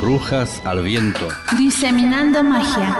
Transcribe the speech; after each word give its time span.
Brujas 0.00 0.62
al 0.64 0.82
viento. 0.82 1.28
Diseminando 1.58 2.44
magia. 2.44 2.96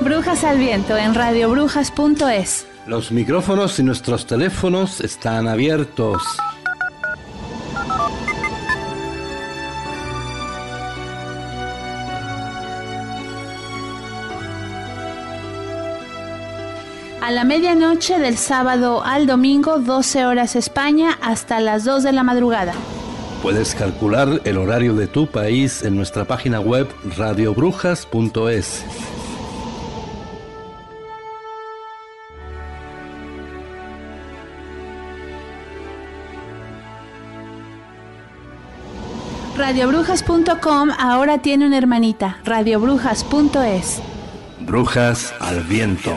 Brujas 0.00 0.44
al 0.44 0.58
viento 0.58 0.96
en 0.98 1.14
radiobrujas.es. 1.14 2.66
Los 2.86 3.10
micrófonos 3.10 3.78
y 3.78 3.82
nuestros 3.82 4.26
teléfonos 4.26 5.00
están 5.00 5.48
abiertos. 5.48 6.22
A 17.26 17.32
la 17.32 17.42
medianoche 17.42 18.20
del 18.20 18.36
sábado 18.36 19.02
al 19.04 19.26
domingo, 19.26 19.80
12 19.80 20.26
horas 20.26 20.54
España, 20.54 21.18
hasta 21.20 21.58
las 21.58 21.82
2 21.82 22.04
de 22.04 22.12
la 22.12 22.22
madrugada. 22.22 22.72
Puedes 23.42 23.74
calcular 23.74 24.40
el 24.44 24.56
horario 24.56 24.94
de 24.94 25.08
tu 25.08 25.26
país 25.26 25.82
en 25.82 25.96
nuestra 25.96 26.24
página 26.24 26.60
web 26.60 26.88
radiobrujas.es. 27.16 28.84
Radiobrujas.com 39.56 40.90
ahora 40.96 41.38
tiene 41.38 41.66
una 41.66 41.76
hermanita, 41.76 42.38
radiobrujas.es. 42.44 44.00
Brujas 44.60 45.34
al 45.40 45.64
viento. 45.64 46.16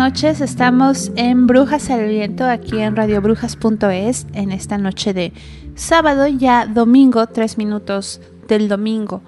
Noches, 0.00 0.40
estamos 0.40 1.12
en 1.14 1.46
Brujas 1.46 1.90
al 1.90 2.08
Viento 2.08 2.46
aquí 2.46 2.80
en 2.80 2.96
radiobrujas.es 2.96 4.26
en 4.32 4.50
esta 4.50 4.78
noche 4.78 5.12
de 5.12 5.34
sábado, 5.74 6.26
ya 6.26 6.64
domingo, 6.64 7.26
tres 7.26 7.58
minutos 7.58 8.18
del 8.48 8.66
domingo. 8.66 9.20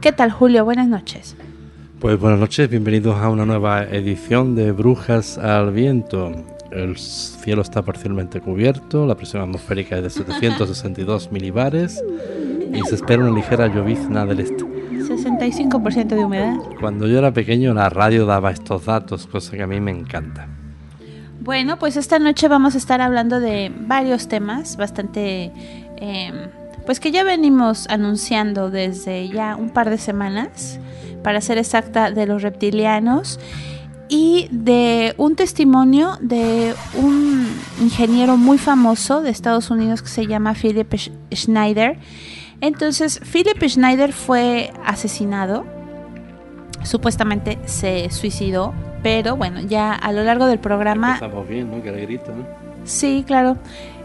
¿Qué 0.00 0.12
tal 0.12 0.30
Julio? 0.30 0.64
Buenas 0.64 0.86
noches. 0.86 1.34
Pues 1.98 2.16
buenas 2.16 2.38
noches, 2.38 2.70
bienvenidos 2.70 3.16
a 3.16 3.28
una 3.28 3.44
nueva 3.44 3.82
edición 3.82 4.54
de 4.54 4.70
Brujas 4.70 5.36
al 5.36 5.72
Viento. 5.72 6.30
El 6.70 6.96
cielo 6.96 7.62
está 7.62 7.82
parcialmente 7.82 8.40
cubierto, 8.40 9.06
la 9.06 9.16
presión 9.16 9.42
atmosférica 9.42 9.96
es 9.96 10.04
de 10.04 10.10
762 10.10 11.32
milibares 11.32 12.04
y 12.72 12.80
se 12.82 12.94
espera 12.94 13.24
una 13.24 13.34
ligera 13.34 13.66
llovizna 13.66 14.24
del 14.24 14.38
este. 14.38 14.69
65% 15.40 16.08
de 16.08 16.24
humedad. 16.24 16.56
Cuando 16.78 17.06
yo 17.06 17.18
era 17.18 17.32
pequeño 17.32 17.72
la 17.72 17.88
radio 17.88 18.26
daba 18.26 18.50
estos 18.50 18.84
datos, 18.84 19.26
cosa 19.26 19.56
que 19.56 19.62
a 19.62 19.66
mí 19.66 19.80
me 19.80 19.90
encanta. 19.90 20.48
Bueno, 21.40 21.78
pues 21.78 21.96
esta 21.96 22.18
noche 22.18 22.48
vamos 22.48 22.74
a 22.74 22.78
estar 22.78 23.00
hablando 23.00 23.40
de 23.40 23.72
varios 23.74 24.28
temas 24.28 24.76
bastante, 24.76 25.50
eh, 25.96 26.48
pues 26.84 27.00
que 27.00 27.10
ya 27.10 27.24
venimos 27.24 27.88
anunciando 27.88 28.70
desde 28.70 29.28
ya 29.28 29.56
un 29.56 29.70
par 29.70 29.88
de 29.88 29.96
semanas, 29.96 30.78
para 31.22 31.40
ser 31.40 31.56
exacta, 31.56 32.10
de 32.10 32.26
los 32.26 32.42
reptilianos 32.42 33.40
y 34.10 34.48
de 34.50 35.14
un 35.16 35.36
testimonio 35.36 36.18
de 36.20 36.74
un 36.94 37.46
ingeniero 37.80 38.36
muy 38.36 38.58
famoso 38.58 39.22
de 39.22 39.30
Estados 39.30 39.70
Unidos 39.70 40.02
que 40.02 40.08
se 40.08 40.26
llama 40.26 40.54
Philip 40.54 40.92
Schneider 41.32 41.96
entonces, 42.60 43.20
Philip 43.20 43.62
Schneider 43.62 44.12
fue 44.12 44.72
asesinado, 44.84 45.64
supuestamente 46.82 47.58
se 47.64 48.10
suicidó, 48.10 48.74
pero 49.02 49.36
bueno, 49.36 49.60
ya 49.60 49.94
a 49.94 50.12
lo 50.12 50.22
largo 50.24 50.46
del 50.46 50.58
programa... 50.58 51.14
Estamos 51.14 51.48
bien, 51.48 51.70
¿no? 51.70 51.82
Que 51.82 51.92
le 51.92 52.02
grito, 52.02 52.34
¿no? 52.34 52.46
Sí, 52.84 53.24
claro, 53.26 53.56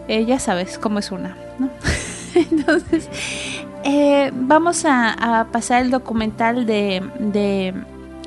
eh, 0.07 0.25
ya 0.25 0.39
sabes 0.39 0.77
cómo 0.77 0.99
es 0.99 1.11
una, 1.11 1.35
¿no? 1.59 1.69
Entonces, 2.35 3.09
eh, 3.83 4.31
vamos 4.33 4.85
a, 4.85 5.39
a, 5.39 5.45
pasar 5.45 5.81
el 5.81 5.91
documental 5.91 6.66
de, 6.66 7.03
de 7.19 7.73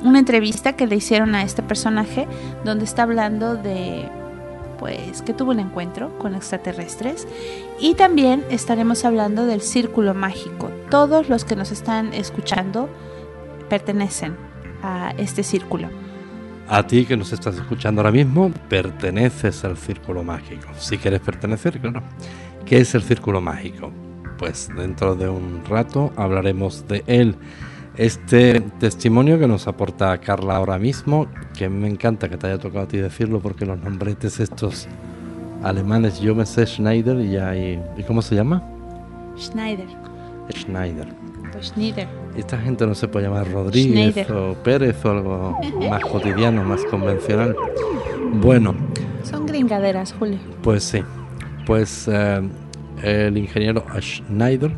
una 0.02 0.18
entrevista 0.18 0.74
que 0.74 0.86
le 0.86 0.96
hicieron 0.96 1.34
a 1.34 1.42
este 1.42 1.62
personaje, 1.62 2.26
donde 2.64 2.84
está 2.84 3.02
hablando 3.02 3.56
de 3.56 4.08
pues 4.78 5.22
que 5.22 5.34
tuvo 5.34 5.50
un 5.50 5.60
encuentro 5.60 6.16
con 6.18 6.34
extraterrestres 6.34 7.26
y 7.80 7.94
también 7.94 8.44
estaremos 8.50 9.04
hablando 9.04 9.46
del 9.46 9.60
círculo 9.60 10.14
mágico. 10.14 10.70
Todos 10.90 11.28
los 11.28 11.44
que 11.44 11.56
nos 11.56 11.70
están 11.72 12.12
escuchando 12.14 12.88
pertenecen 13.68 14.36
a 14.82 15.12
este 15.18 15.42
círculo. 15.42 15.88
A 16.68 16.86
ti 16.86 17.06
que 17.06 17.16
nos 17.16 17.32
estás 17.32 17.56
escuchando 17.56 18.02
ahora 18.02 18.12
mismo, 18.12 18.52
perteneces 18.68 19.64
al 19.64 19.76
círculo 19.78 20.22
mágico. 20.22 20.68
Si 20.78 20.98
quieres 20.98 21.20
pertenecer, 21.20 21.80
claro. 21.80 22.02
¿Qué 22.66 22.78
es 22.78 22.94
el 22.94 23.02
círculo 23.02 23.40
mágico? 23.40 23.90
Pues 24.36 24.68
dentro 24.76 25.14
de 25.14 25.28
un 25.28 25.64
rato 25.64 26.12
hablaremos 26.16 26.86
de 26.86 27.02
él. 27.06 27.36
Este 27.98 28.60
testimonio 28.78 29.40
que 29.40 29.48
nos 29.48 29.66
aporta 29.66 30.16
Carla 30.18 30.54
ahora 30.54 30.78
mismo, 30.78 31.26
que 31.56 31.68
me 31.68 31.88
encanta 31.88 32.28
que 32.28 32.36
te 32.36 32.46
haya 32.46 32.58
tocado 32.58 32.84
a 32.84 32.88
ti 32.88 32.98
decirlo 32.98 33.40
porque 33.40 33.66
los 33.66 33.76
nombretes 33.80 34.38
estos 34.38 34.86
alemanes, 35.64 36.20
yo 36.20 36.32
me 36.36 36.46
sé 36.46 36.64
Schneider 36.64 37.18
y 37.18 37.32
ya 37.32 37.56
¿y 37.56 37.80
cómo 38.06 38.22
se 38.22 38.36
llama? 38.36 38.62
Schneider. 39.36 39.88
Schneider. 40.54 41.08
Pues 41.52 41.66
Schneider. 41.66 42.06
Esta 42.36 42.56
gente 42.58 42.86
no 42.86 42.94
se 42.94 43.08
puede 43.08 43.26
llamar 43.26 43.50
Rodríguez 43.50 44.12
Schneider. 44.12 44.32
o 44.32 44.54
Pérez 44.62 45.04
o 45.04 45.10
algo 45.10 45.58
más 45.90 46.02
cotidiano, 46.02 46.62
más 46.62 46.84
convencional. 46.84 47.56
Bueno. 48.34 48.76
Son 49.24 49.44
gringaderas, 49.44 50.14
Julio. 50.16 50.38
Pues 50.62 50.84
sí. 50.84 51.02
Pues 51.66 52.06
eh, 52.06 52.48
el 53.02 53.36
ingeniero 53.36 53.84
Schneider 54.00 54.72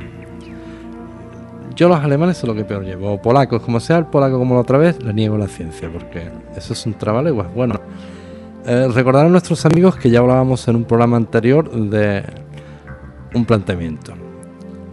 yo 1.74 1.88
los 1.88 1.98
alemanes 2.00 2.38
son 2.38 2.48
lo 2.50 2.54
que 2.54 2.64
peor 2.64 2.84
llevo, 2.84 3.20
polacos, 3.20 3.62
como 3.62 3.80
sea 3.80 3.98
el 3.98 4.06
polaco 4.06 4.38
como 4.38 4.54
la 4.54 4.60
otra 4.60 4.78
vez, 4.78 5.02
le 5.02 5.12
niego 5.12 5.38
la 5.38 5.48
ciencia, 5.48 5.90
porque 5.90 6.30
eso 6.56 6.72
es 6.72 6.86
un 6.86 6.94
trabaleguas. 6.94 7.52
Bueno, 7.54 7.80
eh, 8.66 8.88
recordar 8.92 9.26
a 9.26 9.28
nuestros 9.28 9.64
amigos 9.64 9.96
que 9.96 10.10
ya 10.10 10.18
hablábamos 10.18 10.66
en 10.68 10.76
un 10.76 10.84
programa 10.84 11.16
anterior 11.16 11.70
de 11.70 12.22
un 13.34 13.44
planteamiento. 13.44 14.14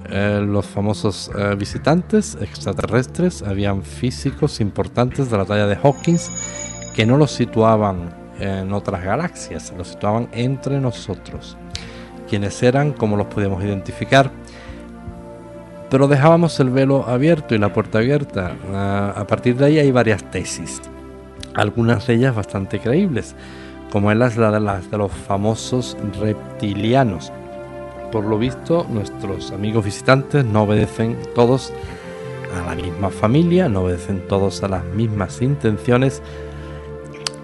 Eh, 0.09 0.41
los 0.47 0.65
famosos 0.65 1.29
eh, 1.38 1.56
visitantes 1.56 2.38
extraterrestres 2.39 3.44
habían 3.44 3.83
físicos 3.83 4.62
importantes 4.62 5.29
de 5.29 5.38
la 5.38 5.44
talla 5.44 5.68
de 5.68 5.75
Hawkins 5.75 6.31
que 6.95 7.06
no 7.06 7.18
los 7.18 7.31
situaban 7.31 8.15
en 8.39 8.71
otras 8.71 9.03
galaxias, 9.03 9.74
los 9.77 9.89
situaban 9.89 10.29
entre 10.31 10.79
nosotros. 10.79 11.57
Quienes 12.29 12.62
eran, 12.63 12.94
cómo 12.94 13.18
los 13.18 13.27
podíamos 13.27 13.63
identificar, 13.63 14.31
pero 15.89 16.07
dejábamos 16.07 16.60
el 16.60 16.69
velo 16.69 17.07
abierto 17.07 17.56
y 17.56 17.57
la 17.57 17.72
puerta 17.72 18.00
abierta. 18.00 18.56
A, 18.74 19.25
partir 19.28 19.56
de 19.56 19.66
ahí 19.66 19.80
hay 19.80 19.92
varias 19.92 20.24
tesis, 20.31 20.81
algunas 21.54 22.07
de 22.07 22.16
ellas 22.16 22.36
bastante 22.36 22.80
creíbles, 22.80 23.36
como 23.92 24.12
es 24.12 24.18
la 24.38 24.51
de 24.51 24.98
los 24.98 25.12
famosos 25.12 25.98
reptilianos. 26.19 27.31
Por 28.12 28.25
lo 28.25 28.38
visto, 28.38 28.86
nuestros 28.89 29.51
amigos 29.51 29.86
visitantes 29.86 30.45
no 30.45 30.63
obedecen 30.63 31.18
todos 31.36 31.74
a 32.56 32.66
la 32.66 32.75
misma 32.75 33.10
familia, 33.10 33.68
no 33.68 33.81
obedecen 33.81 34.25
todos 34.28 34.63
a 34.63 34.69
las 34.69 34.84
mismas 34.84 35.42
intenciones. 35.42 36.22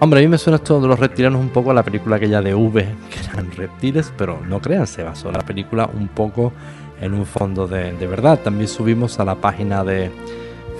Hombre, 0.00 0.20
a 0.20 0.22
mí 0.22 0.28
me 0.28 0.38
suena 0.38 0.56
esto 0.56 0.80
de 0.80 0.88
los 0.88 0.98
reptilianos 0.98 1.40
un 1.40 1.50
poco 1.50 1.70
a 1.70 1.74
la 1.74 1.82
película 1.82 2.16
aquella 2.16 2.40
de 2.40 2.54
V, 2.54 2.82
que 3.10 3.30
eran 3.30 3.50
reptiles, 3.52 4.12
pero 4.16 4.40
no 4.46 4.60
crean, 4.60 4.86
se 4.86 5.02
basó 5.02 5.30
la 5.30 5.40
película 5.40 5.88
un 5.92 6.08
poco 6.08 6.52
en 7.00 7.14
un 7.14 7.26
fondo 7.26 7.66
de, 7.66 7.92
verdad. 8.06 8.40
También 8.42 8.68
subimos 8.68 9.18
a 9.20 9.24
la 9.24 9.34
página 9.34 9.84
de 9.84 10.10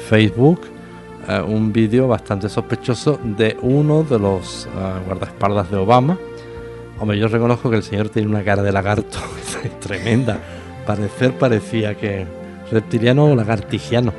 Facebook 0.08 0.60
eh, 1.28 1.40
un 1.40 1.72
vídeo 1.72 2.08
bastante 2.08 2.48
sospechoso 2.48 3.18
de 3.22 3.56
uno 3.62 4.02
de 4.02 4.18
los 4.18 4.66
uh, 4.66 5.04
guardaespaldas 5.06 5.70
de 5.70 5.76
Obama. 5.76 6.18
Hombre, 6.98 7.18
yo 7.18 7.28
reconozco 7.28 7.70
que 7.70 7.76
el 7.76 7.82
señor 7.82 8.08
tiene 8.08 8.28
una 8.28 8.44
cara 8.44 8.62
de 8.62 8.72
lagarto 8.72 9.18
tremenda. 9.80 10.38
Parecer 10.86 11.32
parecía 11.32 11.94
que 11.94 12.26
reptiliano 12.70 13.24
o 13.26 13.34
lagartigiano. 13.34 14.12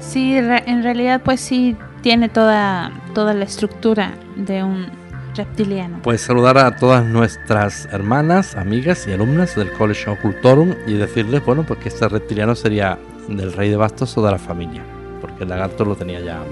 Sí, 0.00 0.36
en 0.36 0.82
realidad 0.82 1.22
pues 1.24 1.40
sí 1.40 1.76
tiene 2.02 2.28
toda, 2.28 2.92
toda 3.14 3.34
la 3.34 3.44
estructura 3.44 4.14
de 4.36 4.62
un 4.64 5.01
reptiliano. 5.34 6.00
Pues 6.02 6.20
saludar 6.20 6.58
a 6.58 6.76
todas 6.76 7.04
nuestras 7.04 7.86
hermanas, 7.92 8.56
amigas 8.56 9.06
y 9.06 9.12
alumnas 9.12 9.54
del 9.56 9.72
College 9.72 10.10
Ocultorum 10.10 10.74
y 10.86 10.94
decirles, 10.94 11.44
bueno, 11.44 11.64
pues 11.66 11.80
que 11.80 11.88
este 11.88 12.08
reptiliano 12.08 12.54
sería 12.54 12.98
del 13.28 13.52
rey 13.52 13.70
de 13.70 13.76
bastos 13.76 14.16
o 14.18 14.24
de 14.24 14.32
la 14.32 14.38
familia, 14.38 14.82
porque 15.20 15.44
el 15.44 15.50
lagarto 15.50 15.84
lo 15.84 15.94
tenía 15.94 16.20
ya 16.20 16.42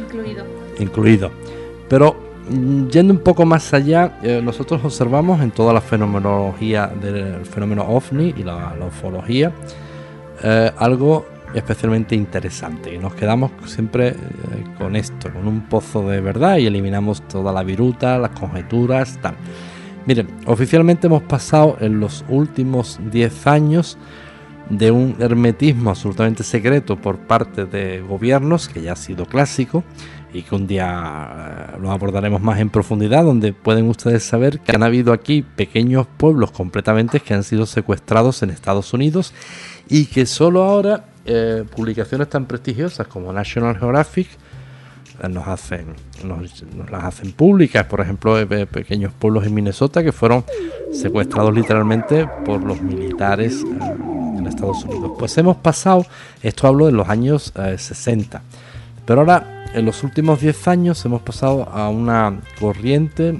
incluido. 0.00 0.44
incluido. 0.78 1.30
Pero 1.88 2.16
mm, 2.50 2.88
yendo 2.88 3.14
un 3.14 3.20
poco 3.20 3.44
más 3.44 3.72
allá, 3.72 4.18
eh, 4.22 4.40
nosotros 4.42 4.84
observamos 4.84 5.40
en 5.40 5.50
toda 5.50 5.72
la 5.72 5.80
fenomenología 5.80 6.86
del 6.86 7.44
fenómeno 7.46 7.82
ovni 7.82 8.34
y 8.36 8.42
la, 8.42 8.74
ufología 8.86 9.52
eh, 10.42 10.70
algo 10.76 11.26
especialmente 11.54 12.14
interesante. 12.14 12.94
Y 12.94 12.98
nos 12.98 13.14
quedamos 13.14 13.52
siempre 13.66 14.08
eh, 14.08 14.14
con 14.76 14.96
esto, 14.96 15.32
con 15.32 15.46
un 15.46 15.62
pozo 15.62 16.08
de 16.08 16.20
verdad 16.20 16.58
y 16.58 16.66
eliminamos 16.66 17.22
toda 17.28 17.52
la 17.52 17.62
viruta, 17.62 18.18
las 18.18 18.30
conjeturas, 18.30 19.18
tal. 19.20 19.34
Miren, 20.06 20.28
oficialmente 20.46 21.06
hemos 21.06 21.22
pasado 21.22 21.76
en 21.80 22.00
los 22.00 22.24
últimos 22.28 22.98
10 23.10 23.46
años 23.46 23.98
de 24.70 24.90
un 24.90 25.16
hermetismo 25.18 25.90
absolutamente 25.90 26.44
secreto 26.44 26.96
por 26.96 27.18
parte 27.18 27.64
de 27.64 28.00
gobiernos, 28.00 28.68
que 28.68 28.82
ya 28.82 28.92
ha 28.92 28.96
sido 28.96 29.26
clásico 29.26 29.82
y 30.32 30.42
que 30.42 30.54
un 30.54 30.66
día 30.66 31.74
eh, 31.74 31.78
lo 31.80 31.90
abordaremos 31.90 32.40
más 32.40 32.60
en 32.60 32.68
profundidad, 32.68 33.24
donde 33.24 33.52
pueden 33.52 33.88
ustedes 33.88 34.22
saber 34.24 34.60
que 34.60 34.72
han 34.72 34.82
habido 34.82 35.12
aquí 35.12 35.42
pequeños 35.42 36.06
pueblos 36.06 36.50
completamente 36.50 37.20
que 37.20 37.34
han 37.34 37.44
sido 37.44 37.66
secuestrados 37.66 38.42
en 38.42 38.50
Estados 38.50 38.92
Unidos 38.92 39.32
y 39.88 40.06
que 40.06 40.26
solo 40.26 40.64
ahora 40.64 41.04
eh, 41.30 41.62
publicaciones 41.76 42.30
tan 42.30 42.46
prestigiosas 42.46 43.06
como 43.06 43.30
National 43.34 43.78
Geographic 43.78 44.28
eh, 45.22 45.28
nos 45.28 45.46
hacen 45.46 45.88
nos, 46.24 46.64
las 46.90 47.04
hacen 47.04 47.32
públicas. 47.32 47.84
Por 47.84 48.00
ejemplo 48.00 48.34
pequeños 48.48 49.12
pueblos 49.12 49.44
en 49.44 49.52
Minnesota 49.52 50.02
que 50.02 50.10
fueron 50.10 50.42
secuestrados 50.90 51.54
literalmente 51.54 52.26
por 52.46 52.64
los 52.64 52.80
militares 52.80 53.62
eh, 53.62 54.38
en 54.38 54.46
Estados 54.46 54.84
Unidos. 54.84 55.12
Pues 55.18 55.36
hemos 55.36 55.58
pasado 55.58 56.06
esto 56.42 56.66
hablo 56.66 56.86
de 56.86 56.92
los 56.92 57.10
años 57.10 57.52
60 57.76 58.40
pero 59.04 59.20
ahora 59.20 59.66
en 59.74 59.84
los 59.84 60.02
últimos 60.04 60.40
10 60.40 60.66
años 60.68 61.04
hemos 61.04 61.20
pasado 61.20 61.68
a 61.68 61.90
una 61.90 62.40
corriente 62.58 63.38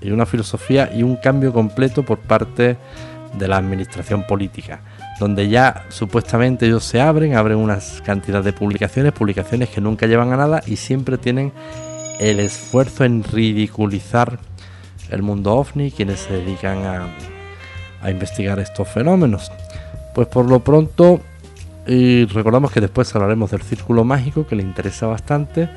y 0.00 0.10
una 0.10 0.26
filosofía 0.26 0.90
y 0.92 1.04
un 1.04 1.14
cambio 1.14 1.52
completo 1.52 2.04
por 2.04 2.18
parte 2.18 2.76
de 3.38 3.46
la 3.46 3.58
administración 3.58 4.26
política 4.26 4.80
donde 5.20 5.50
ya 5.50 5.84
supuestamente 5.90 6.66
ellos 6.66 6.82
se 6.82 6.98
abren, 6.98 7.36
abren 7.36 7.58
unas 7.58 8.00
cantidad 8.00 8.42
de 8.42 8.54
publicaciones, 8.54 9.12
publicaciones 9.12 9.68
que 9.68 9.82
nunca 9.82 10.06
llevan 10.06 10.32
a 10.32 10.38
nada 10.38 10.62
y 10.66 10.76
siempre 10.76 11.18
tienen 11.18 11.52
el 12.18 12.40
esfuerzo 12.40 13.04
en 13.04 13.22
ridiculizar 13.22 14.38
el 15.10 15.22
mundo 15.22 15.54
ovni, 15.56 15.90
quienes 15.90 16.20
se 16.20 16.32
dedican 16.32 16.78
a, 16.86 18.10
investigar 18.10 18.58
estos 18.60 18.88
fenómenos. 18.88 19.52
Pues 20.14 20.26
por 20.26 20.48
lo 20.48 20.60
pronto, 20.60 21.20
y 21.86 22.24
recordamos 22.24 22.72
que 22.72 22.80
después 22.80 23.14
hablaremos 23.14 23.50
del 23.50 23.60
círculo 23.60 24.04
mágico, 24.04 24.46
que 24.46 24.56
le 24.56 24.62
interesa 24.62 25.06
bastante, 25.06 25.68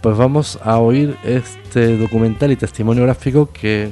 pues 0.00 0.16
vamos 0.16 0.58
a 0.62 0.78
oír 0.78 1.14
este 1.24 1.98
documental 1.98 2.52
y 2.52 2.56
testimonio 2.56 3.02
gráfico 3.02 3.50
que, 3.52 3.90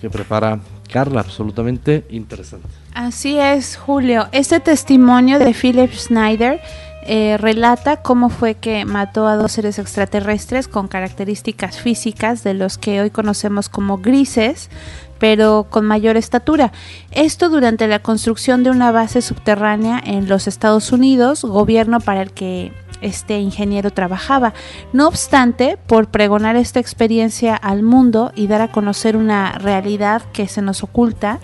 que 0.00 0.10
prepara 0.10 0.60
Carla, 0.88 1.22
absolutamente 1.22 2.04
interesante. 2.10 2.79
Así 2.94 3.38
es, 3.38 3.76
Julio. 3.76 4.26
Este 4.32 4.58
testimonio 4.60 5.38
de 5.38 5.54
Philip 5.54 5.92
Schneider 5.92 6.60
eh, 7.06 7.36
relata 7.38 7.98
cómo 7.98 8.28
fue 8.28 8.56
que 8.56 8.84
mató 8.84 9.26
a 9.26 9.36
dos 9.36 9.52
seres 9.52 9.78
extraterrestres 9.78 10.68
con 10.68 10.88
características 10.88 11.78
físicas 11.78 12.42
de 12.42 12.54
los 12.54 12.78
que 12.78 13.00
hoy 13.00 13.10
conocemos 13.10 13.68
como 13.68 13.98
grises, 13.98 14.70
pero 15.18 15.66
con 15.70 15.86
mayor 15.86 16.16
estatura. 16.16 16.72
Esto 17.12 17.48
durante 17.48 17.86
la 17.86 18.00
construcción 18.00 18.64
de 18.64 18.70
una 18.70 18.90
base 18.90 19.22
subterránea 19.22 20.02
en 20.04 20.28
los 20.28 20.48
Estados 20.48 20.92
Unidos, 20.92 21.44
gobierno 21.44 22.00
para 22.00 22.22
el 22.22 22.32
que 22.32 22.72
este 23.00 23.38
ingeniero 23.38 23.90
trabajaba. 23.92 24.52
No 24.92 25.08
obstante, 25.08 25.78
por 25.86 26.08
pregonar 26.08 26.56
esta 26.56 26.80
experiencia 26.80 27.54
al 27.54 27.82
mundo 27.82 28.32
y 28.34 28.46
dar 28.46 28.60
a 28.62 28.72
conocer 28.72 29.16
una 29.16 29.52
realidad 29.52 30.22
que 30.32 30.48
se 30.48 30.60
nos 30.60 30.82
oculta, 30.82 31.38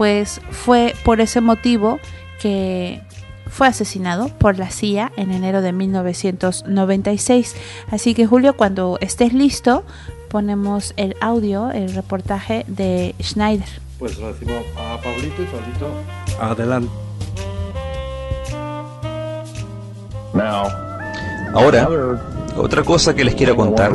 pues 0.00 0.40
fue 0.50 0.94
por 1.04 1.20
ese 1.20 1.42
motivo 1.42 2.00
que 2.40 3.02
fue 3.50 3.66
asesinado 3.66 4.28
por 4.28 4.56
la 4.58 4.70
CIA 4.70 5.12
en 5.18 5.30
enero 5.30 5.60
de 5.60 5.74
1996. 5.74 7.54
Así 7.90 8.14
que 8.14 8.24
Julio, 8.26 8.56
cuando 8.56 8.96
estés 9.02 9.34
listo, 9.34 9.84
ponemos 10.30 10.94
el 10.96 11.16
audio, 11.20 11.70
el 11.70 11.92
reportaje 11.92 12.64
de 12.66 13.14
Schneider. 13.20 13.68
Pues 13.98 14.18
lo 14.18 14.32
decimos 14.32 14.64
a 14.74 14.98
Pablito 15.02 15.42
y 15.42 15.44
Pablito, 15.44 15.92
adelante. 16.40 16.90
Ahora, 21.52 21.88
otra 22.56 22.82
cosa 22.82 23.14
que 23.14 23.24
les 23.24 23.34
quiero 23.34 23.56
contar 23.56 23.92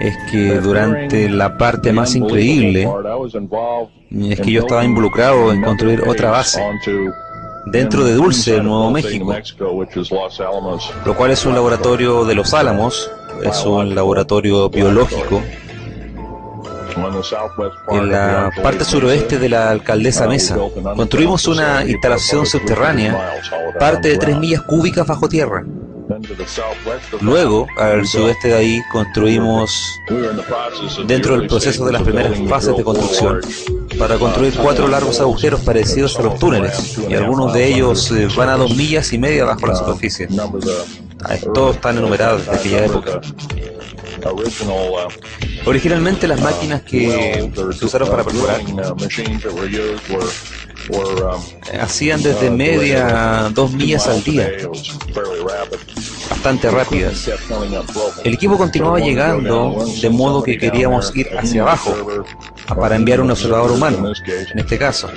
es 0.00 0.16
que 0.30 0.60
durante 0.60 1.28
la 1.28 1.56
parte 1.56 1.92
más 1.92 2.14
increíble 2.14 2.88
es 4.10 4.40
que 4.40 4.52
yo 4.52 4.60
estaba 4.60 4.84
involucrado 4.84 5.52
en 5.52 5.62
construir 5.62 6.02
otra 6.06 6.30
base 6.30 6.62
dentro 7.66 8.04
de 8.04 8.14
Dulce, 8.14 8.60
Nuevo 8.62 8.90
México, 8.90 9.34
lo 11.04 11.16
cual 11.16 11.30
es 11.30 11.44
un 11.44 11.54
laboratorio 11.54 12.24
de 12.24 12.34
los 12.34 12.54
Álamos, 12.54 13.10
es 13.42 13.64
un 13.64 13.94
laboratorio 13.94 14.68
biológico 14.68 15.42
en 17.90 18.10
la 18.10 18.50
parte 18.62 18.84
suroeste 18.84 19.38
de 19.38 19.48
la 19.48 19.70
alcaldesa 19.70 20.26
Mesa. 20.26 20.56
Construimos 20.96 21.46
una 21.46 21.84
instalación 21.84 22.46
subterránea, 22.46 23.40
parte 23.78 24.08
de 24.08 24.18
3 24.18 24.38
millas 24.38 24.62
cúbicas 24.62 25.06
bajo 25.06 25.28
tierra. 25.28 25.64
Luego, 27.20 27.66
al 27.76 28.06
sudeste 28.06 28.48
de 28.48 28.54
ahí, 28.54 28.82
construimos 28.90 30.00
dentro 31.06 31.38
del 31.38 31.46
proceso 31.46 31.84
de 31.84 31.92
las 31.92 32.02
primeras 32.02 32.38
fases 32.48 32.76
de 32.76 32.82
construcción 32.82 33.40
para 33.98 34.18
construir 34.18 34.54
cuatro 34.54 34.88
largos 34.88 35.20
agujeros 35.20 35.60
parecidos 35.60 36.18
a 36.18 36.22
los 36.22 36.38
túneles 36.38 36.98
y 37.08 37.14
algunos 37.14 37.52
de 37.52 37.66
ellos 37.66 38.10
eh, 38.10 38.28
van 38.36 38.48
a 38.48 38.56
dos 38.56 38.74
millas 38.74 39.12
y 39.12 39.18
media 39.18 39.44
bajo 39.44 39.66
la 39.66 39.74
superficie. 39.74 40.28
Ah, 41.24 41.36
todos 41.52 41.76
están 41.76 41.98
enumerados 41.98 42.46
desde 42.46 42.58
aquella 42.58 42.86
época. 42.86 43.20
Originalmente 45.66 46.26
las 46.28 46.40
máquinas 46.40 46.82
que 46.82 47.50
se 47.78 47.84
usaron 47.84 48.08
para 48.08 48.24
perforar 48.24 48.60
hacían 51.80 52.22
desde 52.22 52.50
media 52.50 53.50
dos 53.54 53.72
millas 53.72 54.06
al 54.06 54.22
día, 54.24 54.50
bastante 56.30 56.70
rápidas. 56.70 57.30
El 58.24 58.34
equipo 58.34 58.56
continuaba 58.56 59.00
llegando, 59.00 59.84
de 60.00 60.10
modo 60.10 60.42
que 60.42 60.58
queríamos 60.58 61.14
ir 61.16 61.28
hacia 61.36 61.62
abajo 61.62 61.94
para 62.76 62.96
enviar 62.96 63.20
un 63.20 63.30
observador 63.30 63.72
humano, 63.72 64.12
en 64.52 64.58
este 64.58 64.78
caso, 64.78 65.08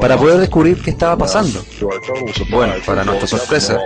para 0.00 0.16
poder 0.16 0.38
descubrir 0.38 0.80
qué 0.82 0.90
estaba 0.90 1.16
pasando. 1.16 1.64
Bueno, 2.50 2.74
para 2.84 3.04
nuestra 3.04 3.26
sorpresa, 3.26 3.78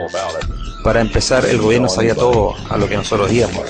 para 0.83 1.01
empezar, 1.01 1.45
el 1.47 1.59
gobierno 1.59 1.89
sabía 1.89 2.15
todo 2.15 2.55
a 2.69 2.77
lo 2.77 2.89
que 2.89 2.97
nosotros 2.97 3.33
íbamos. 3.33 3.65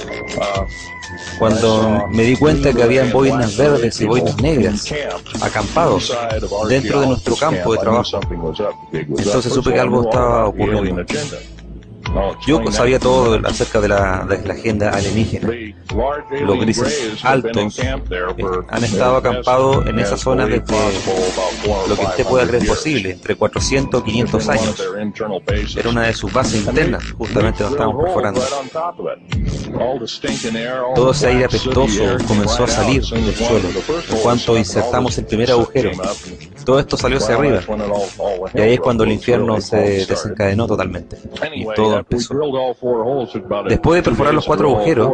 cuando 1.38 2.06
me 2.10 2.22
di 2.22 2.36
cuenta 2.36 2.72
que 2.72 2.82
había 2.82 3.04
boinas 3.12 3.56
verdes 3.56 4.00
y 4.00 4.06
boinas 4.06 4.36
negras 4.40 4.92
acampados 5.40 6.16
dentro 6.68 7.00
de 7.00 7.06
nuestro 7.08 7.36
campo 7.36 7.72
de 7.72 7.78
trabajo. 7.78 8.20
Entonces 8.92 9.52
supe 9.52 9.72
que 9.72 9.80
algo 9.80 10.04
estaba 10.04 10.46
ocurriendo. 10.46 11.04
Yo 12.46 12.60
sabía 12.70 12.98
todo 12.98 13.40
acerca 13.46 13.80
de 13.80 13.88
la, 13.88 14.24
de 14.28 14.46
la 14.46 14.54
agenda 14.54 14.90
alienígena. 14.90 15.48
Los 16.40 16.60
grises 16.60 17.24
altos 17.24 17.78
eh, 17.78 17.94
han 18.68 18.84
estado 18.84 19.16
acampados 19.16 19.86
en 19.86 19.98
esa 19.98 20.16
zona 20.16 20.46
desde 20.46 20.64
lo 21.88 21.96
que 21.96 22.04
usted 22.04 22.26
pueda 22.26 22.46
creer 22.46 22.66
posible, 22.66 23.10
entre 23.12 23.36
400 23.36 24.02
y 24.02 24.04
500 24.04 24.48
años. 24.48 24.84
Era 25.76 25.88
una 25.90 26.02
de 26.02 26.14
sus 26.14 26.32
bases 26.32 26.66
internas, 26.66 27.12
justamente 27.12 27.62
donde 27.62 27.76
estábamos 27.76 28.04
perforando. 28.04 28.40
Todo 30.94 31.10
ese 31.10 31.26
aire 31.26 31.44
apestoso 31.46 32.02
comenzó 32.28 32.64
a 32.64 32.68
salir 32.68 33.02
del 33.02 33.34
suelo 33.34 33.68
en 34.10 34.18
cuanto 34.18 34.56
insertamos 34.56 35.18
el 35.18 35.26
primer 35.26 35.50
agujero. 35.50 35.90
Todo 36.64 36.80
esto 36.80 36.96
salió 36.96 37.18
hacia 37.18 37.34
arriba. 37.34 37.60
Y 38.54 38.60
ahí 38.60 38.74
es 38.74 38.80
cuando 38.80 39.04
el 39.04 39.12
infierno 39.12 39.60
se 39.60 40.06
desencadenó 40.06 40.66
totalmente. 40.66 41.18
Y 41.54 41.66
todo 41.74 41.93
Después 43.68 43.96
de 43.96 44.02
perforar 44.02 44.34
los 44.34 44.46
cuatro 44.46 44.68
agujeros, 44.68 45.10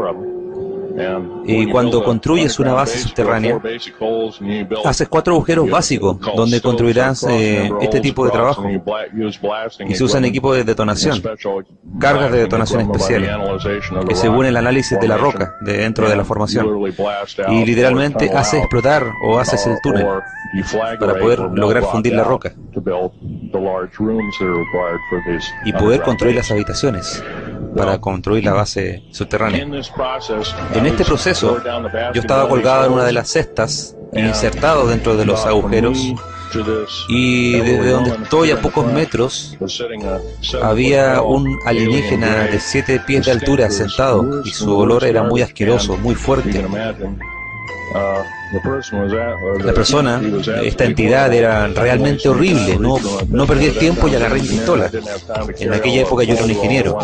y 1.44 1.66
cuando 1.66 2.02
construyes 2.02 2.58
una 2.58 2.72
base 2.72 2.98
subterránea, 2.98 3.60
haces 4.84 5.08
cuatro 5.08 5.34
agujeros 5.34 5.68
básicos 5.70 6.18
donde 6.36 6.60
construirás 6.60 7.24
eh, 7.28 7.70
este 7.80 8.00
tipo 8.00 8.24
de 8.24 8.30
trabajo. 8.30 8.64
Y 9.86 9.94
se 9.94 10.04
usan 10.04 10.24
equipos 10.24 10.56
de 10.56 10.64
detonación, 10.64 11.22
cargas 11.98 12.32
de 12.32 12.38
detonación 12.38 12.82
especiales, 12.82 13.30
que 14.08 14.14
según 14.14 14.46
el 14.46 14.56
análisis 14.56 14.98
de 14.98 15.08
la 15.08 15.16
roca 15.16 15.56
de 15.60 15.78
dentro 15.78 16.08
de 16.08 16.16
la 16.16 16.24
formación. 16.24 16.66
Y 17.48 17.64
literalmente 17.64 18.30
hace 18.32 18.58
explotar 18.58 19.04
o 19.24 19.38
haces 19.38 19.66
el 19.66 19.76
túnel 19.82 20.06
para 20.98 21.14
poder 21.18 21.40
lograr 21.54 21.84
fundir 21.84 22.14
la 22.14 22.24
roca 22.24 22.52
y 25.64 25.72
poder 25.72 26.02
construir 26.02 26.36
las 26.36 26.50
habitaciones 26.50 27.22
para 27.76 28.00
construir 28.00 28.44
la 28.44 28.52
base 28.52 29.02
subterránea. 29.10 29.62
En 29.62 30.86
este 30.86 31.04
proceso, 31.04 31.62
yo 32.14 32.20
estaba 32.20 32.48
colgado 32.48 32.86
en 32.86 32.92
una 32.92 33.04
de 33.04 33.12
las 33.12 33.28
cestas 33.28 33.96
insertado 34.12 34.88
dentro 34.88 35.16
de 35.16 35.24
los 35.24 35.46
agujeros 35.46 35.98
y 37.08 37.52
desde 37.60 37.90
donde 37.90 38.10
estoy 38.10 38.50
a 38.50 38.60
pocos 38.60 38.92
metros 38.92 39.56
había 40.62 41.22
un 41.22 41.58
alienígena 41.64 42.44
de 42.44 42.58
siete 42.58 43.00
pies 43.00 43.26
de 43.26 43.32
altura 43.32 43.70
sentado 43.70 44.42
y 44.44 44.50
su 44.50 44.76
olor 44.76 45.04
era 45.04 45.22
muy 45.22 45.42
asqueroso, 45.42 45.96
muy 45.96 46.14
fuerte. 46.14 46.64
La 48.52 49.72
persona, 49.72 50.20
esta 50.62 50.84
entidad 50.84 51.32
era 51.32 51.68
realmente 51.68 52.28
horrible, 52.28 52.76
no, 52.78 52.96
no 53.28 53.46
perdí 53.46 53.66
el 53.66 53.78
tiempo 53.78 54.08
y 54.08 54.14
agarré 54.16 54.42
mi 54.42 54.48
pistola. 54.48 54.90
En 55.58 55.72
aquella 55.72 56.02
época 56.02 56.24
yo 56.24 56.34
era 56.34 56.44
un 56.44 56.50
ingeniero, 56.50 56.98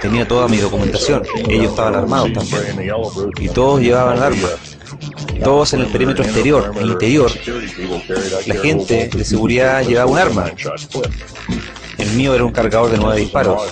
tenía 0.00 0.28
toda 0.28 0.48
mi 0.48 0.58
documentación, 0.58 1.22
ellos 1.48 1.70
estaban 1.70 1.94
armados 1.94 2.32
también, 2.32 2.90
y 3.40 3.48
todos 3.48 3.80
llevaban 3.80 4.22
armas. 4.22 4.76
Todos 5.42 5.72
en 5.74 5.80
el 5.80 5.86
perímetro 5.86 6.24
exterior, 6.24 6.72
en 6.74 6.82
el 6.82 6.90
interior, 6.90 7.30
la 8.46 8.54
gente 8.56 9.08
de 9.08 9.24
seguridad 9.24 9.82
llevaba 9.82 10.10
un 10.10 10.18
arma. 10.18 10.50
El 11.98 12.10
mío 12.12 12.34
era 12.34 12.44
un 12.44 12.52
cargador 12.52 12.90
de 12.90 12.98
nueve 12.98 13.20
disparos. 13.20 13.62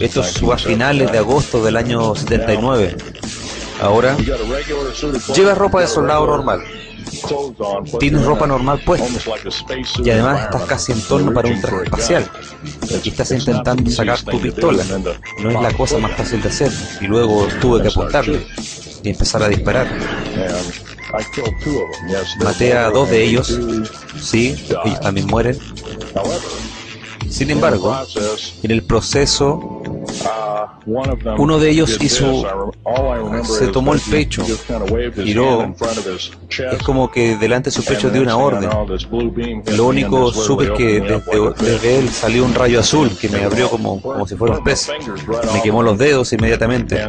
Esto 0.00 0.22
fue 0.22 0.54
a 0.54 0.58
finales 0.58 1.12
de 1.12 1.18
agosto 1.18 1.62
del 1.62 1.76
año 1.76 2.14
79. 2.14 2.96
Ahora, 3.84 4.16
llevas 5.34 5.58
ropa 5.58 5.82
de 5.82 5.86
soldado 5.86 6.26
normal. 6.26 6.62
Tienes 8.00 8.24
ropa 8.24 8.46
normal 8.46 8.80
puesta. 8.84 9.06
Y 10.02 10.10
además 10.10 10.44
estás 10.44 10.62
casi 10.62 10.92
en 10.92 11.02
torno 11.02 11.34
para 11.34 11.50
un 11.50 11.60
traje 11.60 11.84
espacial. 11.84 12.30
Y 13.04 13.08
estás 13.10 13.30
intentando 13.32 13.90
sacar 13.90 14.22
tu 14.22 14.40
pistola. 14.40 14.82
No 15.42 15.50
es 15.50 15.60
la 15.60 15.72
cosa 15.76 15.98
más 15.98 16.12
fácil 16.12 16.40
de 16.40 16.48
hacer. 16.48 16.72
Y 17.02 17.06
luego 17.06 17.46
tuve 17.60 17.82
que 17.82 17.88
apuntarle 17.88 18.46
y 19.02 19.10
empezar 19.10 19.42
a 19.42 19.48
disparar. 19.48 19.86
Maté 22.42 22.72
a 22.72 22.88
dos 22.88 23.10
de 23.10 23.22
ellos. 23.22 23.60
Sí, 24.18 24.56
ellos 24.84 25.00
también 25.00 25.26
mueren. 25.26 25.58
Sin 27.28 27.50
embargo, 27.50 27.96
en 28.62 28.70
el 28.70 28.82
proceso 28.82 29.82
uno 30.86 31.58
de 31.58 31.70
ellos 31.70 31.98
hizo, 32.00 32.72
se 33.44 33.68
tomó 33.68 33.94
el 33.94 34.00
pecho, 34.00 34.44
giró, 35.22 35.74
es 36.48 36.82
como 36.84 37.10
que 37.10 37.36
delante 37.36 37.70
de 37.70 37.76
su 37.76 37.84
pecho 37.84 38.10
dio 38.10 38.22
una 38.22 38.36
orden. 38.36 38.70
Lo 39.76 39.86
único 39.86 40.32
supe 40.32 40.64
es 40.64 40.70
que 40.72 41.00
desde, 41.00 41.98
él 41.98 42.08
salió 42.10 42.44
un 42.44 42.54
rayo 42.54 42.80
azul 42.80 43.10
que 43.18 43.28
me 43.28 43.44
abrió 43.44 43.70
como, 43.70 44.00
como 44.00 44.26
si 44.26 44.36
fuera 44.36 44.58
un 44.58 44.64
pez. 44.64 44.90
Me 45.52 45.62
quemó 45.62 45.82
los 45.82 45.98
dedos 45.98 46.32
inmediatamente. 46.32 47.00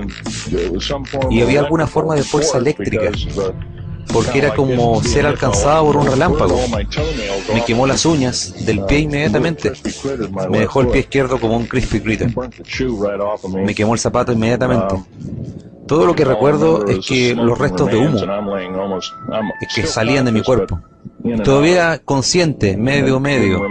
Y 1.30 1.42
había 1.42 1.60
alguna 1.62 1.88
forma 1.88 2.16
de 2.16 2.24
fuerza 2.24 2.58
eléctrica 2.58 3.12
porque 4.12 4.40
era 4.40 4.54
como 4.54 5.02
ser 5.04 5.26
alcanzado 5.26 5.86
por 5.86 5.98
un 5.98 6.08
relámpago. 6.08 6.60
Me 7.54 7.64
quemó 7.64 7.88
las 7.88 8.06
uñas 8.06 8.66
del 8.66 8.84
pie 8.86 9.00
inmediatamente. 9.00 9.72
Me 10.50 10.60
dejó 10.60 10.82
el 10.82 10.88
pie 10.88 11.02
izquierdo 11.02 11.40
como 11.40 11.58
un 11.58 11.66
crispy 11.66 12.00
critter. 12.00 12.34
Me 13.54 13.76
quemó 13.76 13.94
el 13.94 14.00
zapato 14.00 14.32
inmediatamente. 14.32 14.96
Todo 15.88 16.06
lo 16.06 16.16
que 16.16 16.26
recuerdo 16.26 16.86
es 16.88 17.06
que 17.06 17.36
los 17.36 17.58
restos 17.58 17.92
de 17.92 17.98
humo 17.98 18.20
es 19.62 19.76
que 19.76 19.86
salían 19.86 20.26
de 20.26 20.32
mi 20.32 20.42
cuerpo. 20.42 20.80
Todavía 21.44 22.00
consciente, 22.04 22.78
medio 22.78 23.20
medio. 23.20 23.62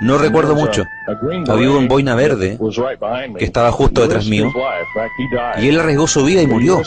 No 0.00 0.18
recuerdo 0.18 0.54
mucho. 0.54 0.86
Había 1.48 1.70
un 1.70 1.88
boina 1.88 2.14
verde 2.14 2.58
que 3.38 3.44
estaba 3.44 3.72
justo 3.72 4.02
detrás 4.02 4.26
mío. 4.26 4.52
y 5.58 5.68
él 5.68 5.80
arriesgó 5.80 6.06
su 6.06 6.24
vida 6.24 6.42
y 6.42 6.46
murió. 6.46 6.82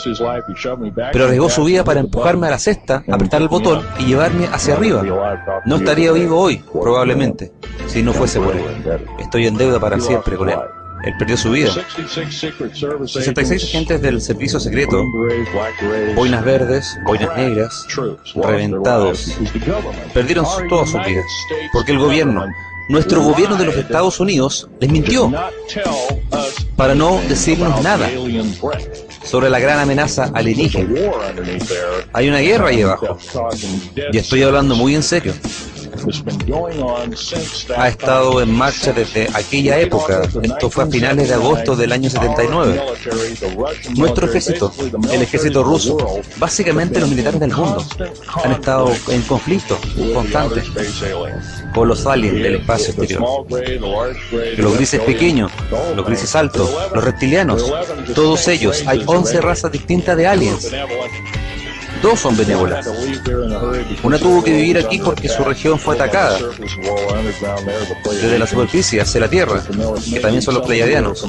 Pero 1.12 1.24
arriesgó 1.24 1.50
su 1.50 1.64
vida 1.64 1.84
para 1.84 2.00
empujarme 2.00 2.46
a 2.46 2.50
la 2.50 2.58
cesta, 2.58 3.04
apretar 3.10 3.42
el 3.42 3.48
botón 3.48 3.82
y 3.98 4.06
llevarme 4.06 4.46
hacia 4.46 4.74
arriba. 4.74 5.02
No 5.64 5.76
estaría 5.76 6.12
vivo 6.12 6.40
hoy, 6.40 6.62
probablemente, 6.72 7.52
si 7.86 8.02
no 8.02 8.12
fuese 8.12 8.40
por 8.40 8.54
él. 8.56 8.64
Estoy 9.18 9.46
en 9.46 9.56
deuda 9.56 9.78
para 9.78 9.98
siempre 10.00 10.36
con 10.36 10.48
él. 10.50 10.58
Él 11.04 11.14
perdió 11.18 11.36
su 11.36 11.50
vida. 11.50 11.72
66 13.06 13.64
agentes 13.64 14.00
del 14.00 14.20
servicio 14.20 14.60
secreto, 14.60 15.02
boinas 16.14 16.44
verdes, 16.44 16.98
boinas 17.04 17.36
negras, 17.36 17.86
reventados, 18.36 19.36
perdieron 20.14 20.46
toda 20.68 20.86
su 20.86 20.98
vida, 20.98 21.22
porque 21.72 21.90
el 21.92 21.98
gobierno 21.98 22.46
nuestro 22.92 23.22
gobierno 23.22 23.56
de 23.56 23.64
los 23.64 23.74
Estados 23.74 24.20
Unidos 24.20 24.68
les 24.78 24.90
mintió 24.90 25.32
para 26.76 26.94
no 26.94 27.20
decirnos 27.26 27.82
nada 27.82 28.08
sobre 29.24 29.48
la 29.48 29.58
gran 29.58 29.78
amenaza 29.78 30.30
alienígena. 30.34 30.90
Hay 32.12 32.28
una 32.28 32.40
guerra 32.40 32.68
ahí 32.68 32.82
abajo. 32.82 33.16
Y 34.12 34.18
estoy 34.18 34.42
hablando 34.42 34.76
muy 34.76 34.94
en 34.94 35.02
serio 35.02 35.32
ha 37.76 37.88
estado 37.88 38.40
en 38.40 38.52
marcha 38.52 38.92
desde 38.92 39.28
aquella 39.34 39.78
época. 39.78 40.22
Esto 40.42 40.70
fue 40.70 40.84
a 40.84 40.86
finales 40.86 41.28
de 41.28 41.34
agosto 41.34 41.76
del 41.76 41.92
año 41.92 42.10
79. 42.10 42.82
Nuestro 43.96 44.26
ejército, 44.26 44.72
el 45.10 45.22
ejército 45.22 45.62
ruso, 45.62 45.96
básicamente 46.38 47.00
los 47.00 47.08
militares 47.08 47.40
del 47.40 47.52
mundo, 47.52 47.84
han 48.44 48.52
estado 48.52 48.92
en 49.08 49.22
conflicto 49.22 49.78
constante 50.12 50.62
con 51.74 51.88
los 51.88 52.06
aliens 52.06 52.42
del 52.42 52.54
espacio 52.56 52.94
exterior. 52.94 53.46
Los 54.56 54.76
grises 54.76 55.00
pequeños, 55.00 55.50
los 55.96 56.06
grises 56.06 56.34
altos, 56.34 56.70
los 56.94 57.04
reptilianos, 57.04 57.72
todos 58.14 58.48
ellos, 58.48 58.82
hay 58.86 59.02
11 59.06 59.40
razas 59.40 59.72
distintas 59.72 60.16
de 60.16 60.26
aliens 60.26 60.70
Dos 62.02 62.20
son 62.20 62.36
benévolas. 62.36 62.86
Una 64.02 64.18
tuvo 64.18 64.42
que 64.42 64.52
vivir 64.52 64.78
aquí 64.78 64.98
porque 64.98 65.28
su 65.28 65.44
región 65.44 65.78
fue 65.78 65.94
atacada 65.94 66.38
desde 68.10 68.38
la 68.38 68.46
superficie 68.46 69.00
hacia 69.00 69.20
la 69.20 69.28
tierra, 69.28 69.62
que 70.12 70.20
también 70.20 70.42
son 70.42 70.54
los 70.54 70.66
pleiadianos. 70.66 71.24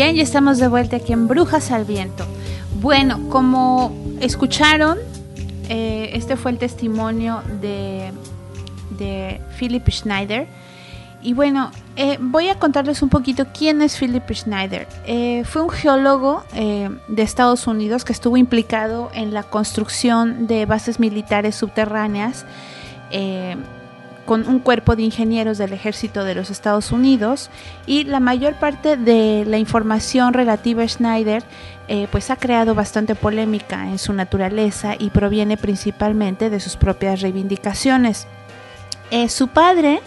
Bien, 0.00 0.14
ya 0.14 0.22
estamos 0.22 0.58
de 0.58 0.68
vuelta 0.68 0.98
aquí 0.98 1.12
en 1.12 1.26
Brujas 1.26 1.72
al 1.72 1.84
Viento. 1.84 2.24
Bueno, 2.80 3.28
como 3.30 3.92
escucharon, 4.20 4.96
eh, 5.68 6.10
este 6.12 6.36
fue 6.36 6.52
el 6.52 6.58
testimonio 6.58 7.42
de, 7.60 8.12
Philip 9.58 9.88
Schneider. 9.90 10.46
Y 11.20 11.32
bueno, 11.32 11.72
eh, 11.96 12.16
voy 12.20 12.48
a 12.48 12.60
contarles 12.60 13.02
un 13.02 13.08
poquito 13.08 13.48
quién 13.52 13.82
es 13.82 13.98
Philip 13.98 14.22
Schneider. 14.32 14.86
Eh, 15.04 15.42
fue 15.44 15.62
un 15.62 15.70
geólogo 15.70 16.44
de 16.54 17.22
Estados 17.22 17.66
Unidos 17.66 18.04
que 18.04 18.12
estuvo 18.12 18.36
implicado 18.36 19.10
en 19.14 19.34
la 19.34 19.42
construcción 19.42 20.46
de 20.46 20.64
bases 20.64 21.00
militares 21.00 21.56
subterráneas 21.56 22.46
con 24.28 24.46
un 24.46 24.58
cuerpo 24.58 24.94
de 24.94 25.04
ingenieros 25.04 25.56
del 25.56 25.72
ejército 25.72 26.22
de 26.22 26.34
los 26.34 26.50
Estados 26.50 26.92
Unidos 26.92 27.48
y 27.86 28.04
la 28.04 28.20
mayor 28.20 28.56
parte 28.56 28.98
de 28.98 29.46
la 29.46 29.56
información 29.56 30.34
relativa 30.34 30.82
a 30.82 30.86
Schneider 30.86 31.42
eh, 31.88 32.08
pues 32.12 32.30
ha 32.30 32.36
creado 32.36 32.74
bastante 32.74 33.14
polémica 33.14 33.88
en 33.88 33.98
su 33.98 34.12
naturaleza 34.12 34.96
y 34.98 35.08
proviene 35.08 35.56
principalmente 35.56 36.50
de 36.50 36.60
sus 36.60 36.76
propias 36.76 37.22
reivindicaciones. 37.22 38.26
Eh, 39.10 39.30
su 39.30 39.48
padre, 39.48 40.02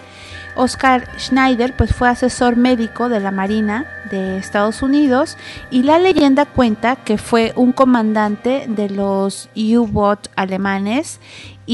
Oscar 0.56 1.08
Schneider, 1.18 1.75
pues 1.75 1.96
fue 1.96 2.08
asesor 2.08 2.58
médico 2.58 3.10
de 3.10 3.22
la 3.22 3.32
Marina 3.32 3.88
de 4.12 4.38
Estados 4.38 4.84
Unidos 4.84 5.36
y 5.72 5.82
la 5.82 5.98
leyenda 5.98 6.46
cuenta 6.46 6.96
que 6.96 7.18
fue 7.18 7.54
un 7.56 7.72
comandante 7.72 8.66
de 8.68 8.88
los 8.92 9.50
U-Boat 9.56 10.28
alemanes 10.36 11.20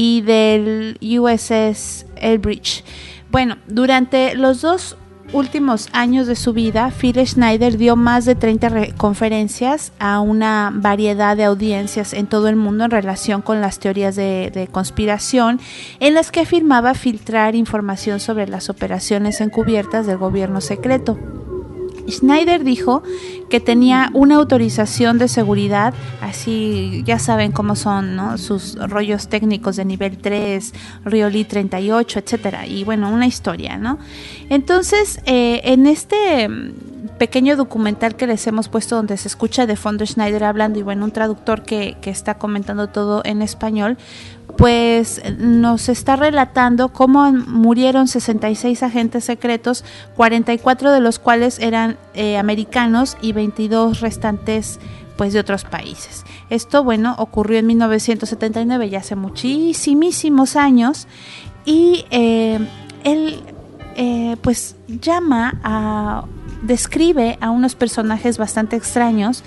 y 0.00 0.20
del 0.20 0.96
USS 1.02 2.06
Elbridge. 2.14 2.84
Bueno, 3.32 3.56
durante 3.66 4.36
los 4.36 4.60
dos 4.60 4.96
últimos 5.32 5.88
años 5.92 6.28
de 6.28 6.36
su 6.36 6.52
vida, 6.52 6.92
Phil 6.96 7.16
Schneider 7.26 7.76
dio 7.76 7.96
más 7.96 8.24
de 8.24 8.36
30 8.36 8.94
conferencias 8.96 9.90
a 9.98 10.20
una 10.20 10.70
variedad 10.72 11.36
de 11.36 11.42
audiencias 11.42 12.12
en 12.12 12.28
todo 12.28 12.46
el 12.46 12.54
mundo 12.54 12.84
en 12.84 12.92
relación 12.92 13.42
con 13.42 13.60
las 13.60 13.80
teorías 13.80 14.14
de, 14.14 14.52
de, 14.54 14.68
conspiración, 14.68 15.58
en 15.98 16.14
las 16.14 16.30
que 16.30 16.42
afirmaba 16.42 16.94
filtrar 16.94 17.56
información 17.56 18.20
sobre 18.20 18.46
las 18.46 18.70
operaciones 18.70 19.40
encubiertas 19.40 20.06
del 20.06 20.18
gobierno 20.18 20.60
secreto. 20.60 21.18
Schneider 22.10 22.64
dijo 22.64 23.02
que 23.50 23.60
tenía 23.60 24.10
una 24.14 24.36
autorización 24.36 25.18
de 25.18 25.28
seguridad, 25.28 25.94
así 26.20 27.02
ya 27.06 27.18
saben 27.18 27.52
cómo 27.52 27.76
son 27.76 28.38
sus 28.38 28.76
rollos 28.76 29.28
técnicos 29.28 29.76
de 29.76 29.84
nivel 29.84 30.18
3, 30.18 30.74
Rioli 31.04 31.44
38, 31.44 32.18
etcétera, 32.18 32.66
y 32.66 32.84
bueno, 32.84 33.10
una 33.10 33.26
historia, 33.26 33.76
¿no? 33.78 33.98
Entonces, 34.50 35.20
eh, 35.24 35.60
en 35.64 35.86
este 35.86 36.48
pequeño 37.18 37.56
documental 37.56 38.16
que 38.16 38.26
les 38.26 38.46
hemos 38.46 38.68
puesto 38.68 38.96
donde 38.96 39.16
se 39.16 39.28
escucha 39.28 39.66
de 39.66 39.76
fondo 39.76 40.06
Schneider 40.06 40.44
hablando 40.44 40.78
y 40.78 40.82
bueno, 40.82 41.04
un 41.04 41.10
traductor 41.10 41.62
que, 41.62 41.96
que 42.00 42.10
está 42.10 42.34
comentando 42.34 42.88
todo 42.88 43.22
en 43.24 43.42
español, 43.42 43.98
pues 44.56 45.22
nos 45.38 45.88
está 45.88 46.16
relatando 46.16 46.88
cómo 46.88 47.30
murieron 47.32 48.08
66 48.08 48.82
agentes 48.82 49.24
secretos, 49.24 49.84
44 50.16 50.90
de 50.92 51.00
los 51.00 51.18
cuales 51.18 51.58
eran 51.58 51.96
eh, 52.14 52.38
americanos 52.38 53.16
y 53.20 53.32
22 53.32 54.00
restantes 54.00 54.80
pues 55.16 55.32
de 55.32 55.40
otros 55.40 55.64
países. 55.64 56.24
Esto, 56.48 56.84
bueno, 56.84 57.14
ocurrió 57.18 57.58
en 57.58 57.66
1979, 57.66 58.88
ya 58.88 59.00
hace 59.00 59.16
muchísimos 59.16 60.56
años, 60.56 61.08
y 61.64 62.04
eh, 62.10 62.58
él 63.04 63.42
eh, 63.96 64.36
pues 64.42 64.76
llama 64.86 65.60
a, 65.62 66.24
describe 66.62 67.36
a 67.40 67.50
unos 67.50 67.74
personajes 67.74 68.38
bastante 68.38 68.76
extraños 68.76 69.42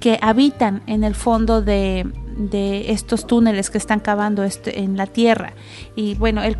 que 0.00 0.18
habitan 0.22 0.82
en 0.86 1.02
el 1.02 1.14
fondo 1.14 1.60
de, 1.60 2.06
de 2.36 2.92
estos 2.92 3.26
túneles 3.26 3.70
que 3.70 3.78
están 3.78 4.00
cavando 4.00 4.44
este, 4.44 4.80
en 4.80 4.96
la 4.96 5.06
tierra. 5.06 5.54
Y 5.94 6.14
bueno, 6.14 6.42
él, 6.42 6.58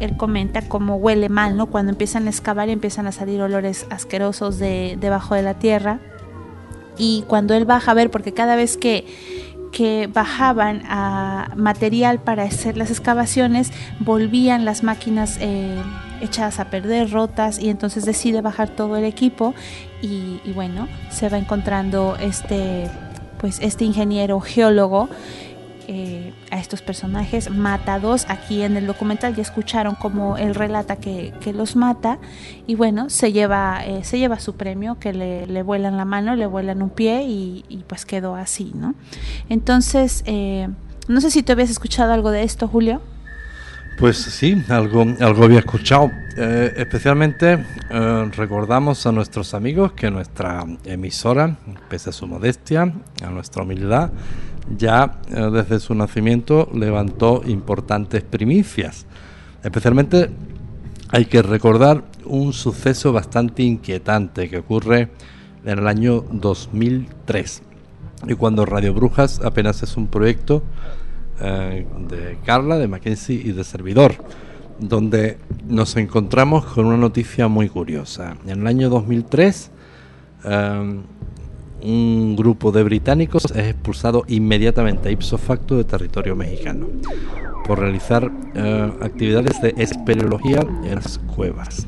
él 0.00 0.16
comenta 0.16 0.62
cómo 0.68 0.96
huele 0.96 1.28
mal, 1.28 1.56
¿no? 1.56 1.66
Cuando 1.66 1.92
empiezan 1.92 2.26
a 2.26 2.30
excavar 2.30 2.68
y 2.68 2.72
empiezan 2.72 3.06
a 3.06 3.12
salir 3.12 3.40
olores 3.40 3.86
asquerosos 3.90 4.58
de, 4.58 4.96
debajo 5.00 5.34
de 5.34 5.42
la 5.42 5.54
tierra. 5.54 6.00
Y 6.96 7.24
cuando 7.28 7.54
él 7.54 7.64
baja 7.64 7.92
a 7.92 7.94
ver, 7.94 8.10
porque 8.10 8.32
cada 8.32 8.56
vez 8.56 8.76
que, 8.76 9.06
que 9.70 10.08
bajaban 10.12 10.82
a 10.86 11.52
material 11.56 12.18
para 12.20 12.42
hacer 12.44 12.76
las 12.76 12.90
excavaciones, 12.90 13.70
volvían 14.00 14.64
las 14.64 14.82
máquinas 14.82 15.38
eh, 15.40 15.80
echadas 16.20 16.58
a 16.58 16.70
perder, 16.70 17.10
rotas, 17.10 17.60
y 17.60 17.68
entonces 17.68 18.04
decide 18.04 18.40
bajar 18.40 18.70
todo 18.70 18.96
el 18.96 19.04
equipo 19.04 19.54
y, 20.02 20.40
y 20.44 20.52
bueno, 20.54 20.88
se 21.10 21.28
va 21.28 21.38
encontrando 21.38 22.16
este 22.18 22.90
pues 23.40 23.58
este 23.60 23.84
ingeniero 23.84 24.40
geólogo 24.40 25.08
eh, 25.90 26.34
a 26.50 26.58
estos 26.58 26.82
personajes, 26.82 27.48
mata 27.50 27.98
dos, 27.98 28.26
aquí 28.28 28.60
en 28.60 28.76
el 28.76 28.86
documental 28.86 29.34
ya 29.34 29.40
escucharon 29.40 29.94
cómo 29.94 30.36
él 30.36 30.54
relata 30.54 30.96
que, 30.96 31.32
los 31.54 31.76
mata 31.76 32.18
y 32.66 32.74
bueno, 32.74 33.08
se 33.08 33.32
lleva, 33.32 33.80
eh, 33.86 34.04
se 34.04 34.18
lleva 34.18 34.38
su 34.38 34.54
premio, 34.54 34.98
que 35.00 35.14
le, 35.14 35.46
le, 35.46 35.62
vuelan 35.62 35.96
la 35.96 36.04
mano, 36.04 36.36
le 36.36 36.44
vuelan 36.44 36.82
un 36.82 36.90
pie 36.90 37.22
y, 37.22 37.84
pues 37.86 38.04
quedó 38.04 38.34
así, 38.34 38.72
¿no? 38.74 38.94
Entonces, 39.48 40.24
eh, 40.26 40.68
no 41.08 41.22
sé 41.22 41.30
si 41.30 41.42
tú 41.42 41.52
habías 41.52 41.70
escuchado 41.70 42.12
algo 42.12 42.30
de 42.32 42.42
esto, 42.42 42.68
Julio. 42.68 43.00
Pues 43.98 44.16
sí, 44.16 44.62
algo, 44.68 45.04
algo 45.18 45.44
había 45.44 45.58
escuchado. 45.58 46.12
Eh, 46.36 46.72
especialmente 46.76 47.64
eh, 47.90 48.30
recordamos 48.36 49.04
a 49.06 49.10
nuestros 49.10 49.54
amigos 49.54 49.90
que 49.90 50.08
nuestra 50.08 50.64
emisora, 50.84 51.56
pese 51.90 52.10
a 52.10 52.12
su 52.12 52.28
modestia, 52.28 52.92
a 53.20 53.30
nuestra 53.30 53.64
humildad, 53.64 54.12
ya 54.76 55.18
eh, 55.30 55.50
desde 55.52 55.80
su 55.80 55.96
nacimiento 55.96 56.70
levantó 56.72 57.42
importantes 57.44 58.22
primicias. 58.22 59.04
Especialmente 59.64 60.30
hay 61.08 61.24
que 61.24 61.42
recordar 61.42 62.04
un 62.24 62.52
suceso 62.52 63.12
bastante 63.12 63.64
inquietante 63.64 64.48
que 64.48 64.58
ocurre 64.58 65.08
en 65.64 65.76
el 65.76 65.88
año 65.88 66.24
2003 66.30 67.62
y 68.28 68.34
cuando 68.34 68.64
Radio 68.64 68.94
Brujas 68.94 69.40
apenas 69.44 69.82
es 69.82 69.96
un 69.96 70.06
proyecto 70.06 70.62
eh, 71.40 71.86
de 72.08 72.38
Carla, 72.44 72.78
de 72.78 72.88
Mackenzie 72.88 73.40
y 73.44 73.52
de 73.52 73.62
Servidor, 73.62 74.14
donde 74.80 75.38
nos 75.68 75.96
encontramos 75.96 76.64
con 76.64 76.86
una 76.86 76.96
noticia 76.96 77.46
muy 77.46 77.68
curiosa. 77.68 78.36
En 78.44 78.60
el 78.60 78.66
año 78.66 78.88
2003, 78.88 79.70
eh, 80.44 81.00
un 81.82 82.34
grupo 82.36 82.72
de 82.72 82.82
británicos 82.82 83.44
es 83.52 83.68
expulsado 83.68 84.24
inmediatamente, 84.26 85.12
ipso 85.12 85.38
facto, 85.38 85.76
de 85.76 85.84
territorio 85.84 86.34
mexicano, 86.34 86.88
por 87.64 87.78
realizar 87.78 88.32
eh, 88.54 88.92
actividades 89.00 89.62
de 89.62 89.74
espeleología 89.76 90.60
en 90.60 90.96
las 90.96 91.18
cuevas. 91.18 91.86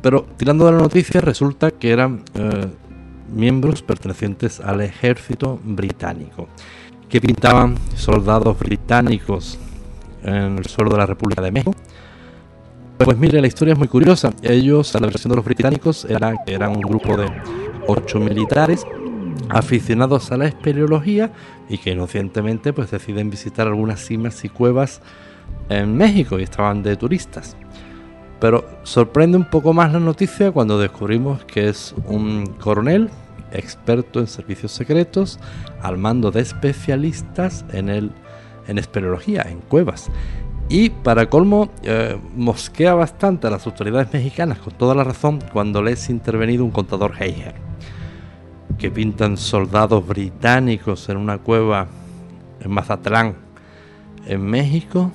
Pero 0.00 0.26
tirando 0.38 0.64
de 0.64 0.72
la 0.72 0.78
noticia, 0.78 1.20
resulta 1.20 1.70
que 1.72 1.90
eran 1.90 2.24
miembros 3.32 3.82
pertenecientes 3.82 4.60
al 4.60 4.80
ejército 4.80 5.60
británico 5.62 6.48
que 7.12 7.20
pintaban 7.20 7.76
soldados 7.94 8.58
británicos 8.58 9.58
en 10.22 10.56
el 10.56 10.64
suelo 10.64 10.92
de 10.92 10.96
la 10.96 11.04
República 11.04 11.42
de 11.42 11.52
México. 11.52 11.74
Pues 12.96 13.18
mire, 13.18 13.38
la 13.42 13.46
historia 13.46 13.72
es 13.72 13.78
muy 13.78 13.88
curiosa. 13.88 14.32
Ellos, 14.40 14.96
a 14.96 14.98
la 14.98 15.08
versión 15.08 15.28
de 15.28 15.36
los 15.36 15.44
británicos, 15.44 16.06
eran, 16.06 16.36
eran 16.46 16.70
un 16.70 16.80
grupo 16.80 17.18
de 17.18 17.30
ocho 17.86 18.18
militares 18.18 18.86
aficionados 19.50 20.32
a 20.32 20.38
la 20.38 20.46
espeleología 20.46 21.30
y 21.68 21.76
que 21.76 21.90
inocentemente 21.90 22.72
pues 22.72 22.90
deciden 22.90 23.28
visitar 23.28 23.66
algunas 23.66 24.00
cimas 24.00 24.42
y 24.46 24.48
cuevas 24.48 25.02
en 25.68 25.94
México 25.94 26.38
y 26.40 26.44
estaban 26.44 26.82
de 26.82 26.96
turistas. 26.96 27.58
Pero 28.40 28.64
sorprende 28.84 29.36
un 29.36 29.50
poco 29.50 29.74
más 29.74 29.92
la 29.92 30.00
noticia 30.00 30.50
cuando 30.50 30.78
descubrimos 30.78 31.44
que 31.44 31.68
es 31.68 31.94
un 32.06 32.46
coronel 32.58 33.10
experto 33.52 34.20
en 34.20 34.26
servicios 34.26 34.72
secretos, 34.72 35.38
al 35.80 35.98
mando 35.98 36.30
de 36.30 36.40
especialistas 36.40 37.64
en, 37.72 37.88
el, 37.88 38.12
en 38.66 38.78
espeleología, 38.78 39.42
en 39.42 39.60
cuevas. 39.60 40.10
Y 40.68 40.90
para 40.90 41.28
colmo, 41.28 41.70
eh, 41.82 42.18
mosquea 42.34 42.94
bastante 42.94 43.46
a 43.46 43.50
las 43.50 43.66
autoridades 43.66 44.12
mexicanas, 44.12 44.58
con 44.58 44.72
toda 44.72 44.94
la 44.94 45.04
razón, 45.04 45.40
cuando 45.52 45.82
les 45.82 46.08
ha 46.08 46.12
intervenido 46.12 46.64
un 46.64 46.70
contador 46.70 47.12
Heiger, 47.20 47.54
que 48.78 48.90
pintan 48.90 49.36
soldados 49.36 50.06
británicos 50.06 51.08
en 51.08 51.18
una 51.18 51.38
cueva 51.38 51.88
en 52.60 52.70
Mazatlán, 52.70 53.36
en 54.26 54.42
México. 54.42 55.10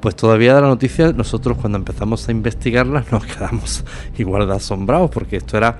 Pues 0.00 0.16
todavía 0.16 0.54
de 0.54 0.62
la 0.62 0.68
noticia, 0.68 1.12
nosotros 1.12 1.58
cuando 1.58 1.78
empezamos 1.78 2.28
a 2.28 2.32
investigarlas 2.32 3.12
nos 3.12 3.24
quedamos 3.26 3.84
igual 4.16 4.48
de 4.48 4.54
asombrados, 4.54 5.10
porque 5.10 5.36
esto 5.36 5.56
era 5.56 5.78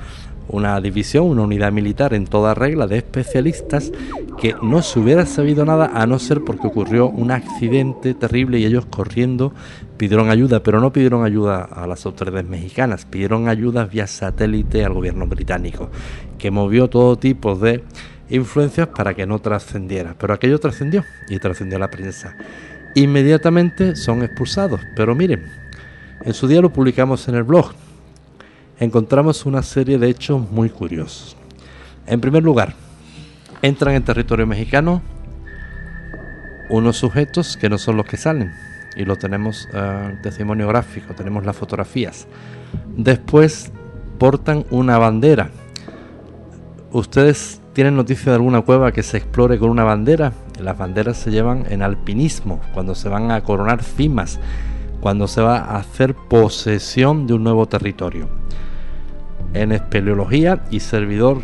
una 0.48 0.80
división, 0.80 1.26
una 1.26 1.42
unidad 1.42 1.72
militar 1.72 2.14
en 2.14 2.26
toda 2.26 2.54
regla 2.54 2.86
de 2.86 2.98
especialistas 2.98 3.92
que 4.38 4.54
no 4.62 4.82
se 4.82 4.98
hubiera 4.98 5.26
sabido 5.26 5.64
nada 5.64 5.90
a 5.94 6.06
no 6.06 6.18
ser 6.18 6.42
porque 6.42 6.66
ocurrió 6.66 7.08
un 7.08 7.30
accidente 7.30 8.14
terrible 8.14 8.58
y 8.58 8.64
ellos 8.64 8.86
corriendo 8.86 9.52
pidieron 9.96 10.30
ayuda, 10.30 10.62
pero 10.62 10.80
no 10.80 10.92
pidieron 10.92 11.24
ayuda 11.24 11.62
a 11.62 11.86
las 11.86 12.06
autoridades 12.06 12.48
mexicanas, 12.48 13.04
pidieron 13.04 13.48
ayuda 13.48 13.84
vía 13.84 14.06
satélite 14.06 14.84
al 14.84 14.94
gobierno 14.94 15.26
británico, 15.26 15.90
que 16.38 16.50
movió 16.50 16.88
todo 16.88 17.16
tipo 17.16 17.54
de 17.54 17.84
influencias 18.30 18.88
para 18.88 19.14
que 19.14 19.26
no 19.26 19.38
trascendiera. 19.38 20.16
Pero 20.18 20.34
aquello 20.34 20.58
trascendió 20.58 21.04
y 21.28 21.38
trascendió 21.38 21.78
la 21.78 21.90
prensa. 21.90 22.36
Inmediatamente 22.94 23.96
son 23.96 24.22
expulsados, 24.22 24.80
pero 24.96 25.14
miren, 25.14 25.44
en 26.24 26.34
su 26.34 26.46
día 26.48 26.60
lo 26.60 26.72
publicamos 26.72 27.28
en 27.28 27.36
el 27.36 27.42
blog. 27.42 27.72
Encontramos 28.82 29.46
una 29.46 29.62
serie 29.62 29.96
de 29.96 30.08
hechos 30.08 30.50
muy 30.50 30.68
curiosos. 30.68 31.36
En 32.04 32.20
primer 32.20 32.42
lugar, 32.42 32.74
entran 33.62 33.94
en 33.94 34.02
territorio 34.02 34.44
mexicano 34.44 35.02
unos 36.68 36.96
sujetos 36.96 37.56
que 37.56 37.68
no 37.68 37.78
son 37.78 37.96
los 37.96 38.06
que 38.06 38.16
salen. 38.16 38.50
Y 38.96 39.04
lo 39.04 39.14
tenemos 39.14 39.68
uh, 39.72 40.20
testimonio 40.20 40.66
gráfico, 40.66 41.14
tenemos 41.14 41.46
las 41.46 41.54
fotografías. 41.54 42.26
Después 42.96 43.70
portan 44.18 44.66
una 44.70 44.98
bandera. 44.98 45.50
¿Ustedes 46.90 47.60
tienen 47.74 47.94
noticia 47.94 48.32
de 48.32 48.36
alguna 48.38 48.62
cueva 48.62 48.90
que 48.90 49.04
se 49.04 49.16
explore 49.16 49.60
con 49.60 49.70
una 49.70 49.84
bandera? 49.84 50.32
Las 50.60 50.76
banderas 50.76 51.18
se 51.18 51.30
llevan 51.30 51.66
en 51.70 51.82
alpinismo, 51.82 52.60
cuando 52.74 52.96
se 52.96 53.08
van 53.08 53.30
a 53.30 53.44
coronar 53.44 53.80
cimas 53.80 54.40
cuando 55.02 55.26
se 55.26 55.42
va 55.42 55.58
a 55.58 55.78
hacer 55.78 56.14
posesión 56.14 57.26
de 57.26 57.34
un 57.34 57.42
nuevo 57.42 57.66
territorio. 57.66 58.28
En 59.54 59.72
espeleología 59.72 60.62
y 60.70 60.80
servidor, 60.80 61.38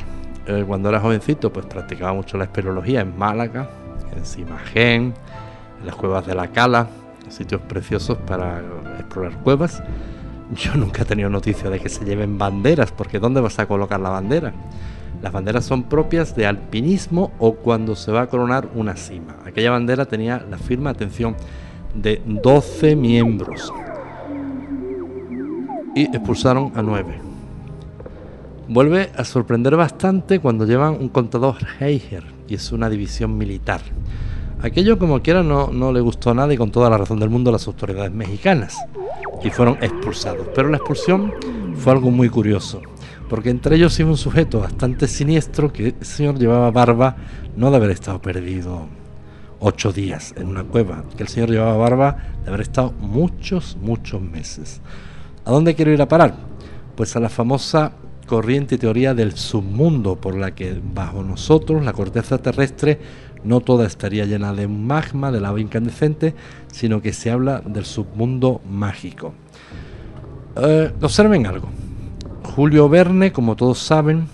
eh, 0.47 0.65
cuando 0.67 0.89
era 0.89 1.01
jovencito, 1.01 1.53
pues 1.53 1.67
practicaba 1.67 2.15
mucho 2.15 2.39
la 2.39 2.45
espeleología 2.45 3.03
en 3.03 3.17
Málaga, 3.19 3.69
en 4.17 4.25
Simagén, 4.25 5.15
en 5.81 5.87
las 5.87 5.95
cuevas 5.95 6.27
de 6.27 6.35
la 6.35 6.49
Cala, 6.49 6.89
sitios 7.29 7.61
preciosos 7.63 8.17
para 8.19 8.63
explorar 8.99 9.39
cuevas. 9.43 9.83
Yo 10.55 10.75
nunca 10.75 11.03
he 11.03 11.05
tenido 11.05 11.29
noticia 11.29 11.69
de 11.69 11.79
que 11.79 11.91
se 11.91 12.05
lleven 12.05 12.39
banderas, 12.39 12.93
porque 12.93 13.19
¿dónde 13.19 13.43
vas 13.43 13.59
a 13.59 13.67
colocar 13.67 14.01
la 14.01 14.09
bandera? 14.09 14.55
Las 15.21 15.33
banderas 15.33 15.65
son 15.67 15.83
propias 15.83 16.35
de 16.35 16.47
alpinismo 16.47 17.33
o 17.39 17.57
cuando 17.57 17.95
se 17.97 18.13
va 18.13 18.23
a 18.23 18.27
coronar 18.29 18.69
una 18.75 18.97
cima. 18.97 19.37
Aquella 19.45 19.73
bandera 19.73 20.07
tenía 20.07 20.43
la 20.49 20.57
firma, 20.57 20.91
atención, 20.91 21.37
de 21.95 22.23
12 22.25 22.97
miembros 22.97 23.73
y 25.95 26.05
expulsaron 26.05 26.73
a 26.75 26.83
9. 26.83 27.28
Vuelve 28.69 29.11
a 29.17 29.25
sorprender 29.25 29.77
bastante 29.77 30.41
cuando 30.41 30.67
llevan 30.67 30.99
un 31.01 31.09
contador 31.09 31.57
Heiger 31.81 32.25
y 32.47 32.55
es 32.55 32.71
una 32.71 32.91
división 32.91 33.39
militar. 33.39 33.81
Aquello 34.61 34.99
como 34.99 35.23
quiera 35.23 35.43
no, 35.43 35.69
no 35.73 35.91
le 35.91 36.01
gustó 36.01 36.31
a 36.31 36.35
nadie 36.35 36.55
y 36.55 36.59
con 36.59 36.71
toda 36.71 36.91
la 36.91 36.99
razón 36.99 37.19
del 37.19 37.31
mundo 37.31 37.49
a 37.49 37.55
las 37.55 37.67
autoridades 37.67 38.13
mexicanas 38.13 38.77
y 39.43 39.49
fueron 39.49 39.79
expulsados. 39.81 40.49
Pero 40.55 40.69
la 40.69 40.77
expulsión 40.77 41.33
fue 41.77 41.93
algo 41.93 42.11
muy 42.11 42.29
curioso 42.29 42.83
porque 43.31 43.49
entre 43.49 43.77
ellos 43.77 43.99
iba 44.01 44.11
un 44.11 44.19
sujeto 44.19 44.61
bastante 44.61 45.09
siniestro 45.09 45.73
que 45.73 45.95
el 45.99 46.05
señor 46.05 46.39
llevaba 46.39 46.71
barba 46.71 47.17
no 47.57 47.71
de 47.71 47.77
haber 47.77 47.91
estado 47.91 48.21
perdido 48.21 48.87
ocho 49.61 49.93
días 49.93 50.35
en 50.37 50.47
una 50.47 50.65
cueva, 50.65 51.05
que 51.17 51.23
el 51.23 51.29
señor 51.29 51.51
llevaba 51.51 51.77
barba 51.79 52.17
de 52.43 52.49
haber 52.49 52.61
estado 52.61 52.93
muchos, 53.01 53.79
muchos 53.81 54.21
meses. 54.21 54.83
¿A 55.47 55.53
dónde 55.53 55.75
quiero 55.75 55.91
ir 55.91 56.03
a 56.03 56.09
parar? 56.09 56.35
Pues 56.97 57.17
a 57.17 57.21
la 57.21 57.29
famosa 57.31 57.93
corriente 58.29 58.79
teoría 58.79 59.15
del 59.15 59.37
submundo, 59.37 60.15
por 60.15 60.37
la 60.37 60.55
que 60.55 60.81
bajo 60.81 61.25
nosotros 61.25 61.85
la 61.85 61.93
corteza 61.93 62.39
terrestre 62.39 63.01
no 63.43 63.61
toda 63.61 63.87
estaría 63.87 64.25
llena 64.25 64.53
de 64.53 64.69
magma, 64.69 65.33
de 65.33 65.41
lava 65.41 65.61
incandescente, 65.61 66.35
sino 66.71 67.03
que 67.03 67.13
se 67.13 67.31
habla 67.31 67.61
del 67.65 67.85
submundo 67.85 68.61
mágico. 68.69 69.33
Eh, 70.57 70.93
observen 71.01 71.47
algo. 71.47 71.69
Julio 72.55 72.89
Verne, 72.89 73.33
como 73.33 73.57
todos 73.57 73.79
saben, 73.79 74.29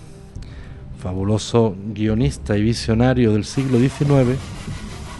fabuloso 0.99 1.75
guionista 1.93 2.57
y 2.57 2.63
visionario 2.63 3.33
del 3.33 3.45
siglo 3.45 3.79
XIX, 3.79 4.39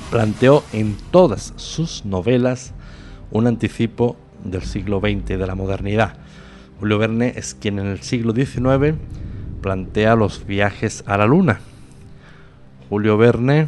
planteó 0.09 0.63
en 0.73 0.95
todas 1.11 1.53
sus 1.55 2.05
novelas 2.05 2.73
un 3.31 3.47
anticipo 3.47 4.15
del 4.43 4.63
siglo 4.63 4.99
XX, 4.99 5.37
de 5.37 5.47
la 5.47 5.55
modernidad. 5.55 6.17
Julio 6.79 6.97
Verne 6.97 7.33
es 7.35 7.55
quien 7.55 7.79
en 7.79 7.87
el 7.87 8.01
siglo 8.01 8.33
XIX 8.33 8.95
plantea 9.61 10.15
los 10.15 10.45
viajes 10.45 11.03
a 11.07 11.17
la 11.17 11.25
Luna. 11.25 11.61
Julio 12.89 13.17
Verne, 13.17 13.67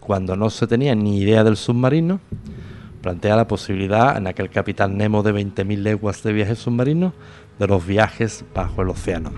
cuando 0.00 0.36
no 0.36 0.48
se 0.48 0.66
tenía 0.66 0.94
ni 0.94 1.18
idea 1.18 1.44
del 1.44 1.56
submarino, 1.56 2.18
plantea 3.02 3.36
la 3.36 3.46
posibilidad 3.46 4.16
en 4.16 4.26
aquel 4.26 4.48
Capitán 4.48 4.96
Nemo 4.96 5.22
de 5.22 5.34
20.000 5.34 5.78
leguas 5.78 6.22
de 6.22 6.32
viaje 6.32 6.56
submarino 6.56 7.12
de 7.58 7.66
los 7.66 7.86
viajes 7.86 8.44
bajo 8.54 8.82
el 8.82 8.88
océano. 8.88 9.32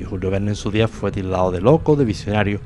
Y 0.00 0.04
Julio 0.04 0.30
Verne 0.30 0.50
en 0.50 0.56
su 0.56 0.70
día 0.70 0.88
fue 0.88 1.12
tildado 1.12 1.50
de 1.50 1.60
loco, 1.60 1.94
de 1.94 2.06
visionario, 2.06 2.60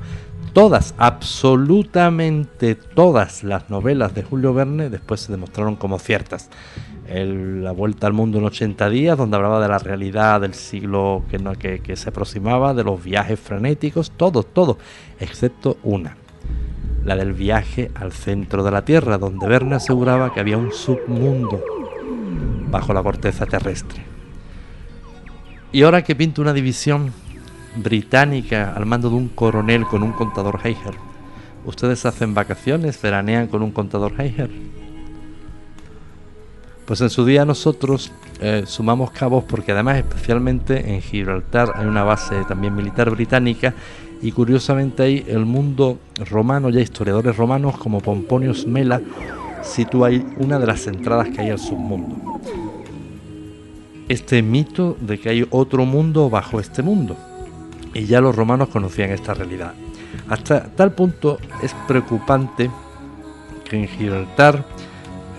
todas, 0.53 0.95
absolutamente 0.97 2.75
todas 2.75 3.43
las 3.43 3.69
novelas 3.69 4.15
de 4.15 4.23
Julio 4.23 4.53
Verne 4.53 4.89
después 4.89 5.21
se 5.21 5.31
demostraron 5.33 5.75
como 5.75 5.99
ciertas. 5.99 6.49
La 7.13 7.71
Vuelta 7.71 8.07
al 8.07 8.13
Mundo 8.13 8.37
en 8.39 8.45
80 8.45 8.89
días, 8.89 9.17
donde 9.17 9.35
hablaba 9.35 9.61
de 9.61 9.67
la 9.67 9.79
realidad 9.79 10.41
del 10.41 10.53
siglo 10.53 11.23
que, 11.29 11.95
se 11.95 12.09
aproximaba, 12.09 12.73
de 12.73 12.83
los 12.83 13.03
viajes 13.03 13.39
frenéticos, 13.39 14.11
todo, 14.11 14.43
todo, 14.43 14.77
excepto 15.19 15.77
una, 15.83 16.15
la 17.03 17.15
del 17.15 17.33
viaje 17.33 17.91
al 17.95 18.11
centro 18.11 18.63
de 18.63 18.71
la 18.71 18.85
Tierra, 18.85 19.17
donde 19.17 19.47
Verne 19.47 19.75
aseguraba 19.75 20.33
que 20.33 20.39
había 20.39 20.57
un 20.57 20.71
submundo 20.71 21.63
bajo 22.69 22.93
la 22.93 23.03
corteza 23.03 23.45
terrestre. 23.45 24.03
Y 25.73 25.83
ahora 25.83 26.03
que 26.03 26.15
pinta 26.15 26.41
una 26.41 26.53
división 26.53 27.13
británica 27.75 28.73
al 28.73 28.85
mando 28.85 29.09
de 29.09 29.15
un 29.15 29.29
coronel 29.29 29.85
con 29.85 30.03
un 30.03 30.11
contador 30.11 30.59
Heiger. 30.63 30.95
¿Ustedes 31.65 32.05
hacen 32.05 32.33
vacaciones, 32.33 33.01
veranean 33.01 33.47
con 33.47 33.61
un 33.61 33.71
contador 33.71 34.13
Heiger? 34.19 34.49
Pues 36.85 37.01
en 37.01 37.09
su 37.09 37.25
día 37.25 37.45
nosotros 37.45 38.11
eh, 38.41 38.63
sumamos 38.65 39.11
cabos 39.11 39.43
porque 39.43 39.71
además 39.71 39.97
especialmente 39.97 40.93
en 40.93 41.01
Gibraltar 41.01 41.73
hay 41.75 41.85
una 41.85 42.03
base 42.03 42.43
también 42.45 42.75
militar 42.75 43.09
británica 43.11 43.73
y 44.21 44.31
curiosamente 44.31 45.03
ahí 45.03 45.25
el 45.27 45.45
mundo 45.45 45.99
romano, 46.29 46.69
ya 46.69 46.81
historiadores 46.81 47.37
romanos 47.37 47.77
como 47.77 48.01
Pomponius 48.01 48.67
Mela, 48.67 49.01
sitúa 49.63 50.09
ahí 50.09 50.25
una 50.37 50.59
de 50.59 50.67
las 50.67 50.85
entradas 50.87 51.29
que 51.29 51.41
hay 51.41 51.49
al 51.49 51.59
submundo. 51.59 52.17
Este 54.07 54.41
mito 54.41 54.97
de 54.99 55.19
que 55.19 55.29
hay 55.29 55.47
otro 55.49 55.85
mundo 55.85 56.29
bajo 56.29 56.59
este 56.59 56.81
mundo 56.81 57.15
y 57.93 58.05
ya 58.05 58.21
los 58.21 58.35
romanos 58.35 58.69
conocían 58.69 59.11
esta 59.11 59.33
realidad. 59.33 59.73
Hasta 60.29 60.63
tal 60.75 60.93
punto 60.93 61.39
es 61.63 61.73
preocupante 61.87 62.69
que 63.69 63.77
en 63.77 63.87
Gibraltar, 63.87 64.65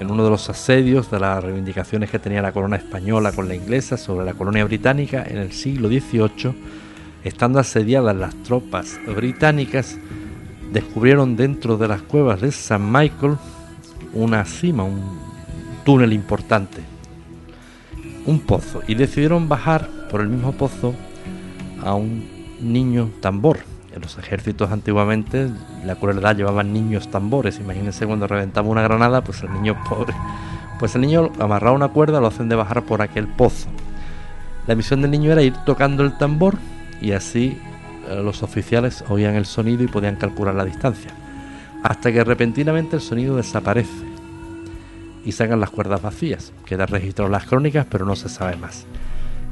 en 0.03 0.11
uno 0.11 0.25
de 0.25 0.31
los 0.31 0.51
asedios 0.51 1.11
de 1.11 1.21
las 1.21 1.43
reivindicaciones 1.43 2.11
que 2.11 2.19
tenía 2.19 2.43
la 2.43 2.53
corona 2.53 2.77
española 2.77 3.33
con 3.33 3.49
la 3.49 3.55
inglesa 3.55 3.97
sobre 3.97 4.27
la 4.27 4.35
colonia 4.35 4.65
británica 4.65 5.25
en 5.27 5.39
el 5.39 5.53
siglo 5.53 5.89
XVIII, 5.89 6.55
estando 7.25 7.61
asediadas 7.61 8.15
las 8.15 8.35
tropas 8.43 8.99
británicas, 9.07 9.97
descubrieron 10.73 11.37
dentro 11.37 11.77
de 11.77 11.89
las 11.89 12.03
cuevas 12.03 12.41
de 12.41 12.51
San 12.51 12.91
Michael 12.91 13.37
una 14.13 14.45
cima, 14.45 14.83
un 14.83 15.19
túnel 15.85 16.13
importante, 16.13 16.83
un 18.27 18.41
pozo, 18.41 18.83
y 18.89 18.97
decidieron 18.97 19.49
bajar 19.49 19.89
por 20.11 20.21
el 20.21 20.29
mismo 20.29 20.53
pozo 20.53 20.95
a 21.83 21.95
un 21.95 22.29
niño 22.61 23.11
tambor. 23.21 23.59
En 23.95 24.03
los 24.03 24.19
ejércitos 24.19 24.73
antiguamente 24.73 25.49
la 25.85 25.97
crueldad 25.97 26.37
llevaban 26.37 26.73
niños 26.73 27.11
tambores. 27.11 27.59
Imagínense 27.59 28.07
cuando 28.07 28.27
reventaba 28.27 28.69
una 28.69 28.83
granada, 28.83 29.23
pues 29.23 29.43
el 29.43 29.53
niño 29.53 29.77
pobre. 29.89 30.15
Pues 30.79 30.95
el 30.95 31.03
niño 31.03 31.31
amarraba 31.39 31.77
una 31.77 31.89
cuerda, 31.89 32.21
lo 32.21 32.29
hacen 32.29 32.49
de 32.49 32.57
bajar 32.57 32.83
por 32.83 33.03
aquel 33.03 33.29
pozo. 33.29 33.69
La 34.67 34.75
misión 34.75 35.03
del 35.03 35.11
niño 35.11 35.33
era 35.33 35.43
ir 35.43 35.55
tocando 35.65 36.05
el 36.05 36.17
tambor 36.19 36.57
y 37.01 37.13
así 37.13 37.59
eh, 38.09 38.21
los 38.23 38.43
oficiales 38.43 39.05
oían 39.09 39.35
el 39.35 39.47
sonido 39.47 39.83
y 39.83 39.89
podían 39.89 40.17
calcular 40.17 40.55
la 40.55 40.65
distancia. 40.65 41.11
Hasta 41.83 42.13
que 42.13 42.23
repentinamente 42.23 42.97
el 42.97 43.03
sonido 43.03 43.37
desaparece 43.37 44.13
y 45.25 45.33
sacan 45.33 45.61
las 45.61 45.71
cuerdas 45.71 46.03
vacías. 46.03 46.53
Queda 46.65 46.87
registrado 46.87 47.27
en 47.27 47.33
las 47.33 47.47
crónicas, 47.47 47.87
pero 47.91 48.07
no 48.07 48.15
se 48.15 48.29
sabe 48.29 48.57
más. 48.57 48.87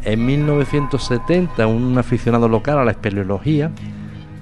En 0.05 0.25
1970, 0.25 1.67
un 1.67 1.99
aficionado 1.99 2.49
local 2.49 2.79
a 2.79 2.85
la 2.85 2.93
espeleología 2.93 3.71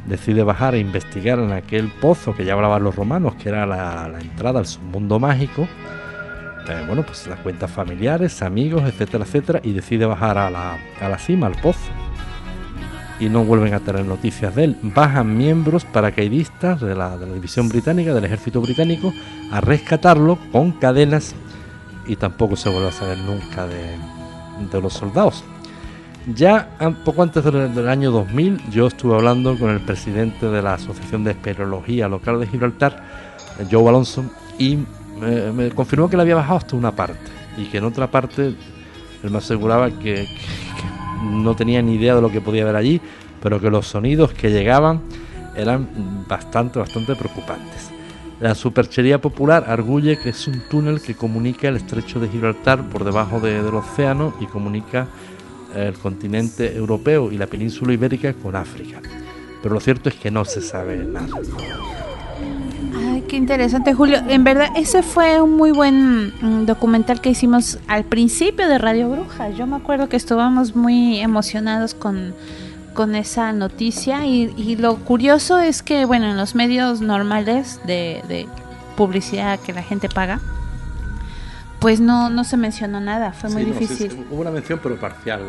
decide 0.08 0.42
bajar 0.42 0.74
e 0.74 0.78
investigar 0.78 1.38
en 1.38 1.52
aquel 1.52 1.88
pozo 1.88 2.34
que 2.34 2.44
ya 2.44 2.54
hablaban 2.54 2.82
los 2.82 2.96
romanos, 2.96 3.34
que 3.36 3.48
era 3.48 3.66
la, 3.66 4.10
entrada 4.20 4.58
al 4.60 4.66
submundo 4.66 5.18
mágico. 5.18 5.68
Eh, 6.68 6.84
bueno, 6.86 7.02
pues 7.02 7.26
las 7.26 7.38
cuentas 7.40 7.70
familiares, 7.70 8.42
amigos, 8.42 8.82
etcétera, 8.86 9.24
etcétera, 9.24 9.60
y 9.62 9.72
decide 9.72 10.06
bajar 10.06 10.38
a 10.38 10.50
la, 10.50 11.18
cima, 11.18 11.46
al 11.46 11.54
pozo. 11.60 11.90
y 13.20 13.28
no 13.28 13.44
vuelven 13.44 13.74
a 13.74 13.80
tener 13.80 14.04
noticias 14.04 14.54
de 14.54 14.64
él. 14.64 14.76
Bajan 14.82 15.36
miembros 15.36 15.84
paracaidistas 15.84 16.80
de 16.80 16.94
la, 16.94 17.16
de 17.16 17.26
la 17.26 17.34
división 17.34 17.68
británica, 17.68 18.14
del 18.14 18.24
ejército 18.24 18.60
británico, 18.60 19.12
a 19.50 19.60
rescatarlo 19.60 20.38
con 20.52 20.72
cadenas 20.72 21.34
y 22.06 22.16
tampoco 22.16 22.56
se 22.56 22.70
vuelve 22.70 22.88
a 22.88 22.92
saber 22.92 23.18
nunca 23.18 23.66
de, 23.66 23.96
de 24.70 24.80
los 24.80 24.94
soldados. 24.94 25.44
Ya 26.26 26.68
poco 27.04 27.22
antes 27.22 27.42
del, 27.44 27.88
año 27.88 28.10
2000 28.10 28.70
yo 28.70 28.86
estuve 28.88 29.14
hablando 29.14 29.58
con 29.58 29.70
el 29.70 29.80
presidente 29.80 30.46
de 30.46 30.60
la 30.60 30.74
Asociación 30.74 31.24
de 31.24 31.30
Espeleología 31.30 32.08
Local 32.08 32.40
de 32.40 32.46
Gibraltar, 32.46 33.02
Joe 33.70 33.88
Alonso, 33.88 34.24
y 34.58 34.78
me, 35.18 35.70
confirmó 35.70 36.10
que 36.10 36.16
le 36.16 36.22
había 36.22 36.34
bajado 36.34 36.58
hasta 36.58 36.76
una 36.76 36.92
parte 36.94 37.30
y 37.56 37.64
que 37.64 37.78
en 37.78 37.84
otra 37.84 38.10
parte 38.10 38.48
él 39.22 39.30
me 39.30 39.38
aseguraba 39.38 39.90
que, 39.90 40.28
no 41.22 41.56
tenía 41.56 41.82
ni 41.82 41.94
idea 41.94 42.14
de 42.14 42.20
lo 42.20 42.30
que 42.30 42.40
podía 42.40 42.62
haber 42.62 42.76
allí, 42.76 43.00
pero 43.42 43.60
que 43.60 43.70
los 43.70 43.86
sonidos 43.86 44.32
que 44.32 44.50
llegaban 44.50 45.00
eran 45.56 45.88
bastante, 46.28 46.78
bastante 46.78 47.16
preocupantes. 47.16 47.90
La 48.40 48.54
superchería 48.54 49.20
popular 49.20 49.64
arguye 49.66 50.16
que 50.16 50.28
es 50.28 50.46
un 50.46 50.62
túnel 50.70 51.02
que 51.02 51.16
comunica 51.16 51.68
el 51.68 51.76
estrecho 51.76 52.20
de 52.20 52.28
Gibraltar 52.28 52.88
por 52.88 53.02
debajo 53.02 53.40
del 53.40 53.74
océano 53.74 54.32
y 54.40 54.46
comunica 54.46 55.08
el 55.86 55.94
continente 55.94 56.76
europeo 56.76 57.30
y 57.30 57.38
la 57.38 57.46
península 57.46 57.92
ibérica 57.92 58.32
con 58.34 58.56
África. 58.56 59.00
Pero 59.62 59.74
lo 59.74 59.80
cierto 59.80 60.08
es 60.08 60.14
que 60.14 60.30
no 60.30 60.44
se 60.44 60.60
sabe 60.60 60.96
nada. 60.96 61.28
Ay, 62.96 63.24
qué 63.28 63.36
interesante, 63.36 63.94
Julio. 63.94 64.18
En 64.28 64.44
verdad, 64.44 64.68
ese 64.76 65.02
fue 65.02 65.40
un 65.40 65.56
muy 65.56 65.72
buen 65.72 66.28
mm, 66.40 66.66
documental 66.66 67.20
que 67.20 67.30
hicimos 67.30 67.78
al 67.86 68.04
principio 68.04 68.68
de 68.68 68.78
Radio 68.78 69.10
Bruja. 69.10 69.50
Yo 69.50 69.66
me 69.66 69.76
acuerdo 69.76 70.08
que 70.08 70.16
estábamos 70.16 70.74
muy 70.76 71.20
emocionados 71.20 71.94
con, 71.94 72.34
con 72.94 73.14
esa 73.14 73.52
noticia 73.52 74.26
y, 74.26 74.76
lo 74.76 74.96
curioso 74.96 75.58
es 75.58 75.82
que, 75.82 76.04
bueno, 76.04 76.30
en 76.30 76.36
los 76.36 76.54
medios 76.54 77.00
normales 77.00 77.80
de 77.86 78.48
publicidad 78.96 79.60
que 79.60 79.72
la 79.72 79.82
gente 79.82 80.08
paga, 80.08 80.40
pues 81.80 82.00
no, 82.00 82.28
no 82.28 82.44
se 82.44 82.56
mencionó 82.56 83.00
nada, 83.00 83.32
fue 83.32 83.50
muy 83.50 83.64
difícil. 83.64 84.26
hubo 84.30 84.40
una 84.40 84.50
mención 84.50 84.80
pero 84.82 84.96
parcial. 84.96 85.42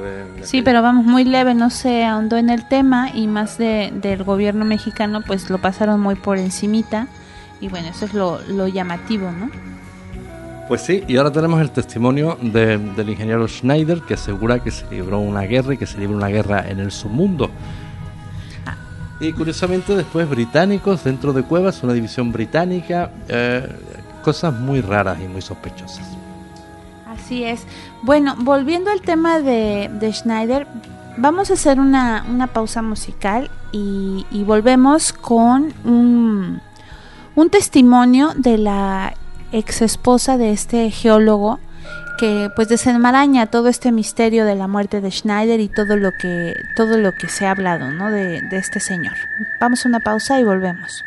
sí, 0.43 0.61
pero 0.61 0.81
vamos, 0.81 1.05
muy 1.05 1.23
leve, 1.23 1.55
no 1.55 1.69
se 1.69 2.05
ahondó 2.05 2.37
en 2.37 2.49
el 2.49 2.67
tema 2.67 3.09
y 3.13 3.27
más 3.27 3.57
de, 3.57 3.91
del 3.93 4.23
gobierno 4.23 4.63
mexicano 4.65 5.21
pues 5.25 5.49
lo 5.49 5.57
pasaron 5.57 5.99
muy 5.99 6.15
por 6.15 6.37
encimita 6.37 7.07
y 7.61 7.67
bueno, 7.67 7.89
eso 7.89 8.05
es 8.05 8.13
lo, 8.13 8.39
lo 8.47 8.67
llamativo, 8.67 9.31
¿no? 9.31 9.49
Pues 10.67 10.81
sí, 10.81 11.03
y 11.07 11.17
ahora 11.17 11.31
tenemos 11.31 11.59
el 11.61 11.71
testimonio 11.71 12.37
del 12.39 13.09
ingeniero 13.09 13.47
Schneider 13.47 14.01
que 14.01 14.13
asegura 14.13 14.59
que 14.59 14.69
se 14.69 14.87
libró 14.91 15.19
una 15.19 15.41
guerra 15.41 15.73
y 15.73 15.77
que 15.77 15.87
se 15.87 15.97
libró 15.97 16.15
una 16.15 16.27
guerra 16.27 16.69
en 16.69 16.79
el 16.79 16.91
submundo. 16.91 17.49
Ah. 18.67 18.75
Y 19.19 19.33
curiosamente 19.33 19.95
después 19.95 20.29
británicos 20.29 21.03
dentro 21.03 21.33
de 21.33 21.41
Cuevas, 21.41 21.81
una 21.81 21.93
división 21.93 22.31
británica, 22.31 23.09
eh, 23.27 23.67
cosas 24.23 24.53
muy 24.53 24.81
raras 24.81 25.17
y 25.19 25.27
muy 25.27 25.41
sospechosas. 25.41 26.18
Así 27.29 27.43
es. 27.43 27.61
Bueno, 28.01 28.33
volviendo 28.39 28.89
al 28.89 29.01
tema 29.01 29.39
de, 29.39 30.11
Schneider, 30.11 30.65
vamos 31.15 31.51
a 31.51 31.53
hacer 31.53 31.79
una, 31.79 32.49
pausa 32.51 32.81
musical 32.81 33.51
y, 33.71 34.25
volvemos 34.47 35.13
con 35.13 35.71
un, 35.85 36.59
un 37.35 37.49
testimonio 37.51 38.31
de 38.35 38.57
la 38.57 39.13
ex 39.51 39.83
esposa 39.83 40.39
de 40.39 40.53
este 40.53 40.89
geólogo 40.89 41.59
que 42.17 42.49
pues 42.55 42.67
desenmaraña 42.67 43.45
todo 43.45 43.67
este 43.67 43.91
misterio 43.91 44.43
de 44.43 44.55
la 44.55 44.67
muerte 44.67 44.99
de 44.99 45.11
Schneider 45.11 45.59
y 45.59 45.67
todo 45.67 45.97
lo 45.97 46.11
que 46.19 46.55
todo 46.75 46.97
lo 46.97 47.11
que 47.11 47.29
se 47.29 47.45
ha 47.45 47.51
hablado 47.51 47.91
¿no? 47.91 48.09
de, 48.09 48.41
de 48.41 48.57
este 48.57 48.79
señor. 48.79 49.13
Vamos 49.61 49.85
a 49.85 49.89
una 49.89 49.99
pausa 49.99 50.39
y 50.39 50.43
volvemos. 50.43 51.05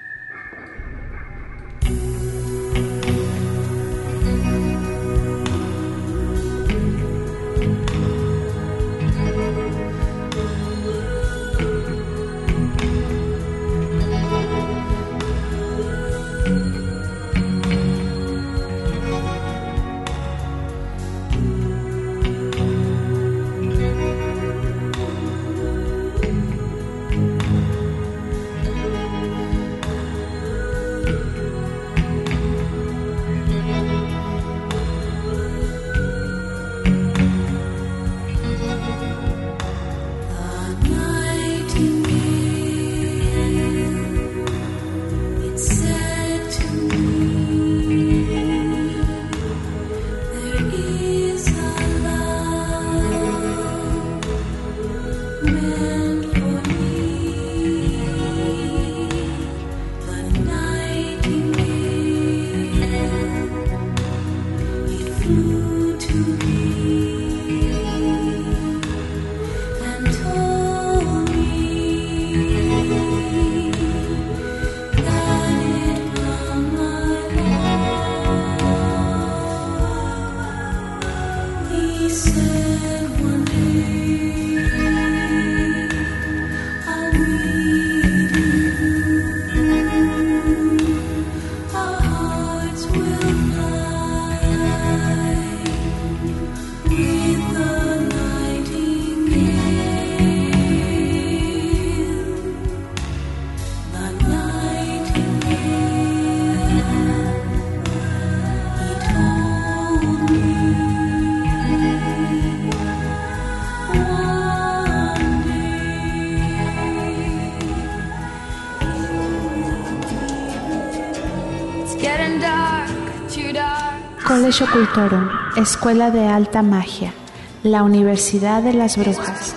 Escuela 125.56 126.10
de 126.10 126.26
Alta 126.26 126.60
Magia, 126.60 127.14
la 127.62 127.82
Universidad 127.82 128.62
de 128.62 128.74
las 128.74 128.98
Brujas. 128.98 129.54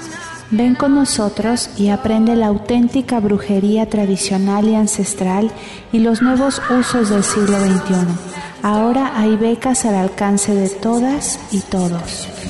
Ven 0.51 0.75
con 0.75 0.95
nosotros 0.95 1.69
y 1.75 1.89
aprende 1.89 2.37
la 2.37 2.47
auténtica 2.47 3.19
brujería 3.19 3.89
tradicional 3.89 4.69
y 4.69 4.75
ancestral 4.75 5.51
y 5.91 5.99
los 5.99 6.21
nuevos 6.21 6.61
usos 6.69 7.09
del 7.09 7.25
siglo 7.25 7.59
XXI. 7.59 8.07
Ahora 8.63 9.11
hay 9.19 9.35
becas 9.35 9.83
al 9.83 9.95
alcance 9.95 10.55
de 10.55 10.69
todas 10.69 11.41
y 11.51 11.59
todos. 11.59 12.44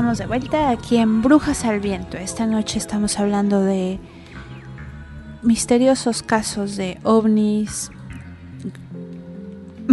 Estamos 0.00 0.16
de 0.16 0.26
vuelta 0.26 0.70
aquí 0.70 0.96
en 0.96 1.20
Brujas 1.20 1.66
al 1.66 1.78
Viento. 1.78 2.16
Esta 2.16 2.46
noche 2.46 2.78
estamos 2.78 3.18
hablando 3.18 3.62
de 3.62 3.98
misteriosos 5.42 6.22
casos 6.22 6.76
de 6.76 6.98
ovnis. 7.02 7.90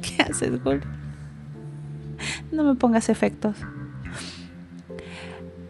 ¿Qué 0.00 0.22
haces, 0.22 0.62
Gol? 0.62 0.80
No 2.52 2.62
me 2.62 2.76
pongas 2.76 3.08
efectos. 3.08 3.56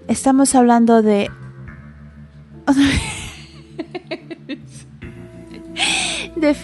Estamos 0.07 0.55
hablando 0.55 1.01
de 1.01 1.31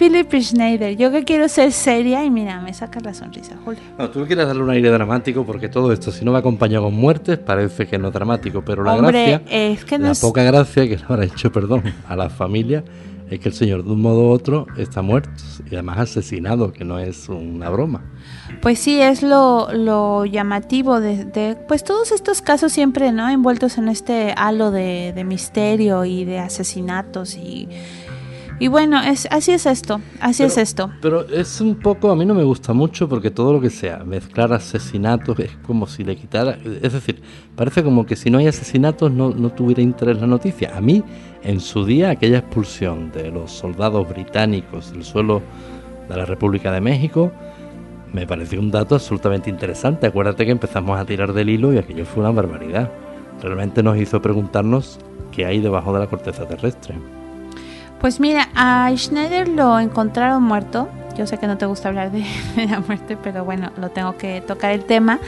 Philip 0.03 0.33
Schneider. 0.33 0.97
Yo 0.97 1.11
que 1.11 1.23
quiero 1.23 1.47
ser 1.47 1.71
seria 1.71 2.25
y 2.25 2.29
mira, 2.29 2.59
me 2.59 2.73
saca 2.73 2.99
la 2.99 3.13
sonrisa, 3.13 3.55
Julio. 3.63 3.79
No, 3.97 4.09
tú 4.09 4.25
quieres 4.25 4.45
darle 4.45 4.61
un 4.61 4.69
aire 4.69 4.89
dramático 4.89 5.45
porque 5.45 5.69
todo 5.69 5.93
esto, 5.93 6.11
si 6.11 6.25
no 6.25 6.33
va 6.33 6.39
acompañado 6.39 6.83
con 6.83 6.93
muertes, 6.93 7.37
parece 7.37 7.87
que 7.87 7.97
no 7.97 8.09
es 8.09 8.13
dramático. 8.13 8.65
Pero 8.65 8.83
la 8.83 8.97
gracia, 8.97 9.41
es 9.49 9.85
que 9.85 9.97
no 9.97 10.09
la 10.09 10.15
poca 10.15 10.43
gracia 10.43 10.83
que 10.89 10.97
le 10.97 11.03
habrá 11.07 11.23
hecho, 11.23 11.53
perdón, 11.53 11.83
a 12.05 12.17
la 12.17 12.29
familia 12.29 12.83
es 13.29 13.39
que 13.39 13.49
el 13.49 13.55
señor 13.55 13.83
de 13.83 13.91
un 13.91 14.01
modo 14.01 14.23
u 14.23 14.31
otro 14.31 14.67
está 14.77 15.01
muerto 15.01 15.31
y 15.71 15.73
además 15.73 15.99
asesinado, 15.99 16.71
que 16.71 16.83
no 16.83 16.99
es 16.99 17.29
una 17.29 17.69
broma. 17.69 18.03
Pues 18.61 18.79
sí, 18.79 19.01
es 19.01 19.23
lo, 19.23 19.69
lo 19.73 20.25
llamativo 20.25 20.99
de, 20.99 21.25
de, 21.25 21.55
pues 21.67 21.83
todos 21.83 22.11
estos 22.11 22.41
casos 22.41 22.71
siempre, 22.73 23.11
¿no? 23.11 23.29
Envueltos 23.29 23.77
en 23.77 23.87
este 23.87 24.33
halo 24.37 24.69
de, 24.69 25.13
de 25.15 25.23
misterio 25.23 26.05
y 26.05 26.25
de 26.25 26.39
asesinatos 26.39 27.35
y 27.35 27.69
y 28.59 28.67
bueno, 28.67 29.01
es, 29.01 29.27
así 29.31 29.51
es 29.51 29.65
esto, 29.65 29.99
así 30.19 30.43
es 30.43 30.57
esto. 30.57 30.91
Pero 31.01 31.27
es 31.27 31.59
un 31.59 31.75
poco, 31.75 32.11
a 32.11 32.15
mí 32.15 32.25
no 32.25 32.33
me 32.33 32.43
gusta 32.43 32.73
mucho 32.73 33.09
porque 33.09 33.31
todo 33.31 33.53
lo 33.53 33.61
que 33.61 33.69
sea 33.69 34.03
mezclar 34.03 34.53
asesinatos 34.53 35.39
es 35.39 35.51
como 35.65 35.87
si 35.87 36.03
le 36.03 36.15
quitara, 36.15 36.57
es 36.81 36.93
decir, 36.93 37.21
parece 37.55 37.83
como 37.83 38.05
que 38.05 38.15
si 38.15 38.29
no 38.29 38.37
hay 38.37 38.47
asesinatos 38.47 39.11
no, 39.11 39.31
no 39.31 39.49
tuviera 39.49 39.81
interés 39.81 40.19
la 40.19 40.27
noticia. 40.27 40.77
A 40.77 40.81
mí, 40.81 41.03
en 41.43 41.59
su 41.59 41.85
día, 41.85 42.11
aquella 42.11 42.39
expulsión 42.39 43.11
de 43.11 43.31
los 43.31 43.51
soldados 43.51 44.07
británicos 44.07 44.91
del 44.91 45.03
suelo 45.03 45.41
de 46.07 46.15
la 46.15 46.25
República 46.25 46.71
de 46.71 46.81
México, 46.81 47.31
me 48.13 48.27
pareció 48.27 48.59
un 48.59 48.69
dato 48.69 48.95
absolutamente 48.95 49.49
interesante. 49.49 50.07
Acuérdate 50.07 50.45
que 50.45 50.51
empezamos 50.51 50.99
a 50.99 51.05
tirar 51.05 51.33
del 51.33 51.49
hilo 51.49 51.73
y 51.73 51.79
aquello 51.79 52.05
fue 52.05 52.21
una 52.21 52.31
barbaridad. 52.31 52.91
Realmente 53.41 53.81
nos 53.81 53.97
hizo 53.97 54.21
preguntarnos 54.21 54.99
qué 55.31 55.45
hay 55.45 55.59
debajo 55.59 55.91
de 55.93 55.99
la 55.99 56.07
corteza 56.07 56.47
terrestre. 56.47 56.95
Pues 58.03 58.19
mira, 58.19 58.49
a 58.53 58.91
Schneider 58.93 59.47
lo 59.47 59.79
encontraron 59.79 60.43
muerto. 60.43 60.89
Yo 61.17 61.25
sé 61.25 61.37
que 61.37 61.47
no 61.47 61.57
te 61.57 61.65
gusta 61.65 61.87
hablar 61.87 62.11
de, 62.11 62.25
la 62.69 62.81
muerte, 62.81 63.15
pero 63.15 63.45
bueno, 63.45 63.71
lo 63.77 63.91
tengo 63.91 64.17
que 64.17 64.41
tocar 64.41 64.73
el 64.73 64.83
tema. 64.83 65.19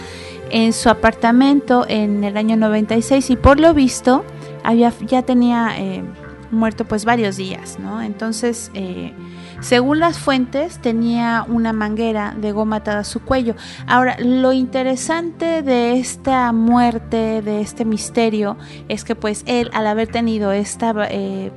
En 0.50 0.74
su 0.74 0.90
apartamento 0.90 1.86
en 1.88 2.26
el 2.26 2.36
año 2.36 2.58
96 2.58 3.30
y 3.30 3.38
por 3.38 3.62
lo 3.62 3.74
visto 3.74 4.26
había, 4.66 4.92
ya 5.08 5.22
tenía 5.22 5.70
eh, 5.78 6.04
muerto 6.52 6.84
pues 6.84 7.06
varios 7.06 7.38
días, 7.38 7.80
¿no? 7.80 8.02
Entonces, 8.02 8.72
eh, 8.74 9.14
según 9.62 10.02
las 10.02 10.20
fuentes, 10.20 10.80
tenía 10.80 11.46
una 11.48 11.72
manguera 11.72 12.36
de 12.38 12.52
goma 12.52 12.76
atada 12.76 13.00
a 13.00 13.04
su 13.06 13.22
cuello. 13.22 13.56
Ahora, 13.88 14.18
lo 14.20 14.52
interesante 14.52 15.62
de 15.62 15.98
esta 15.98 16.52
muerte, 16.52 17.42
de 17.42 17.62
este 17.62 17.86
misterio, 17.86 18.58
es 18.90 19.06
que 19.06 19.16
pues 19.16 19.46
él, 19.48 19.72
al 19.72 19.88
haber 19.88 20.10
tenido 20.10 20.52
esta... 20.52 20.94
Eh, 21.10 21.54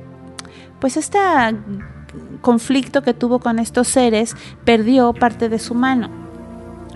pues 0.79 0.97
este 0.97 1.19
conflicto 2.41 3.01
que 3.01 3.13
tuvo 3.13 3.39
con 3.39 3.59
estos 3.59 3.87
seres 3.87 4.35
perdió 4.63 5.13
parte 5.13 5.49
de 5.49 5.59
su 5.59 5.75
mano. 5.75 6.09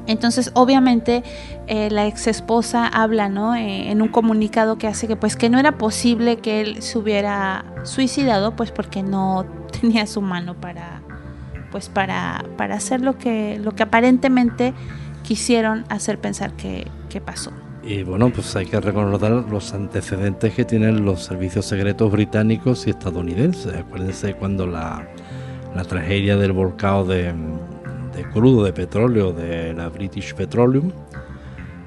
Entonces, 0.06 0.52
obviamente, 0.54 1.24
eh, 1.68 1.90
la 1.90 2.08
ex 2.08 2.28
esposa 2.28 2.88
habla, 2.88 3.30
¿no? 3.30 3.56
Eh, 3.56 3.90
en 3.90 4.02
un 4.02 4.10
comunicado 4.10 4.78
que 4.78 4.88
hace 4.88 5.08
que, 5.08 5.16
pues, 5.16 5.38
que 5.38 5.50
no 5.50 5.60
era 5.60 5.78
posible 5.78 6.38
que 6.38 6.60
él 6.60 6.82
se 6.82 6.98
hubiera 6.98 7.64
suicidado, 7.84 8.56
pues, 8.56 8.72
porque 8.72 9.02
no 9.02 9.46
tenía 9.82 10.06
su 10.06 10.22
mano 10.22 10.56
para, 10.56 11.02
pues, 11.72 11.88
para, 11.88 12.44
para 12.58 12.76
hacer 12.76 13.00
lo 13.00 13.18
que, 13.18 13.60
lo 13.64 13.76
que 13.76 13.84
aparentemente 13.84 14.74
quisieron 15.24 15.86
hacer 15.88 16.20
pensar 16.20 16.52
que, 16.54 16.86
que 17.08 17.22
pasó. 17.22 17.52
Y 17.86 18.04
bueno, 18.04 18.30
pues 18.30 18.56
hay 18.56 18.66
que 18.66 18.80
recordar 18.80 19.32
los 19.50 19.74
antecedentes 19.74 20.54
que 20.54 20.64
tienen 20.64 21.04
los 21.04 21.24
servicios 21.24 21.66
secretos 21.66 22.10
británicos 22.12 22.88
y 22.88 22.92
estadounidenses. 22.92 23.76
Acuérdense 23.76 24.36
cuando 24.36 24.66
la, 24.66 25.06
la 25.76 25.84
tragedia 25.84 26.38
del 26.38 26.54
volcado 26.54 27.04
de, 27.04 27.34
de, 28.16 28.24
crudo, 28.32 28.64
de 28.64 28.72
petróleo, 28.72 29.34
de 29.34 29.74
la 29.74 29.90
British 29.90 30.34
Petroleum, 30.34 30.92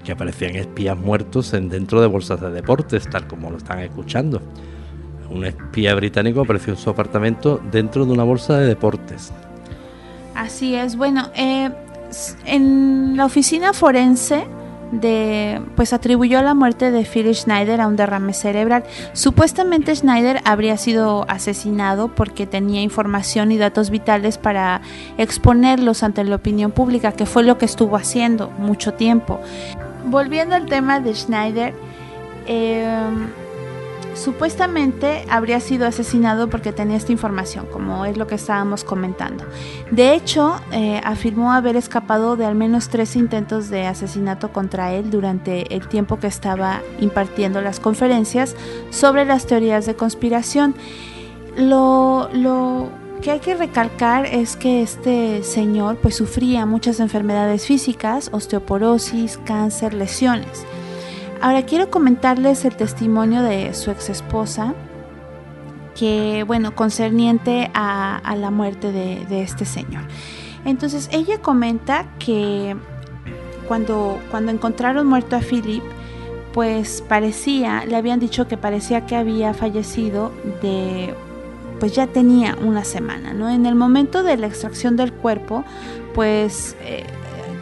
que 0.04 0.12
aparecían 0.12 0.54
espías 0.56 0.98
muertos 0.98 1.54
en, 1.54 1.70
dentro 1.70 2.02
de 2.02 2.08
bolsas 2.08 2.42
de 2.42 2.50
deportes, 2.50 3.08
tal 3.08 3.26
como 3.26 3.50
lo 3.50 3.56
están 3.56 3.78
escuchando. 3.78 4.42
Un 5.30 5.46
espía 5.46 5.94
británico 5.94 6.42
apareció 6.42 6.74
en 6.74 6.78
su 6.78 6.90
apartamento 6.90 7.58
dentro 7.72 8.04
de 8.04 8.12
una 8.12 8.22
bolsa 8.22 8.58
de 8.58 8.66
deportes. 8.66 9.32
Así 10.34 10.74
es. 10.74 10.94
Bueno, 10.94 11.30
eh, 11.34 11.70
en 12.44 13.16
la 13.16 13.24
oficina 13.24 13.72
forense 13.72 14.46
de 14.92 15.60
pues 15.74 15.92
atribuyó 15.92 16.42
la 16.42 16.54
muerte 16.54 16.90
de 16.90 17.04
Philip 17.04 17.34
Schneider 17.34 17.80
a 17.80 17.86
un 17.86 17.96
derrame 17.96 18.32
cerebral. 18.32 18.84
Supuestamente 19.12 19.94
Schneider 19.94 20.40
habría 20.44 20.76
sido 20.76 21.24
asesinado 21.28 22.08
porque 22.08 22.46
tenía 22.46 22.82
información 22.82 23.52
y 23.52 23.58
datos 23.58 23.90
vitales 23.90 24.38
para 24.38 24.80
exponerlos 25.18 26.02
ante 26.02 26.24
la 26.24 26.36
opinión 26.36 26.70
pública, 26.70 27.12
que 27.12 27.26
fue 27.26 27.42
lo 27.42 27.58
que 27.58 27.64
estuvo 27.64 27.96
haciendo 27.96 28.50
mucho 28.58 28.94
tiempo. 28.94 29.40
Volviendo 30.04 30.54
al 30.54 30.66
tema 30.66 31.00
de 31.00 31.14
Schneider, 31.14 31.74
eh, 32.46 33.10
supuestamente 34.16 35.24
habría 35.28 35.60
sido 35.60 35.86
asesinado 35.86 36.48
porque 36.48 36.72
tenía 36.72 36.96
esta 36.96 37.12
información, 37.12 37.66
como 37.72 38.04
es 38.04 38.16
lo 38.16 38.26
que 38.26 38.34
estábamos 38.34 38.82
comentando. 38.82 39.44
De 39.90 40.14
hecho, 40.14 40.60
eh, 40.72 41.00
afirmó 41.04 41.52
haber 41.52 41.76
escapado 41.76 42.36
de 42.36 42.46
al 42.46 42.54
menos 42.54 42.88
tres 42.88 43.14
intentos 43.16 43.68
de 43.68 43.86
asesinato 43.86 44.52
contra 44.52 44.92
él 44.92 45.10
durante 45.10 45.74
el 45.74 45.86
tiempo 45.88 46.18
que 46.18 46.26
estaba 46.26 46.80
impartiendo 46.98 47.60
las 47.60 47.78
conferencias 47.78 48.56
sobre 48.90 49.24
las 49.24 49.46
teorías 49.46 49.86
de 49.86 49.94
conspiración. 49.94 50.74
Lo, 51.56 52.28
lo 52.32 52.88
que 53.22 53.30
hay 53.30 53.40
que 53.40 53.54
recalcar 53.54 54.26
es 54.26 54.56
que 54.56 54.82
este 54.82 55.42
señor 55.42 55.96
pues 55.96 56.16
sufría 56.16 56.66
muchas 56.66 57.00
enfermedades 57.00 57.66
físicas, 57.66 58.28
osteoporosis, 58.32 59.38
cáncer, 59.44 59.94
lesiones. 59.94 60.66
Ahora 61.40 61.64
quiero 61.64 61.90
comentarles 61.90 62.64
el 62.64 62.76
testimonio 62.76 63.42
de 63.42 63.74
su 63.74 63.90
ex 63.90 64.08
esposa, 64.08 64.74
que, 65.94 66.44
bueno, 66.46 66.74
concerniente 66.74 67.70
a, 67.74 68.34
la 68.36 68.50
muerte 68.50 68.92
de, 68.92 69.42
este 69.42 69.64
señor. 69.64 70.02
Entonces, 70.64 71.08
ella 71.12 71.40
comenta 71.40 72.06
que 72.18 72.76
cuando, 73.66 74.18
cuando 74.30 74.52
encontraron 74.52 75.06
muerto 75.06 75.36
a 75.36 75.40
Philip, 75.40 75.82
pues 76.52 77.02
parecía, 77.06 77.84
le 77.86 77.96
habían 77.96 78.20
dicho 78.20 78.48
que 78.48 78.56
parecía 78.56 79.06
que 79.06 79.16
había 79.16 79.52
fallecido 79.52 80.32
de, 80.62 81.14
pues 81.78 81.94
ya 81.94 82.06
tenía 82.06 82.56
una 82.62 82.84
semana, 82.84 83.32
¿no? 83.34 83.50
En 83.50 83.66
el 83.66 83.74
momento 83.74 84.22
de 84.22 84.36
la 84.36 84.46
extracción 84.46 84.96
del 84.96 85.12
cuerpo, 85.12 85.64
pues 86.14 86.76
eh, 86.80 87.04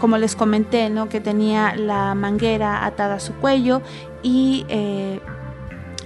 como 0.01 0.19
les 0.19 0.37
comenté, 0.37 0.91
¿no? 0.91 1.09
que 1.09 1.21
tenía 1.21 1.75
la 1.77 2.15
manguera 2.15 2.85
atada 2.85 3.17
a 3.17 3.21
su 3.21 3.35
cuello 3.35 3.83
y 4.23 4.67
eh, 4.69 5.21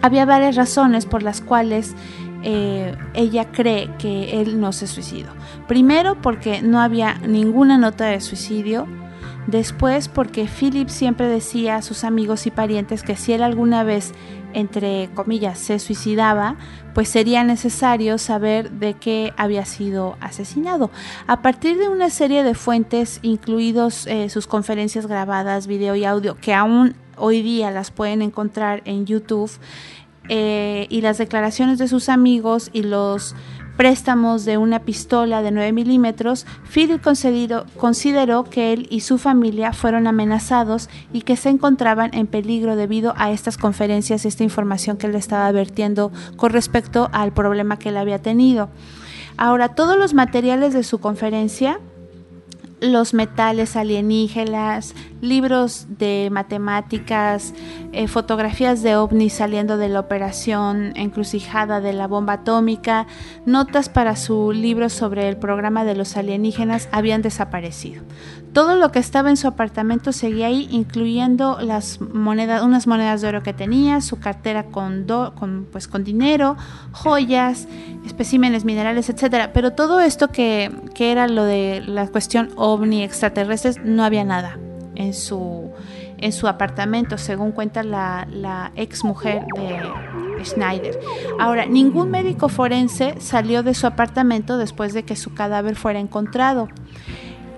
había 0.02 0.24
varias 0.24 0.56
razones 0.56 1.06
por 1.06 1.22
las 1.22 1.40
cuales 1.40 1.94
eh, 2.42 2.94
ella 3.14 3.50
cree 3.50 3.90
que 3.98 4.40
él 4.40 4.60
no 4.60 4.72
se 4.72 4.86
suicidó. 4.86 5.30
Primero 5.66 6.20
porque 6.20 6.62
no 6.62 6.80
había 6.80 7.14
ninguna 7.14 7.78
nota 7.78 8.06
de 8.06 8.20
suicidio. 8.20 8.86
Después 9.46 10.08
porque 10.08 10.46
Philip 10.46 10.88
siempre 10.88 11.26
decía 11.26 11.76
a 11.76 11.82
sus 11.82 12.04
amigos 12.04 12.46
y 12.46 12.50
parientes 12.50 13.02
que 13.02 13.16
si 13.16 13.32
él 13.32 13.42
alguna 13.42 13.82
vez 13.82 14.12
entre 14.58 15.08
comillas, 15.14 15.58
se 15.58 15.78
suicidaba, 15.78 16.56
pues 16.94 17.08
sería 17.08 17.44
necesario 17.44 18.18
saber 18.18 18.72
de 18.72 18.94
qué 18.94 19.32
había 19.36 19.64
sido 19.64 20.16
asesinado. 20.20 20.90
A 21.28 21.42
partir 21.42 21.78
de 21.78 21.88
una 21.88 22.10
serie 22.10 22.42
de 22.42 22.54
fuentes, 22.54 23.20
incluidos 23.22 24.06
eh, 24.08 24.28
sus 24.30 24.48
conferencias 24.48 25.06
grabadas, 25.06 25.68
video 25.68 25.94
y 25.94 26.04
audio, 26.04 26.36
que 26.36 26.54
aún 26.54 26.96
hoy 27.16 27.42
día 27.42 27.70
las 27.70 27.92
pueden 27.92 28.20
encontrar 28.20 28.82
en 28.84 29.06
YouTube, 29.06 29.50
eh, 30.30 30.86
y 30.90 31.00
las 31.00 31.16
declaraciones 31.16 31.78
de 31.78 31.88
sus 31.88 32.10
amigos 32.10 32.68
y 32.74 32.82
los 32.82 33.34
préstamos 33.78 34.44
de 34.44 34.58
una 34.58 34.80
pistola 34.80 35.40
de 35.40 35.52
9 35.52 35.70
milímetros, 35.72 36.46
Philip 36.74 37.00
consideró, 37.00 38.44
que 38.44 38.72
él 38.72 38.88
y 38.90 39.00
su 39.00 39.18
familia 39.18 39.72
fueron 39.72 40.08
amenazados 40.08 40.90
y 41.12 41.22
que 41.22 41.36
se 41.36 41.48
encontraban 41.48 42.12
en 42.12 42.26
peligro 42.26 42.74
debido 42.74 43.14
a 43.16 43.30
estas 43.30 43.56
conferencias 43.56 44.24
esta 44.24 44.42
información 44.42 44.96
que 44.96 45.06
él 45.06 45.14
estaba 45.14 45.46
advirtiendo 45.46 46.10
con 46.36 46.52
respecto 46.52 47.08
al 47.12 47.32
problema 47.32 47.78
que 47.78 47.90
él 47.90 47.98
había 47.98 48.18
tenido. 48.18 48.68
Ahora, 49.36 49.68
todos 49.68 49.96
los 49.96 50.12
materiales 50.12 50.74
de 50.74 50.82
su 50.82 50.98
conferencia 50.98 51.78
los 52.80 53.14
metales 53.14 53.76
alienígenas, 53.76 54.94
libros 55.20 55.86
de 55.98 56.28
matemáticas, 56.30 57.54
eh, 57.92 58.08
fotografías 58.08 58.82
de 58.82 58.96
ovnis 58.96 59.32
saliendo 59.32 59.76
de 59.76 59.88
la 59.88 60.00
operación 60.00 60.92
encrucijada 60.96 61.80
de 61.80 61.92
la 61.92 62.06
bomba 62.06 62.34
atómica, 62.34 63.06
notas 63.46 63.88
para 63.88 64.16
su 64.16 64.52
libro 64.52 64.88
sobre 64.88 65.28
el 65.28 65.36
programa 65.36 65.84
de 65.84 65.96
los 65.96 66.16
alienígenas 66.16 66.88
habían 66.92 67.22
desaparecido. 67.22 68.02
Todo 68.52 68.76
lo 68.76 68.90
que 68.90 68.98
estaba 68.98 69.30
en 69.30 69.36
su 69.36 69.46
apartamento 69.46 70.12
seguía 70.12 70.46
ahí, 70.46 70.68
incluyendo 70.70 71.58
las 71.60 72.00
monedas, 72.00 72.62
unas 72.62 72.86
monedas 72.86 73.20
de 73.20 73.28
oro 73.28 73.42
que 73.42 73.52
tenía, 73.52 74.00
su 74.00 74.18
cartera 74.18 74.64
con, 74.64 75.06
con, 75.36 75.66
pues, 75.70 75.86
con 75.86 76.02
dinero, 76.02 76.56
joyas, 76.92 77.68
especímenes 78.06 78.64
minerales, 78.64 79.10
etcétera. 79.10 79.52
Pero 79.52 79.72
todo 79.72 80.00
esto 80.00 80.28
que, 80.28 80.72
que 80.94 81.12
era 81.12 81.28
lo 81.28 81.44
de 81.44 81.82
la 81.86 82.08
cuestión 82.08 82.50
ovni 82.56 83.02
extraterrestres, 83.04 83.76
no 83.84 84.02
había 84.02 84.24
nada 84.24 84.58
en 84.94 85.14
su, 85.14 85.70
en 86.16 86.32
su 86.32 86.48
apartamento, 86.48 87.18
según 87.18 87.52
cuenta 87.52 87.82
la, 87.82 88.26
la 88.30 88.72
ex 88.74 89.04
mujer 89.04 89.44
de 89.56 90.44
Schneider. 90.44 90.98
Ahora, 91.38 91.66
ningún 91.66 92.10
médico 92.10 92.48
forense 92.48 93.14
salió 93.20 93.62
de 93.62 93.74
su 93.74 93.86
apartamento 93.86 94.58
después 94.58 94.94
de 94.94 95.04
que 95.04 95.16
su 95.16 95.34
cadáver 95.34 95.76
fuera 95.76 96.00
encontrado 96.00 96.68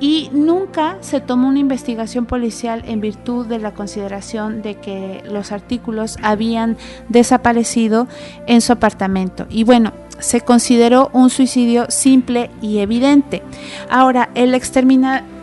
y 0.00 0.30
nunca 0.32 0.96
se 1.00 1.20
tomó 1.20 1.48
una 1.48 1.58
investigación 1.58 2.26
policial 2.26 2.82
en 2.86 3.00
virtud 3.00 3.46
de 3.46 3.58
la 3.58 3.72
consideración 3.72 4.62
de 4.62 4.76
que 4.76 5.22
los 5.30 5.52
artículos 5.52 6.16
habían 6.22 6.76
desaparecido 7.08 8.08
en 8.46 8.62
su 8.62 8.72
apartamento. 8.72 9.46
Y 9.50 9.64
bueno, 9.64 9.92
se 10.18 10.40
consideró 10.40 11.10
un 11.12 11.30
suicidio 11.30 11.86
simple 11.90 12.50
y 12.62 12.78
evidente. 12.78 13.42
Ahora, 13.90 14.30
el 14.34 14.54
exterminador 14.54 15.39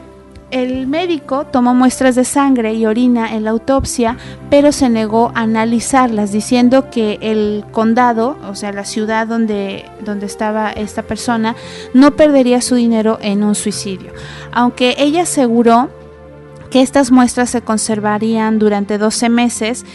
el 0.52 0.88
médico 0.88 1.45
tomó 1.45 1.76
muestras 1.76 2.16
de 2.16 2.24
sangre 2.24 2.74
y 2.74 2.86
orina 2.86 3.36
en 3.36 3.43
la 3.43 3.52
autopsia, 3.52 4.18
pero 4.50 4.72
se 4.72 4.89
negó 4.89 5.32
a 5.36 5.41
analizarlas, 5.41 6.32
diciendo 6.32 6.89
que 6.89 7.18
el 7.22 7.66
condado, 7.72 8.38
o 8.50 8.56
sea, 8.56 8.72
la 8.72 8.86
ciudad 8.86 9.28
donde, 9.28 9.86
donde 10.06 10.26
estaba 10.26 10.72
esta 10.72 11.04
persona, 11.04 11.56
no 11.93 12.16
perdería 12.16 12.62
su 12.62 12.76
dinero 12.76 13.18
en 13.22 13.43
un 13.43 13.56
suicidio. 13.56 14.14
Aunque 14.54 14.95
ella 14.98 15.24
aseguró 15.24 15.89
que 16.70 16.82
estas 16.82 17.12
muestras 17.12 17.50
se 17.50 17.62
conservarían 17.62 18.60
durante 18.60 18.98
12 18.98 19.30
meses 19.30 19.86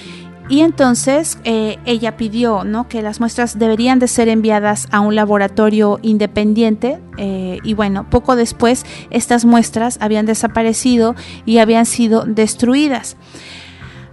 y 0.53 0.61
entonces 0.61 1.39
eh, 1.45 1.79
ella 1.87 2.19
pidió 2.19 2.63
¿no? 2.63 2.87
que 2.87 3.01
las 3.01 3.21
muestras 3.21 3.59
deberían 3.59 3.99
de 3.99 4.07
ser 4.07 4.29
enviadas 4.29 4.87
a 4.91 5.01
un 5.01 5.15
laboratorio 5.15 5.99
independiente 6.03 7.01
eh, 7.17 7.59
y 7.65 7.73
bueno, 7.73 8.11
poco 8.11 8.37
después 8.37 8.85
estas 9.09 9.47
muestras 9.47 9.97
habían 10.03 10.27
desaparecido 10.27 11.15
y 11.47 11.57
habían 11.57 11.87
sido 11.87 12.27
destruidas. 12.27 13.17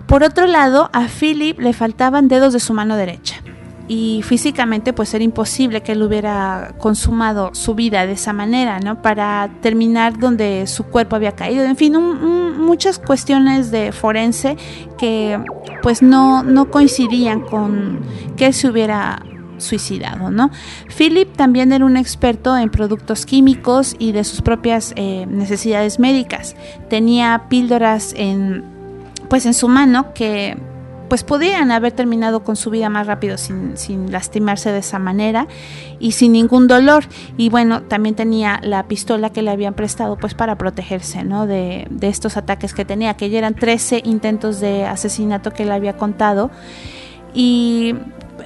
Por 0.07 0.23
otro 0.23 0.47
lado, 0.47 0.89
a 0.93 1.07
Philip 1.09 1.59
le 1.59 1.73
faltaban 1.73 2.29
dedos 2.29 2.53
de 2.53 2.61
su 2.61 2.73
mano 2.73 2.95
derecha 2.95 3.43
y 3.89 4.21
físicamente 4.21 4.93
pues 4.93 5.13
era 5.15 5.23
imposible 5.23 5.81
que 5.81 5.93
él 5.93 6.03
hubiera 6.03 6.75
consumado 6.77 7.49
su 7.53 7.73
vida 7.73 8.05
de 8.05 8.13
esa 8.13 8.33
manera, 8.33 8.79
¿no? 8.79 9.01
Para 9.01 9.49
terminar 9.61 10.19
donde 10.19 10.67
su 10.67 10.83
cuerpo 10.83 11.15
había 11.15 11.31
caído. 11.31 11.63
En 11.63 11.75
fin, 11.75 11.93
muchas 12.57 12.99
cuestiones 12.99 13.71
de 13.71 13.91
forense 13.91 14.57
que 14.99 15.43
pues 15.81 16.03
no, 16.03 16.43
no 16.43 16.69
coincidían 16.69 17.41
con 17.41 18.01
que 18.37 18.45
él 18.45 18.53
se 18.53 18.69
hubiera 18.69 19.23
suicidado, 19.57 20.29
¿no? 20.29 20.51
Philip 20.95 21.35
también 21.35 21.73
era 21.73 21.83
un 21.83 21.97
experto 21.97 22.55
en 22.55 22.69
productos 22.69 23.25
químicos 23.25 23.95
y 23.97 24.11
de 24.11 24.23
sus 24.23 24.43
propias 24.43 24.93
eh, 24.97 25.25
necesidades 25.27 25.97
médicas. 25.97 26.55
Tenía 26.89 27.45
píldoras 27.49 28.13
en 28.15 28.63
pues 29.29 29.45
en 29.45 29.53
su 29.53 29.67
mano 29.67 30.13
que 30.13 30.57
pues 31.09 31.23
podían 31.23 31.71
haber 31.71 31.91
terminado 31.91 32.43
con 32.43 32.55
su 32.55 32.69
vida 32.69 32.89
más 32.89 33.07
rápido 33.07 33.37
sin, 33.37 33.77
sin, 33.77 34.11
lastimarse 34.11 34.71
de 34.71 34.79
esa 34.79 34.99
manera 34.99 35.47
y 35.99 36.13
sin 36.13 36.31
ningún 36.31 36.67
dolor. 36.67 37.05
Y 37.37 37.49
bueno, 37.49 37.81
también 37.81 38.15
tenía 38.15 38.59
la 38.63 38.87
pistola 38.87 39.31
que 39.31 39.41
le 39.41 39.51
habían 39.51 39.73
prestado 39.73 40.17
pues 40.17 40.33
para 40.33 40.57
protegerse 40.57 41.23
¿no? 41.23 41.47
de, 41.47 41.87
de 41.89 42.07
estos 42.07 42.37
ataques 42.37 42.73
que 42.73 42.85
tenía, 42.85 43.15
que 43.15 43.29
ya 43.29 43.39
eran 43.39 43.55
13 43.55 44.03
intentos 44.05 44.59
de 44.59 44.85
asesinato 44.85 45.51
que 45.51 45.65
le 45.65 45.73
había 45.73 45.97
contado. 45.97 46.51
Y 47.33 47.95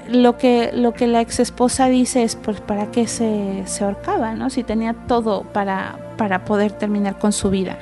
lo 0.09 0.38
que, 0.38 0.72
lo 0.74 0.93
que 0.93 1.07
la 1.07 1.22
ex 1.22 1.39
esposa 1.39 1.88
dice 1.88 2.24
es 2.24 2.36
pues 2.36 2.61
para 2.61 2.91
qué 2.91 3.07
se, 3.07 3.64
se 3.66 3.84
ahorcaba, 3.84 4.34
¿no? 4.36 4.49
Si 4.49 4.64
tenía 4.64 4.93
todo 4.93 5.43
para, 5.43 5.97
para 6.18 6.45
poder 6.45 6.72
terminar 6.72 7.18
con 7.18 7.32
su 7.32 7.49
vida. 7.49 7.78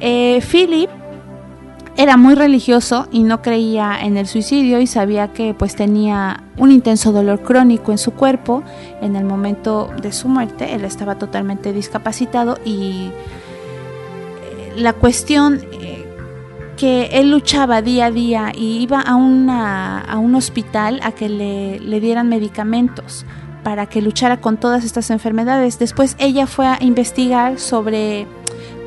Eh, 0.00 0.40
Philip 0.50 0.90
era 1.96 2.16
muy 2.16 2.34
religioso 2.34 3.08
y 3.10 3.22
no 3.22 3.42
creía 3.42 3.98
en 4.02 4.16
el 4.16 4.26
suicidio 4.26 4.80
y 4.80 4.86
sabía 4.86 5.32
que 5.32 5.54
pues 5.54 5.76
tenía 5.76 6.42
un 6.56 6.70
intenso 6.70 7.12
dolor 7.12 7.40
crónico 7.42 7.92
en 7.92 7.98
su 7.98 8.12
cuerpo 8.12 8.62
en 9.00 9.16
el 9.16 9.24
momento 9.24 9.90
de 10.02 10.12
su 10.12 10.28
muerte 10.28 10.74
él 10.74 10.84
estaba 10.84 11.16
totalmente 11.18 11.72
discapacitado 11.72 12.58
y 12.64 13.10
eh, 14.42 14.72
la 14.76 14.92
cuestión 14.92 15.60
eh, 15.72 16.04
que 16.76 17.08
él 17.12 17.30
luchaba 17.30 17.80
día 17.80 18.06
a 18.06 18.10
día 18.10 18.52
y 18.54 18.82
iba 18.82 19.00
a, 19.00 19.14
una, 19.14 20.00
a 20.00 20.18
un 20.18 20.34
hospital 20.34 21.00
a 21.02 21.12
que 21.12 21.28
le, 21.28 21.80
le 21.80 22.00
dieran 22.00 22.28
medicamentos 22.28 23.24
para 23.62 23.86
que 23.86 24.02
luchara 24.02 24.40
con 24.40 24.58
todas 24.58 24.84
estas 24.84 25.10
enfermedades. 25.10 25.78
Después 25.78 26.14
ella 26.18 26.46
fue 26.46 26.66
a 26.66 26.78
investigar 26.80 27.58
sobre 27.58 28.26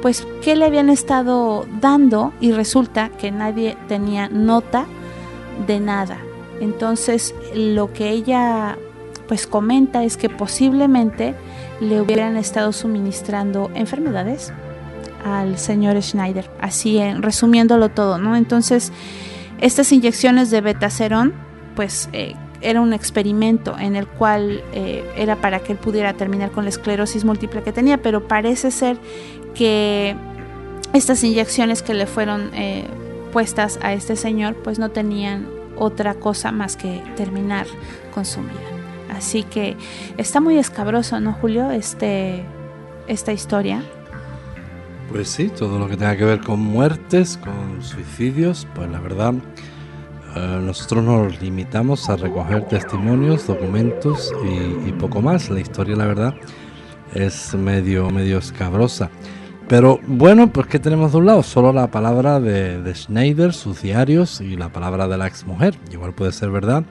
pues 0.01 0.27
qué 0.41 0.55
le 0.55 0.65
habían 0.65 0.89
estado 0.89 1.65
dando 1.81 2.33
y 2.39 2.51
resulta 2.51 3.09
que 3.09 3.31
nadie 3.31 3.77
tenía 3.87 4.29
nota 4.29 4.85
de 5.67 5.79
nada. 5.79 6.19
Entonces 6.61 7.33
lo 7.53 7.91
que 7.93 8.09
ella 8.09 8.77
pues 9.27 9.45
comenta 9.45 10.03
es 10.03 10.17
que 10.17 10.29
posiblemente 10.29 11.35
le 11.79 12.01
hubieran 12.01 12.35
estado 12.35 12.71
suministrando 12.71 13.69
enfermedades 13.75 14.51
al 15.23 15.57
señor 15.57 16.01
Schneider, 16.01 16.49
así 16.59 16.97
en, 16.97 17.21
resumiéndolo 17.21 17.89
todo, 17.89 18.17
¿no? 18.17 18.35
Entonces 18.35 18.91
estas 19.59 19.91
inyecciones 19.91 20.49
de 20.49 20.61
betacerón 20.61 21.33
pues 21.75 22.09
eh, 22.13 22.35
era 22.61 22.81
un 22.81 22.93
experimento 22.93 23.77
en 23.77 23.95
el 23.95 24.07
cual 24.07 24.63
eh, 24.73 25.03
era 25.15 25.35
para 25.37 25.59
que 25.59 25.73
él 25.73 25.77
pudiera 25.77 26.13
terminar 26.13 26.51
con 26.51 26.65
la 26.65 26.69
esclerosis 26.69 27.23
múltiple 27.23 27.63
que 27.63 27.71
tenía, 27.71 27.97
pero 27.97 28.27
parece 28.27 28.71
ser 28.71 28.97
que 29.59 30.15
estas 30.93 31.21
inyecciones 31.21 31.83
que 31.83 31.93
le 31.93 32.07
fueron 32.07 32.49
eh, 32.53 32.87
puestas 33.33 33.77
a 33.81 33.91
este 33.91 34.15
señor 34.15 34.55
pues 34.63 34.79
no 34.79 34.89
tenían 34.89 35.49
otra 35.75 36.13
cosa 36.13 36.53
más 36.53 36.77
que 36.77 37.03
terminar 37.17 37.67
con 38.13 38.23
su 38.23 38.39
vida. 38.39 38.53
Así 39.13 39.43
que 39.43 39.75
está 40.15 40.39
muy 40.39 40.57
escabroso, 40.57 41.19
¿no, 41.19 41.33
Julio? 41.33 41.71
Este, 41.71 42.45
esta 43.07 43.33
historia. 43.33 43.83
Pues 45.11 45.27
sí, 45.27 45.49
todo 45.49 45.77
lo 45.77 45.89
que 45.89 45.97
tenga 45.97 46.15
que 46.15 46.23
ver 46.23 46.39
con 46.39 46.61
muertes, 46.61 47.35
con 47.35 47.83
suicidios, 47.83 48.65
pues 48.75 48.89
la 48.89 49.01
verdad, 49.01 49.33
eh, 50.37 50.59
nosotros 50.61 51.03
nos 51.03 51.41
limitamos 51.41 52.09
a 52.09 52.15
recoger 52.15 52.65
testimonios, 52.69 53.45
documentos 53.45 54.31
y, 54.87 54.93
poco 54.93 55.21
más. 55.21 55.49
La 55.49 55.59
historia, 55.59 55.97
la 55.97 56.05
verdad, 56.05 56.33
es 57.13 57.53
medio, 57.55 58.09
medio 58.09 58.37
escabrosa. 58.37 59.09
Pero 59.69 59.99
bueno, 60.07 60.51
pues 60.51 60.65
¿qué 60.65 60.79
tenemos 60.79 61.11
de 61.11 61.19
un 61.19 61.27
lado? 61.27 61.43
Solo 61.43 61.71
la 61.71 61.91
palabra 61.91 62.39
de, 62.39 62.81
de 62.81 62.95
Schneider, 62.95 63.53
sus 63.53 63.83
diarios 63.83 64.41
y 64.41 64.57
la 64.57 64.69
palabra 64.69 65.07
de 65.07 65.15
la 65.15 65.27
ex 65.27 65.45
mujer. 65.45 65.75
Igual 65.91 66.15
puede 66.15 66.31
ser 66.31 66.49
verdad, 66.49 66.83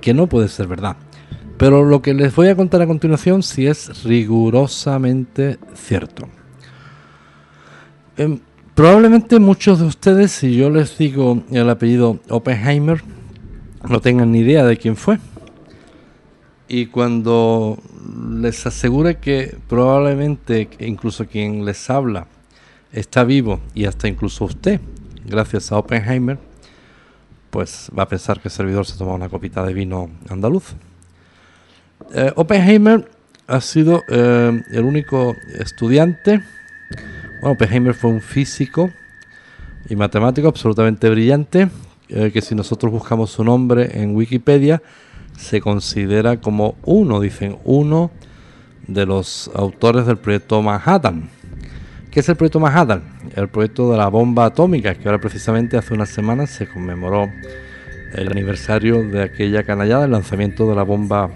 que 0.00 0.14
no 0.14 0.28
puede 0.28 0.46
ser 0.46 0.68
verdad. 0.68 0.96
Pero 1.58 1.84
lo 1.84 2.00
que 2.00 2.14
les 2.14 2.32
voy 2.34 2.46
a 2.46 2.54
contar 2.54 2.80
a 2.80 2.86
continuación 2.86 3.42
sí 3.42 3.66
es 3.66 4.04
rigurosamente 4.04 5.58
cierto. 5.74 6.28
Em, 8.16 8.38
probablemente 8.76 9.40
muchos 9.40 9.80
de 9.80 9.86
ustedes, 9.86 10.30
si 10.30 10.54
yo 10.54 10.70
les 10.70 10.96
digo 10.96 11.42
el 11.50 11.68
apellido 11.68 12.20
Oppenheimer, 12.28 13.02
no 13.88 14.00
tengan 14.00 14.30
ni 14.30 14.38
idea 14.38 14.64
de 14.64 14.76
quién 14.76 14.94
fue. 14.94 15.18
Y 16.68 16.86
cuando 16.86 17.78
les 18.40 18.66
asegure 18.66 19.16
que 19.16 19.56
probablemente 19.68 20.68
incluso 20.80 21.26
quien 21.26 21.64
les 21.64 21.90
habla 21.90 22.26
está 22.92 23.24
vivo 23.24 23.60
y 23.74 23.84
hasta 23.84 24.08
incluso 24.08 24.44
usted, 24.44 24.80
gracias 25.24 25.70
a 25.70 25.78
Oppenheimer, 25.78 26.38
pues 27.50 27.90
va 27.96 28.04
a 28.04 28.08
pensar 28.08 28.40
que 28.40 28.48
el 28.48 28.52
servidor 28.52 28.86
se 28.86 28.96
toma 28.96 29.14
una 29.14 29.28
copita 29.28 29.64
de 29.64 29.74
vino 29.74 30.10
andaluz. 30.28 30.74
Eh, 32.14 32.32
Oppenheimer 32.36 33.08
ha 33.46 33.60
sido 33.60 34.02
eh, 34.08 34.62
el 34.70 34.84
único 34.84 35.36
estudiante. 35.58 36.42
Bueno, 37.40 37.54
Oppenheimer 37.54 37.94
fue 37.94 38.10
un 38.10 38.20
físico 38.20 38.90
y 39.88 39.96
matemático 39.96 40.48
absolutamente 40.48 41.08
brillante, 41.10 41.68
eh, 42.08 42.30
que 42.32 42.40
si 42.40 42.54
nosotros 42.54 42.92
buscamos 42.92 43.30
su 43.30 43.44
nombre 43.44 44.00
en 44.00 44.14
Wikipedia, 44.14 44.82
se 45.40 45.60
considera 45.60 46.36
como 46.36 46.76
uno, 46.84 47.18
dicen, 47.18 47.56
uno 47.64 48.10
de 48.86 49.06
los 49.06 49.50
autores 49.54 50.04
del 50.04 50.18
proyecto 50.18 50.60
Manhattan. 50.60 51.30
¿Qué 52.10 52.20
es 52.20 52.28
el 52.28 52.36
proyecto 52.36 52.60
Manhattan? 52.60 53.02
El 53.34 53.48
proyecto 53.48 53.90
de 53.90 53.96
la 53.96 54.08
bomba 54.08 54.44
atómica, 54.44 54.94
que 54.94 55.08
ahora 55.08 55.20
precisamente 55.20 55.78
hace 55.78 55.94
unas 55.94 56.10
semanas 56.10 56.50
se 56.50 56.68
conmemoró 56.68 57.28
el 58.12 58.30
aniversario 58.30 59.02
de 59.02 59.22
aquella 59.22 59.62
canallada, 59.64 60.04
el 60.04 60.10
lanzamiento 60.10 60.68
de 60.68 60.76
la 60.76 60.82
bomba 60.82 61.30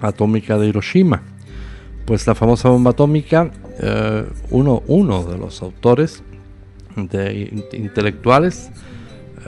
atómica 0.00 0.56
de 0.56 0.68
Hiroshima. 0.68 1.22
Pues 2.04 2.26
la 2.26 2.36
famosa 2.36 2.68
bomba 2.68 2.92
atómica, 2.92 3.50
eh, 3.80 4.24
uno, 4.50 4.82
uno 4.86 5.24
de 5.24 5.38
los 5.38 5.60
autores 5.60 6.22
de 6.94 7.64
intelectuales 7.72 8.70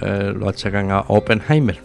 eh, 0.02 0.34
lo 0.36 0.48
achacan 0.48 0.90
a 0.90 1.00
Oppenheimer. 1.06 1.78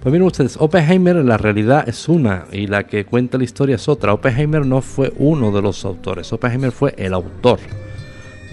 Pues 0.00 0.12
miren 0.12 0.28
ustedes, 0.28 0.56
Oppenheimer 0.60 1.16
en 1.16 1.26
la 1.26 1.38
realidad 1.38 1.88
es 1.88 2.08
una 2.08 2.44
y 2.52 2.68
la 2.68 2.86
que 2.86 3.04
cuenta 3.04 3.36
la 3.36 3.42
historia 3.42 3.74
es 3.74 3.88
otra. 3.88 4.12
Oppenheimer 4.12 4.64
no 4.64 4.80
fue 4.80 5.12
uno 5.16 5.50
de 5.50 5.60
los 5.60 5.84
autores, 5.84 6.32
Oppenheimer 6.32 6.70
fue 6.70 6.94
el 6.96 7.14
autor 7.14 7.58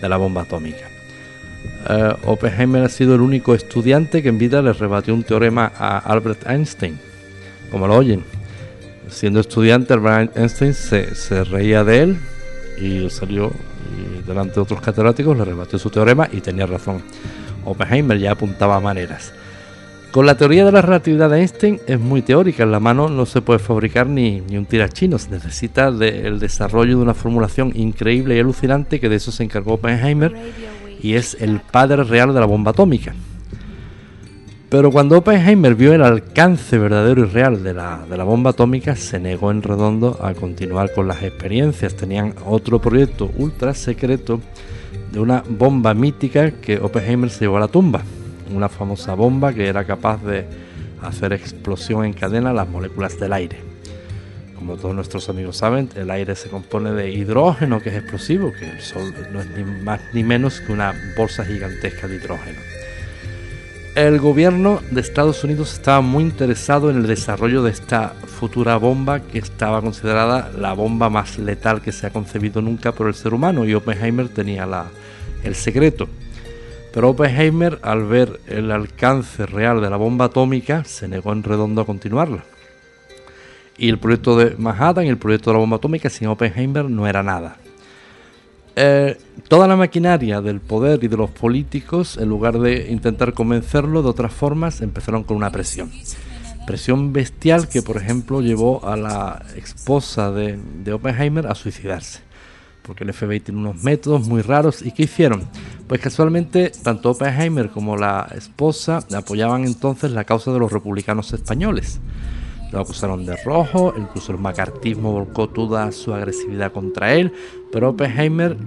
de 0.01 0.09
la 0.09 0.17
bomba 0.17 0.41
atómica. 0.41 0.89
Uh, 1.87 2.31
Oppenheimer 2.31 2.83
ha 2.83 2.89
sido 2.89 3.13
el 3.13 3.21
único 3.21 3.53
estudiante 3.53 4.23
que 4.23 4.29
en 4.29 4.39
vida 4.39 4.59
le 4.63 4.73
rebatió 4.73 5.13
un 5.13 5.21
teorema 5.21 5.71
a 5.77 5.99
Albert 5.99 6.49
Einstein, 6.49 6.99
como 7.69 7.87
lo 7.87 7.95
oyen. 7.95 8.23
Siendo 9.07 9.39
estudiante, 9.39 9.93
Albert 9.93 10.35
Einstein 10.35 10.73
se, 10.73 11.43
reía 11.43 11.83
de 11.83 12.01
él 12.01 12.17
y 12.81 13.07
salió 13.11 13.51
y 13.95 14.27
delante 14.27 14.55
de 14.55 14.61
otros 14.61 14.81
catedráticos, 14.81 15.37
le 15.37 15.45
rebatió 15.45 15.77
su 15.77 15.91
teorema 15.91 16.27
y 16.31 16.41
tenía 16.41 16.65
razón. 16.65 17.03
Oppenheimer 17.65 18.17
ya 18.17 18.31
apuntaba 18.31 18.79
maneras. 18.79 19.31
Con 20.15 20.25
la 20.25 20.37
teoría 20.37 20.63
de 20.63 20.71
la 20.71 20.81
relatividad 20.81 21.29
de 21.29 21.41
Einstein 21.41 21.81
es 21.87 21.99
muy 21.99 22.21
teórica, 22.21 22.63
en 22.63 22.71
la 22.71 22.79
mano 22.79 23.09
no 23.09 23.25
se 23.25 23.41
puede 23.41 23.59
fabricar 23.59 24.07
ni, 24.07 24.39
ni 24.39 24.55
un 24.55 24.65
tirachino, 24.65 25.19
se 25.19 25.29
necesita 25.29 25.91
del 25.91 26.39
desarrollo 26.39 26.95
de 26.95 27.03
una 27.03 27.13
formulación 27.13 27.73
increíble 27.75 28.37
y 28.37 28.39
alucinante 28.39 29.01
que 29.01 29.09
de 29.09 29.17
eso 29.17 29.33
se 29.33 29.43
encargó 29.43 29.73
Oppenheimer 29.73 30.33
y 31.01 31.15
es 31.15 31.35
el 31.41 31.59
padre 31.59 32.05
real 32.05 32.33
de 32.33 32.39
la 32.39 32.45
bomba 32.45 32.71
atómica. 32.71 33.13
Pero 34.69 34.89
cuando 34.89 35.17
Oppenheimer 35.17 35.75
vio 35.75 35.91
el 35.91 36.01
alcance 36.01 36.77
verdadero 36.77 37.23
y 37.23 37.25
real 37.25 37.61
de 37.61 37.73
la, 37.73 38.05
de 38.09 38.15
la 38.15 38.23
bomba 38.23 38.51
atómica, 38.51 38.95
se 38.95 39.19
negó 39.19 39.51
en 39.51 39.63
redondo 39.63 40.17
a 40.21 40.33
continuar 40.33 40.93
con 40.93 41.09
las 41.09 41.23
experiencias. 41.23 41.93
Tenían 41.93 42.35
otro 42.45 42.79
proyecto 42.79 43.33
ultra 43.35 43.73
secreto 43.73 44.39
de 45.11 45.19
una 45.19 45.43
bomba 45.45 45.93
mítica 45.93 46.51
que 46.51 46.77
Oppenheimer 46.77 47.29
se 47.29 47.41
llevó 47.41 47.57
a 47.57 47.59
la 47.59 47.67
tumba 47.67 48.01
una 48.53 48.69
famosa 48.69 49.13
bomba 49.13 49.53
que 49.53 49.67
era 49.67 49.85
capaz 49.85 50.23
de 50.23 50.45
hacer 51.01 51.33
explosión 51.33 52.05
en 52.05 52.13
cadena 52.13 52.53
las 52.53 52.67
moléculas 52.67 53.19
del 53.19 53.33
aire. 53.33 53.57
Como 54.55 54.77
todos 54.77 54.95
nuestros 54.95 55.29
amigos 55.29 55.57
saben, 55.57 55.89
el 55.95 56.09
aire 56.09 56.35
se 56.35 56.49
compone 56.49 56.91
de 56.91 57.11
hidrógeno, 57.11 57.81
que 57.81 57.89
es 57.89 57.95
explosivo, 57.95 58.51
que 58.57 58.69
el 58.69 58.81
Sol 58.81 59.13
no 59.31 59.41
es 59.41 59.49
ni 59.49 59.63
más 59.63 60.01
ni 60.13 60.23
menos 60.23 60.61
que 60.61 60.71
una 60.71 60.93
bolsa 61.17 61.45
gigantesca 61.45 62.07
de 62.07 62.15
hidrógeno. 62.15 62.59
El 63.95 64.19
gobierno 64.19 64.81
de 64.91 64.99
Estados 65.01 65.43
Unidos 65.43 65.73
estaba 65.73 66.01
muy 66.01 66.23
interesado 66.23 66.89
en 66.89 66.97
el 66.97 67.07
desarrollo 67.07 67.63
de 67.63 67.71
esta 67.71 68.09
futura 68.09 68.75
bomba 68.75 69.21
que 69.21 69.39
estaba 69.39 69.81
considerada 69.81 70.51
la 70.57 70.73
bomba 70.73 71.09
más 71.09 71.37
letal 71.37 71.81
que 71.81 71.93
se 71.93 72.07
ha 72.07 72.09
concebido 72.09 72.61
nunca 72.61 72.91
por 72.91 73.07
el 73.07 73.13
ser 73.13 73.33
humano 73.33 73.63
y 73.65 73.73
Oppenheimer 73.73 74.27
tenía 74.27 74.65
la, 74.65 74.87
el 75.43 75.55
secreto. 75.55 76.09
Pero 76.95 77.09
Oppenheimer, 77.09 77.77
al 77.81 78.05
ver 78.05 78.39
el 78.47 78.71
alcance 78.71 79.45
real 79.45 79.81
de 79.81 79.89
la 79.89 79.97
bomba 79.97 80.25
atómica, 80.25 80.85
se 80.85 81.09
negó 81.09 81.33
en 81.33 81.43
redondo 81.43 81.81
a 81.81 81.85
continuarla. 81.85 82.45
Y 83.77 83.89
el 83.89 83.99
proyecto 83.99 84.37
de 84.37 84.55
Manhattan 84.57 85.05
y 85.05 85.09
el 85.09 85.17
proyecto 85.17 85.49
de 85.49 85.55
la 85.55 85.59
bomba 85.59 85.75
atómica 85.75 86.09
sin 86.09 86.29
Oppenheimer 86.29 86.89
no 86.89 87.05
era 87.05 87.21
nada. 87.21 87.57
Eh, 88.77 89.17
toda 89.49 89.67
la 89.67 89.75
maquinaria 89.75 90.39
del 90.39 90.61
poder 90.61 91.03
y 91.03 91.09
de 91.09 91.17
los 91.17 91.31
políticos, 91.31 92.15
en 92.15 92.29
lugar 92.29 92.59
de 92.59 92.89
intentar 92.89 93.33
convencerlo 93.33 94.01
de 94.01 94.07
otras 94.07 94.31
formas, 94.31 94.79
empezaron 94.79 95.25
con 95.25 95.35
una 95.35 95.51
presión. 95.51 95.91
Presión 96.65 97.11
bestial 97.11 97.67
que, 97.67 97.81
por 97.81 97.97
ejemplo, 97.97 98.39
llevó 98.39 98.87
a 98.87 98.95
la 98.95 99.45
esposa 99.57 100.31
de, 100.31 100.57
de 100.85 100.93
Oppenheimer 100.93 101.45
a 101.47 101.55
suicidarse 101.55 102.24
porque 102.85 103.03
el 103.03 103.13
FBI 103.13 103.39
tiene 103.39 103.59
unos 103.59 103.83
métodos 103.83 104.27
muy 104.27 104.41
raros. 104.41 104.81
¿Y 104.81 104.91
qué 104.91 105.03
hicieron? 105.03 105.43
Pues 105.87 106.01
casualmente 106.01 106.71
tanto 106.83 107.11
Oppenheimer 107.11 107.69
como 107.69 107.97
la 107.97 108.27
esposa 108.35 108.99
apoyaban 109.15 109.65
entonces 109.65 110.11
la 110.11 110.23
causa 110.23 110.51
de 110.51 110.59
los 110.59 110.71
republicanos 110.71 111.33
españoles. 111.33 111.99
Lo 112.71 112.81
acusaron 112.81 113.25
de 113.25 113.37
rojo, 113.37 113.93
incluso 113.97 114.31
el 114.31 114.39
macartismo 114.39 115.11
volcó 115.11 115.47
toda 115.47 115.91
su 115.91 116.13
agresividad 116.13 116.71
contra 116.71 117.13
él, 117.13 117.31
pero 117.71 117.89
Oppenheimer 117.89 118.57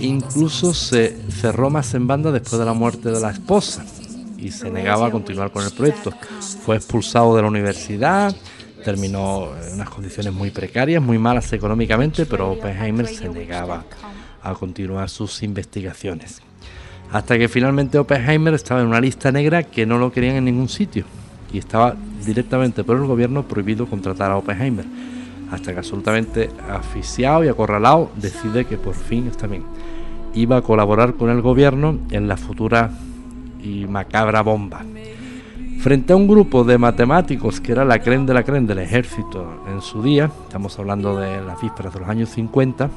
incluso 0.00 0.74
se 0.74 1.16
cerró 1.30 1.70
más 1.70 1.94
en 1.94 2.06
banda 2.06 2.32
después 2.32 2.58
de 2.58 2.64
la 2.64 2.72
muerte 2.72 3.10
de 3.10 3.20
la 3.20 3.30
esposa 3.30 3.84
y 4.38 4.50
se 4.50 4.70
negaba 4.70 5.06
a 5.06 5.10
continuar 5.10 5.52
con 5.52 5.64
el 5.64 5.70
proyecto. 5.70 6.12
Fue 6.64 6.76
expulsado 6.76 7.36
de 7.36 7.42
la 7.42 7.48
universidad, 7.48 8.34
terminó 8.82 9.50
en 9.56 9.74
unas 9.74 9.88
condiciones 9.88 10.32
muy 10.32 10.50
precarias, 10.50 11.02
muy 11.02 11.18
malas 11.18 11.52
económicamente, 11.52 12.26
pero 12.26 12.52
Oppenheimer 12.52 13.06
se 13.06 13.28
negaba 13.28 13.84
a 14.42 14.54
continuar 14.54 15.08
sus 15.08 15.42
investigaciones. 15.42 16.42
Hasta 17.10 17.38
que 17.38 17.48
finalmente 17.48 17.98
Oppenheimer 17.98 18.54
estaba 18.54 18.80
en 18.80 18.86
una 18.86 19.00
lista 19.00 19.30
negra 19.32 19.62
que 19.62 19.86
no 19.86 19.98
lo 19.98 20.12
querían 20.12 20.36
en 20.36 20.46
ningún 20.46 20.68
sitio 20.68 21.04
y 21.52 21.58
estaba 21.58 21.94
directamente 22.24 22.84
por 22.84 22.96
el 22.96 23.06
gobierno 23.06 23.46
prohibido 23.46 23.86
contratar 23.86 24.30
a 24.30 24.36
Oppenheimer. 24.36 24.86
Hasta 25.50 25.72
que 25.72 25.78
absolutamente 25.78 26.48
asfixiado 26.70 27.44
y 27.44 27.48
acorralado 27.48 28.10
decide 28.16 28.64
que 28.64 28.78
por 28.78 28.94
fin 28.94 29.26
está 29.26 29.46
bien. 29.46 29.64
Iba 30.34 30.56
a 30.56 30.62
colaborar 30.62 31.14
con 31.14 31.28
el 31.28 31.42
gobierno 31.42 31.98
en 32.10 32.26
la 32.26 32.38
futura 32.38 32.90
y 33.62 33.86
macabra 33.86 34.40
bomba 34.40 34.82
Frente 35.82 36.12
a 36.12 36.16
un 36.16 36.28
grupo 36.28 36.62
de 36.62 36.78
matemáticos 36.78 37.60
que 37.60 37.72
era 37.72 37.84
la 37.84 37.98
creen 37.98 38.24
de 38.24 38.32
la 38.32 38.44
creen 38.44 38.68
del 38.68 38.78
ejército 38.78 39.64
en 39.68 39.82
su 39.82 40.00
día, 40.00 40.30
estamos 40.44 40.78
hablando 40.78 41.16
de 41.16 41.42
las 41.42 41.60
vísperas 41.60 41.92
de 41.92 41.98
los 41.98 42.08
años 42.08 42.28
50, 42.28 42.88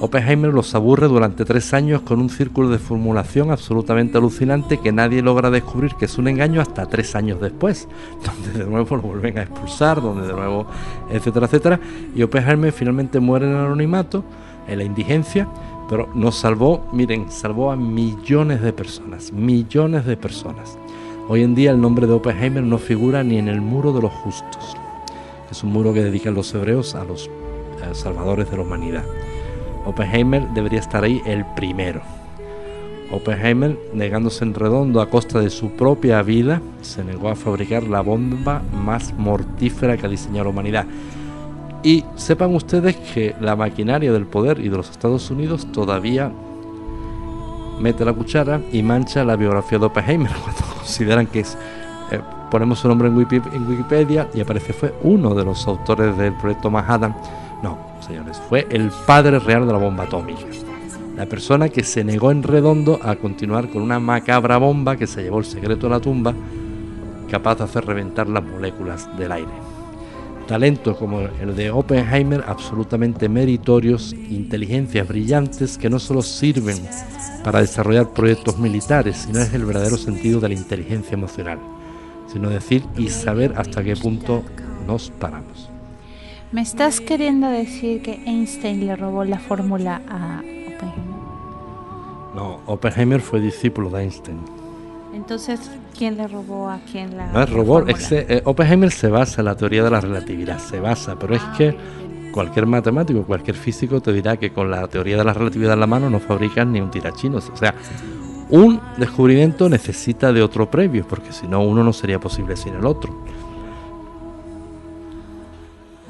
Oppenheimer 0.00 0.54
los 0.54 0.74
aburre 0.74 1.08
durante 1.08 1.44
tres 1.44 1.74
años 1.74 2.00
con 2.00 2.22
un 2.22 2.30
círculo 2.30 2.70
de 2.70 2.78
formulación 2.78 3.50
absolutamente 3.50 4.16
alucinante 4.16 4.78
que 4.78 4.92
nadie 4.92 5.20
logra 5.20 5.50
descubrir 5.50 5.94
que 5.96 6.06
es 6.06 6.16
un 6.16 6.28
engaño 6.28 6.62
hasta 6.62 6.86
tres 6.86 7.14
años 7.14 7.38
después, 7.38 7.86
donde 8.24 8.60
de 8.60 8.64
nuevo 8.64 8.96
lo 8.96 9.02
vuelven 9.02 9.36
a 9.36 9.42
expulsar, 9.42 10.00
donde 10.00 10.26
de 10.26 10.32
nuevo, 10.32 10.64
etcétera, 11.10 11.44
etcétera. 11.44 11.80
Y 12.16 12.22
Oppenheimer 12.22 12.72
finalmente 12.72 13.20
muere 13.20 13.44
en 13.44 13.52
el 13.52 13.58
anonimato, 13.58 14.24
en 14.66 14.78
la 14.78 14.84
indigencia, 14.84 15.46
pero 15.90 16.08
nos 16.14 16.38
salvó, 16.38 16.88
miren, 16.94 17.30
salvó 17.30 17.70
a 17.70 17.76
millones 17.76 18.62
de 18.62 18.72
personas, 18.72 19.34
millones 19.34 20.06
de 20.06 20.16
personas. 20.16 20.78
Hoy 21.30 21.42
en 21.42 21.54
día 21.54 21.72
el 21.72 21.80
nombre 21.80 22.06
de 22.06 22.14
Oppenheimer 22.14 22.62
no 22.62 22.78
figura 22.78 23.22
ni 23.22 23.36
en 23.36 23.48
el 23.48 23.60
muro 23.60 23.92
de 23.92 24.00
los 24.00 24.10
justos. 24.10 24.74
Es 25.50 25.62
un 25.62 25.70
muro 25.70 25.92
que 25.92 26.02
dedican 26.02 26.32
los 26.32 26.54
hebreos 26.54 26.94
a 26.94 27.04
los 27.04 27.26
eh, 27.26 27.30
salvadores 27.92 28.50
de 28.50 28.56
la 28.56 28.62
humanidad. 28.62 29.04
Oppenheimer 29.84 30.48
debería 30.54 30.80
estar 30.80 31.04
ahí 31.04 31.20
el 31.26 31.44
primero. 31.54 32.00
Oppenheimer, 33.12 33.78
negándose 33.92 34.42
en 34.42 34.54
redondo 34.54 35.02
a 35.02 35.10
costa 35.10 35.38
de 35.38 35.50
su 35.50 35.72
propia 35.72 36.22
vida, 36.22 36.62
se 36.80 37.04
negó 37.04 37.28
a 37.28 37.36
fabricar 37.36 37.82
la 37.82 38.00
bomba 38.00 38.62
más 38.72 39.12
mortífera 39.12 39.98
que 39.98 40.06
ha 40.06 40.10
diseñado 40.10 40.44
la 40.44 40.50
humanidad. 40.50 40.86
Y 41.82 42.04
sepan 42.16 42.54
ustedes 42.54 42.96
que 42.96 43.34
la 43.38 43.54
maquinaria 43.54 44.14
del 44.14 44.24
poder 44.24 44.60
y 44.60 44.70
de 44.70 44.78
los 44.78 44.88
Estados 44.88 45.30
Unidos 45.30 45.70
todavía 45.72 46.32
mete 47.80 48.04
la 48.04 48.12
cuchara 48.12 48.60
y 48.72 48.82
mancha 48.82 49.24
la 49.24 49.36
biografía 49.36 49.78
de 49.78 49.86
Oppenheimer 49.86 50.32
consideran 50.78 51.26
que 51.26 51.40
es, 51.40 51.56
eh, 52.10 52.20
ponemos 52.50 52.80
su 52.80 52.88
nombre 52.88 53.08
en 53.08 53.16
Wikipedia 53.16 54.28
y 54.34 54.40
aparece 54.40 54.72
fue 54.72 54.94
uno 55.02 55.34
de 55.34 55.44
los 55.44 55.66
autores 55.66 56.16
del 56.16 56.34
proyecto 56.34 56.70
Manhattan. 56.70 57.14
No, 57.62 57.78
señores, 58.00 58.40
fue 58.48 58.66
el 58.70 58.90
padre 59.06 59.38
real 59.38 59.66
de 59.66 59.72
la 59.72 59.78
bomba 59.78 60.04
atómica. 60.04 60.42
La 61.16 61.26
persona 61.26 61.68
que 61.68 61.82
se 61.82 62.04
negó 62.04 62.30
en 62.30 62.44
redondo 62.44 63.00
a 63.02 63.16
continuar 63.16 63.68
con 63.68 63.82
una 63.82 63.98
macabra 63.98 64.56
bomba 64.58 64.96
que 64.96 65.08
se 65.08 65.22
llevó 65.22 65.40
el 65.40 65.44
secreto 65.44 65.88
a 65.88 65.90
la 65.90 66.00
tumba, 66.00 66.32
capaz 67.28 67.56
de 67.56 67.64
hacer 67.64 67.84
reventar 67.84 68.28
las 68.28 68.44
moléculas 68.44 69.08
del 69.18 69.32
aire. 69.32 69.67
Talentos 70.48 70.96
como 70.96 71.20
el 71.20 71.54
de 71.54 71.70
Oppenheimer, 71.70 72.42
absolutamente 72.46 73.28
meritorios, 73.28 74.14
inteligencias 74.14 75.06
brillantes 75.06 75.76
que 75.76 75.90
no 75.90 75.98
solo 75.98 76.22
sirven 76.22 76.78
para 77.44 77.60
desarrollar 77.60 78.14
proyectos 78.14 78.58
militares, 78.58 79.26
sino 79.26 79.40
es 79.40 79.52
el 79.52 79.66
verdadero 79.66 79.98
sentido 79.98 80.40
de 80.40 80.48
la 80.48 80.54
inteligencia 80.54 81.12
emocional, 81.12 81.58
sino 82.32 82.48
decir 82.48 82.82
y 82.96 83.10
saber 83.10 83.52
hasta 83.58 83.84
qué 83.84 83.94
punto 83.94 84.42
nos 84.86 85.10
paramos. 85.10 85.68
¿Me 86.50 86.62
estás 86.62 87.02
queriendo 87.02 87.50
decir 87.50 88.00
que 88.00 88.14
Einstein 88.24 88.86
le 88.86 88.96
robó 88.96 89.24
la 89.24 89.38
fórmula 89.38 90.00
a 90.08 90.38
Oppenheimer? 90.38 91.18
No, 92.34 92.60
Oppenheimer 92.64 93.20
fue 93.20 93.42
discípulo 93.42 93.90
de 93.90 94.02
Einstein. 94.04 94.57
Entonces, 95.18 95.58
¿quién 95.98 96.16
le 96.16 96.28
robó 96.28 96.70
a 96.70 96.78
quién 96.92 97.16
la 97.16 97.26
No 97.32 97.42
es 97.42 97.50
robó, 97.50 97.84
eh, 97.88 98.40
Oppenheimer 98.44 98.92
se 98.92 99.08
basa 99.08 99.40
en 99.40 99.46
la 99.46 99.56
teoría 99.56 99.82
de 99.82 99.90
la 99.90 100.00
relatividad, 100.00 100.60
se 100.60 100.78
basa, 100.78 101.16
pero 101.18 101.34
es 101.34 101.42
que 101.56 101.76
cualquier 102.30 102.66
matemático, 102.66 103.24
cualquier 103.24 103.56
físico 103.56 104.00
te 104.00 104.12
dirá 104.12 104.36
que 104.36 104.52
con 104.52 104.70
la 104.70 104.86
teoría 104.86 105.16
de 105.16 105.24
la 105.24 105.32
relatividad 105.32 105.72
en 105.72 105.80
la 105.80 105.88
mano 105.88 106.08
no 106.08 106.20
fabrican 106.20 106.72
ni 106.72 106.80
un 106.80 106.92
tirachinos. 106.92 107.50
O 107.52 107.56
sea, 107.56 107.74
un 108.48 108.80
descubrimiento 108.96 109.68
necesita 109.68 110.32
de 110.32 110.40
otro 110.40 110.70
previo, 110.70 111.04
porque 111.06 111.32
si 111.32 111.48
no, 111.48 111.62
uno 111.62 111.82
no 111.82 111.92
sería 111.92 112.20
posible 112.20 112.56
sin 112.56 112.74
el 112.74 112.86
otro. 112.86 113.12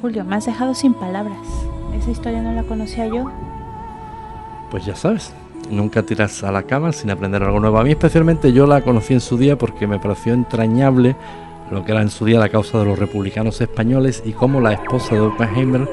Julio, 0.03 0.23
me 0.23 0.37
has 0.37 0.45
dejado 0.45 0.75
sin 0.75 0.93
palabras. 0.93 1.49
Esa 1.95 2.11
historia 2.11 2.43
no 2.43 2.53
la 2.53 2.63
conocía 2.65 3.07
yo. 3.07 3.25
Pues 4.71 4.85
ya 4.85 4.95
sabes, 4.95 5.33
nunca 5.71 6.03
tiras 6.03 6.43
a 6.45 6.53
la 6.53 6.63
cama 6.63 6.93
sin 6.93 7.11
aprender 7.11 7.43
algo 7.43 7.61
nuevo. 7.61 7.79
A 7.79 7.85
mí 7.85 7.91
especialmente 7.91 8.53
yo 8.53 8.67
la 8.67 8.83
conocí 8.83 9.15
en 9.15 9.21
su 9.21 9.37
día 9.37 9.57
porque 9.57 9.87
me 9.87 9.99
pareció 9.99 10.35
entrañable 10.35 11.17
lo 11.71 11.85
que 11.85 11.93
era 11.93 12.03
en 12.03 12.11
su 12.11 12.25
día 12.25 12.39
la 12.39 12.49
causa 12.49 12.79
de 12.79 12.87
los 12.87 12.99
republicanos 12.99 13.61
españoles 13.61 14.23
y 14.25 14.33
cómo 14.33 14.61
la 14.61 14.73
esposa 14.73 15.15
de 15.15 15.21
Oppenheimer 15.21 15.89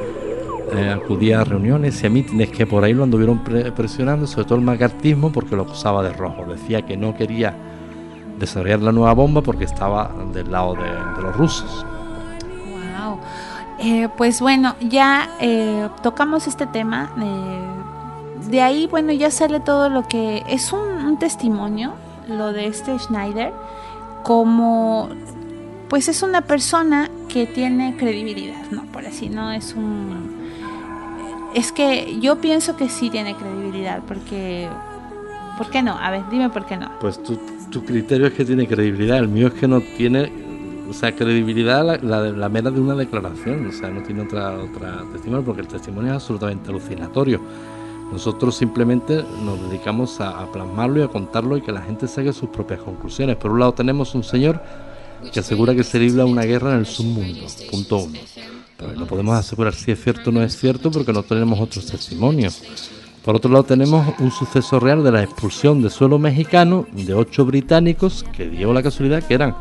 eh, 0.73 0.89
acudía 0.89 1.41
a 1.41 1.43
reuniones 1.43 2.01
y 2.01 2.07
a 2.07 2.09
mítines 2.09 2.49
que 2.49 2.65
por 2.65 2.83
ahí 2.83 2.93
lo 2.93 3.03
anduvieron 3.03 3.39
presionando, 3.39 4.25
sobre 4.25 4.45
todo 4.45 4.57
el 4.57 4.63
macartismo, 4.63 5.31
porque 5.31 5.55
lo 5.55 5.63
acusaba 5.63 6.01
de 6.03 6.13
rojo. 6.13 6.45
Decía 6.45 6.81
que 6.81 6.97
no 6.97 7.15
quería 7.15 7.53
desarrollar 8.39 8.81
la 8.81 8.91
nueva 8.91 9.13
bomba 9.13 9.41
porque 9.41 9.65
estaba 9.65 10.11
del 10.33 10.51
lado 10.51 10.75
de, 10.75 11.21
los 11.21 11.35
rusos. 11.35 11.85
Wow. 12.97 13.19
Eh, 13.79 14.09
pues 14.17 14.41
bueno, 14.41 14.75
ya 14.81 15.29
eh, 15.39 15.87
tocamos 16.01 16.47
este 16.47 16.65
tema. 16.65 17.11
De 18.55 18.61
ahí, 18.61 18.87
bueno, 18.87 19.11
ya 19.11 19.31
sale 19.31 19.59
todo 19.59 19.89
lo 19.89 20.07
que 20.07 20.41
es 20.47 20.71
un 20.71 21.19
testimonio, 21.19 21.93
lo 22.29 22.53
de 22.53 22.67
este 22.67 22.97
Schneider, 22.97 23.51
como 24.23 25.09
pues 25.89 26.07
es 26.07 26.23
una 26.23 26.41
persona 26.41 27.09
que 27.27 27.47
tiene 27.47 27.97
credibilidad, 27.97 28.63
¿no? 28.71 28.85
Por 28.85 29.05
así, 29.05 29.27
no 29.27 29.51
es 29.51 29.73
un... 29.73 30.45
Es 31.53 31.73
que 31.73 32.17
yo 32.21 32.39
pienso 32.39 32.77
que 32.77 32.87
sí 32.87 33.09
tiene 33.09 33.35
credibilidad, 33.35 34.01
porque... 34.07 34.69
¿Por 35.57 35.69
qué 35.69 35.83
no? 35.83 35.91
A 35.91 36.11
ver, 36.11 36.23
dime 36.31 36.49
por 36.49 36.65
qué 36.65 36.77
no. 36.77 36.91
Pues 37.01 37.21
tu, 37.21 37.37
tu 37.69 37.83
criterio 37.83 38.27
es 38.27 38.33
que 38.33 38.45
tiene 38.45 38.67
credibilidad, 38.67 39.17
el 39.17 39.27
mío 39.27 39.47
es 39.47 39.53
que 39.53 39.67
no 39.67 39.81
tiene, 39.81 40.31
o 40.89 40.93
sea, 40.93 41.13
credibilidad 41.13 41.85
la, 42.01 42.19
la, 42.31 42.49
mera 42.49 42.71
de 42.71 42.79
una 42.79 42.95
declaración, 42.95 43.67
o 43.67 43.71
sea, 43.73 43.89
no 43.89 44.01
tiene 44.01 44.21
otra, 44.21 44.57
otra 44.57 45.03
testimonio, 45.11 45.45
porque 45.45 45.61
el 45.61 45.67
testimonio 45.67 46.11
es 46.11 46.15
absolutamente 46.15 46.69
alucinatorio. 46.69 47.41
Nosotros 48.11 48.55
simplemente 48.55 49.23
nos 49.43 49.61
dedicamos 49.69 50.21
a, 50.21 50.51
plasmarlo 50.51 50.99
y 50.99 51.03
a 51.03 51.07
contarlo 51.07 51.57
y 51.57 51.61
que 51.61 51.71
la 51.71 51.81
gente 51.81 52.07
saque 52.07 52.31
sus 52.33 52.49
propias 52.49 52.81
conclusiones. 52.81 53.35
Por 53.35 53.51
un 53.51 53.59
lado 53.59 53.73
tenemos 53.73 54.15
un 54.15 54.23
señor 54.23 54.61
que 55.33 55.39
asegura 55.39 55.73
que 55.73 55.83
se 55.83 55.99
libra 55.99 56.25
una 56.25 56.43
guerra 56.43 56.73
en 56.73 56.79
el 56.79 56.85
submundo. 56.85 57.45
Punto 57.71 57.97
uno. 57.97 58.19
Pero 58.77 58.93
no 58.93 59.05
podemos 59.05 59.35
asegurar 59.35 59.73
si 59.73 59.91
es 59.91 60.01
cierto 60.01 60.29
o 60.29 60.33
no 60.33 60.43
es 60.43 60.57
cierto 60.57 60.91
porque 60.91 61.13
no 61.13 61.23
tenemos 61.23 61.59
otros 61.59 61.85
testimonios. 61.85 62.61
Por 63.23 63.35
otro 63.35 63.51
lado 63.51 63.63
tenemos 63.63 64.13
un 64.19 64.29
suceso 64.29 64.79
real 64.79 65.03
de 65.03 65.11
la 65.11 65.23
expulsión 65.23 65.81
de 65.81 65.89
suelo 65.89 66.19
mexicano 66.19 66.85
de 66.91 67.13
ocho 67.15 67.43
británicos 67.43 68.23
que 68.35 68.47
dio 68.49 68.71
la 68.71 68.83
casualidad 68.83 69.23
que 69.23 69.33
eran 69.33 69.55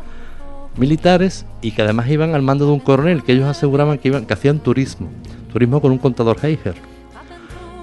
militares 0.77 1.45
y 1.61 1.71
que 1.71 1.81
además 1.81 2.09
iban 2.09 2.35
al 2.35 2.41
mando 2.41 2.67
de 2.67 2.73
un 2.73 2.79
coronel 2.79 3.23
que 3.23 3.31
ellos 3.31 3.47
aseguraban 3.47 3.97
que 3.97 4.09
iban 4.09 4.25
que 4.25 4.33
hacían 4.33 4.59
turismo, 4.59 5.09
turismo 5.51 5.81
con 5.81 5.91
un 5.91 5.97
contador 5.97 6.37
Heiger. 6.43 6.75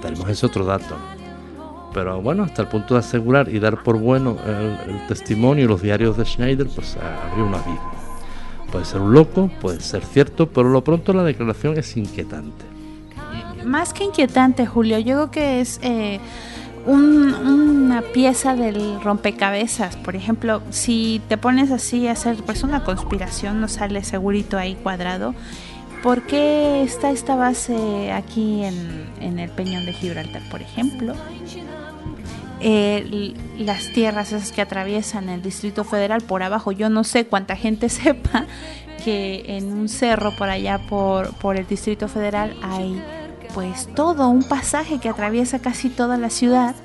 Tenemos 0.03 0.29
ese 0.29 0.45
otro 0.45 0.65
dato 0.65 0.95
pero 1.93 2.21
bueno, 2.21 2.43
hasta 2.43 2.63
el 2.63 2.67
punto 2.67 2.95
de 2.95 3.01
asegurar 3.01 3.49
y 3.49 3.59
dar 3.59 3.83
por 3.83 3.97
bueno 3.97 4.37
el, 4.45 5.07
testimonio 5.07 5.65
y 5.65 5.67
los 5.67 5.81
diarios 5.81 6.17
de 6.17 6.25
Schneider, 6.25 6.67
pues 6.67 6.97
abrió 6.97 7.45
un 7.45 7.53
abismo. 7.53 7.91
Puede 8.71 8.85
ser 8.85 9.01
un 9.01 9.13
loco, 9.13 9.51
puede 9.61 9.79
ser 9.79 10.03
cierto, 10.03 10.49
pero 10.49 10.69
lo 10.69 10.83
pronto 10.83 11.13
la 11.13 11.23
declaración 11.23 11.77
es 11.77 11.95
inquietante. 11.95 12.65
Más 13.63 13.93
que 13.93 14.03
inquietante, 14.03 14.65
Julio, 14.65 14.97
yo 14.97 15.15
creo 15.15 15.31
que 15.31 15.61
es 15.61 15.79
eh, 15.83 16.19
una 16.87 18.01
pieza 18.01 18.55
del 18.55 18.99
rompecabezas. 19.01 19.95
Por 19.97 20.15
ejemplo, 20.15 20.63
si 20.71 21.21
te 21.29 21.37
pones 21.37 21.69
así 21.71 22.07
a 22.07 22.13
hacer 22.13 22.37
pues 22.43 22.63
una 22.63 22.83
conspiración, 22.83 23.61
no 23.61 23.67
sale 23.67 24.03
segurito 24.03 24.57
ahí 24.57 24.75
cuadrado. 24.75 25.35
¿Por 26.03 26.23
qué 26.23 26.83
está 26.83 27.11
esta 27.11 27.37
base 27.37 28.11
aquí 28.11 28.61
en, 28.65 29.39
el 29.39 29.49
Peñón 29.49 29.85
de 29.85 29.93
Gibraltar, 29.93 30.41
por 30.51 30.61
ejemplo? 30.61 31.13
Las 33.57 33.87
tierras 33.93 34.33
esas 34.33 34.51
que 34.51 34.61
atraviesan 34.61 35.29
el 35.29 35.41
Distrito 35.41 35.85
Federal 35.85 36.21
por 36.21 36.43
abajo. 36.43 36.73
Yo 36.73 36.89
no 36.89 37.05
sé 37.05 37.25
cuánta 37.25 37.55
gente 37.55 37.87
sepa 37.89 38.47
que 39.05 39.45
en 39.47 39.71
un 39.71 39.87
cerro 39.87 40.35
por 40.35 40.49
allá 40.49 40.77
por, 40.89 41.33
por 41.35 41.55
el 41.55 41.65
Distrito 41.65 42.09
Federal 42.09 42.53
hay 42.61 43.01
pues 43.53 43.87
todo 43.95 44.27
un 44.27 44.43
pasaje 44.43 44.99
que 44.99 45.07
atraviesa 45.07 45.59
casi 45.59 45.89
toda 45.89 46.17
la 46.17 46.29
ciudad 46.29 46.75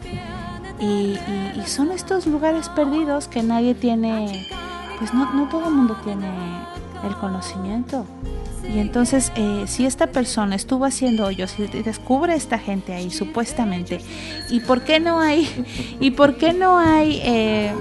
y, 0.81 1.19
son 1.67 1.91
estos 1.91 2.27
lugares 2.27 2.69
perdidos 2.71 3.29
que 3.29 3.43
nadie 3.43 3.75
tiene, 3.75 4.47
pues 4.99 5.13
no, 5.13 5.35
no 5.35 5.49
todo 5.49 5.69
el 5.69 5.75
mundo 5.75 5.97
tiene 6.03 6.29
el 7.05 7.15
conocimiento. 7.17 8.07
Y 8.65 8.79
entonces, 8.79 9.33
eh, 9.37 9.65
si 9.67 9.87
esta 9.87 10.09
persona 10.09 10.55
estuvo 10.55 10.85
haciendo 10.85 11.27
hoyos 11.27 11.55
y 11.59 11.67
descubre 11.83 12.35
esta 12.35 12.59
gente 12.59 12.93
ahí, 12.93 13.11
supuestamente, 13.11 14.01
¿y 14.51 14.61
por 14.61 14.83
qué 14.83 15.01
no 15.01 15.21
hay, 15.21 15.49
y 16.01 16.11
por 16.11 16.37
qué 16.37 16.53
no 16.53 16.79
hay, 16.79 17.21
eh, 17.25 17.73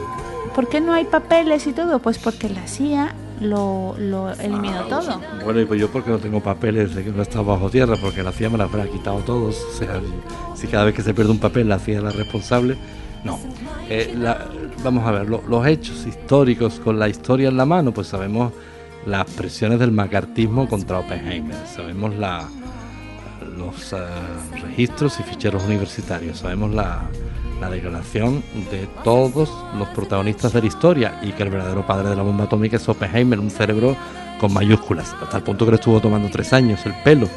por 0.55 0.69
qué 0.69 0.81
no 0.81 0.93
hay 0.93 1.05
papeles 1.05 1.67
y 1.67 1.73
todo? 1.73 1.99
Pues 1.99 2.17
porque 2.17 2.49
la 2.49 2.67
CIA 2.67 3.13
lo, 3.41 3.95
lo 3.97 4.31
eliminó 4.31 4.79
ah, 4.79 4.89
todo. 4.89 5.21
Bueno, 5.43 5.61
y 5.61 5.65
pues 5.65 5.79
yo 5.79 5.89
porque 5.89 6.09
no 6.09 6.17
tengo 6.19 6.41
papeles 6.41 6.95
de 6.95 7.03
que 7.03 7.11
no 7.11 7.21
está 7.21 7.41
bajo 7.41 7.69
tierra, 7.69 7.95
porque 8.01 8.23
la 8.23 8.31
CIA 8.31 8.49
me 8.49 8.57
la 8.57 8.63
habrá 8.65 8.87
quitado 8.87 9.19
todos. 9.19 9.61
O 9.63 9.77
sea, 9.77 10.01
si 10.55 10.67
cada 10.67 10.85
vez 10.85 10.95
que 10.95 11.01
se 11.01 11.13
pierde 11.13 11.31
un 11.31 11.39
papel 11.39 11.69
la 11.69 11.79
CIA 11.79 11.97
es 11.97 12.03
la 12.03 12.11
responsable, 12.11 12.77
no. 13.23 13.39
Eh, 13.89 14.15
vamos 14.83 15.05
a 15.05 15.11
ver, 15.11 15.27
los 15.29 15.67
hechos 15.67 16.05
históricos 16.05 16.79
con 16.79 16.99
la 16.99 17.09
historia 17.09 17.49
en 17.49 17.57
la 17.57 17.65
mano, 17.65 17.93
pues 17.93 18.07
sabemos 18.07 18.53
las 19.05 19.25
presiones 19.31 19.79
del 19.79 19.91
macartismo 19.91 20.67
contra 20.67 20.99
Oppenheimer, 20.99 21.55
sabemos 21.67 22.15
la, 22.15 22.47
los 23.57 23.93
eh, 23.93 23.97
registros 24.61 25.19
y 25.19 25.23
ficheros 25.23 25.63
universitarios, 25.63 26.39
sabemos 26.39 26.71
la, 26.73 27.09
la 27.61 27.69
declaración 27.69 28.43
de 28.71 28.87
todos 29.03 29.49
los 29.77 29.87
protagonistas 29.89 30.53
de 30.53 30.61
la 30.61 30.67
historia 30.67 31.19
y 31.23 31.31
que 31.31 31.43
el 31.43 31.49
verdadero 31.49 31.85
padre 31.85 32.09
de 32.09 32.15
la 32.15 32.23
bomba 32.23 32.45
atómica 32.45 32.77
es 32.77 32.87
Oppenheimer, 32.87 33.39
un 33.39 33.49
cerebro 33.49 33.95
con 34.39 34.53
mayúsculas, 34.53 35.15
hasta 35.21 35.37
el 35.37 35.43
punto 35.43 35.65
que 35.65 35.71
le 35.71 35.75
estuvo 35.75 35.99
tomando 35.99 36.29
tres 36.29 36.53
años 36.53 36.85
el 36.85 36.93
pelo. 37.03 37.27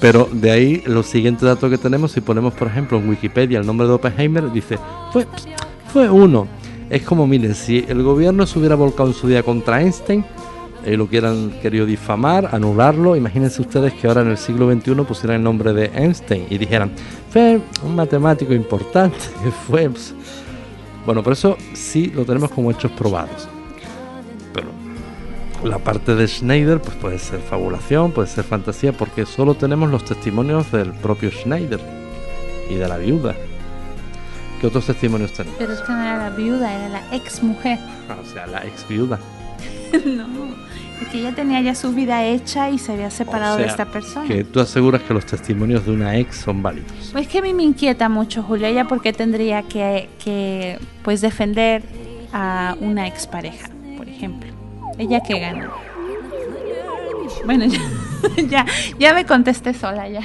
Pero 0.00 0.28
de 0.30 0.50
ahí 0.50 0.82
los 0.86 1.06
siguientes 1.06 1.42
datos 1.42 1.70
que 1.70 1.78
tenemos, 1.78 2.12
si 2.12 2.20
ponemos 2.20 2.54
por 2.54 2.68
ejemplo 2.68 2.98
en 2.98 3.08
Wikipedia 3.08 3.58
el 3.58 3.66
nombre 3.66 3.86
de 3.86 3.94
Oppenheimer, 3.94 4.50
dice, 4.50 4.78
fue, 5.12 5.26
fue 5.92 6.10
uno. 6.10 6.46
Es 6.90 7.02
como, 7.02 7.26
miren, 7.26 7.54
si 7.54 7.84
el 7.88 8.02
gobierno 8.02 8.46
se 8.46 8.58
hubiera 8.58 8.74
volcado 8.76 9.08
en 9.08 9.14
su 9.14 9.26
día 9.26 9.42
contra 9.42 9.80
Einstein, 9.80 10.24
eh, 10.86 10.96
lo 10.96 11.04
hubieran 11.04 11.50
querido 11.60 11.84
difamar, 11.84 12.48
anularlo. 12.52 13.16
Imagínense 13.16 13.60
ustedes 13.60 13.92
que 13.94 14.06
ahora 14.06 14.20
en 14.20 14.28
el 14.28 14.38
siglo 14.38 14.72
XXI 14.72 14.94
pusieran 15.02 15.38
el 15.38 15.42
nombre 15.42 15.72
de 15.72 15.86
Einstein 15.86 16.46
y 16.48 16.58
dijeran, 16.58 16.92
fue 17.28 17.60
un 17.82 17.96
matemático 17.96 18.54
importante, 18.54 19.18
fue... 19.66 19.90
Pues". 19.90 20.14
Bueno, 21.04 21.24
por 21.24 21.32
eso 21.32 21.56
sí 21.72 22.12
lo 22.14 22.24
tenemos 22.24 22.52
como 22.52 22.70
hechos 22.70 22.92
probados. 22.92 23.48
Pero 24.54 24.68
la 25.64 25.78
parte 25.78 26.14
de 26.14 26.28
Schneider 26.28 26.80
pues 26.80 26.96
puede 26.96 27.18
ser 27.18 27.40
fabulación, 27.40 28.12
puede 28.12 28.28
ser 28.28 28.44
fantasía, 28.44 28.92
porque 28.92 29.26
solo 29.26 29.54
tenemos 29.54 29.90
los 29.90 30.04
testimonios 30.04 30.70
del 30.70 30.92
propio 30.92 31.32
Schneider 31.32 31.80
y 32.70 32.76
de 32.76 32.88
la 32.88 32.96
viuda. 32.96 33.34
¿Qué 34.60 34.68
otros 34.68 34.86
testimonios 34.86 35.32
tenemos? 35.32 35.58
Pero 35.58 35.72
es 35.72 35.80
que 35.80 35.92
no 35.92 36.00
era 36.00 36.18
la 36.18 36.30
viuda, 36.30 36.72
era 36.72 36.88
la 36.88 37.14
ex 37.14 37.42
mujer. 37.42 37.78
Ah, 38.08 38.16
o 38.22 38.32
sea, 38.32 38.46
la 38.46 38.64
ex 38.64 38.86
viuda. 38.88 39.18
no. 40.06 40.26
Que 41.10 41.18
ella 41.18 41.34
tenía 41.34 41.60
ya 41.60 41.74
su 41.74 41.92
vida 41.92 42.24
hecha 42.24 42.70
y 42.70 42.78
se 42.78 42.92
había 42.92 43.10
separado 43.10 43.58
de 43.58 43.66
esta 43.66 43.84
persona. 43.84 44.26
Que 44.26 44.44
tú 44.44 44.60
aseguras 44.60 45.02
que 45.02 45.14
los 45.14 45.26
testimonios 45.26 45.84
de 45.86 45.92
una 45.92 46.16
ex 46.16 46.36
son 46.36 46.62
válidos. 46.62 47.10
Pues 47.12 47.28
que 47.28 47.38
a 47.38 47.42
mí 47.42 47.54
me 47.54 47.62
inquieta 47.62 48.08
mucho, 48.08 48.42
Julia, 48.42 48.68
ella 48.68 48.86
porque 48.86 49.12
tendría 49.12 49.62
que, 49.62 50.08
que 50.22 50.78
pues 51.02 51.20
defender 51.20 51.82
a 52.32 52.76
una 52.80 53.06
expareja, 53.06 53.68
por 53.96 54.08
ejemplo. 54.08 54.50
Ella 54.98 55.20
que 55.20 55.38
gana. 55.38 55.70
Bueno, 57.44 57.66
ya, 57.66 57.80
ya, 58.48 58.66
ya 58.98 59.14
me 59.14 59.24
contesté 59.24 59.74
sola 59.74 60.08
ya. 60.08 60.22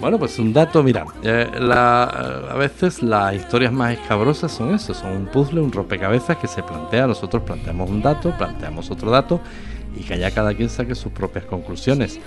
Bueno, 0.00 0.18
pues 0.18 0.38
un 0.38 0.54
dato, 0.54 0.82
mira, 0.82 1.04
eh, 1.22 1.46
a 1.60 2.54
veces 2.56 3.02
las 3.02 3.34
historias 3.34 3.70
más 3.70 3.92
escabrosas 3.92 4.50
son 4.50 4.74
eso, 4.74 4.94
son 4.94 5.12
un 5.12 5.26
puzzle, 5.26 5.60
un 5.60 5.70
rompecabezas 5.70 6.38
que 6.38 6.46
se 6.46 6.62
plantea, 6.62 7.06
nosotros 7.06 7.42
planteamos 7.42 7.90
un 7.90 8.00
dato, 8.00 8.34
planteamos 8.38 8.90
otro 8.90 9.10
dato 9.10 9.40
y 9.94 10.02
que 10.02 10.14
allá 10.14 10.30
cada 10.30 10.54
quien 10.54 10.70
saque 10.70 10.94
sus 10.94 11.12
propias 11.12 11.44
conclusiones. 11.44 12.18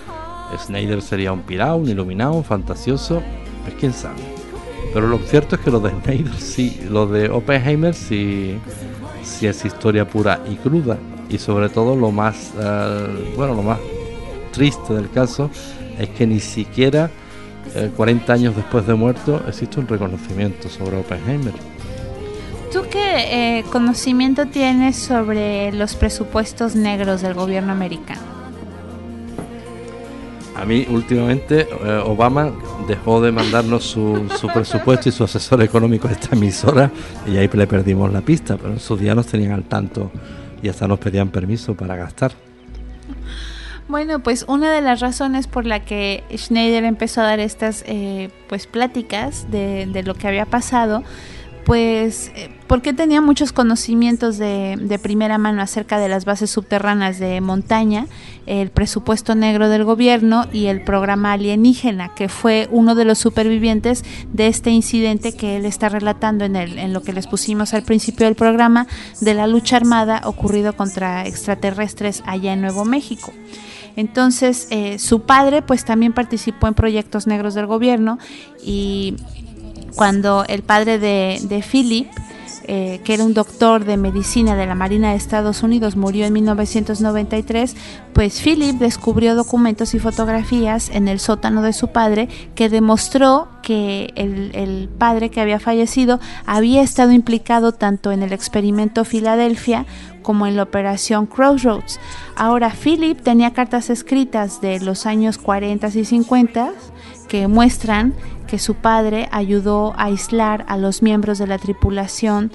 Snyder 0.55 1.01
sería 1.01 1.33
un 1.33 1.41
pirado, 1.41 1.77
un 1.77 1.89
iluminado, 1.89 2.33
un 2.33 2.43
fantasioso, 2.43 3.23
pues 3.63 3.75
quién 3.79 3.91
sabe. 3.91 4.21
Pero 4.93 5.07
lo 5.07 5.17
cierto 5.17 5.55
es 5.55 5.61
que 5.61 5.71
lo 5.71 5.79
de 5.79 5.89
Snyder 5.89 6.35
sí, 6.35 6.79
lo 6.91 7.07
de 7.07 7.27
Oppenheimer 7.29 7.95
sí, 7.95 8.59
sí 9.23 9.47
es 9.47 9.65
historia 9.65 10.07
pura 10.07 10.39
y 10.47 10.55
cruda 10.57 10.99
y 11.27 11.39
sobre 11.39 11.69
todo 11.69 11.95
lo 11.95 12.11
más, 12.11 12.53
eh, 12.59 13.33
bueno, 13.35 13.55
lo 13.55 13.63
más 13.63 13.79
triste 14.51 14.93
del 14.93 15.09
caso 15.09 15.49
es 15.97 16.09
que 16.09 16.27
ni 16.27 16.39
siquiera 16.39 17.09
40 17.95 18.31
eh, 18.31 18.35
años 18.35 18.55
después 18.55 18.85
de 18.87 18.93
muerto 18.93 19.41
existe 19.47 19.79
un 19.79 19.87
reconocimiento 19.87 20.69
sobre 20.69 20.97
Oppenheimer. 20.97 21.53
¿Tú 22.71 22.81
qué 22.89 23.59
eh, 23.59 23.63
conocimiento 23.71 24.47
tienes 24.47 24.95
sobre 24.95 25.71
los 25.71 25.95
presupuestos 25.95 26.75
negros 26.75 27.21
del 27.21 27.35
gobierno 27.35 27.71
americano? 27.71 28.21
A 30.55 30.65
mí 30.65 30.85
últimamente 30.89 31.61
eh, 31.61 32.01
Obama 32.05 32.51
dejó 32.87 33.21
de 33.21 33.31
mandarnos 33.31 33.83
su, 33.83 34.29
su, 34.39 34.47
presupuesto 34.47 35.09
y 35.09 35.11
su 35.11 35.23
asesor 35.23 35.61
económico 35.61 36.07
a 36.07 36.11
esta 36.11 36.35
emisora 36.35 36.91
y 37.27 37.37
ahí 37.37 37.49
le 37.51 37.67
perdimos 37.67 38.11
la 38.13 38.21
pista, 38.21 38.57
pero 38.57 38.73
en 38.73 38.79
sus 38.79 38.99
días 38.99 39.15
nos 39.15 39.27
tenían 39.27 39.51
al 39.51 39.63
tanto 39.63 40.11
y 40.61 40.69
hasta 40.69 40.87
nos 40.87 40.99
pedían 40.99 41.29
permiso 41.29 41.75
para 41.75 41.95
gastar. 41.95 42.31
Bueno, 43.87 44.19
pues 44.19 44.45
una 44.47 44.71
de 44.71 44.81
las 44.81 45.01
razones 45.01 45.47
por 45.47 45.65
la 45.65 45.83
que 45.83 46.23
Schneider 46.35 46.85
empezó 46.85 47.21
a 47.21 47.25
dar 47.25 47.39
estas 47.39 47.83
eh, 47.85 48.29
pues 48.47 48.65
pláticas 48.65 49.51
de, 49.51 50.03
lo 50.05 50.15
que 50.15 50.27
había 50.27 50.45
pasado 50.45 51.03
pues 51.65 52.29
eh, 52.35 52.49
porque 52.67 52.91
tenía 52.91 53.21
muchos 53.21 53.53
conocimientos 53.53 54.37
de, 54.37 54.75
de, 54.77 54.99
primera 54.99 55.37
mano 55.37 55.61
acerca 55.61 55.97
de 55.97 56.09
las 56.09 56.25
bases 56.25 56.49
subterráneas 56.49 57.19
de 57.19 57.39
montaña, 57.39 58.07
el 58.47 58.69
presupuesto 58.69 59.33
negro 59.33 59.69
del 59.69 59.85
gobierno 59.85 60.45
y 60.51 60.65
el 60.65 60.83
programa 60.83 61.31
alienígena, 61.31 62.13
que 62.15 62.27
fue 62.27 62.67
uno 62.69 62.95
de 62.95 63.05
los 63.05 63.17
supervivientes 63.17 64.03
de 64.33 64.47
este 64.47 64.71
incidente 64.71 65.37
que 65.37 65.55
él 65.55 65.65
está 65.65 65.87
relatando 65.87 66.43
en, 66.43 66.57
el, 66.57 66.77
en 66.79 66.91
lo 66.91 67.01
que 67.01 67.13
les 67.13 67.27
pusimos 67.27 67.73
al 67.73 67.83
principio 67.83 68.25
del 68.25 68.35
programa 68.35 68.87
de 69.21 69.33
la 69.33 69.47
lucha 69.47 69.77
armada 69.77 70.21
ocurrido 70.25 70.75
contra 70.75 71.25
extraterrestres 71.25 72.23
allá 72.25 72.51
en 72.51 72.61
Nuevo 72.61 72.83
México. 72.83 73.31
Entonces, 73.95 74.67
eh, 74.69 74.99
su 74.99 75.21
padre 75.21 75.61
pues 75.61 75.85
también 75.85 76.13
participó 76.13 76.67
en 76.67 76.73
proyectos 76.73 77.27
negros 77.27 77.53
del 77.53 77.67
gobierno 77.67 78.17
y 78.63 79.15
cuando 79.95 80.43
el 80.47 80.63
padre 80.63 80.99
de, 80.99 81.39
de 81.43 81.61
Philip, 81.61 82.07
eh, 82.65 83.01
que 83.03 83.13
era 83.13 83.23
un 83.23 83.33
doctor 83.33 83.85
de 83.85 83.97
medicina 83.97 84.55
de 84.55 84.65
la 84.65 84.75
Marina 84.75 85.11
de 85.11 85.17
Estados 85.17 85.63
Unidos, 85.63 85.95
murió 85.95 86.25
en 86.25 86.33
1993, 86.33 87.75
pues 88.13 88.41
Philip 88.41 88.77
descubrió 88.77 89.35
documentos 89.35 89.93
y 89.93 89.99
fotografías 89.99 90.89
en 90.89 91.07
el 91.07 91.19
sótano 91.19 91.61
de 91.61 91.73
su 91.73 91.89
padre 91.89 92.29
que 92.55 92.69
demostró 92.69 93.47
que 93.61 94.13
el, 94.15 94.51
el 94.55 94.89
padre 94.89 95.29
que 95.29 95.41
había 95.41 95.59
fallecido 95.59 96.19
había 96.45 96.81
estado 96.81 97.11
implicado 97.11 97.71
tanto 97.71 98.11
en 98.11 98.23
el 98.23 98.33
experimento 98.33 99.05
Filadelfia 99.05 99.85
como 100.21 100.47
en 100.47 100.55
la 100.55 100.63
operación 100.63 101.27
Crossroads. 101.27 101.99
Ahora, 102.35 102.71
Philip 102.71 103.21
tenía 103.21 103.53
cartas 103.53 103.89
escritas 103.89 104.61
de 104.61 104.79
los 104.79 105.05
años 105.05 105.37
40 105.37 105.87
y 105.93 106.05
50 106.05 106.71
que 107.27 107.47
muestran 107.47 108.13
que 108.53 108.59
su 108.59 108.75
padre 108.75 109.29
ayudó 109.31 109.95
a 109.97 110.03
aislar 110.03 110.63
a 110.67 110.77
los 110.77 111.01
miembros 111.01 111.39
de 111.39 111.47
la 111.47 111.57
tripulación 111.57 112.51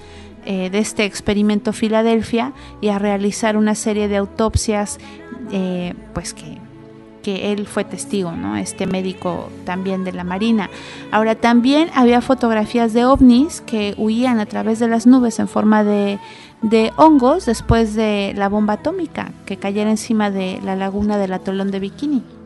eh, 0.47 0.71
de 0.71 0.79
este 0.79 1.05
experimento 1.05 1.73
Filadelfia 1.73 2.53
y 2.81 2.91
a 2.91 3.01
realizar 3.01 3.57
una 3.57 3.75
serie 3.75 4.07
de 4.07 4.17
autopsias 4.17 4.99
eh, 5.51 5.95
pues 6.15 6.35
que, 6.35 6.59
que 7.25 7.51
él 7.51 7.67
fue 7.67 7.83
testigo, 7.83 8.31
¿no? 8.31 8.57
Este 8.57 8.87
médico 8.87 9.49
también 9.65 10.05
de 10.05 10.13
la 10.13 10.23
Marina. 10.23 10.71
Ahora 11.11 11.35
también 11.35 11.91
había 11.97 12.21
fotografías 12.21 12.93
de 12.93 13.05
ovnis 13.05 13.61
que 13.61 13.97
huían 13.99 14.39
a 14.39 14.47
través 14.47 14.79
de 14.79 14.87
las 14.87 15.05
nubes 15.05 15.41
en 15.41 15.49
forma 15.49 15.83
de, 15.83 16.21
de 16.63 16.93
hongos 16.95 17.45
después 17.45 17.97
de 17.97 18.35
la 18.37 18.49
bomba 18.49 18.75
atómica 18.75 19.33
que 19.47 19.57
cayera 19.57 19.91
encima 19.91 20.31
de 20.31 20.61
la 20.63 20.77
laguna 20.77 21.19
del 21.19 21.33
atolón 21.33 21.73
de 21.73 21.81
Bikini. 21.81 22.38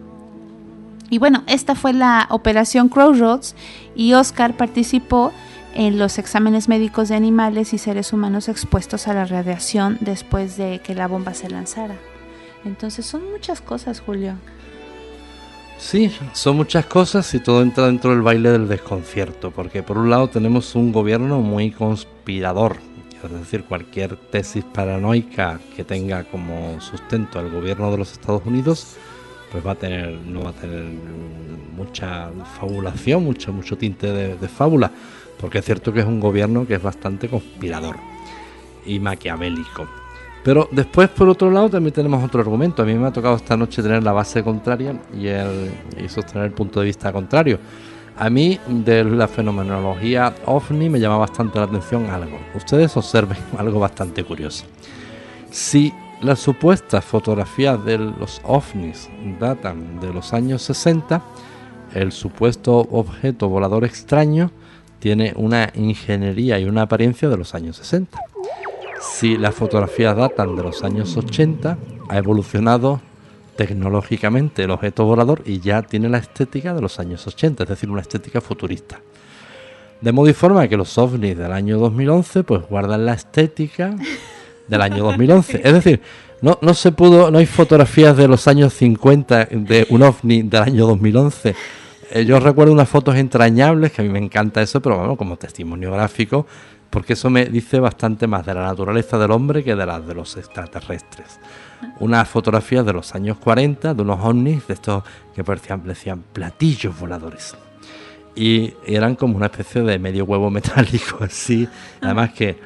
Y 1.13 1.19
bueno, 1.19 1.45
esta 1.47 1.75
fue 1.75 1.93
la 1.93 2.27
operación 2.31 2.89
Crossroads 2.89 3.55
y 3.95 4.15
Oscar 4.15 4.57
participó 4.57 5.31
en 5.75 5.99
los 5.99 6.17
exámenes 6.17 6.71
médicos 6.71 7.11
de 7.11 7.17
animales 7.17 7.75
y 7.75 7.79
seres 7.79 8.15
humanos 8.15 8.49
expuestos 8.49 9.07
a 9.09 9.13
la 9.13 9.27
radiación 9.27 9.99
después 10.01 10.57
de 10.57 10.81
que 10.83 10.95
la 10.95 11.09
bomba 11.09 11.35
se 11.35 11.51
lanzara. 11.51 11.97
Entonces 12.65 13.05
son 13.05 13.31
muchas 13.31 13.61
cosas, 13.61 14.01
Julio. 14.01 14.37
Sí, 15.77 16.11
son 16.33 16.57
muchas 16.57 16.87
cosas 16.87 17.35
y 17.35 17.41
todo 17.41 17.61
entra 17.61 17.89
dentro 17.89 18.13
del 18.13 18.23
baile 18.23 18.51
del 18.51 18.67
desconcierto, 18.67 19.51
porque 19.51 19.83
por 19.83 19.99
un 19.99 20.09
lado 20.09 20.31
tenemos 20.31 20.75
un 20.75 20.93
gobierno 20.93 21.41
muy 21.41 21.73
conspirador, 21.73 22.79
es 23.23 23.31
decir, 23.33 23.65
cualquier 23.65 24.17
tesis 24.17 24.65
paranoica 24.65 25.61
que 25.77 25.85
tenga 25.85 26.25
como 26.25 26.81
sustento 26.81 27.39
el 27.39 27.51
gobierno 27.51 27.91
de 27.91 27.99
los 27.99 28.13
Estados 28.13 28.47
Unidos, 28.47 28.97
pues 29.53 29.65
va 29.65 29.73
a 29.73 29.75
tener, 29.75 30.09
no 30.27 30.45
va 30.45 30.51
a 30.51 30.55
tener 30.55 30.85
mucha 31.77 32.31
fabulación, 32.59 33.23
mucho, 33.23 33.53
mucho 33.53 33.77
tinte 33.77 34.11
de, 34.11 34.49
fábula, 34.49 34.91
porque 35.39 35.59
es 35.59 35.65
cierto 35.65 35.93
que 35.93 36.01
es 36.01 36.07
un 36.07 36.21
gobierno 36.21 36.67
que 36.67 36.75
es 36.75 36.83
bastante 36.83 37.29
conspirador 37.29 37.97
y 38.87 38.99
maquiavélico. 38.99 39.87
Pero 40.43 40.69
después, 40.73 41.09
por 41.11 41.29
otro 41.29 41.51
lado, 41.51 41.69
también 41.69 41.93
tenemos 41.93 42.25
otro 42.25 42.41
argumento. 42.41 42.83
A 42.83 42.87
mí 42.87 42.95
me 42.95 43.07
ha 43.07 43.13
tocado 43.13 43.37
esta 43.37 43.57
noche 43.57 43.83
tener 43.83 44.03
la 44.03 44.13
base 44.13 44.43
contraria 44.43 44.99
y, 45.17 45.29
el, 45.29 45.71
y 46.03 46.09
sostener 46.09 46.47
el 46.47 46.53
punto 46.53 46.81
de 46.81 46.87
vista 46.87 47.13
contrario. 47.13 47.61
A 48.17 48.29
mí, 48.29 48.59
de 48.67 49.05
la 49.05 49.29
fenomenología 49.29 50.35
ovni, 50.47 50.89
me 50.89 50.99
llama 50.99 51.19
bastante 51.19 51.59
la 51.59 51.67
atención 51.67 52.07
algo. 52.11 52.39
Ustedes 52.55 52.97
observen 52.97 53.39
algo 53.59 53.79
bastante 53.79 54.25
curioso. 54.25 54.65
Si 55.51 55.93
las 56.23 56.39
supuestas 56.39 57.05
fotografías 57.05 57.85
de 57.85 57.99
los 57.99 58.41
ovnis 58.45 59.09
datan 59.41 60.01
de 60.01 60.13
los 60.13 60.33
años 60.33 60.63
60. 60.63 61.21
El 61.95 62.13
supuesto 62.13 62.79
objeto 62.79 63.49
volador 63.49 63.85
extraño 63.85 64.51
tiene 65.01 65.33
una 65.37 65.71
ingeniería 65.75 66.59
y 66.61 66.65
una 66.65 66.83
apariencia 66.83 67.29
de 67.29 67.37
los 67.37 67.55
años 67.55 67.77
60. 67.77 68.19
Si 69.01 69.37
las 69.37 69.55
fotografías 69.55 70.17
datan 70.17 70.55
de 70.55 70.63
los 70.63 70.85
años 70.85 71.17
80, 71.17 71.77
ha 72.09 72.19
evolucionado 72.19 73.01
tecnológicamente 73.57 74.63
el 74.63 74.71
objeto 74.71 75.05
volador 75.05 75.43
y 75.45 75.59
ya 75.59 75.83
tiene 75.83 76.09
la 76.09 76.19
estética 76.19 76.73
de 76.73 76.81
los 76.81 77.01
años 77.01 77.27
80, 77.27 77.65
es 77.65 77.69
decir, 77.69 77.91
una 77.91 78.01
estética 78.01 78.41
futurista. 78.41 79.01
De 80.01 80.13
modo 80.13 80.29
y 80.29 80.33
forma 80.33 80.69
que 80.69 80.77
los 80.77 80.97
ovnis 80.99 81.37
del 81.37 81.53
año 81.53 81.79
2011 81.79 82.45
pues 82.45 82.63
guardan 82.69 83.07
la 83.07 83.15
estética 83.15 83.97
del 84.69 84.81
año 84.83 85.05
2011. 85.05 85.61
Es 85.65 85.73
decir, 85.73 86.01
no, 86.41 86.59
no 86.61 86.75
se 86.75 86.93
pudo, 86.93 87.31
no 87.31 87.39
hay 87.39 87.47
fotografías 87.47 88.17
de 88.17 88.29
los 88.29 88.49
años 88.49 88.73
50 88.75 89.47
de 89.47 89.87
un 89.91 90.03
ovni 90.03 90.43
del 90.43 90.63
año 90.63 90.87
2011. 90.87 91.55
Eh, 92.11 92.25
yo 92.25 92.39
recuerdo 92.41 92.73
unas 92.73 92.89
fotos 92.89 93.17
entrañables, 93.17 93.93
que 93.93 94.03
a 94.03 94.05
mí 94.05 94.11
me 94.11 94.19
encanta 94.19 94.61
eso, 94.61 94.83
pero 94.83 94.99
bueno, 94.99 95.17
como 95.17 95.37
testimonio 95.37 95.93
gráfico, 95.93 96.47
porque 96.91 97.15
eso 97.15 97.31
me 97.31 97.47
dice 97.47 97.81
bastante 97.81 98.27
más 98.27 98.45
de 98.45 98.53
la 98.53 98.65
naturaleza 98.65 99.17
del 99.19 99.31
hombre 99.31 99.65
que 99.65 99.75
de 99.75 99.87
las 99.87 100.07
de 100.07 100.15
los 100.15 100.37
extraterrestres. 100.37 101.41
Unas 102.01 102.29
fotografías 102.29 102.85
de 102.85 102.93
los 102.93 103.15
años 103.15 103.39
40 103.39 103.95
de 103.95 104.03
unos 104.03 104.21
ovnis, 104.23 104.67
de 104.67 104.75
estos 104.75 105.03
que 105.35 105.43
parecían, 105.43 105.83
decían 105.85 106.23
platillos 106.33 106.99
voladores. 106.99 107.57
Y 108.35 108.75
eran 108.87 109.15
como 109.15 109.37
una 109.37 109.47
especie 109.47 109.83
de 109.83 109.99
medio 109.99 110.25
huevo 110.25 110.51
metálico, 110.51 111.19
así. 111.21 111.67
Además 112.03 112.33
que 112.33 112.59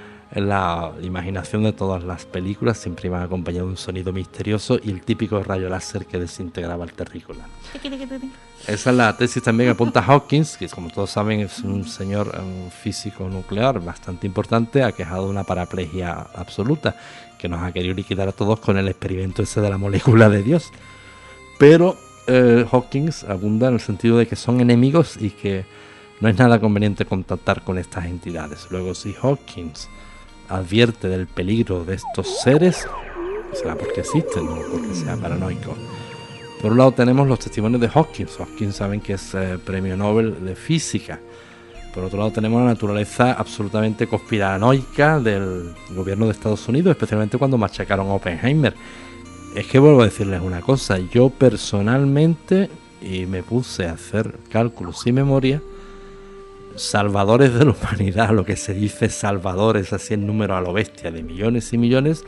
la 0.44 0.92
imaginación 1.02 1.64
de 1.64 1.72
todas 1.72 2.04
las 2.04 2.26
películas 2.26 2.76
siempre 2.76 3.08
iban 3.08 3.22
acompañado 3.22 3.66
de 3.66 3.70
un 3.70 3.76
sonido 3.78 4.12
misterioso 4.12 4.78
y 4.82 4.90
el 4.90 5.00
típico 5.00 5.42
rayo 5.42 5.68
láser 5.68 6.04
que 6.04 6.18
desintegraba 6.18 6.84
el 6.84 6.92
terrícola. 6.92 7.46
Esa 8.66 8.90
es 8.90 8.96
la 8.96 9.16
tesis 9.16 9.42
también 9.42 9.68
que 9.68 9.72
apunta 9.72 10.02
Hawkins, 10.02 10.56
que 10.56 10.68
como 10.68 10.90
todos 10.90 11.10
saben 11.10 11.40
es 11.40 11.60
un 11.60 11.84
señor 11.86 12.38
un 12.38 12.70
físico 12.70 13.28
nuclear 13.28 13.80
bastante 13.80 14.26
importante, 14.26 14.82
ha 14.82 14.92
quejado 14.92 15.24
de 15.24 15.30
una 15.30 15.44
paraplegia 15.44 16.26
absoluta, 16.34 16.96
que 17.38 17.48
nos 17.48 17.62
ha 17.62 17.72
querido 17.72 17.94
liquidar 17.94 18.28
a 18.28 18.32
todos 18.32 18.60
con 18.60 18.76
el 18.76 18.88
experimento 18.88 19.42
ese 19.42 19.60
de 19.60 19.70
la 19.70 19.78
molécula 19.78 20.28
de 20.28 20.42
Dios. 20.42 20.70
Pero 21.58 21.96
eh, 22.26 22.66
Hawkins 22.70 23.24
abunda 23.24 23.68
en 23.68 23.74
el 23.74 23.80
sentido 23.80 24.18
de 24.18 24.26
que 24.26 24.36
son 24.36 24.60
enemigos 24.60 25.16
y 25.18 25.30
que 25.30 25.64
no 26.20 26.28
es 26.28 26.36
nada 26.36 26.60
conveniente 26.60 27.04
contactar 27.04 27.62
con 27.62 27.78
estas 27.78 28.06
entidades. 28.06 28.66
Luego 28.70 28.94
si 28.94 29.14
Hawkins 29.22 29.88
advierte 30.48 31.08
del 31.08 31.26
peligro 31.26 31.84
de 31.84 31.94
estos 31.94 32.40
seres, 32.40 32.86
será 33.52 33.74
porque 33.74 34.00
existen, 34.00 34.46
no 34.46 34.56
porque 34.70 34.94
sea 34.94 35.16
paranoico. 35.16 35.74
Por 36.60 36.72
un 36.72 36.78
lado 36.78 36.92
tenemos 36.92 37.28
los 37.28 37.38
testimonios 37.38 37.80
de 37.80 37.90
Hawkins. 37.92 38.40
Hawkins 38.40 38.76
saben 38.76 39.00
que 39.00 39.14
es 39.14 39.34
eh, 39.34 39.58
premio 39.64 39.96
Nobel 39.96 40.44
de 40.44 40.56
física. 40.56 41.20
Por 41.94 42.04
otro 42.04 42.18
lado 42.18 42.30
tenemos 42.30 42.60
la 42.60 42.68
naturaleza 42.68 43.32
absolutamente 43.32 44.06
conspiranoica 44.06 45.18
del 45.20 45.74
gobierno 45.90 46.26
de 46.26 46.32
Estados 46.32 46.66
Unidos, 46.68 46.90
especialmente 46.90 47.38
cuando 47.38 47.56
machacaron 47.56 48.08
a 48.08 48.14
Oppenheimer. 48.14 48.74
Es 49.54 49.66
que 49.66 49.78
vuelvo 49.78 50.02
a 50.02 50.04
decirles 50.06 50.40
una 50.42 50.60
cosa, 50.60 50.98
yo 50.98 51.30
personalmente, 51.30 52.68
y 53.00 53.24
me 53.24 53.42
puse 53.42 53.86
a 53.86 53.92
hacer 53.92 54.38
cálculos 54.50 55.06
y 55.06 55.12
memoria, 55.12 55.62
salvadores 56.76 57.54
de 57.54 57.64
la 57.64 57.72
humanidad, 57.72 58.30
lo 58.30 58.44
que 58.44 58.56
se 58.56 58.74
dice 58.74 59.08
salvadores, 59.08 59.92
así 59.92 60.14
en 60.14 60.26
número 60.26 60.56
a 60.56 60.60
lo 60.60 60.72
bestia, 60.72 61.10
de 61.10 61.22
millones 61.22 61.72
y 61.72 61.78
millones, 61.78 62.24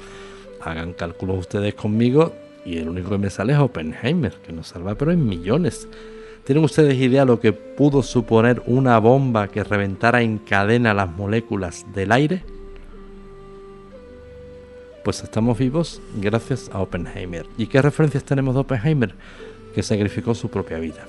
hagan 0.61 0.93
cálculos 0.93 1.39
ustedes 1.39 1.75
conmigo 1.75 2.35
Y 2.65 2.79
el 2.79 2.89
único 2.89 3.11
que 3.11 3.19
me 3.19 3.31
sale 3.31 3.53
es 3.53 3.59
Oppenheimer, 3.59 4.33
que 4.45 4.53
nos 4.53 4.69
salva 4.69 4.95
pero 4.95 5.13
en 5.13 5.27
millones. 5.27 5.89
¿Tienen 6.45 6.65
ustedes 6.65 6.97
idea 6.97 7.25
lo 7.25 7.41
que 7.41 7.53
pudo 7.53 8.03
suponer 8.03 8.63
una 8.67 8.99
bomba 8.99 9.49
que 9.49 9.65
reventara 9.65 10.23
en 10.23 10.39
cadena 10.39 10.93
las 10.93 11.09
moléculas 11.09 11.87
del 11.95 12.13
aire? 12.13 12.43
Pues 15.05 15.23
estamos 15.23 15.57
vivos 15.57 16.03
gracias 16.17 16.71
a 16.73 16.81
Oppenheimer. 16.81 17.47
¿Y 17.57 17.67
qué 17.69 17.81
referencias 17.81 18.25
tenemos 18.25 18.55
de 18.55 18.61
Oppenheimer? 18.61 19.15
Que 19.75 19.83
sacrificó 19.83 20.35
su 20.35 20.51
propia 20.51 20.79
vida. 20.79 21.07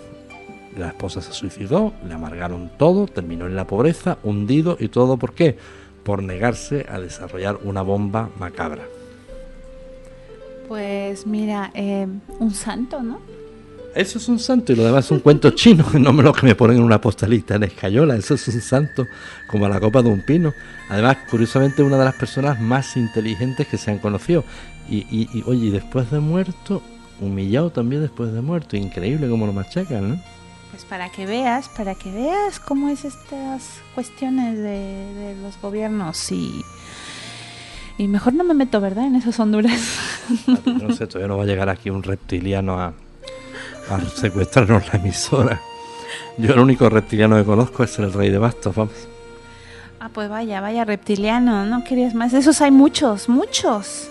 La 0.80 0.88
esposa 0.88 1.22
se 1.22 1.34
suicidó, 1.34 1.94
le 2.08 2.14
amargaron 2.14 2.72
todo, 2.78 3.06
terminó 3.06 3.48
en 3.48 3.56
la 3.56 3.68
pobreza, 3.68 4.18
hundido 4.24 4.78
y 4.80 4.88
todo 4.88 5.18
por 5.18 5.34
qué? 5.34 5.58
Por 6.04 6.24
negarse 6.24 6.86
a 6.90 7.00
desarrollar 7.00 7.60
una 7.64 7.82
bomba 7.82 8.30
macabra. 8.40 8.84
Pues 10.70 11.28
mira, 11.28 11.72
eh, 11.74 12.08
un 12.40 12.52
santo, 12.52 13.04
¿no? 13.04 13.20
Eso 13.94 14.20
es 14.20 14.30
un 14.30 14.40
santo 14.40 14.72
y 14.72 14.76
lo 14.76 14.86
demás 14.86 15.06
es 15.06 15.12
un 15.12 15.20
cuento 15.20 15.50
chino, 15.50 15.86
no 16.00 16.14
me 16.14 16.24
lo 16.24 16.32
que 16.32 16.46
me 16.46 16.56
ponen 16.56 16.78
en 16.78 16.84
una 16.84 17.02
postalita 17.02 17.56
en 17.56 17.64
escayola, 17.64 18.16
eso 18.16 18.36
es 18.36 18.48
un 18.48 18.62
santo 18.62 19.06
como 19.48 19.68
la 19.68 19.82
copa 19.82 20.02
de 20.02 20.10
un 20.10 20.22
pino. 20.22 20.54
Además, 20.90 21.18
curiosamente, 21.30 21.84
una 21.84 21.98
de 21.98 22.06
las 22.06 22.16
personas 22.16 22.62
más 22.62 22.96
inteligentes 22.96 23.68
que 23.68 23.78
se 23.78 23.92
han 23.92 24.00
conocido. 24.00 24.46
Y, 24.90 25.06
y, 25.12 25.44
oye, 25.46 25.72
después 25.72 26.10
de 26.10 26.20
muerto, 26.20 26.82
humillado 27.20 27.72
también 27.72 28.02
después 28.02 28.32
de 28.32 28.42
muerto, 28.42 28.78
increíble 28.78 29.28
como 29.28 29.46
lo 29.46 29.54
machacan, 29.54 30.10
¿no? 30.10 30.39
Pues 30.72 30.86
para 30.86 31.10
que 31.10 31.26
veas, 31.26 31.68
para 31.70 31.96
que 31.96 32.12
veas 32.12 32.60
cómo 32.60 32.90
es 32.90 33.06
estas 33.06 33.82
cuestiones 33.96 34.58
de, 34.58 35.36
los 35.42 35.60
gobiernos 35.62 36.32
y... 36.32 36.64
Y 37.98 38.08
mejor 38.08 38.34
no 38.34 38.46
me 38.46 38.54
meto, 38.54 38.80
¿verdad? 38.80 39.06
En 39.06 39.16
esas 39.16 39.40
Honduras. 39.40 39.82
No 40.66 40.94
sé, 40.94 41.08
todavía 41.08 41.28
no 41.28 41.38
va 41.38 41.44
a 41.44 41.48
llegar 41.48 41.70
aquí 41.70 41.90
un 41.90 42.04
reptiliano 42.04 42.80
a, 42.80 42.94
a 43.90 44.02
secuestrarnos 44.16 44.94
la 44.94 45.00
emisora. 45.00 45.60
Yo 46.38 46.54
el 46.54 46.60
único 46.60 46.88
reptiliano 46.88 47.36
que 47.36 47.44
conozco 47.44 47.84
es 47.84 48.00
el 48.00 48.14
rey 48.14 48.30
de 48.30 48.38
bastos, 48.38 48.76
vamos. 48.76 48.94
Ah, 50.00 50.10
pues 50.14 50.30
vaya, 50.30 50.62
vaya 50.62 50.86
reptiliano, 50.86 51.66
no 51.66 51.84
querías 51.84 52.14
más. 52.14 52.34
Esos 52.34 52.62
hay 52.62 52.72
muchos, 52.72 53.28
muchos. 53.28 54.10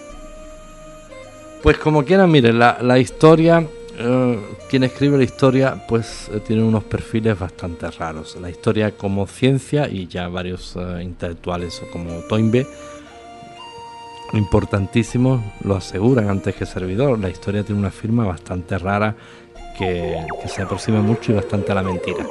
Pues 1.62 1.78
como 1.78 2.04
quieran, 2.04 2.30
miren, 2.30 2.58
la, 2.58 2.78
la 2.82 2.98
historia, 2.98 3.66
eh, 4.00 4.38
quien 4.70 4.84
escribe 4.84 5.18
la 5.18 5.24
historia, 5.24 5.84
pues 5.88 6.30
eh, 6.32 6.40
tiene 6.40 6.62
unos 6.62 6.84
perfiles 6.84 7.38
bastante 7.38 7.90
raros. 7.90 8.36
La 8.40 8.48
historia 8.48 8.92
como 8.92 9.26
ciencia 9.26 9.88
y 9.88 10.06
ya 10.06 10.28
varios 10.28 10.76
eh, 10.76 11.02
intelectuales 11.02 11.82
como 11.92 12.20
Toynbee, 12.28 12.66
importantísimos, 14.34 15.42
lo 15.64 15.74
aseguran 15.74 16.28
antes 16.28 16.54
que 16.54 16.64
servidor. 16.64 17.18
La 17.18 17.28
historia 17.28 17.64
tiene 17.64 17.80
una 17.80 17.90
firma 17.90 18.24
bastante 18.24 18.78
rara 18.78 19.16
que, 19.76 20.16
se 20.46 20.62
aproxima 20.62 21.00
mucho 21.00 21.32
y 21.32 21.34
bastante 21.34 21.72
a 21.72 21.74
la 21.74 21.82
mentira. 21.82 22.24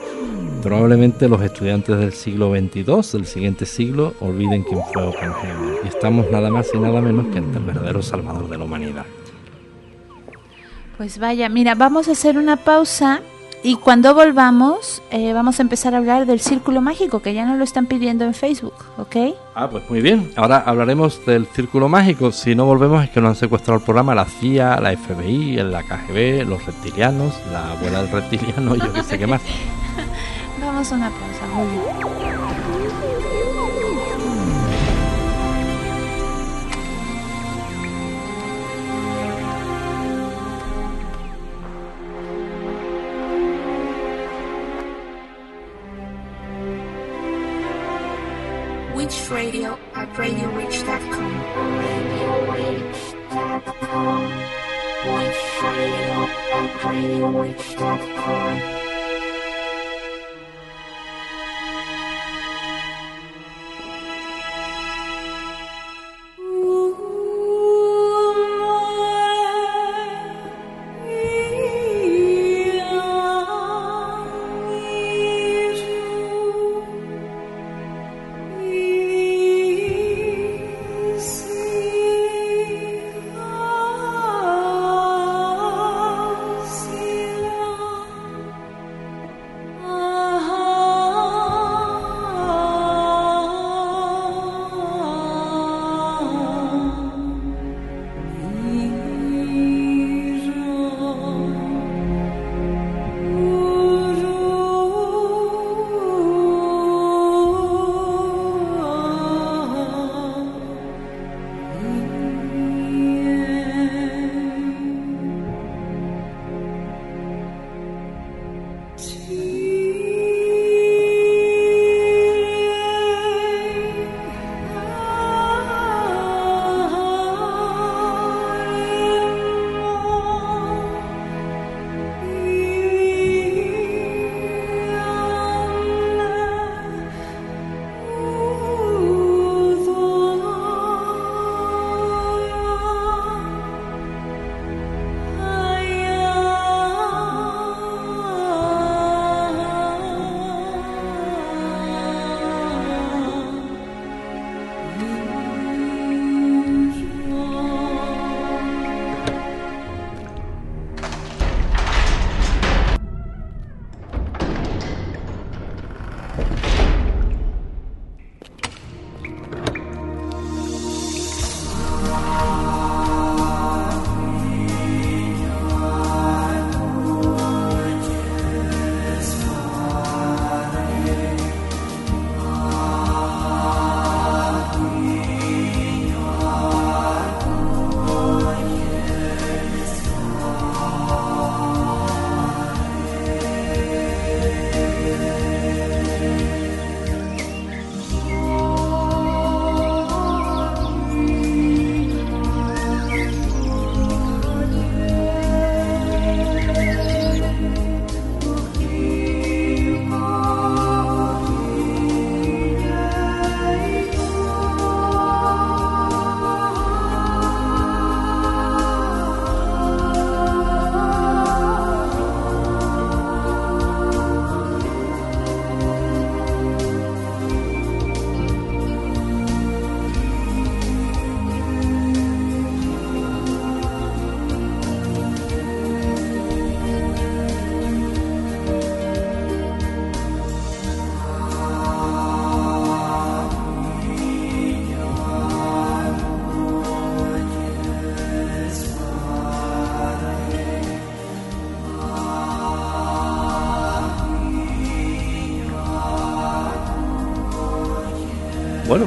Probablemente 0.64 1.28
los 1.28 1.42
estudiantes 1.42 1.98
del 1.98 2.14
siglo 2.14 2.52
XXII, 2.52 2.84
del 3.14 3.26
siguiente 3.26 3.66
siglo, 3.66 4.14
olviden 4.22 4.64
quién 4.64 4.82
fue 4.94 5.04
Oppenheimer. 5.04 5.82
Y 5.84 5.88
estamos 5.90 6.32
nada 6.32 6.50
más 6.50 6.70
y 6.74 6.80
nada 6.80 7.02
menos 7.02 7.28
que 7.28 7.40
ante 7.40 7.58
el 7.58 7.66
verdadero 7.66 8.02
salvador 8.02 8.48
de 8.50 8.58
la 8.58 8.64
humanidad. 8.64 9.06
Pues 10.98 11.20
vaya, 11.20 11.48
mira, 11.48 11.76
vamos 11.76 12.08
a 12.08 12.14
hacer 12.14 12.38
una 12.40 12.58
pausa 12.58 13.22
y 13.64 13.76
cuando 13.76 14.16
volvamos, 14.16 15.04
eh, 15.12 15.32
vamos 15.34 15.60
a 15.60 15.62
empezar 15.62 15.94
a 15.94 15.98
hablar 15.98 16.26
del 16.26 16.40
círculo 16.40 16.82
mágico, 16.82 17.22
que 17.22 17.36
ya 17.36 17.46
nos 17.46 17.58
lo 17.58 17.64
están 17.64 17.86
pidiendo 17.86 18.24
en 18.26 18.34
Facebook, 18.34 18.74
¿ok? 18.98 19.36
Ah, 19.54 19.70
pues 19.70 19.88
muy 19.90 20.02
bien. 20.02 20.32
Ahora 20.36 20.58
hablaremos 20.66 21.24
del 21.26 21.46
círculo 21.48 21.88
mágico. 21.88 22.32
Si 22.32 22.56
no 22.56 22.66
volvemos 22.66 23.04
es 23.04 23.12
que 23.12 23.22
nos 23.22 23.30
han 23.30 23.36
secuestrado 23.36 23.80
el 23.80 23.86
programa 23.86 24.16
la 24.16 24.26
CIA, 24.26 24.80
la 24.80 24.96
FBI, 24.96 25.58
la 25.58 25.84
KGB, 25.84 26.48
los 26.48 26.66
reptilianos, 26.66 27.34
la 27.52 27.74
abuela 27.74 28.02
del 28.02 28.12
reptiliano 28.12 28.76
y 28.76 28.80
yo 28.80 28.94
qué 28.94 29.04
sé 29.04 29.20
qué 29.20 29.28
más. 29.28 29.42
vamos 30.62 30.92
a 30.92 30.96
una 30.96 31.10
pausa, 31.10 31.46
muy 31.54 31.68
bien. 31.68 32.47
Rage 49.08 49.30
Radio 49.30 49.80
at 49.96 50.10
RadioRage.com. 50.16 51.34
RadioRage.com. 51.80 54.22
Rage 55.06 55.44
Radio 55.64 56.28
at 56.52 56.70
RadioRage.com. 56.82 58.87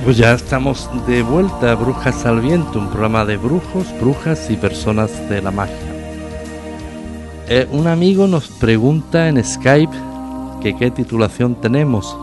Pues 0.04 0.16
ya 0.16 0.32
estamos 0.32 0.88
de 1.06 1.22
vuelta 1.22 1.72
a 1.72 1.74
Brujas 1.74 2.24
al 2.24 2.40
Viento, 2.40 2.78
un 2.78 2.88
programa 2.88 3.26
de 3.26 3.36
brujos, 3.36 3.86
brujas 4.00 4.50
y 4.50 4.56
personas 4.56 5.28
de 5.28 5.42
la 5.42 5.50
magia. 5.50 5.76
Eh, 7.48 7.68
un 7.70 7.86
amigo 7.86 8.26
nos 8.26 8.48
pregunta 8.48 9.28
en 9.28 9.44
Skype 9.44 9.92
que 10.62 10.74
qué 10.74 10.90
titulación 10.90 11.54
tenemos. 11.54 12.16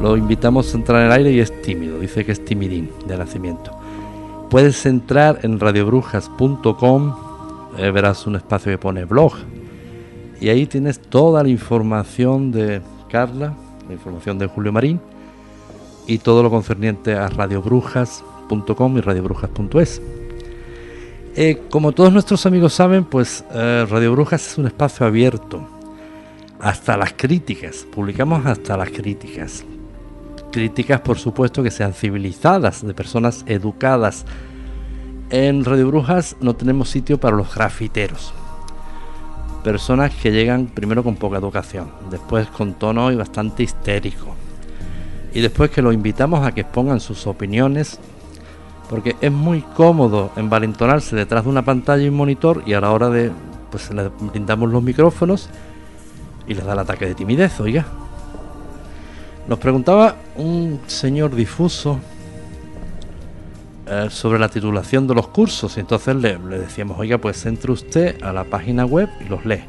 Lo 0.00 0.16
invitamos 0.16 0.74
a 0.74 0.76
entrar 0.76 1.00
en 1.02 1.06
el 1.06 1.12
aire 1.12 1.32
y 1.32 1.38
es 1.38 1.62
tímido, 1.62 2.00
dice 2.00 2.24
que 2.24 2.32
es 2.32 2.44
timidín 2.44 2.90
de 3.06 3.16
nacimiento. 3.16 3.70
Puedes 4.50 4.84
entrar 4.84 5.38
en 5.42 5.60
radiobrujas.com, 5.60 7.16
eh, 7.78 7.90
verás 7.92 8.26
un 8.26 8.34
espacio 8.34 8.72
que 8.72 8.78
pone 8.78 9.04
blog 9.04 9.32
y 10.40 10.48
ahí 10.48 10.66
tienes 10.66 10.98
toda 10.98 11.44
la 11.44 11.48
información 11.48 12.50
de 12.50 12.82
Carla, 13.08 13.54
la 13.86 13.94
información 13.94 14.38
de 14.38 14.46
Julio 14.48 14.72
Marín 14.72 15.00
y 16.06 16.18
todo 16.18 16.42
lo 16.42 16.50
concerniente 16.50 17.14
a 17.14 17.28
radiobrujas.com 17.28 18.98
y 18.98 19.00
radiobrujas.es. 19.00 20.00
Eh, 21.38 21.62
como 21.68 21.92
todos 21.92 22.12
nuestros 22.12 22.46
amigos 22.46 22.72
saben, 22.72 23.04
pues 23.04 23.44
eh, 23.52 23.86
Radio 23.90 24.12
Brujas 24.12 24.46
es 24.46 24.58
un 24.58 24.66
espacio 24.66 25.06
abierto 25.06 25.68
hasta 26.60 26.96
las 26.96 27.12
críticas. 27.12 27.86
Publicamos 27.92 28.46
hasta 28.46 28.76
las 28.76 28.88
críticas. 28.90 29.64
Críticas, 30.50 31.00
por 31.02 31.18
supuesto, 31.18 31.62
que 31.62 31.70
sean 31.70 31.92
civilizadas, 31.92 32.86
de 32.86 32.94
personas 32.94 33.44
educadas. 33.46 34.24
En 35.28 35.64
Radio 35.64 35.88
Brujas 35.88 36.36
no 36.40 36.56
tenemos 36.56 36.88
sitio 36.88 37.18
para 37.20 37.36
los 37.36 37.54
grafiteros. 37.54 38.32
Personas 39.62 40.14
que 40.14 40.30
llegan 40.30 40.68
primero 40.68 41.02
con 41.02 41.16
poca 41.16 41.36
educación, 41.36 41.90
después 42.08 42.46
con 42.46 42.74
tono 42.74 43.10
y 43.12 43.16
bastante 43.16 43.64
histérico 43.64 44.36
y 45.36 45.42
después 45.42 45.70
que 45.70 45.82
los 45.82 45.92
invitamos 45.92 46.46
a 46.46 46.52
que 46.52 46.62
expongan 46.62 46.98
sus 46.98 47.26
opiniones, 47.26 47.98
porque 48.88 49.16
es 49.20 49.30
muy 49.30 49.60
cómodo 49.60 50.32
envalentonarse 50.34 51.14
detrás 51.14 51.44
de 51.44 51.50
una 51.50 51.62
pantalla 51.62 52.02
y 52.02 52.08
un 52.08 52.14
monitor 52.14 52.62
y 52.64 52.72
a 52.72 52.80
la 52.80 52.90
hora 52.90 53.10
de, 53.10 53.30
pues 53.70 53.90
le 53.90 54.08
brindamos 54.08 54.70
los 54.70 54.82
micrófonos 54.82 55.50
y 56.48 56.54
les 56.54 56.64
da 56.64 56.72
el 56.72 56.78
ataque 56.78 57.04
de 57.04 57.14
timidez, 57.14 57.60
oiga. 57.60 57.84
Nos 59.46 59.58
preguntaba 59.58 60.16
un 60.36 60.80
señor 60.86 61.34
difuso 61.34 62.00
eh, 63.86 64.06
sobre 64.08 64.38
la 64.38 64.48
titulación 64.48 65.06
de 65.06 65.16
los 65.16 65.28
cursos 65.28 65.76
y 65.76 65.80
entonces 65.80 66.16
le, 66.16 66.38
decíamos, 66.38 66.98
oiga, 66.98 67.18
pues 67.18 67.44
entre 67.44 67.72
usted 67.72 68.22
a 68.22 68.32
la 68.32 68.44
página 68.44 68.86
web 68.86 69.10
y 69.20 69.28
los 69.28 69.44
lee. 69.44 69.64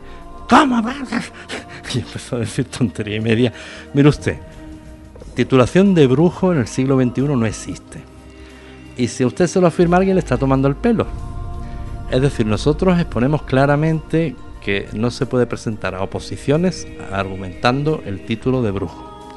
¿Cómo? 0.50 0.82
y 1.94 2.00
empezó 2.00 2.38
a 2.38 2.40
decir 2.40 2.64
tontería 2.70 3.18
y 3.18 3.20
media. 3.20 3.52
Mire 3.94 4.08
usted, 4.08 4.38
titulación 5.38 5.94
de 5.94 6.08
brujo 6.08 6.52
en 6.52 6.58
el 6.58 6.68
siglo 6.68 7.00
XXI 7.00 7.22
no 7.22 7.46
existe. 7.46 8.02
Y 8.98 9.08
si 9.08 9.24
usted 9.24 9.46
se 9.46 9.62
lo 9.62 9.68
afirma 9.68 9.98
alguien 9.98 10.16
le 10.16 10.20
está 10.20 10.36
tomando 10.36 10.68
el 10.68 10.76
pelo. 10.76 11.06
Es 12.10 12.20
decir, 12.24 12.48
nosotros 12.48 13.00
exponemos 13.00 13.44
claramente 13.44 14.36
que 14.64 14.90
no 14.94 15.12
se 15.12 15.28
puede 15.28 15.46
presentar 15.46 15.94
a 15.94 16.02
oposiciones 16.02 16.88
argumentando 17.12 18.02
el 18.04 18.26
título 18.26 18.64
de 18.64 18.72
brujo. 18.72 19.30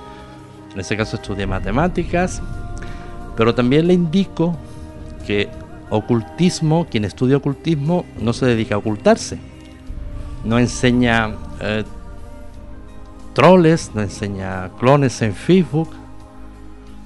En 0.72 0.80
ese 0.80 0.96
caso 0.96 1.16
estudié 1.16 1.46
matemáticas, 1.46 2.40
pero 3.36 3.54
también 3.54 3.86
le 3.86 3.92
indico 3.92 4.56
que 5.26 5.50
ocultismo, 5.90 6.86
quien 6.90 7.04
estudia 7.04 7.36
ocultismo 7.36 8.06
no 8.18 8.32
se 8.32 8.46
dedica 8.46 8.76
a 8.76 8.78
ocultarse. 8.78 9.38
No 10.46 10.58
enseña 10.58 11.34
eh, 11.60 11.84
troles, 13.34 13.90
nos 13.94 14.04
enseña 14.04 14.70
clones 14.78 15.20
en 15.22 15.34
Facebook. 15.34 15.90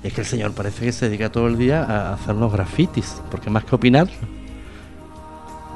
Es 0.02 0.12
que 0.12 0.20
el 0.20 0.26
señor 0.26 0.52
parece 0.52 0.84
que 0.84 0.92
se 0.92 1.06
dedica 1.06 1.30
todo 1.30 1.46
el 1.46 1.56
día 1.56 1.82
a 1.82 2.14
hacernos 2.14 2.52
grafitis, 2.52 3.22
porque 3.30 3.50
más 3.50 3.64
que 3.64 3.74
opinar. 3.74 4.08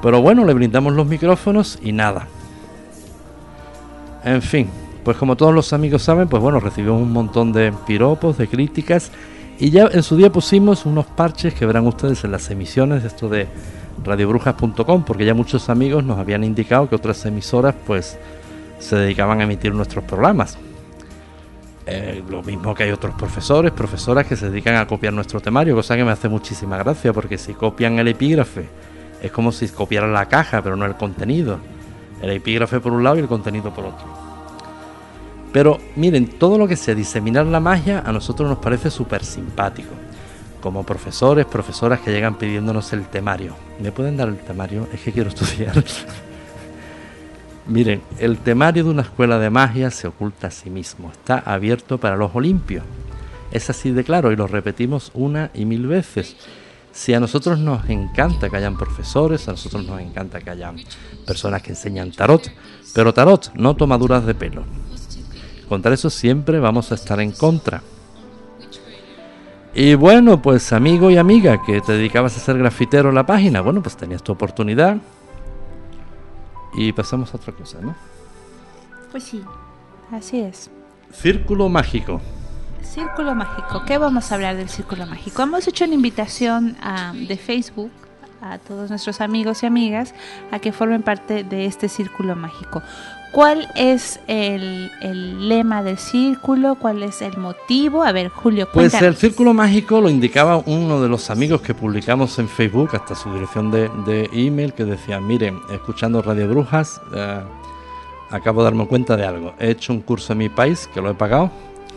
Pero 0.01 0.21
bueno, 0.21 0.45
le 0.45 0.53
brindamos 0.53 0.93
los 0.93 1.07
micrófonos 1.07 1.79
y 1.81 1.91
nada. 1.91 2.27
En 4.23 4.41
fin, 4.41 4.69
pues 5.03 5.17
como 5.17 5.35
todos 5.35 5.53
los 5.53 5.73
amigos 5.73 6.03
saben, 6.03 6.27
pues 6.27 6.41
bueno, 6.41 6.59
recibimos 6.59 7.01
un 7.01 7.11
montón 7.11 7.51
de 7.51 7.73
piropos, 7.87 8.37
de 8.37 8.47
críticas. 8.47 9.11
Y 9.59 9.71
ya 9.71 9.89
en 9.91 10.03
su 10.03 10.15
día 10.15 10.31
pusimos 10.31 10.85
unos 10.85 11.05
parches 11.05 11.53
que 11.53 11.65
verán 11.65 11.85
ustedes 11.87 12.23
en 12.23 12.31
las 12.31 12.49
emisiones 12.49 13.01
de 13.01 13.07
esto 13.09 13.27
de 13.27 13.47
radiobrujas.com, 14.03 15.03
porque 15.03 15.25
ya 15.25 15.33
muchos 15.33 15.69
amigos 15.69 16.03
nos 16.03 16.17
habían 16.17 16.43
indicado 16.43 16.87
que 16.87 16.95
otras 16.95 17.25
emisoras 17.25 17.75
pues 17.85 18.17
se 18.79 18.95
dedicaban 18.95 19.41
a 19.41 19.43
emitir 19.43 19.73
nuestros 19.73 20.03
programas. 20.03 20.57
Eh, 21.85 22.23
lo 22.29 22.43
mismo 22.43 22.75
que 22.75 22.83
hay 22.83 22.91
otros 22.91 23.15
profesores, 23.15 23.71
profesoras 23.71 24.27
que 24.27 24.35
se 24.35 24.49
dedican 24.49 24.75
a 24.75 24.85
copiar 24.85 25.11
nuestro 25.11 25.39
temario, 25.39 25.75
cosa 25.75 25.95
que 25.95 26.03
me 26.03 26.11
hace 26.11 26.29
muchísima 26.29 26.77
gracia, 26.77 27.13
porque 27.13 27.37
si 27.37 27.53
copian 27.53 27.97
el 27.97 28.07
epígrafe, 28.07 28.67
es 29.21 29.31
como 29.31 29.51
si 29.51 29.67
copiaran 29.69 30.13
la 30.13 30.27
caja, 30.27 30.61
pero 30.61 30.75
no 30.75 30.85
el 30.85 30.95
contenido. 30.95 31.59
El 32.21 32.31
epígrafe 32.31 32.79
por 32.79 32.91
un 32.91 33.03
lado 33.03 33.17
y 33.17 33.19
el 33.19 33.27
contenido 33.27 33.73
por 33.73 33.85
otro. 33.85 34.05
Pero 35.51 35.79
miren, 35.95 36.27
todo 36.27 36.57
lo 36.57 36.67
que 36.67 36.75
sea 36.75 36.93
diseminar 36.93 37.45
la 37.47 37.59
magia 37.59 38.03
a 38.05 38.11
nosotros 38.11 38.47
nos 38.47 38.59
parece 38.59 38.91
súper 38.91 39.23
simpático. 39.23 39.89
Como 40.61 40.83
profesores, 40.83 41.45
profesoras 41.45 42.01
que 42.01 42.11
llegan 42.11 42.35
pidiéndonos 42.37 42.93
el 42.93 43.07
temario. 43.07 43.55
¿Me 43.79 43.91
pueden 43.91 44.17
dar 44.17 44.27
el 44.27 44.37
temario? 44.37 44.87
Es 44.93 45.01
que 45.01 45.11
quiero 45.11 45.29
estudiar. 45.29 45.83
Miren, 47.69 48.01
el 48.17 48.39
temario 48.39 48.83
de 48.83 48.89
una 48.89 49.03
escuela 49.03 49.37
de 49.37 49.51
magia 49.51 49.91
se 49.91 50.07
oculta 50.07 50.47
a 50.47 50.51
sí 50.51 50.71
mismo, 50.71 51.11
está 51.11 51.37
abierto 51.37 51.99
para 51.99 52.17
los 52.17 52.33
olimpios. 52.33 52.83
Es 53.51 53.69
así 53.69 53.91
de 53.91 54.03
claro 54.03 54.31
y 54.31 54.35
lo 54.35 54.47
repetimos 54.47 55.11
una 55.13 55.51
y 55.53 55.65
mil 55.65 55.85
veces. 55.85 56.35
Si 56.91 57.13
a 57.13 57.19
nosotros 57.19 57.59
nos 57.59 57.87
encanta 57.87 58.49
que 58.49 58.57
hayan 58.57 58.75
profesores, 58.75 59.47
a 59.47 59.51
nosotros 59.51 59.85
nos 59.85 60.01
encanta 60.01 60.41
que 60.41 60.49
hayan 60.49 60.77
personas 61.27 61.61
que 61.61 61.69
enseñan 61.69 62.11
tarot, 62.11 62.51
pero 62.95 63.13
tarot, 63.13 63.53
no 63.53 63.75
tomaduras 63.75 64.25
de 64.25 64.33
pelo. 64.33 64.63
Contra 65.67 65.93
eso 65.93 66.09
siempre 66.09 66.59
vamos 66.59 66.91
a 66.91 66.95
estar 66.95 67.19
en 67.19 67.31
contra. 67.31 67.83
Y 69.75 69.93
bueno, 69.93 70.41
pues 70.41 70.73
amigo 70.73 71.11
y 71.11 71.17
amiga 71.17 71.61
que 71.63 71.81
te 71.81 71.93
dedicabas 71.93 72.35
a 72.35 72.39
ser 72.39 72.57
grafitero 72.57 73.09
en 73.09 73.15
la 73.15 73.27
página, 73.27 73.61
bueno, 73.61 73.83
pues 73.83 73.95
tenías 73.95 74.23
tu 74.23 74.31
oportunidad, 74.31 74.97
y 76.73 76.91
pasamos 76.93 77.33
a 77.33 77.37
otra 77.37 77.53
cosa, 77.53 77.79
¿no? 77.81 77.95
Pues 79.11 79.23
sí, 79.23 79.43
así 80.11 80.39
es. 80.39 80.69
Círculo 81.11 81.69
mágico. 81.69 82.21
Círculo 82.83 83.35
mágico. 83.35 83.83
¿Qué 83.85 83.97
vamos 83.97 84.31
a 84.31 84.35
hablar 84.35 84.55
del 84.55 84.69
círculo 84.69 85.05
mágico? 85.05 85.41
Hemos 85.41 85.67
hecho 85.67 85.85
una 85.85 85.95
invitación 85.95 86.77
a, 86.81 87.13
de 87.13 87.37
Facebook 87.37 87.91
a 88.41 88.57
todos 88.57 88.89
nuestros 88.89 89.21
amigos 89.21 89.63
y 89.63 89.65
amigas 89.65 90.13
a 90.51 90.59
que 90.59 90.71
formen 90.71 91.03
parte 91.03 91.43
de 91.43 91.65
este 91.65 91.89
círculo 91.89 92.35
mágico. 92.35 92.81
¿Cuál 93.31 93.67
es 93.75 94.19
el, 94.27 94.91
el, 95.01 95.47
lema 95.47 95.83
del 95.83 95.99
círculo? 95.99 96.75
¿Cuál 96.75 97.03
es 97.03 97.21
el 97.21 97.37
motivo? 97.37 98.03
A 98.03 98.11
ver, 98.11 98.29
Julio, 98.29 98.67
cuéntanos. 98.71 98.91
Pues 98.91 99.01
el 99.03 99.15
círculo 99.15 99.53
mágico 99.53 100.01
lo 100.01 100.09
indicaba 100.09 100.57
uno 100.65 100.99
de 100.99 101.09
los 101.09 101.29
amigos 101.29 101.61
que 101.61 101.75
publicamos 101.75 102.39
en 102.39 102.49
Facebook, 102.49 102.89
hasta 102.93 103.13
su 103.13 103.31
dirección 103.31 103.69
de, 103.69 103.89
de 104.05 104.29
email, 104.33 104.73
que 104.73 104.83
decía, 104.83 105.19
miren, 105.19 105.59
escuchando 105.71 106.23
Radio 106.23 106.47
Brujas, 106.47 107.01
eh, 107.13 107.41
acabo 108.31 108.61
de 108.61 108.65
darme 108.65 108.87
cuenta 108.87 109.15
de 109.15 109.25
algo. 109.25 109.53
He 109.59 109.69
hecho 109.69 109.93
un 109.93 110.01
curso 110.01 110.33
en 110.33 110.39
mi 110.39 110.49
país, 110.49 110.89
que 110.91 110.99
lo 110.99 111.11
he 111.11 111.13
pagado, 111.13 111.51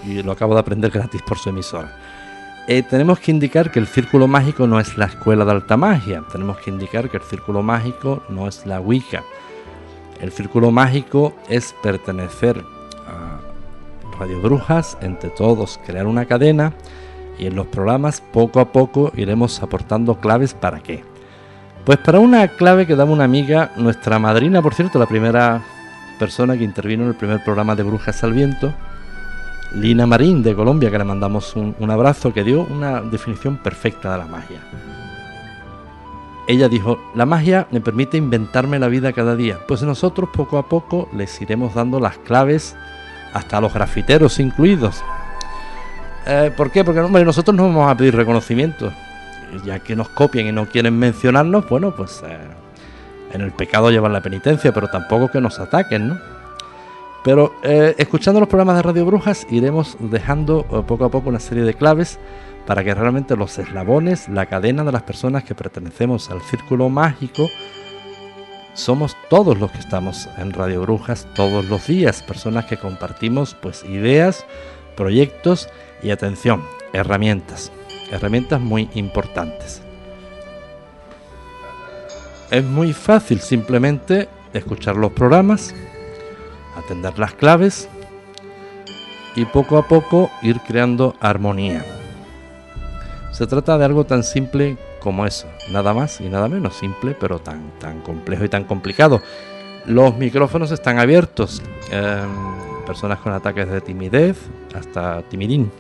y 0.07 0.23
lo 0.23 0.33
acabo 0.33 0.53
de 0.53 0.61
aprender 0.61 0.91
gratis 0.91 1.23
por 1.23 1.39
su 1.39 1.49
emisora. 1.49 1.97
Eh, 2.69 2.83
tenemos 2.83 3.19
que 3.19 3.31
indicar 3.33 3.73
que 3.73 3.81
el 3.81 3.87
círculo 3.87 4.29
mágico 4.29 4.67
no 4.67 4.79
es 4.79 4.97
la 4.97 5.07
escuela 5.07 5.45
de 5.45 5.51
alta 5.51 5.77
magia. 5.77 6.23
Tenemos 6.31 6.59
que 6.59 6.71
indicar 6.71 7.11
que 7.11 7.17
el 7.17 7.23
círculo 7.23 7.63
mágico 7.63 8.23
no 8.29 8.47
es 8.47 8.67
la 8.67 8.81
Wicca. 8.81 9.25
El 10.23 10.31
círculo 10.31 10.71
mágico 10.71 11.35
es 11.49 11.75
pertenecer 11.83 12.65
a 13.09 13.41
Radio 14.21 14.41
Brujas, 14.41 14.97
entre 15.01 15.31
todos 15.31 15.81
crear 15.85 16.07
una 16.07 16.27
cadena 16.27 16.75
y 17.41 17.47
en 17.47 17.57
los 17.57 17.67
programas 17.67 18.23
poco 18.33 18.61
a 18.61 18.71
poco 18.71 19.11
iremos 19.17 19.61
aportando 19.65 20.21
claves 20.21 20.55
para 20.55 20.79
qué. 20.79 21.03
Pues 21.85 21.99
para 21.99 22.21
una 22.21 22.47
clave 22.47 22.87
que 22.87 22.95
daba 22.95 23.11
una 23.11 23.25
amiga, 23.25 23.73
nuestra 23.77 24.21
madrina, 24.21 24.63
por 24.63 24.75
cierto, 24.75 25.01
la 25.01 25.07
primera 25.07 25.61
persona 26.21 26.57
que 26.57 26.63
intervino 26.63 27.03
en 27.03 27.09
el 27.09 27.17
primer 27.17 27.43
programa 27.43 27.75
de 27.75 27.83
Brujas 27.83 28.23
al 28.23 28.33
Viento, 28.33 28.73
Lina 29.75 30.07
Marín 30.07 30.45
de 30.45 30.55
Colombia, 30.55 30.93
que 30.93 30.99
le 30.99 31.05
mandamos 31.05 31.57
un, 31.57 31.75
un 31.81 31.91
abrazo, 31.91 32.33
que 32.33 32.45
dio 32.45 32.63
una 32.63 33.01
definición 33.01 33.57
perfecta 33.57 34.13
de 34.13 34.19
la 34.19 34.27
magia. 34.27 34.61
Ella 36.49 36.69
dijo, 36.69 36.99
la 37.15 37.25
magia 37.25 37.69
me 37.71 37.81
permite 37.81 38.17
inventarme 38.17 38.79
la 38.79 38.89
vida 38.89 39.13
cada 39.13 39.37
día. 39.37 39.61
Pues 39.69 39.83
nosotros 39.83 40.31
poco 40.33 40.59
a 40.59 40.69
poco 40.69 41.09
les 41.17 41.41
iremos 41.41 41.75
dando 41.75 42.01
las 42.01 42.19
claves 42.19 42.77
hasta 43.33 43.61
los 43.61 43.73
grafiteros 43.73 44.41
incluidos. 44.41 45.03
Eh, 46.27 46.53
¿Por 46.57 46.71
qué? 46.71 46.85
Porque 46.85 47.01
nosotros 47.01 47.57
no 47.57 47.65
vamos 47.65 47.91
a 47.91 47.97
pedir 47.97 48.17
reconocimiento. 48.17 48.93
Ya 49.65 49.79
que 49.81 49.95
nos 49.95 50.09
copien 50.09 50.47
y 50.47 50.53
no 50.53 50.67
quieren 50.67 50.99
mencionarnos, 50.99 51.69
bueno, 51.69 51.95
pues 51.95 52.23
eh, 52.27 52.39
en 53.33 53.41
el 53.41 53.53
pecado 53.53 53.91
llevan 53.91 54.13
la 54.13 54.23
penitencia, 54.23 54.73
pero 54.73 54.89
tampoco 54.89 55.31
que 55.31 55.41
nos 55.41 55.61
ataquen, 55.61 56.09
¿no? 56.09 56.19
Pero 57.25 57.55
eh, 57.63 57.95
escuchando 57.99 58.41
los 58.41 58.49
programas 58.49 58.77
de 58.77 58.83
Radio 58.83 59.07
Brujas 59.07 59.47
iremos 59.51 59.97
dejando 60.01 60.67
eh, 60.71 60.83
poco 60.87 61.05
a 61.05 61.11
poco 61.11 61.29
una 61.29 61.39
serie 61.39 61.63
de 61.63 61.75
claves 61.75 62.19
para 62.67 62.83
que 62.83 62.95
realmente 62.95 63.37
los 63.37 63.59
eslabones, 63.59 64.29
la 64.29 64.47
cadena 64.47 64.85
de 64.85 64.93
las 64.93 65.03
personas 65.03 65.45
que 65.45 65.55
pertenecemos 65.55 66.31
al 66.31 66.43
círculo 66.43 66.89
mágico, 66.89 67.49
somos 68.75 69.17
todos 69.29 69.59
los 69.59 69.71
que 69.71 69.79
estamos 69.79 70.29
en 70.39 70.53
Radio 70.53 70.81
Brujas 70.83 71.27
todos 71.35 71.65
los 71.67 71.87
días, 71.87 72.23
personas 72.23 72.65
que 72.67 72.77
compartimos 72.77 73.55
pues 73.61 73.85
ideas, 73.85 74.47
proyectos 74.97 75.69
y 76.03 76.11
atención, 76.11 76.63
herramientas, 76.93 77.71
herramientas 78.11 78.61
muy 78.61 78.89
importantes. 78.95 79.83
Es 82.51 82.65
muy 82.65 82.93
fácil 82.93 83.41
simplemente 83.41 84.29
escuchar 84.53 84.97
los 84.97 85.13
programas, 85.13 85.75
atender 86.77 87.19
las 87.19 87.35
claves 87.35 87.89
y 89.35 89.45
poco 89.45 89.79
a 89.79 89.89
poco 89.89 90.31
ir 90.43 90.61
creando 90.61 91.15
armonía. 91.21 91.85
Se 93.33 93.47
trata 93.47 93.79
de 93.79 93.85
algo 93.85 94.05
tan 94.05 94.25
simple 94.25 94.77
como 95.01 95.27
eso, 95.27 95.49
nada 95.71 95.95
más 95.95 96.21
y 96.21 96.29
nada 96.29 96.49
menos, 96.49 96.75
simple 96.77 97.17
pero 97.19 97.39
tan, 97.39 97.73
tan 97.79 98.01
complejo 98.01 98.45
y 98.45 98.49
tan 98.49 98.65
complicado. 98.65 99.21
Los 99.87 100.17
micrófonos 100.17 100.71
están 100.71 100.99
abiertos, 100.99 101.63
em, 101.91 102.85
personas 102.87 103.19
con 103.19 103.33
ataques 103.33 103.69
de 103.69 103.81
timidez 103.81 104.37
hasta 104.75 105.23
timidín. 105.23 105.73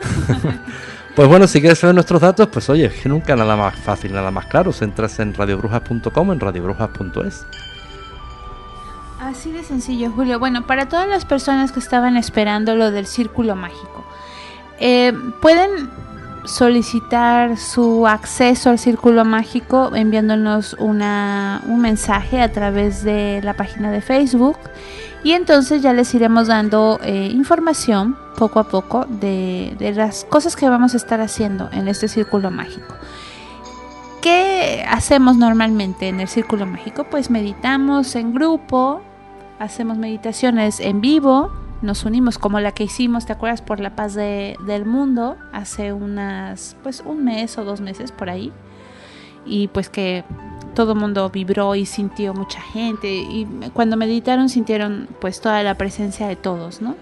pues 1.14 1.28
bueno, 1.28 1.46
si 1.46 1.60
quieres 1.60 1.78
saber 1.78 1.94
nuestros 1.94 2.20
datos, 2.20 2.48
pues 2.48 2.68
oye, 2.68 2.86
es 2.86 2.94
que 2.94 3.08
nunca 3.08 3.36
nada 3.36 3.54
más 3.54 3.76
fácil, 3.76 4.12
nada 4.12 4.30
más 4.30 4.46
claro. 4.46 4.72
Entras 4.80 5.20
en 5.20 5.34
radiobrujas.com, 5.34 6.32
en 6.32 6.40
radiobrujas.es. 6.40 7.46
Así 9.20 9.52
de 9.52 9.62
sencillo, 9.62 10.10
Julio. 10.10 10.38
Bueno, 10.38 10.66
para 10.66 10.88
todas 10.88 11.06
las 11.06 11.26
personas 11.26 11.72
que 11.72 11.78
estaban 11.78 12.16
esperando 12.16 12.74
lo 12.74 12.90
del 12.90 13.06
círculo 13.06 13.54
mágico, 13.54 14.04
eh, 14.78 15.12
pueden 15.42 15.90
solicitar 16.46 17.58
su 17.58 18.06
acceso 18.06 18.70
al 18.70 18.78
círculo 18.78 19.26
mágico 19.26 19.94
enviándonos 19.94 20.74
una, 20.78 21.60
un 21.66 21.82
mensaje 21.82 22.40
a 22.40 22.50
través 22.50 23.04
de 23.04 23.42
la 23.44 23.52
página 23.52 23.90
de 23.90 24.00
Facebook 24.00 24.56
y 25.22 25.32
entonces 25.32 25.82
ya 25.82 25.92
les 25.92 26.14
iremos 26.14 26.46
dando 26.46 26.98
eh, 27.02 27.28
información 27.30 28.16
poco 28.38 28.58
a 28.58 28.68
poco 28.68 29.04
de, 29.04 29.76
de 29.78 29.92
las 29.92 30.24
cosas 30.24 30.56
que 30.56 30.66
vamos 30.66 30.94
a 30.94 30.96
estar 30.96 31.20
haciendo 31.20 31.68
en 31.72 31.88
este 31.88 32.08
círculo 32.08 32.50
mágico. 32.50 32.94
¿Qué 34.22 34.82
hacemos 34.88 35.36
normalmente 35.36 36.08
en 36.08 36.20
el 36.20 36.28
círculo 36.28 36.64
mágico? 36.64 37.04
Pues 37.04 37.30
meditamos 37.30 38.16
en 38.16 38.32
grupo, 38.32 39.02
hacemos 39.60 39.96
meditaciones 39.98 40.80
en 40.80 41.00
vivo, 41.00 41.52
nos 41.82 42.04
unimos 42.04 42.36
como 42.38 42.58
la 42.60 42.72
que 42.72 42.84
hicimos, 42.84 43.24
¿te 43.26 43.32
acuerdas? 43.32 43.62
Por 43.62 43.78
la 43.78 43.94
paz 43.94 44.14
de- 44.14 44.56
del 44.66 44.84
mundo 44.84 45.36
hace 45.52 45.92
unas, 45.92 46.76
pues 46.82 47.02
un 47.06 47.24
mes 47.24 47.56
o 47.58 47.64
dos 47.64 47.80
meses 47.80 48.10
por 48.10 48.28
ahí. 48.28 48.52
Y 49.46 49.68
pues 49.68 49.88
que 49.88 50.24
todo 50.74 50.92
el 50.92 50.98
mundo 50.98 51.30
vibró 51.30 51.74
y 51.74 51.86
sintió 51.86 52.34
mucha 52.34 52.60
gente. 52.60 53.08
Y 53.12 53.46
cuando 53.72 53.96
meditaron 53.96 54.48
sintieron 54.48 55.08
pues 55.20 55.40
toda 55.40 55.62
la 55.62 55.76
presencia 55.76 56.26
de 56.26 56.36
todos, 56.36 56.82
¿no? 56.82 56.96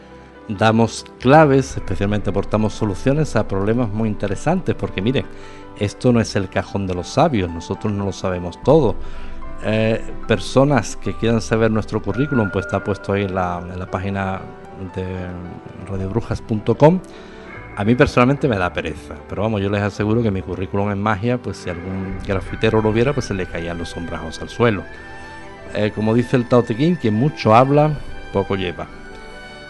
damos 0.50 1.04
claves, 1.20 1.76
especialmente 1.76 2.30
aportamos 2.30 2.72
soluciones 2.72 3.36
a 3.36 3.46
problemas 3.46 3.90
muy 3.90 4.08
interesantes, 4.08 4.74
porque 4.74 5.02
miren, 5.02 5.26
esto 5.78 6.10
no 6.10 6.22
es 6.22 6.34
el 6.36 6.48
cajón 6.48 6.86
de 6.86 6.94
los 6.94 7.06
sabios, 7.08 7.50
nosotros 7.50 7.92
no 7.92 8.06
lo 8.06 8.12
sabemos 8.12 8.58
todo. 8.62 8.94
Eh, 9.64 10.00
personas 10.26 10.96
que 10.96 11.14
quieran 11.14 11.40
saber 11.40 11.70
nuestro 11.70 12.00
currículum, 12.00 12.50
pues 12.50 12.66
está 12.66 12.82
puesto 12.84 13.12
ahí 13.12 13.24
en 13.24 13.34
la, 13.34 13.60
en 13.60 13.78
la 13.78 13.86
página 13.86 14.40
de 14.94 15.04
radiobrujas.com. 15.90 17.00
A 17.76 17.84
mí 17.84 17.94
personalmente 17.94 18.48
me 18.48 18.58
da 18.58 18.72
pereza, 18.72 19.14
pero 19.28 19.42
vamos, 19.42 19.60
yo 19.60 19.70
les 19.70 19.82
aseguro 19.82 20.20
que 20.22 20.30
mi 20.30 20.42
currículum 20.42 20.90
en 20.90 21.00
magia, 21.00 21.38
pues 21.38 21.58
si 21.58 21.70
algún 21.70 22.18
grafitero 22.26 22.82
lo 22.82 22.92
viera, 22.92 23.12
pues 23.12 23.26
se 23.26 23.34
le 23.34 23.46
caían 23.46 23.78
los 23.78 23.90
sombrajos 23.90 24.40
al 24.42 24.48
suelo. 24.48 24.82
Eh, 25.74 25.92
como 25.94 26.14
dice 26.14 26.36
el 26.36 26.48
Tao 26.48 26.62
Te 26.62 26.76
Ching, 26.76 26.96
quien 26.96 27.14
mucho 27.14 27.54
habla, 27.54 27.92
poco 28.32 28.56
lleva. 28.56 28.88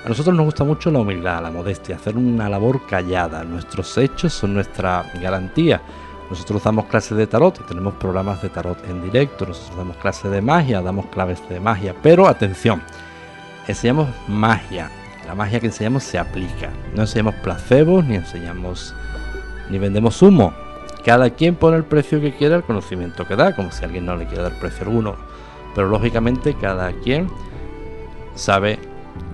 A 0.05 0.09
nosotros 0.09 0.35
nos 0.35 0.47
gusta 0.47 0.65
mucho 0.65 0.91
la 0.91 1.01
humildad, 1.01 1.43
la 1.43 1.51
modestia, 1.51 1.97
hacer 1.97 2.17
una 2.17 2.49
labor 2.49 2.87
callada. 2.87 3.45
Nuestros 3.45 3.99
hechos 3.99 4.33
son 4.33 4.55
nuestra 4.55 5.05
garantía. 5.21 5.83
Nosotros 6.31 6.63
damos 6.63 6.87
clases 6.87 7.17
de 7.17 7.27
tarot, 7.27 7.67
tenemos 7.67 7.95
programas 7.95 8.43
de 8.43 8.51
tarot 8.51 8.85
en 8.89 9.03
directo, 9.03 9.47
nosotros 9.47 9.77
damos 9.77 9.97
clases 9.97 10.31
de 10.31 10.43
magia, 10.43 10.83
damos 10.83 11.07
claves 11.07 11.41
de 11.49 11.59
magia, 11.59 11.95
pero 12.03 12.29
atención, 12.29 12.83
enseñamos 13.67 14.09
magia. 14.27 14.91
La 15.27 15.35
magia 15.35 15.61
que 15.61 15.67
enseñamos 15.67 16.05
se 16.05 16.19
aplica. 16.19 16.71
No 16.95 17.03
enseñamos 17.03 17.35
placebos, 17.37 18.05
ni 18.05 18.17
enseñamos, 18.17 18.95
ni 19.69 19.79
vendemos 19.79 20.23
humo. 20.23 20.55
Cada 21.05 21.31
quien 21.31 21.55
pone 21.55 21.77
el 21.77 21.85
precio 21.85 22.21
que 22.21 22.35
quiera 22.35 22.57
al 22.57 22.65
conocimiento 22.65 23.27
que 23.27 23.37
da, 23.37 23.55
como 23.55 23.71
si 23.71 23.85
alguien 23.85 24.07
no 24.07 24.17
le 24.17 24.27
quiere 24.27 24.43
dar 24.43 24.59
precio 24.59 24.87
alguno. 24.87 25.17
Pero 25.75 25.89
lógicamente 25.89 26.55
cada 26.55 26.93
quien 26.93 27.29
sabe 28.35 28.79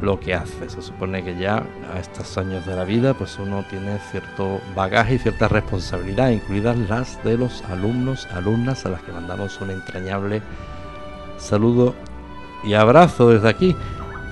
lo 0.01 0.20
que 0.20 0.35
hace. 0.35 0.69
Se 0.69 0.82
supone 0.82 1.24
que 1.24 1.36
ya 1.36 1.65
a 1.94 1.98
estos 1.98 2.36
años 2.39 2.66
de 2.66 2.77
la 2.77 2.85
vida, 2.85 3.15
pues 3.15 3.39
uno 3.39 3.65
tiene 3.69 3.98
cierto 4.11 4.61
bagaje 4.74 5.15
y 5.15 5.19
cierta 5.19 5.48
responsabilidad, 5.48 6.31
incluidas 6.31 6.77
las 6.89 7.23
de 7.24 7.39
los 7.39 7.62
alumnos, 7.65 8.27
alumnas, 8.32 8.85
a 8.86 8.90
las 8.90 9.02
que 9.02 9.12
mandamos 9.12 9.61
un 9.61 9.70
entrañable 9.70 10.43
saludo 11.39 11.94
y 12.62 12.74
abrazo 12.74 13.31
desde 13.31 13.48
aquí. 13.48 13.77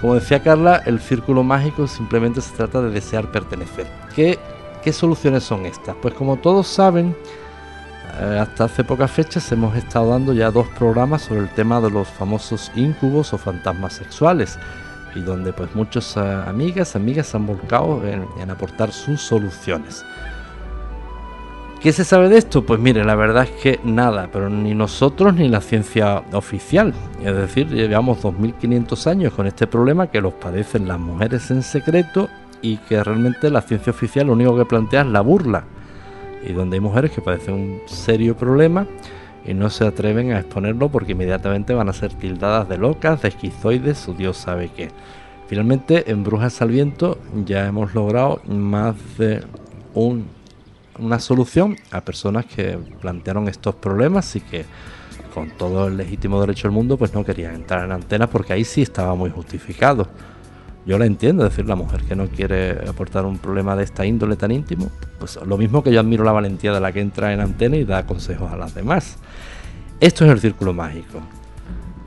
Como 0.01 0.15
decía 0.15 0.43
Carla, 0.43 0.83
el 0.85 1.01
círculo 1.01 1.43
mágico 1.45 1.87
simplemente 1.87 2.41
se 2.41 2.55
trata 2.57 2.83
de 2.83 2.91
desear 2.91 3.31
pertenecer. 3.31 3.87
¿Qué, 4.15 4.39
qué 4.83 4.93
soluciones 4.93 5.45
son 5.45 5.65
estas? 5.65 5.95
Pues 6.03 6.15
como 6.15 6.37
todos 6.37 6.67
saben, 6.67 7.15
eh, 8.21 8.39
hasta 8.41 8.65
hace 8.65 8.85
pocas 8.85 9.11
fechas 9.11 9.51
hemos 9.53 9.77
estado 9.77 10.11
dando 10.11 10.33
ya 10.33 10.51
dos 10.51 10.67
programas 10.77 11.23
sobre 11.23 11.41
el 11.41 11.49
tema 11.51 11.81
de 11.81 11.91
los 11.91 12.09
famosos 12.09 12.73
incubos 12.75 13.33
o 13.33 13.39
fantasmas 13.39 13.95
sexuales 13.95 14.59
y 15.15 15.21
donde 15.21 15.53
pues 15.53 15.75
muchas 15.75 16.17
eh, 16.17 16.21
amigas, 16.21 16.97
amigas 16.97 17.29
se 17.29 17.37
han 17.37 17.47
volcado 17.47 18.07
en, 18.07 18.27
en 18.41 18.51
aportar 18.51 18.93
sus 18.93 19.21
soluciones. 19.21 20.05
¿Qué 21.83 21.93
se 21.93 22.05
sabe 22.05 22.29
de 22.29 22.39
esto? 22.39 22.65
Pues 22.65 22.79
mire, 22.79 23.05
la 23.05 23.17
verdad 23.17 23.43
es 23.43 23.51
que 23.61 23.81
nada, 23.83 24.29
pero 24.33 24.49
ni 24.49 24.73
nosotros 24.73 25.35
ni 25.35 25.49
la 25.49 25.61
ciencia 25.61 26.23
oficial. 26.33 26.95
Es 27.25 27.35
decir, 27.35 27.69
llevamos 27.71 28.23
2500 28.23 29.07
años 29.09 29.33
con 29.33 29.49
este 29.49 29.67
problema 29.67 30.07
que 30.07 30.21
los 30.21 30.33
padecen 30.35 30.87
las 30.87 31.01
mujeres 31.01 31.51
en 31.51 31.65
secreto 31.65 32.29
y 32.61 32.77
que 32.77 33.03
realmente 33.03 33.51
la 33.51 33.63
ciencia 33.63 33.91
oficial 33.91 34.29
lo 34.29 34.35
único 34.35 34.57
que 34.57 34.65
plantea 34.65 35.01
es 35.01 35.09
la 35.09 35.23
burla. 35.23 35.65
Y 36.47 36.53
donde 36.53 36.77
hay 36.77 36.81
mujeres 36.81 37.11
que 37.11 37.21
padecen 37.21 37.55
un 37.55 37.81
serio 37.87 38.37
problema 38.37 38.87
y 39.45 39.55
no 39.55 39.71
se 39.71 39.87
atreven 39.87 40.33
a 40.33 40.41
exponerlo 40.41 40.89
porque 40.89 41.13
inmediatamente 41.13 41.75
van 41.75 41.89
a 41.89 41.93
ser 41.93 42.15
tildadas 42.15 42.69
de 42.69 42.79
locas, 42.79 43.23
de 43.23 43.29
esquizoides 43.29 44.09
o 44.09 44.13
Dios 44.13 44.37
sabe 44.37 44.71
qué. 44.75 44.89
Finalmente, 45.49 46.11
en 46.11 46.25
Brujas 46.25 46.63
al 46.63 46.71
Viento 46.71 47.19
ya 47.45 47.67
hemos 47.67 47.95
logrado 47.95 48.41
más 48.47 48.97
de 49.19 49.43
un, 49.95 50.27
una 50.99 51.19
solución 51.19 51.77
a 51.91 52.01
personas 52.01 52.47
que 52.47 52.79
plantearon 53.01 53.49
estos 53.49 53.75
problemas 53.75 54.35
y 54.37 54.41
que 54.41 54.65
con 55.35 55.51
todo 55.51 55.89
el 55.89 55.97
legítimo 55.97 56.41
derecho 56.41 56.69
del 56.69 56.73
mundo 56.73 56.97
pues 56.97 57.15
no 57.15 57.25
querían 57.25 57.55
entrar 57.55 57.85
en 57.85 57.93
antena 57.93 58.29
porque 58.29 58.53
ahí 58.53 58.65
sí 58.65 58.83
estaba 58.83 59.15
muy 59.15 59.31
justificado. 59.31 60.09
Yo 60.85 60.99
la 60.99 61.07
entiendo, 61.07 61.45
decir, 61.45 61.67
la 61.67 61.77
mujer 61.77 62.03
que 62.03 62.17
no 62.17 62.27
quiere 62.29 62.73
aportar 62.89 63.25
un 63.25 63.39
problema 63.39 63.77
de 63.77 63.85
esta 63.85 64.05
índole 64.05 64.37
tan 64.37 64.51
íntimo, 64.51 64.91
pues 65.19 65.39
lo 65.47 65.57
mismo 65.57 65.83
que 65.83 65.93
yo 65.93 66.01
admiro 66.01 66.25
la 66.25 66.33
valentía 66.33 66.73
de 66.73 66.81
la 66.81 66.93
que 66.93 67.01
entra 67.01 67.33
en 67.33 67.41
antena 67.41 67.77
y 67.77 67.85
da 67.85 68.05
consejos 68.05 68.51
a 68.51 68.57
las 68.57 68.75
demás. 68.75 69.17
Esto 70.01 70.25
es 70.25 70.33
el 70.33 70.41
círculo 70.41 70.75
mágico. 70.75 71.21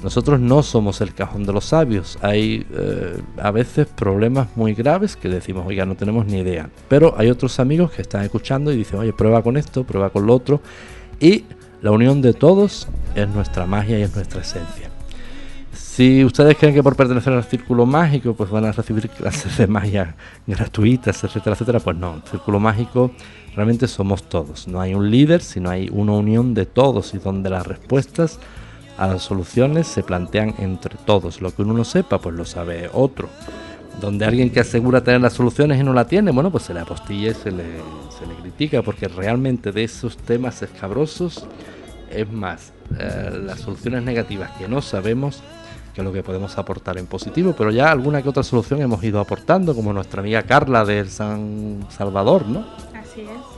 Nosotros 0.03 0.39
no 0.39 0.61
somos 0.61 0.99
el 0.99 1.13
cajón 1.13 1.45
de 1.45 1.53
los 1.53 1.65
sabios. 1.65 2.19
Hay 2.21 2.67
eh, 2.71 3.17
a 3.37 3.51
veces 3.51 3.87
problemas 3.87 4.49
muy 4.55 4.73
graves 4.73 5.15
que 5.15 5.29
decimos, 5.29 5.65
oiga, 5.65 5.85
no 5.85 5.95
tenemos 5.95 6.25
ni 6.25 6.39
idea. 6.39 6.69
Pero 6.89 7.15
hay 7.17 7.29
otros 7.29 7.59
amigos 7.59 7.91
que 7.91 8.01
están 8.01 8.23
escuchando 8.23 8.71
y 8.71 8.75
dicen, 8.75 8.99
oye, 8.99 9.13
prueba 9.13 9.41
con 9.41 9.55
esto, 9.55 9.83
prueba 9.85 10.09
con 10.09 10.27
lo 10.27 10.35
otro. 10.35 10.61
Y 11.19 11.45
la 11.81 11.91
unión 11.91 12.21
de 12.21 12.33
todos 12.33 12.87
es 13.15 13.27
nuestra 13.29 13.65
magia 13.65 13.97
y 13.97 14.03
es 14.03 14.13
nuestra 14.13 14.41
esencia. 14.41 14.94
Si 15.95 16.25
ustedes 16.25 16.57
creen 16.57 16.73
que 16.73 16.83
por 16.83 16.97
pertenecer 16.97 17.31
al 17.31 17.45
círculo 17.45 17.85
mágico 17.85 18.33
pues 18.33 18.49
van 18.49 18.65
a 18.65 18.73
recibir 18.73 19.07
clases 19.07 19.57
de 19.57 19.65
magia 19.65 20.17
gratuitas, 20.45 21.23
etcétera, 21.23 21.53
etcétera, 21.53 21.79
pues 21.79 21.95
no, 21.95 22.15
el 22.15 22.21
círculo 22.29 22.59
mágico 22.59 23.11
realmente 23.55 23.87
somos 23.87 24.23
todos. 24.23 24.67
No 24.67 24.81
hay 24.81 24.93
un 24.93 25.09
líder, 25.09 25.41
sino 25.41 25.69
hay 25.69 25.87
una 25.89 26.11
unión 26.11 26.53
de 26.53 26.65
todos 26.65 27.13
y 27.13 27.19
donde 27.19 27.49
las 27.49 27.65
respuestas 27.65 28.39
a 28.97 29.07
las 29.07 29.21
soluciones 29.21 29.87
se 29.87 30.03
plantean 30.03 30.55
entre 30.57 30.97
todos. 31.05 31.39
Lo 31.39 31.55
que 31.55 31.61
uno 31.61 31.73
no 31.73 31.85
sepa, 31.85 32.19
pues 32.19 32.35
lo 32.35 32.43
sabe 32.43 32.89
otro. 32.91 33.29
Donde 34.01 34.25
alguien 34.25 34.49
que 34.49 34.59
asegura 34.59 35.01
tener 35.01 35.21
las 35.21 35.31
soluciones 35.31 35.79
y 35.79 35.83
no 35.85 35.93
la 35.93 36.07
tiene, 36.07 36.31
bueno, 36.31 36.51
pues 36.51 36.65
se 36.65 36.73
le 36.73 36.81
apostilla 36.81 37.31
y 37.31 37.35
se 37.35 37.51
le, 37.51 37.63
se 38.19 38.27
le 38.27 38.35
critica, 38.41 38.81
porque 38.81 39.07
realmente 39.07 39.71
de 39.71 39.85
esos 39.85 40.17
temas 40.17 40.61
escabrosos 40.61 41.47
es 42.11 42.29
más, 42.29 42.73
eh, 42.99 43.39
las 43.45 43.61
soluciones 43.61 44.03
negativas 44.03 44.51
que 44.59 44.67
no 44.67 44.81
sabemos 44.81 45.41
que 45.95 46.01
es 46.01 46.05
lo 46.05 46.11
que 46.11 46.23
podemos 46.23 46.57
aportar 46.57 46.97
en 46.97 47.07
positivo, 47.07 47.55
pero 47.57 47.71
ya 47.71 47.89
alguna 47.89 48.21
que 48.21 48.27
otra 48.27 48.43
solución 48.43 48.81
hemos 48.81 49.01
ido 49.01 49.21
aportando, 49.21 49.73
como 49.73 49.93
nuestra 49.93 50.19
amiga 50.19 50.43
Carla 50.43 50.83
del 50.83 51.09
San 51.09 51.87
Salvador, 51.89 52.45
¿no? 52.45 52.65
Así 52.93 53.21
es. 53.21 53.55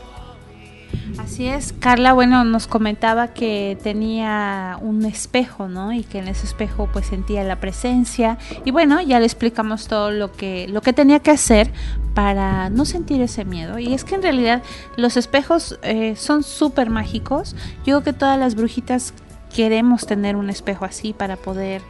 Así 1.18 1.48
es, 1.48 1.74
Carla, 1.74 2.14
bueno, 2.14 2.44
nos 2.44 2.68
comentaba 2.68 3.30
que 3.30 3.78
tenía 3.82 4.78
un 4.82 5.04
espejo, 5.04 5.68
¿no? 5.68 5.92
Y 5.92 6.04
que 6.04 6.20
en 6.20 6.28
ese 6.28 6.46
espejo 6.46 6.88
pues 6.94 7.08
sentía 7.08 7.44
la 7.44 7.60
presencia 7.60 8.38
y 8.66 8.72
bueno, 8.72 9.02
ya 9.02 9.20
le 9.20 9.26
explicamos 9.26 9.88
todo 9.88 10.12
lo 10.12 10.32
que 10.32 10.68
lo 10.68 10.82
que 10.82 10.94
tenía 10.94 11.20
que 11.20 11.32
hacer 11.32 11.72
para 12.14 12.70
no 12.70 12.86
sentir 12.86 13.22
ese 13.22 13.46
miedo. 13.46 13.80
Y 13.80 13.94
es 13.94 14.04
que 14.04 14.16
en 14.16 14.22
realidad 14.22 14.62
los 14.96 15.18
espejos 15.18 15.80
eh, 15.82 16.16
son 16.16 16.44
súper 16.44 16.90
mágicos. 16.90 17.56
Yo 17.80 18.02
creo 18.02 18.04
que 18.04 18.14
todas 18.14 18.38
las 18.40 18.56
brujitas 18.56 19.14
queremos 19.54 20.06
tener 20.06 20.36
un 20.36 20.50
espejo 20.50 20.86
así 20.86 21.14
para 21.14 21.36
poder 21.36 21.82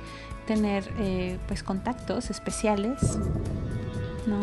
tener 0.48 0.86
eh, 0.98 1.38
pues 1.48 1.62
contactos 1.62 2.32
especiales, 2.32 3.20
¿no? 4.26 4.40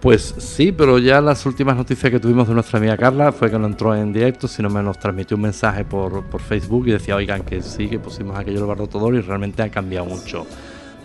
Pues 0.00 0.34
sí, 0.38 0.70
pero 0.70 0.98
ya 1.00 1.20
las 1.20 1.44
últimas 1.44 1.76
noticias 1.76 2.12
que 2.12 2.20
tuvimos 2.20 2.46
de 2.46 2.54
nuestra 2.54 2.78
amiga 2.78 2.96
Carla 2.96 3.32
fue 3.32 3.50
que 3.50 3.58
no 3.58 3.66
entró 3.66 3.96
en 3.96 4.12
directo, 4.12 4.46
sino 4.46 4.70
me 4.70 4.80
nos 4.80 4.96
transmitió 5.00 5.36
un 5.36 5.42
mensaje 5.42 5.84
por, 5.84 6.24
por 6.26 6.40
Facebook 6.40 6.86
y 6.86 6.92
decía, 6.92 7.16
oigan, 7.16 7.42
que 7.42 7.62
sí, 7.62 7.88
que 7.88 7.98
pusimos 7.98 8.38
aquello 8.38 8.58
del 8.58 8.68
barro 8.68 8.86
todo 8.86 9.12
y 9.12 9.20
realmente 9.20 9.60
ha 9.62 9.70
cambiado 9.70 10.06
mucho, 10.06 10.46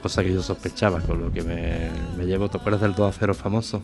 cosa 0.04 0.24
que 0.24 0.32
yo 0.32 0.44
sospechaba, 0.44 1.00
con 1.00 1.20
lo 1.20 1.32
que 1.32 1.42
me, 1.42 1.90
me 2.16 2.26
llevo, 2.26 2.50
¿te 2.50 2.58
acuerdas 2.58 2.82
del 2.82 2.94
2 2.94 3.16
a 3.16 3.18
0 3.18 3.34
famoso? 3.34 3.82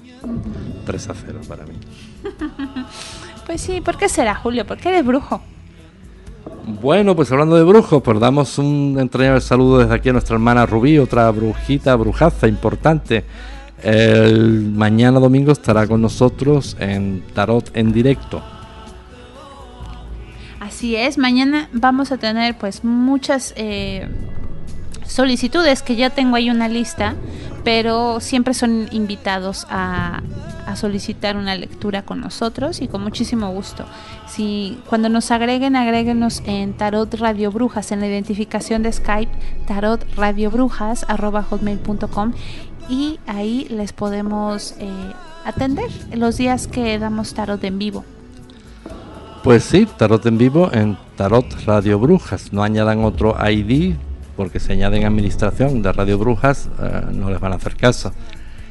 3 0.86 1.10
a 1.10 1.14
0 1.16 1.40
para 1.48 1.66
mí. 1.66 1.74
Pues 3.46 3.60
sí, 3.60 3.82
¿por 3.82 3.98
qué 3.98 4.08
será 4.08 4.36
Julio? 4.36 4.66
¿Por 4.66 4.78
qué 4.78 4.88
eres 4.88 5.06
brujo? 5.06 5.42
Bueno, 6.66 7.16
pues 7.16 7.30
hablando 7.32 7.58
de 7.58 7.64
brujos, 7.64 8.02
pues 8.02 8.20
damos 8.20 8.58
un 8.58 8.96
entrañable 8.98 9.42
saludo 9.42 9.80
desde 9.80 9.96
aquí 9.96 10.10
a 10.10 10.14
nuestra 10.14 10.36
hermana 10.36 10.66
Rubí, 10.66 10.98
otra 10.98 11.30
brujita, 11.30 11.96
brujaza 11.96 12.48
importante. 12.48 13.26
El 13.82 14.72
mañana 14.72 15.20
domingo 15.20 15.52
estará 15.52 15.86
con 15.88 16.02
nosotros 16.02 16.78
en 16.80 17.22
Tarot 17.34 17.70
en 17.76 17.92
directo. 17.92 18.42
Así 20.62 20.96
es, 20.96 21.18
mañana 21.18 21.68
vamos 21.74 22.14
a 22.14 22.18
tener 22.18 22.58
pues 22.58 22.86
muchas 22.86 23.54
eh, 23.58 24.08
solicitudes 25.06 25.82
que 25.82 25.96
ya 25.96 26.10
tengo 26.10 26.36
ahí 26.36 26.50
una 26.50 26.68
lista, 26.68 27.16
pero 27.64 28.20
siempre 28.20 28.54
son 28.54 28.88
invitados 28.92 29.66
a, 29.70 30.22
solicitar 30.76 31.38
una 31.38 31.54
lectura 31.54 32.02
con 32.02 32.20
nosotros 32.20 32.82
y 32.82 32.88
con 32.88 33.04
muchísimo 33.04 33.52
gusto. 33.52 33.86
Si 34.28 34.80
cuando 34.90 35.08
nos 35.08 35.30
agreguen, 35.30 35.76
agréguenos 35.76 36.42
en 36.48 36.74
Tarot 36.74 37.14
Radio 37.14 37.52
Brujas, 37.52 37.92
en 37.92 38.00
la 38.00 38.08
identificación 38.08 38.82
de 38.82 38.92
Skype, 38.92 39.32
Tarot 39.68 40.04
Radio 40.16 40.50
Brujas, 40.50 41.06
arroba 41.08 41.44
hotmail.com 41.44 42.34
y 42.90 43.20
ahí 43.28 43.68
les 43.70 43.94
podemos 43.94 44.74
eh, 44.80 44.90
atender 45.46 45.92
los 46.16 46.38
días 46.38 46.66
que 46.66 46.98
damos 46.98 47.36
tarot 47.36 47.64
en 47.64 47.78
vivo. 47.78 48.04
Pues 49.44 49.64
sí, 49.64 49.86
Tarot 49.98 50.26
en 50.26 50.38
vivo 50.38 50.72
en 50.74 50.98
Tarot 51.18 51.46
Radio 51.66 52.00
Brujas. 52.00 52.54
No 52.54 52.64
añadan 52.64 53.04
otro 53.04 53.36
ID 53.48 53.96
porque 54.36 54.60
si 54.60 54.72
añaden 54.72 55.06
administración 55.06 55.82
de 55.82 55.92
Radio 55.92 56.18
Brujas 56.18 56.70
eh, 56.82 57.02
no 57.12 57.30
les 57.30 57.40
van 57.40 57.54
a 57.54 57.56
hacer 57.56 57.76
caso. 57.76 58.14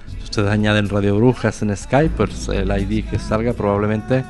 Si 0.09 0.25
ustedes 0.25 0.51
añaden 0.51 0.89
Radio 0.89 1.17
Brujas 1.17 1.63
en 1.63 1.77
Skype, 1.77 2.15
pues 2.17 2.49
el 2.49 2.71
ID 2.71 3.05
que 3.09 3.19
salga 3.19 3.53
probablemente 3.53 4.25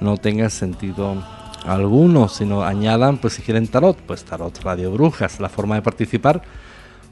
no 0.00 0.16
tenga 0.16 0.50
sentido 0.50 1.22
alguno. 1.64 2.28
Si 2.28 2.44
no 2.44 2.62
añadan, 2.64 3.18
pues 3.18 3.34
si 3.34 3.42
quieren 3.42 3.66
Tarot, 3.66 3.96
pues 3.98 4.24
Tarot 4.24 4.58
Radio 4.62 4.90
Brujas. 4.92 5.40
La 5.40 5.48
forma 5.48 5.74
de 5.74 5.82
participar, 5.82 6.42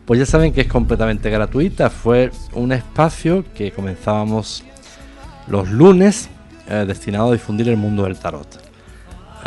pues 0.05 0.20
ya 0.20 0.26
saben 0.26 0.52
que 0.52 0.62
es 0.62 0.68
completamente 0.68 1.31
gratuita. 1.31 1.90
Fue 1.90 2.31
un 2.52 2.72
espacio 2.72 3.44
que 3.55 3.72
comenzábamos 3.72 4.64
los 5.47 5.70
lunes 5.70 6.28
eh, 6.68 6.85
destinado 6.86 7.31
a 7.31 7.32
difundir 7.32 7.68
el 7.68 7.76
mundo 7.76 8.05
del 8.05 8.16
tarot. 8.16 8.64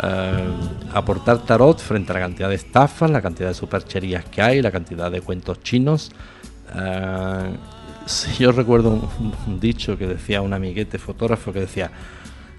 Eh, 0.00 0.48
aportar 0.94 1.38
tarot 1.38 1.80
frente 1.80 2.12
a 2.12 2.14
la 2.14 2.20
cantidad 2.20 2.48
de 2.48 2.54
estafas, 2.54 3.10
la 3.10 3.20
cantidad 3.20 3.48
de 3.48 3.54
supercherías 3.54 4.24
que 4.26 4.40
hay, 4.40 4.62
la 4.62 4.70
cantidad 4.70 5.10
de 5.10 5.20
cuentos 5.20 5.60
chinos. 5.62 6.12
Eh, 6.74 7.56
si 8.06 8.44
yo 8.44 8.52
recuerdo 8.52 9.10
un, 9.46 9.60
dicho 9.60 9.98
que 9.98 10.06
decía 10.06 10.40
un 10.40 10.52
amiguete 10.52 10.98
fotógrafo 10.98 11.52
que 11.52 11.60
decía, 11.60 11.90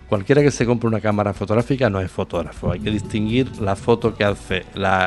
cualquiera 0.08 0.42
que 0.42 0.52
se 0.52 0.66
compre 0.66 0.88
una 0.88 1.00
cámara 1.00 1.34
fotográfica 1.34 1.90
no 1.90 2.02
es 2.02 2.12
fotógrafo, 2.12 2.72
hay 2.72 2.82
que 2.82 2.92
distinguir 2.92 3.60
la 3.62 3.76
foto 3.76 4.14
que 4.14 4.26
hace 4.26 4.66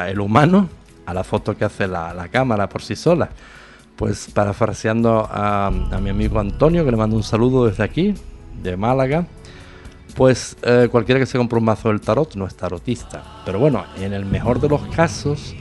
el 0.09 0.21
humano 0.21 0.69
a 1.05 1.13
la 1.13 1.25
foto 1.25 1.57
que 1.57 1.65
hace 1.65 1.87
la, 1.87 2.15
la 2.15 2.29
cámara 2.29 2.69
por 2.69 2.83
sí 2.83 2.97
sola. 2.97 3.29
Pues 3.97 4.31
parafraseando 4.33 5.29
a, 5.31 5.67
a 5.67 6.01
mi 6.01 6.11
amigo 6.11 6.41
Antonio, 6.41 6.85
que 6.85 6.91
le 6.91 6.97
mando 6.97 7.15
un 7.15 7.23
saludo 7.23 7.67
desde 7.67 7.85
aquí, 7.85 8.15
de 8.63 8.77
Málaga, 8.77 9.27
pues 10.15 10.57
eh, 10.63 10.89
cualquiera 10.91 11.19
que 11.19 11.27
se 11.27 11.39
compre 11.39 11.59
un 11.59 11.65
mazo 11.65 11.89
del 11.89 12.01
tarot 12.01 12.35
no 12.37 12.47
es 12.47 12.55
tarotista. 12.55 13.43
Pero 13.45 13.59
bueno, 13.59 13.85
en 13.99 14.13
el 14.13 14.25
mejor 14.25 14.61
de 14.61 14.69
los 14.69 14.83
casos, 14.89 15.55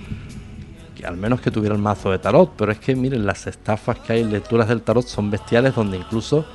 que 0.96 1.06
al 1.06 1.18
menos 1.18 1.42
que 1.42 1.52
tuviera 1.52 1.76
el 1.76 1.82
mazo 1.82 2.12
de 2.12 2.20
tarot, 2.20 2.52
pero 2.58 2.72
es 2.72 2.80
que 2.80 2.96
miren, 2.96 3.26
las 3.26 3.48
estafas 3.48 4.00
que 4.00 4.14
hay 4.14 4.22
en 4.22 4.32
lecturas 4.32 4.68
del 4.68 4.82
tarot 4.82 5.06
son 5.06 5.32
bestiales 5.32 5.76
donde 5.76 5.98
incluso 5.98 6.46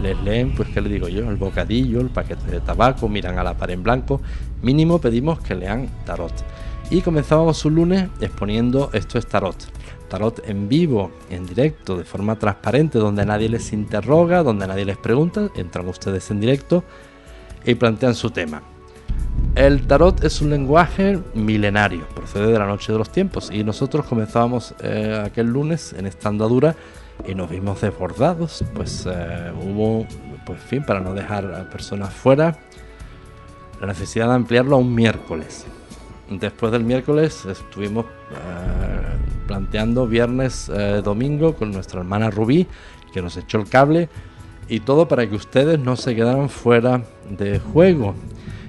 les 0.00 0.18
leen, 0.22 0.54
pues 0.54 0.68
qué 0.68 0.80
le 0.80 0.88
digo 0.88 1.08
yo, 1.08 1.28
el 1.28 1.36
bocadillo, 1.36 2.00
el 2.00 2.10
paquete 2.10 2.50
de 2.50 2.60
tabaco, 2.60 3.08
miran 3.08 3.38
a 3.38 3.44
la 3.44 3.54
pared 3.54 3.74
en 3.74 3.82
blanco, 3.82 4.20
mínimo 4.62 5.00
pedimos 5.00 5.40
que 5.40 5.54
lean 5.54 5.88
tarot. 6.04 6.32
Y 6.90 7.02
comenzábamos 7.02 7.64
un 7.64 7.74
lunes 7.74 8.08
exponiendo 8.20 8.90
esto 8.92 9.18
es 9.18 9.26
tarot. 9.26 9.56
Tarot 10.08 10.48
en 10.48 10.68
vivo, 10.68 11.12
en 11.28 11.46
directo, 11.46 11.96
de 11.96 12.04
forma 12.04 12.36
transparente, 12.36 12.98
donde 12.98 13.24
nadie 13.24 13.48
les 13.48 13.72
interroga, 13.72 14.42
donde 14.42 14.66
nadie 14.66 14.84
les 14.84 14.96
pregunta, 14.96 15.48
entran 15.54 15.86
ustedes 15.86 16.30
en 16.32 16.40
directo 16.40 16.82
y 17.64 17.74
plantean 17.74 18.14
su 18.14 18.30
tema. 18.30 18.62
El 19.54 19.86
tarot 19.86 20.22
es 20.24 20.40
un 20.40 20.50
lenguaje 20.50 21.18
milenario, 21.34 22.06
procede 22.14 22.52
de 22.52 22.58
la 22.58 22.66
noche 22.66 22.92
de 22.92 22.98
los 22.98 23.10
tiempos 23.10 23.50
y 23.52 23.64
nosotros 23.64 24.06
comenzábamos 24.06 24.74
eh, 24.82 25.20
aquel 25.24 25.46
lunes 25.46 25.92
en 25.92 26.06
esta 26.06 26.28
andadura 26.28 26.76
y 27.26 27.34
nos 27.34 27.50
vimos 27.50 27.80
desbordados, 27.80 28.64
pues 28.74 29.06
eh, 29.10 29.52
hubo, 29.62 30.06
pues 30.46 30.60
fin, 30.60 30.84
para 30.84 31.00
no 31.00 31.14
dejar 31.14 31.52
a 31.52 31.68
personas 31.68 32.12
fuera, 32.12 32.58
la 33.80 33.86
necesidad 33.86 34.28
de 34.28 34.34
ampliarlo 34.34 34.76
a 34.76 34.78
un 34.78 34.94
miércoles. 34.94 35.66
Después 36.30 36.70
del 36.70 36.84
miércoles 36.84 37.44
estuvimos 37.44 38.04
eh, 38.04 39.10
planteando 39.46 40.06
viernes, 40.06 40.70
eh, 40.72 41.00
domingo 41.02 41.56
con 41.56 41.72
nuestra 41.72 42.00
hermana 42.00 42.30
Rubí, 42.30 42.68
que 43.12 43.20
nos 43.20 43.36
echó 43.36 43.58
el 43.58 43.68
cable 43.68 44.08
y 44.70 44.80
todo 44.80 45.08
para 45.08 45.28
que 45.28 45.34
ustedes 45.34 45.78
no 45.80 45.96
se 45.96 46.14
quedaran 46.14 46.48
fuera 46.48 47.02
de 47.28 47.58
juego. 47.58 48.14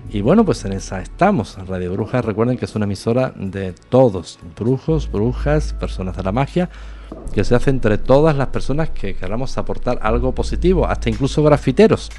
Y 0.09 0.21
bueno, 0.21 0.43
pues 0.43 0.65
en 0.65 0.73
esa 0.73 0.99
estamos. 0.99 1.57
Radio 1.67 1.93
Brujas, 1.93 2.25
recuerden 2.25 2.57
que 2.57 2.65
es 2.65 2.75
una 2.75 2.85
emisora 2.85 3.33
de 3.37 3.73
todos, 3.89 4.39
brujos, 4.59 5.09
brujas, 5.09 5.73
personas 5.73 6.17
de 6.17 6.23
la 6.23 6.31
magia, 6.31 6.69
que 7.33 7.43
se 7.43 7.55
hace 7.55 7.69
entre 7.69 7.97
todas 7.97 8.35
las 8.35 8.47
personas 8.47 8.89
que 8.89 9.15
queramos 9.15 9.57
aportar 9.57 9.99
algo 10.01 10.33
positivo, 10.33 10.85
hasta 10.87 11.09
incluso 11.09 11.43
grafiteros. 11.43 12.09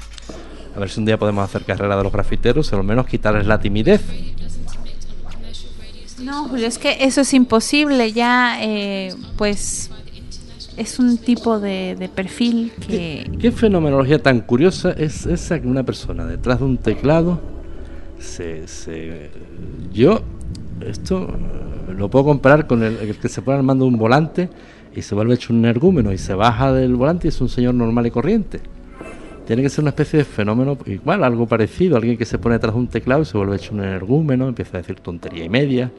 A 0.75 0.79
ver 0.79 0.89
si 0.89 1.01
un 1.01 1.05
día 1.05 1.19
podemos 1.19 1.43
hacer 1.43 1.65
carrera 1.65 1.97
de 1.97 2.03
los 2.03 2.11
grafiteros 2.11 2.71
o 2.71 2.77
al 2.77 2.83
menos 2.83 3.05
quitarles 3.05 3.45
la 3.45 3.59
timidez. 3.59 4.01
No, 6.19 6.47
Julio, 6.47 6.67
es 6.67 6.77
que 6.77 7.03
eso 7.03 7.21
es 7.21 7.33
imposible. 7.33 8.13
Ya, 8.13 8.57
eh, 8.63 9.13
pues, 9.37 9.91
es 10.77 10.99
un 10.99 11.17
tipo 11.17 11.59
de, 11.59 11.95
de 11.97 12.09
perfil 12.09 12.71
que... 12.87 13.29
¿Qué 13.39 13.51
fenomenología 13.51 14.19
tan 14.21 14.41
curiosa 14.41 14.91
es 14.91 15.25
esa 15.25 15.61
que 15.61 15.67
una 15.67 15.83
persona 15.83 16.25
detrás 16.25 16.59
de 16.59 16.65
un 16.65 16.77
teclado 16.77 17.39
se... 18.19 18.67
se- 18.67 19.29
yo 19.93 20.21
esto 20.87 21.27
eh, 21.29 21.93
lo 21.93 22.09
puedo 22.09 22.25
comparar 22.25 22.67
con 22.67 22.83
el, 22.83 22.97
el 22.97 23.15
que 23.15 23.29
se 23.29 23.41
pone 23.41 23.57
al 23.57 23.63
mando 23.63 23.85
de 23.85 23.91
un 23.91 23.97
volante 23.97 24.49
y 24.95 25.01
se 25.01 25.15
vuelve 25.15 25.35
hecho 25.35 25.53
un 25.53 25.59
energúmeno 25.59 26.11
y 26.11 26.17
se 26.17 26.33
baja 26.33 26.73
del 26.73 26.95
volante 26.95 27.27
y 27.27 27.29
es 27.29 27.39
un 27.41 27.49
señor 27.49 27.73
normal 27.75 28.07
y 28.07 28.11
corriente. 28.11 28.59
Tiene 29.45 29.61
que 29.61 29.69
ser 29.69 29.83
una 29.83 29.89
especie 29.89 30.19
de 30.19 30.25
fenómeno 30.25 30.77
igual, 30.85 31.23
algo 31.23 31.45
parecido, 31.47 31.97
alguien 31.97 32.17
que 32.17 32.25
se 32.25 32.37
pone 32.37 32.55
detrás 32.55 32.73
de 32.73 32.79
un 32.79 32.87
teclado 32.87 33.21
y 33.21 33.25
se 33.25 33.37
vuelve 33.37 33.55
hecho 33.57 33.73
un 33.73 33.81
energúmeno, 33.81 34.47
empieza 34.47 34.77
a 34.77 34.81
decir 34.81 34.95
tontería 35.01 35.43
y 35.45 35.49
media, 35.49 35.91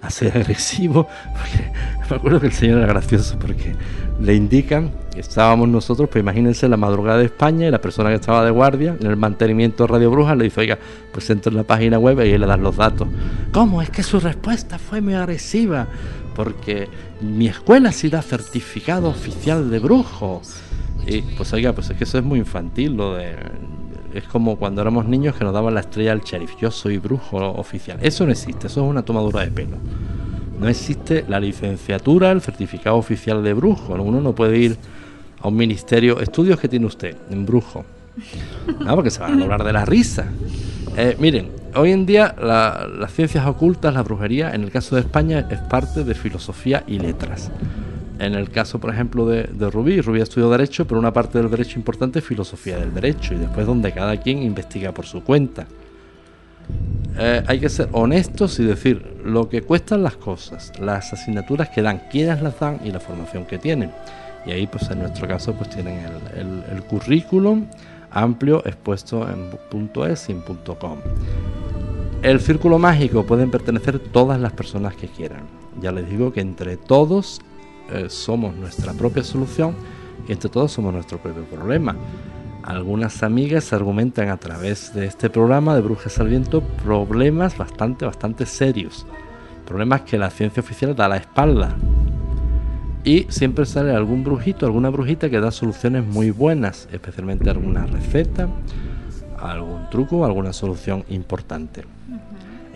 a 0.00 0.06
agresivo. 0.06 1.08
Porque 1.32 1.72
me 2.10 2.16
acuerdo 2.16 2.40
que 2.40 2.46
el 2.46 2.52
señor 2.52 2.78
era 2.78 2.86
gracioso 2.86 3.38
porque 3.38 3.74
le 4.20 4.34
indican, 4.34 4.90
estábamos 5.16 5.68
nosotros, 5.68 6.08
pues 6.10 6.22
imagínense 6.22 6.68
la 6.68 6.76
madrugada 6.76 7.18
de 7.18 7.26
España 7.26 7.66
y 7.66 7.70
la 7.70 7.80
persona 7.80 8.10
que 8.10 8.16
estaba 8.16 8.44
de 8.44 8.50
guardia 8.50 8.96
en 8.98 9.06
el 9.06 9.16
mantenimiento 9.16 9.84
de 9.84 9.88
Radio 9.88 10.10
Bruja 10.10 10.34
le 10.34 10.44
dice, 10.44 10.60
oiga, 10.60 10.78
pues 11.12 11.28
entra 11.30 11.50
en 11.50 11.56
la 11.56 11.64
página 11.64 11.98
web 11.98 12.20
y 12.20 12.36
le 12.36 12.46
dan 12.46 12.62
los 12.62 12.76
datos. 12.76 13.08
¿Cómo? 13.52 13.82
Es 13.82 13.90
que 13.90 14.02
su 14.02 14.20
respuesta 14.20 14.78
fue 14.78 15.00
muy 15.00 15.14
agresiva 15.14 15.86
porque 16.34 16.88
mi 17.20 17.48
escuela 17.48 17.92
sí 17.92 18.08
da 18.08 18.22
certificado 18.22 19.08
oficial 19.08 19.70
de 19.70 19.78
brujo. 19.78 20.40
Y 21.06 21.22
pues 21.22 21.52
oiga, 21.52 21.72
pues 21.72 21.90
es 21.90 21.96
que 21.96 22.04
eso 22.04 22.18
es 22.18 22.24
muy 22.24 22.38
infantil, 22.38 22.96
lo 22.96 23.14
de... 23.14 23.34
Es 24.14 24.24
como 24.24 24.56
cuando 24.56 24.80
éramos 24.80 25.06
niños 25.06 25.34
que 25.36 25.44
nos 25.44 25.52
daban 25.52 25.74
la 25.74 25.80
estrella 25.80 26.12
al 26.12 26.20
sheriff. 26.22 26.52
Yo 26.60 26.70
soy 26.70 26.98
brujo 26.98 27.36
oficial. 27.52 27.98
Eso 28.02 28.24
no 28.24 28.32
existe, 28.32 28.66
eso 28.66 28.82
es 28.84 28.90
una 28.90 29.02
tomadura 29.02 29.40
de 29.44 29.50
pelo. 29.50 29.76
No 30.58 30.66
existe 30.68 31.24
la 31.28 31.38
licenciatura, 31.38 32.30
el 32.32 32.40
certificado 32.40 32.96
oficial 32.96 33.42
de 33.44 33.52
brujo. 33.52 33.94
Uno 33.94 34.20
no 34.20 34.34
puede 34.34 34.58
ir 34.58 34.76
a 35.40 35.48
un 35.48 35.56
ministerio. 35.56 36.20
Estudios 36.20 36.58
que 36.58 36.68
tiene 36.68 36.86
usted 36.86 37.16
en 37.30 37.46
brujo. 37.46 37.84
No, 38.84 38.94
porque 38.96 39.10
se 39.10 39.20
van 39.20 39.38
a 39.40 39.44
hablar 39.44 39.62
de 39.62 39.72
la 39.72 39.84
risa. 39.84 40.26
Eh, 40.96 41.16
miren, 41.20 41.50
hoy 41.76 41.92
en 41.92 42.04
día 42.06 42.34
la- 42.42 42.88
las 42.98 43.12
ciencias 43.12 43.46
ocultas, 43.46 43.94
la 43.94 44.02
brujería, 44.02 44.52
en 44.54 44.62
el 44.64 44.72
caso 44.72 44.96
de 44.96 45.02
España, 45.02 45.46
es 45.50 45.60
parte 45.60 46.02
de 46.02 46.14
filosofía 46.14 46.82
y 46.88 46.98
letras. 46.98 47.52
En 48.18 48.34
el 48.34 48.50
caso, 48.50 48.80
por 48.80 48.92
ejemplo, 48.92 49.26
de, 49.26 49.44
Rubí, 49.70 50.00
Rubí 50.00 50.20
estudió 50.20 50.50
Derecho, 50.50 50.86
pero 50.86 50.98
una 50.98 51.12
parte 51.12 51.38
del 51.38 51.50
derecho 51.50 51.78
importante 51.78 52.18
es 52.18 52.24
filosofía 52.24 52.76
del 52.78 52.92
derecho, 52.92 53.34
y 53.34 53.38
después 53.38 53.64
donde 53.66 53.92
cada 53.92 54.16
quien 54.16 54.42
investiga 54.42 54.92
por 54.92 55.06
su 55.06 55.22
cuenta. 55.22 55.66
Eh, 57.16 57.42
hay 57.46 57.60
que 57.60 57.68
ser 57.68 57.88
honestos 57.92 58.58
y 58.58 58.64
decir 58.64 59.20
lo 59.24 59.48
que 59.48 59.62
cuestan 59.62 60.02
las 60.02 60.16
cosas, 60.16 60.72
las 60.80 61.12
asignaturas 61.12 61.68
que 61.70 61.80
dan, 61.80 62.02
quiénes 62.10 62.42
las 62.42 62.58
dan 62.58 62.80
y 62.84 62.90
la 62.90 63.00
formación 63.00 63.44
que 63.44 63.58
tienen. 63.58 63.92
Y 64.46 64.50
ahí, 64.50 64.66
pues 64.66 64.90
en 64.90 65.00
nuestro 65.00 65.26
caso, 65.28 65.52
pues 65.54 65.70
tienen 65.70 66.00
el, 66.36 66.62
el- 66.72 66.82
currículum 66.84 67.66
amplio 68.10 68.64
expuesto 68.66 69.28
en 69.28 69.50
.es. 70.10 70.28
El 72.22 72.40
círculo 72.40 72.78
mágico 72.78 73.24
pueden 73.24 73.50
pertenecer 73.50 73.98
todas 73.98 74.40
las 74.40 74.52
personas 74.52 74.94
que 74.94 75.06
quieran. 75.08 75.42
Ya 75.80 75.92
les 75.92 76.08
digo 76.08 76.32
que 76.32 76.40
entre 76.40 76.76
todos 76.76 77.40
eh, 77.90 78.06
somos 78.08 78.54
nuestra 78.54 78.92
propia 78.92 79.22
solución 79.22 79.74
y 80.26 80.32
entre 80.32 80.50
todos 80.50 80.72
somos 80.72 80.92
nuestro 80.92 81.18
propio 81.18 81.44
problema. 81.44 81.96
Algunas 82.62 83.22
amigas 83.22 83.72
argumentan 83.72 84.28
a 84.28 84.36
través 84.36 84.92
de 84.92 85.06
este 85.06 85.30
programa 85.30 85.74
de 85.74 85.80
Brujas 85.80 86.18
al 86.18 86.28
Viento 86.28 86.60
problemas 86.60 87.56
bastante, 87.56 88.04
bastante 88.04 88.44
serios. 88.44 89.06
Problemas 89.66 90.02
que 90.02 90.18
la 90.18 90.30
ciencia 90.30 90.60
oficial 90.60 90.94
da 90.94 91.08
la 91.08 91.16
espalda. 91.16 91.76
Y 93.04 93.26
siempre 93.30 93.64
sale 93.64 93.94
algún 93.94 94.22
brujito, 94.22 94.66
alguna 94.66 94.90
brujita 94.90 95.30
que 95.30 95.40
da 95.40 95.50
soluciones 95.50 96.04
muy 96.04 96.30
buenas, 96.30 96.88
especialmente 96.92 97.48
alguna 97.48 97.86
receta, 97.86 98.48
algún 99.40 99.88
truco, 99.90 100.26
alguna 100.26 100.52
solución 100.52 101.04
importante. 101.08 101.84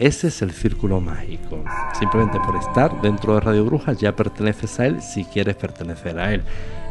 Ese 0.03 0.27
es 0.27 0.43
el 0.43 0.51
círculo 0.51 1.01
mágico. 1.01 1.63
Simplemente 1.97 2.41
por 2.45 2.57
estar 2.57 3.01
dentro 3.03 3.35
de 3.35 3.41
Radio 3.41 3.65
Brujas 3.65 3.99
ya 3.99 4.17
perteneces 4.17 4.81
a 4.81 4.87
él 4.87 5.01
si 5.01 5.25
quieres 5.25 5.55
pertenecer 5.55 6.19
a 6.19 6.35
él. 6.35 6.43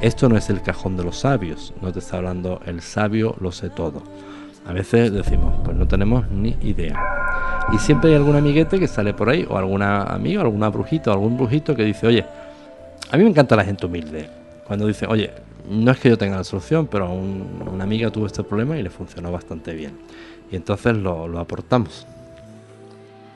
Esto 0.01 0.29
no 0.29 0.37
es 0.37 0.49
el 0.49 0.61
cajón 0.61 0.95
de 0.95 1.03
los 1.03 1.17
sabios. 1.19 1.73
No 1.81 1.91
te 1.91 1.99
está 1.99 2.15
hablando 2.17 2.61
el 2.65 2.79
sabio 2.81 3.35
lo 3.41 3.51
sé 3.51 3.69
todo. 3.69 4.01
A 4.65 4.71
veces 4.71 5.11
decimos, 5.11 5.53
pues 5.65 5.75
no 5.75 5.85
tenemos 5.89 6.29
ni 6.31 6.55
idea. 6.61 6.97
Y 7.73 7.79
siempre 7.79 8.11
hay 8.11 8.15
algún 8.15 8.37
amiguete 8.37 8.79
que 8.79 8.87
sale 8.87 9.13
por 9.13 9.27
ahí, 9.27 9.45
o 9.49 9.57
alguna 9.57 10.03
amiga, 10.03 10.39
alguna 10.41 10.69
brujita, 10.69 11.09
o 11.11 11.13
algún 11.13 11.35
brujito 11.35 11.75
que 11.75 11.83
dice, 11.83 12.07
oye, 12.07 12.25
a 13.11 13.17
mí 13.17 13.23
me 13.23 13.29
encanta 13.29 13.57
la 13.57 13.65
gente 13.65 13.87
humilde. 13.87 14.29
Cuando 14.65 14.87
dice, 14.87 15.05
oye, 15.05 15.31
no 15.69 15.91
es 15.91 15.99
que 15.99 16.07
yo 16.07 16.17
tenga 16.17 16.37
la 16.37 16.43
solución, 16.45 16.87
pero 16.87 17.11
un- 17.11 17.67
una 17.73 17.83
amiga 17.83 18.09
tuvo 18.09 18.25
este 18.27 18.41
problema 18.43 18.77
y 18.77 18.83
le 18.83 18.89
funcionó 18.89 19.33
bastante 19.33 19.73
bien. 19.73 19.97
Y 20.49 20.55
entonces 20.55 20.95
lo 20.95 21.37
aportamos. 21.39 22.07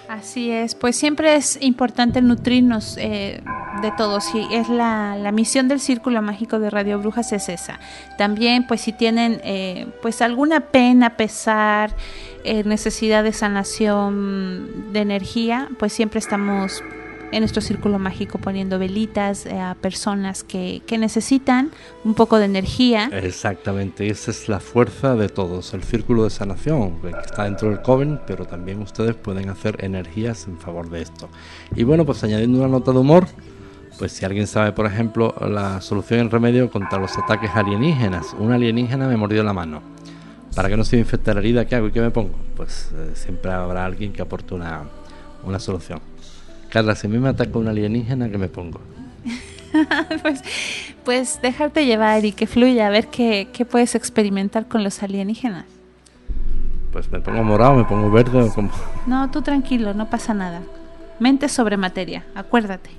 Así 0.07 0.51
es, 0.51 0.75
pues 0.75 0.95
siempre 0.95 1.35
es 1.35 1.57
importante 1.61 2.21
nutrirnos 2.21 2.95
eh, 2.97 3.41
de 3.81 3.91
todos 3.97 4.33
y 4.35 4.53
es 4.53 4.69
la, 4.69 5.17
la 5.17 5.31
misión 5.31 5.67
del 5.67 5.79
Círculo 5.79 6.21
Mágico 6.21 6.59
de 6.59 6.69
Radio 6.69 6.99
Brujas 6.99 7.31
es 7.33 7.49
esa. 7.49 7.79
También 8.17 8.67
pues 8.67 8.81
si 8.81 8.93
tienen 8.93 9.41
eh, 9.43 9.87
pues 10.01 10.21
alguna 10.21 10.59
pena, 10.59 11.17
pesar, 11.17 11.95
eh, 12.43 12.63
necesidad 12.63 13.23
de 13.23 13.33
sanación 13.33 14.93
de 14.93 14.99
energía, 14.99 15.69
pues 15.79 15.93
siempre 15.93 16.19
estamos 16.19 16.83
en 17.31 17.39
nuestro 17.39 17.61
Círculo 17.61 17.99
Mágico 17.99 18.37
poniendo 18.37 18.79
velitas 18.79 19.45
eh, 19.45 19.59
a 19.59 19.75
personas 19.75 20.43
que, 20.43 20.81
que 20.85 20.97
necesitan 20.97 21.71
un 22.03 22.13
poco 22.13 22.39
de 22.39 22.45
energía. 22.45 23.09
Exactamente, 23.11 24.07
esa 24.09 24.31
es 24.31 24.47
la 24.49 24.59
fuerza 24.59 25.15
de 25.15 25.29
todos, 25.29 25.73
el 25.73 25.83
círculo 25.83 26.23
de 26.23 26.29
sanación 26.29 27.01
que 27.01 27.09
está 27.09 27.43
dentro 27.43 27.69
del 27.69 27.81
Coven, 27.81 28.19
pero 28.25 28.45
también 28.45 28.81
ustedes 28.81 29.15
pueden 29.15 29.49
hacer 29.49 29.83
energías 29.83 30.47
en 30.47 30.57
favor 30.57 30.89
de 30.89 31.01
esto. 31.01 31.29
Y 31.75 31.83
bueno, 31.83 32.05
pues 32.05 32.23
añadiendo 32.23 32.59
una 32.59 32.67
nota 32.67 32.91
de 32.91 32.99
humor, 32.99 33.27
pues 33.97 34.11
si 34.11 34.25
alguien 34.25 34.47
sabe, 34.47 34.71
por 34.73 34.85
ejemplo, 34.85 35.33
la 35.41 35.81
solución 35.81 36.19
en 36.19 36.31
remedio 36.31 36.69
contra 36.69 36.99
los 36.99 37.17
ataques 37.17 37.51
alienígenas, 37.53 38.35
un 38.37 38.51
alienígena 38.51 39.07
me 39.07 39.17
mordió 39.17 39.43
la 39.43 39.53
mano. 39.53 39.81
Para 40.55 40.69
que 40.69 40.77
no 40.77 40.85
se 40.85 40.95
me 40.95 41.01
infecte 41.01 41.33
la 41.33 41.39
herida, 41.39 41.65
¿qué 41.65 41.75
hago 41.75 41.87
y 41.87 41.91
qué 41.91 42.01
me 42.01 42.11
pongo? 42.11 42.35
Pues 42.55 42.89
eh, 42.93 43.11
siempre 43.13 43.51
habrá 43.51 43.85
alguien 43.85 44.13
que 44.13 44.21
aporte 44.21 44.53
una, 44.53 44.83
una 45.43 45.59
solución. 45.59 45.99
Carla, 46.69 46.95
si 46.95 47.07
a 47.07 47.09
mí 47.09 47.17
me 47.17 47.29
ataca 47.29 47.57
un 47.57 47.67
alienígena, 47.67 48.29
¿qué 48.29 48.37
me 48.37 48.47
pongo? 48.47 48.79
pues, 50.21 50.41
pues 51.03 51.39
dejarte 51.41 51.85
llevar 51.85 52.23
y 52.25 52.31
que 52.31 52.47
fluya, 52.47 52.87
a 52.87 52.89
ver 52.89 53.07
qué, 53.07 53.49
qué 53.53 53.65
puedes 53.65 53.95
experimentar 53.95 54.67
con 54.67 54.83
los 54.83 55.01
alienígenas. 55.03 55.65
Pues 56.91 57.11
me 57.11 57.19
pongo 57.19 57.43
morado, 57.43 57.75
me 57.75 57.83
pongo 57.83 58.09
verde 58.09 58.41
o 58.41 58.53
como... 58.53 58.69
No, 59.05 59.29
tú 59.29 59.41
tranquilo, 59.41 59.93
no 59.93 60.09
pasa 60.09 60.33
nada. 60.33 60.61
Mente 61.19 61.49
sobre 61.49 61.75
materia, 61.77 62.25
acuérdate. 62.35 62.89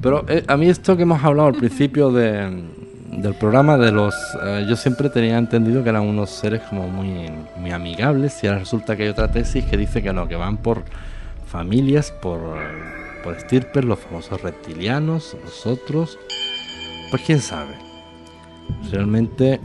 Pero 0.00 0.24
eh, 0.28 0.44
a 0.48 0.56
mí 0.56 0.68
esto 0.68 0.96
que 0.96 1.02
hemos 1.04 1.22
hablado 1.24 1.48
al 1.48 1.54
principio 1.54 2.10
de- 2.12 2.62
del 3.10 3.34
programa 3.34 3.76
de 3.76 3.90
los... 3.92 4.14
eh, 4.42 4.66
yo 4.68 4.76
siempre 4.76 5.08
tenía 5.10 5.36
entendido 5.38 5.82
que 5.82 5.90
eran 5.90 6.02
unos 6.02 6.30
seres 6.30 6.60
como 6.62 6.88
muy, 6.88 7.30
muy 7.58 7.70
amigables 7.70 8.42
y 8.42 8.46
ahora 8.46 8.60
resulta 8.60 8.96
que 8.96 9.02
hay 9.04 9.08
otra 9.10 9.28
tesis 9.30 9.64
que 9.64 9.76
dice 9.76 10.02
que 10.02 10.12
no, 10.12 10.28
que 10.28 10.36
van 10.36 10.56
por 10.58 10.82
familias, 11.52 12.10
por, 12.10 12.40
por 13.22 13.36
estirpes, 13.36 13.84
los 13.84 13.98
famosos 13.98 14.40
reptilianos, 14.40 15.36
nosotros. 15.44 16.18
Pues 17.10 17.22
quién 17.26 17.40
sabe. 17.40 17.74
Realmente 18.90 19.60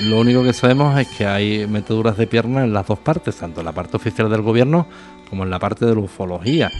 lo 0.00 0.20
único 0.20 0.42
que 0.42 0.52
sabemos 0.52 0.98
es 0.98 1.06
que 1.16 1.24
hay 1.24 1.68
meteduras 1.68 2.16
de 2.16 2.26
pierna 2.26 2.64
en 2.64 2.72
las 2.72 2.88
dos 2.88 2.98
partes, 2.98 3.36
tanto 3.36 3.60
en 3.60 3.66
la 3.66 3.72
parte 3.72 3.96
oficial 3.96 4.28
del 4.28 4.42
gobierno 4.42 4.88
como 5.30 5.44
en 5.44 5.50
la 5.50 5.60
parte 5.60 5.86
de 5.86 5.94
la 5.94 6.00
ufología. 6.00 6.70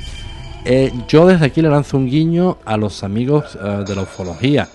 Eh, 0.64 0.92
yo 1.06 1.26
desde 1.26 1.46
aquí 1.46 1.62
le 1.62 1.68
lanzo 1.68 1.96
un 1.96 2.06
guiño 2.06 2.58
a 2.64 2.76
los 2.76 3.04
amigos 3.04 3.56
eh, 3.62 3.84
de 3.86 3.94
la 3.94 4.02
ufología. 4.02 4.68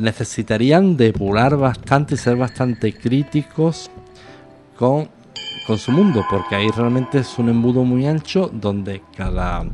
Necesitarían 0.00 0.96
depurar 0.96 1.56
bastante 1.56 2.16
y 2.16 2.18
ser 2.18 2.36
bastante 2.36 2.92
críticos 2.92 3.88
con, 4.76 5.08
con 5.66 5.78
su 5.78 5.92
mundo, 5.92 6.24
porque 6.30 6.54
ahí 6.54 6.68
realmente 6.70 7.18
es 7.18 7.38
un 7.38 7.48
embudo 7.48 7.84
muy 7.84 8.06
ancho 8.06 8.50
donde 8.52 9.02
cada, 9.16 9.64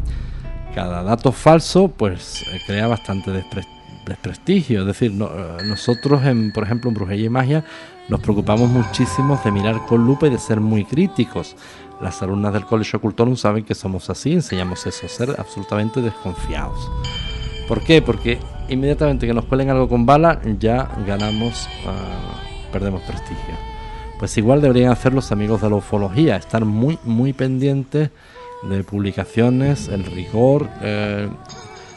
cada 0.74 1.02
dato 1.02 1.32
falso 1.32 1.89
pues 1.89 2.43
eh, 2.52 2.60
crea 2.66 2.86
bastante 2.86 3.31
despre- 3.31 3.66
desprestigio. 4.06 4.81
Es 4.81 4.86
decir, 4.86 5.12
eh, 5.12 5.56
nosotros, 5.64 6.24
en, 6.24 6.52
por 6.52 6.64
ejemplo, 6.64 6.89
en 6.89 6.94
Brujería 6.94 7.27
y 7.27 7.31
Magia, 7.31 7.64
nos 8.09 8.20
preocupamos 8.20 8.69
muchísimo 8.69 9.40
de 9.44 9.52
mirar 9.52 9.86
con 9.86 10.05
lupa 10.06 10.27
y 10.27 10.31
de 10.31 10.39
ser 10.39 10.60
muy 10.60 10.85
críticos. 10.85 11.56
Las 12.01 12.20
alumnas 12.20 12.52
del 12.52 12.64
Colegio 12.64 12.98
Ocultorum 12.98 13.36
saben 13.36 13.64
que 13.64 13.74
somos 13.77 14.10
así, 14.10 14.32
enseñamos 14.32 14.86
eso, 14.86 15.06
ser 15.06 15.36
absolutamente 15.39 16.01
desconfiados. 16.01 16.90
¿Por 17.69 17.81
qué? 17.85 18.02
Porque 18.02 18.40
inmediatamente 18.69 19.27
que 19.27 19.32
nos 19.32 19.44
cuelen 19.44 19.70
algo 19.70 19.89
con 19.89 20.05
bala, 20.05 20.40
ya 20.59 20.90
ganamos, 21.06 21.69
ah, 21.86 22.40
perdemos 22.73 23.02
prestigio. 23.02 23.72
Pues 24.23 24.39
igual 24.39 24.61
deberían 24.61 24.93
hacer 24.93 25.12
los 25.12 25.32
amigos 25.32 25.62
de 25.62 25.69
la 25.69 25.74
ufología, 25.74 26.36
estar 26.36 26.65
muy, 26.65 26.97
muy 27.03 27.32
pendientes 27.32 28.11
de 28.62 28.85
publicaciones, 28.85 29.89
el 29.89 30.05
rigor, 30.05 30.69
eh, 30.81 31.28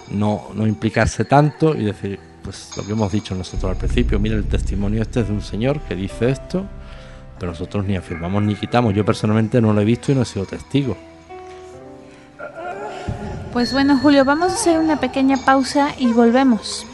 no, 0.10 0.48
no 0.56 0.66
implicarse 0.66 1.26
tanto 1.26 1.76
y 1.76 1.84
decir, 1.84 2.20
pues 2.44 2.72
lo 2.78 2.84
que 2.84 2.94
hemos 2.94 3.12
dicho 3.12 3.36
nosotros 3.36 3.70
al 3.70 3.78
principio, 3.78 4.18
mira 4.18 4.36
el 4.36 4.46
testimonio 4.46 5.04
este 5.04 5.20
es 5.20 5.28
de 5.28 5.34
un 5.36 5.44
señor 5.44 5.82
que 5.82 5.94
dice 5.94 6.32
esto, 6.32 6.66
pero 7.38 7.52
nosotros 7.52 7.86
ni 7.86 7.96
afirmamos 7.96 8.42
ni 8.42 8.56
quitamos. 8.56 8.96
Yo 8.96 9.06
personalmente 9.06 9.62
no 9.62 9.72
lo 9.72 9.82
he 9.82 9.86
visto 9.86 10.12
y 10.12 10.16
no 10.16 10.24
he 10.24 10.26
sido 10.26 10.48
testigo. 10.48 10.98
Pues 13.54 13.72
bueno, 13.72 14.00
Julio, 14.00 14.26
vamos 14.26 14.52
a 14.52 14.56
hacer 14.56 14.80
una 14.80 15.00
pequeña 15.00 15.38
pausa 15.38 15.94
y 16.00 16.12
volvemos. 16.12 16.88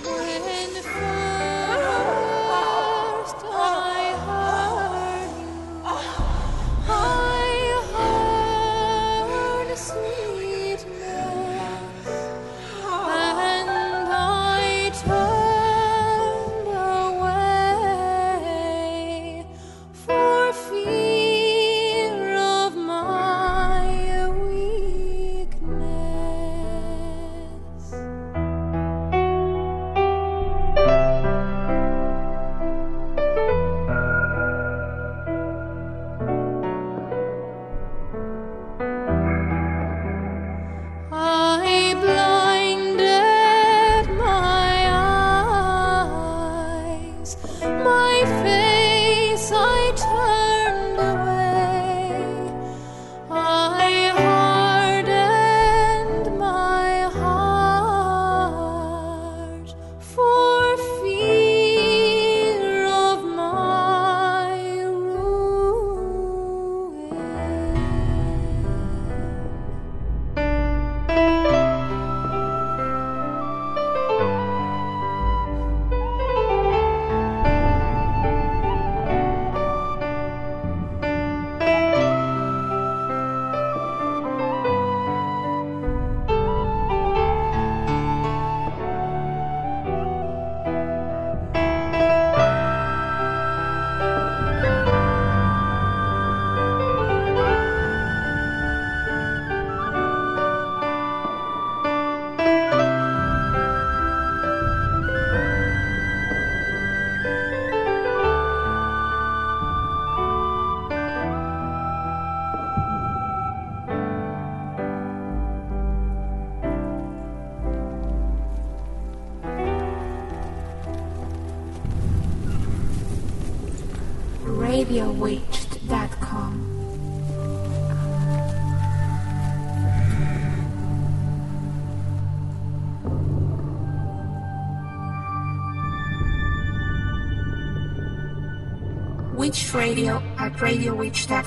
radio 140.62 140.94
reached 140.94 141.32
out. 141.32 141.41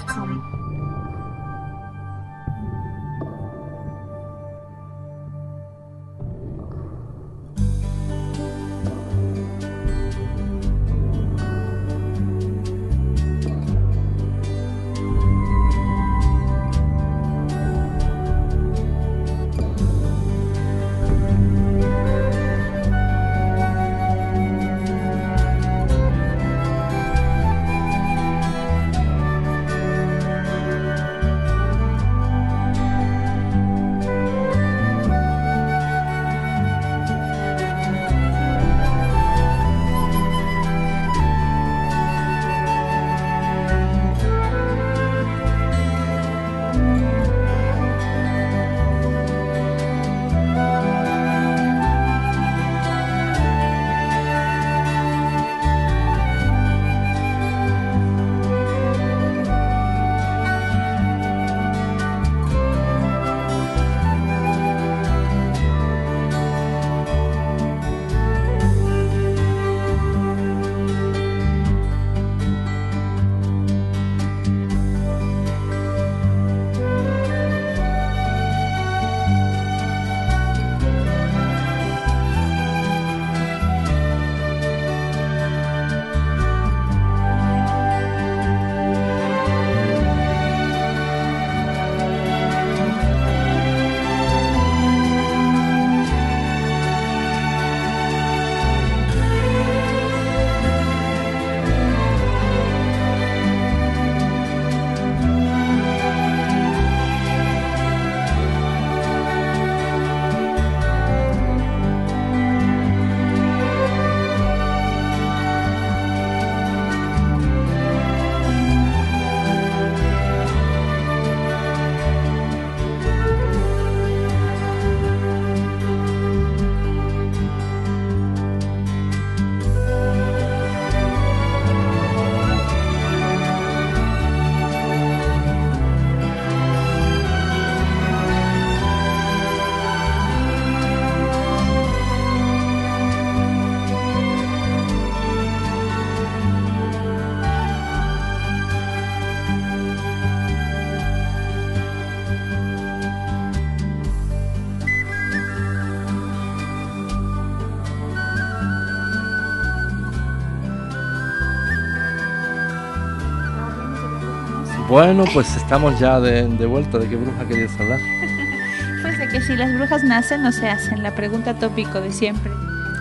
Bueno, 164.94 165.24
pues 165.34 165.56
estamos 165.56 165.98
ya 165.98 166.20
de, 166.20 166.46
de 166.46 166.66
vuelta. 166.66 166.98
¿De 166.98 167.08
qué 167.08 167.16
bruja 167.16 167.44
querías 167.48 167.72
hablar? 167.80 167.98
Pues 169.02 169.18
de 169.18 169.28
que 169.28 169.40
si 169.40 169.56
las 169.56 169.74
brujas 169.74 170.04
nacen 170.04 170.46
o 170.46 170.52
se 170.52 170.68
hacen, 170.68 171.02
la 171.02 171.14
pregunta 171.16 171.52
tópico 171.54 172.00
de 172.00 172.12
siempre. 172.12 172.52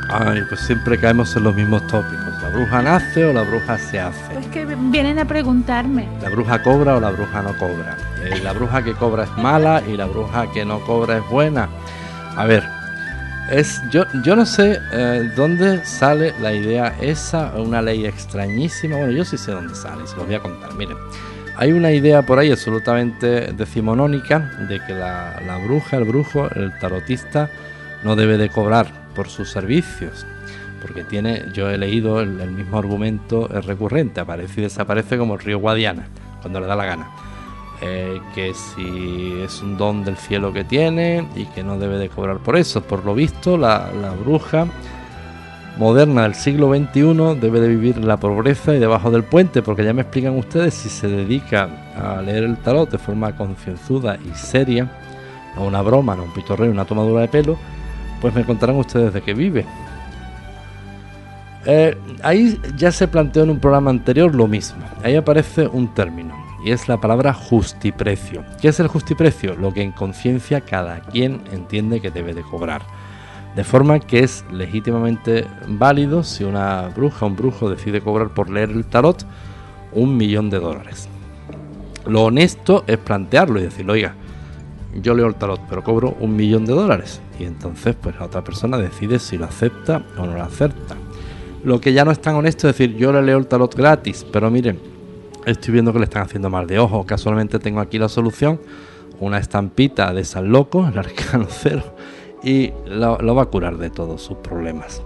Ay, 0.09 0.41
pues 0.49 0.59
siempre 0.61 0.99
caemos 0.99 1.35
en 1.35 1.43
los 1.43 1.55
mismos 1.55 1.85
tópicos. 1.87 2.41
¿La 2.41 2.49
bruja 2.49 2.81
nace 2.81 3.25
o 3.25 3.31
la 3.31 3.43
bruja 3.43 3.77
se 3.77 3.99
hace? 3.99 4.33
Pues 4.33 4.47
que 4.47 4.65
vienen 4.65 5.19
a 5.19 5.25
preguntarme. 5.25 6.09
¿La 6.19 6.29
bruja 6.29 6.63
cobra 6.63 6.97
o 6.97 6.99
la 6.99 7.11
bruja 7.11 7.43
no 7.43 7.55
cobra? 7.57 7.95
Eh, 8.23 8.39
¿La 8.43 8.53
bruja 8.53 8.83
que 8.83 8.93
cobra 8.93 9.25
es 9.25 9.37
mala 9.37 9.83
y 9.87 9.95
la 9.95 10.07
bruja 10.07 10.51
que 10.51 10.65
no 10.65 10.79
cobra 10.79 11.19
es 11.19 11.29
buena? 11.29 11.69
A 12.35 12.45
ver, 12.45 12.63
es, 13.51 13.81
yo, 13.91 14.03
yo 14.23 14.35
no 14.35 14.47
sé 14.47 14.79
eh, 14.91 15.31
dónde 15.35 15.85
sale 15.85 16.33
la 16.41 16.53
idea 16.53 16.95
esa, 16.99 17.53
una 17.55 17.83
ley 17.83 18.07
extrañísima. 18.07 18.97
Bueno, 18.97 19.11
yo 19.11 19.23
sí 19.23 19.37
sé 19.37 19.51
dónde 19.51 19.75
sale 19.75 20.07
se 20.07 20.17
los 20.17 20.25
voy 20.25 20.35
a 20.35 20.39
contar. 20.39 20.73
Miren, 20.73 20.97
hay 21.55 21.71
una 21.71 21.91
idea 21.91 22.23
por 22.23 22.39
ahí 22.39 22.51
absolutamente 22.51 23.53
decimonónica 23.53 24.39
de 24.67 24.79
que 24.79 24.93
la, 24.93 25.59
bruja, 25.65 25.97
el 25.97 26.05
brujo, 26.05 26.49
el 26.55 26.77
tarotista 26.79 27.49
no 28.03 28.15
debe 28.15 28.37
de 28.37 28.49
cobrar 28.49 28.87
por 29.15 29.27
sus 29.29 29.49
servicios. 29.49 30.25
Porque 30.81 31.03
tiene, 31.03 31.45
yo 31.53 31.69
he 31.69 31.77
leído 31.77 32.19
el, 32.19 32.51
mismo 32.51 32.77
argumento 32.77 33.47
recurrente, 33.47 34.19
aparece 34.19 34.61
y 34.61 34.63
desaparece 34.63 35.17
como 35.17 35.35
el 35.35 35.39
río 35.39 35.59
Guadiana, 35.59 36.07
cuando 36.41 36.59
le 36.59 36.67
da 36.67 36.75
la 36.75 36.85
gana. 36.85 37.07
Eh, 37.81 38.19
que 38.33 38.53
si 38.53 39.41
es 39.41 39.61
un 39.61 39.77
don 39.77 40.03
del 40.03 40.17
cielo 40.17 40.53
que 40.53 40.63
tiene 40.63 41.27
y 41.35 41.45
que 41.47 41.63
no 41.63 41.77
debe 41.77 41.97
de 41.97 42.09
cobrar 42.09 42.37
por 42.37 42.57
eso. 42.57 42.81
Por 42.81 43.05
lo 43.05 43.13
visto, 43.13 43.57
la 43.57 43.89
bruja 44.19 44.67
moderna 45.77 46.23
del 46.23 46.35
siglo 46.35 46.69
XXI 46.73 47.39
debe 47.39 47.59
de 47.59 47.67
vivir 47.67 47.97
la 47.97 48.17
pobreza 48.17 48.73
y 48.73 48.79
debajo 48.79 49.11
del 49.11 49.23
puente, 49.23 49.61
porque 49.61 49.83
ya 49.83 49.93
me 49.93 50.01
explican 50.01 50.37
ustedes 50.37 50.73
si 50.73 50.89
se 50.89 51.07
dedica 51.07 51.69
a 51.95 52.21
leer 52.21 52.43
el 52.43 52.57
tarot 52.57 52.89
de 52.89 52.97
forma 52.97 53.35
concienzuda 53.35 54.17
y 54.17 54.35
seria, 54.35 54.91
no 55.55 55.65
una 55.65 55.81
broma, 55.81 56.15
no 56.15 56.23
un 56.23 56.33
pitorreo, 56.33 56.71
una 56.71 56.85
tomadura 56.85 57.21
de 57.21 57.27
pelo, 57.27 57.57
pues 58.21 58.33
me 58.33 58.45
contarán 58.45 58.75
ustedes 58.77 59.13
de 59.13 59.21
qué 59.21 59.33
vive. 59.33 59.65
Eh, 61.65 61.97
ahí 62.23 62.59
ya 62.75 62.91
se 62.91 63.07
planteó 63.07 63.43
en 63.43 63.49
un 63.49 63.59
programa 63.59 63.89
anterior 63.89 64.33
lo 64.35 64.47
mismo. 64.47 64.83
Ahí 65.03 65.15
aparece 65.15 65.67
un 65.67 65.93
término 65.93 66.35
y 66.63 66.71
es 66.71 66.87
la 66.87 66.99
palabra 66.99 67.33
justiprecio. 67.33 68.43
¿Qué 68.61 68.69
es 68.69 68.79
el 68.79 68.87
justiprecio? 68.87 69.55
Lo 69.55 69.73
que 69.73 69.81
en 69.81 69.91
conciencia 69.91 70.61
cada 70.61 70.99
quien 70.99 71.41
entiende 71.51 72.01
que 72.01 72.11
debe 72.11 72.33
de 72.33 72.41
cobrar. 72.41 72.81
De 73.55 73.63
forma 73.63 73.99
que 73.99 74.19
es 74.19 74.43
legítimamente 74.51 75.45
válido 75.67 76.23
si 76.23 76.43
una 76.43 76.89
bruja 76.89 77.25
o 77.25 77.29
un 77.29 77.35
brujo 77.35 77.69
decide 77.69 78.01
cobrar 78.01 78.29
por 78.29 78.49
leer 78.49 78.71
el 78.71 78.85
tarot 78.85 79.25
un 79.91 80.17
millón 80.17 80.49
de 80.49 80.59
dólares. 80.59 81.07
Lo 82.07 82.23
honesto 82.23 82.83
es 82.87 82.97
plantearlo 82.97 83.59
y 83.59 83.63
decirlo, 83.63 83.93
oiga, 83.93 84.15
yo 85.01 85.13
leo 85.13 85.27
el 85.27 85.35
tarot, 85.35 85.61
pero 85.69 85.83
cobro 85.83 86.15
un 86.19 86.35
millón 86.35 86.65
de 86.65 86.73
dólares. 86.73 87.21
Y 87.39 87.45
entonces, 87.45 87.95
pues 87.95 88.15
la 88.19 88.25
otra 88.25 88.43
persona 88.43 88.77
decide 88.77 89.19
si 89.19 89.37
lo 89.37 89.45
acepta 89.45 90.03
o 90.17 90.25
no 90.25 90.33
lo 90.33 90.43
acepta. 90.43 90.95
Lo 91.63 91.79
que 91.79 91.93
ya 91.93 92.03
no 92.03 92.11
es 92.11 92.19
tan 92.19 92.35
honesto 92.35 92.67
es 92.67 92.77
decir, 92.77 92.97
yo 92.97 93.13
le 93.13 93.21
leo 93.21 93.37
el 93.37 93.47
tarot 93.47 93.73
gratis, 93.73 94.25
pero 94.31 94.51
miren, 94.51 94.79
estoy 95.45 95.73
viendo 95.73 95.93
que 95.93 95.99
le 95.99 96.05
están 96.05 96.23
haciendo 96.23 96.49
mal 96.49 96.67
de 96.67 96.79
ojo. 96.79 97.05
Casualmente 97.05 97.59
tengo 97.59 97.79
aquí 97.79 97.97
la 97.97 98.09
solución, 98.09 98.59
una 99.19 99.37
estampita 99.37 100.13
de 100.13 100.25
San 100.25 100.51
Loco, 100.51 100.87
el 100.87 100.97
arcano 100.97 101.47
cero, 101.49 101.95
y 102.43 102.71
lo, 102.85 103.35
va 103.35 103.43
a 103.43 103.45
curar 103.45 103.77
de 103.77 103.89
todos 103.89 104.21
sus 104.21 104.37
problemas. 104.37 105.01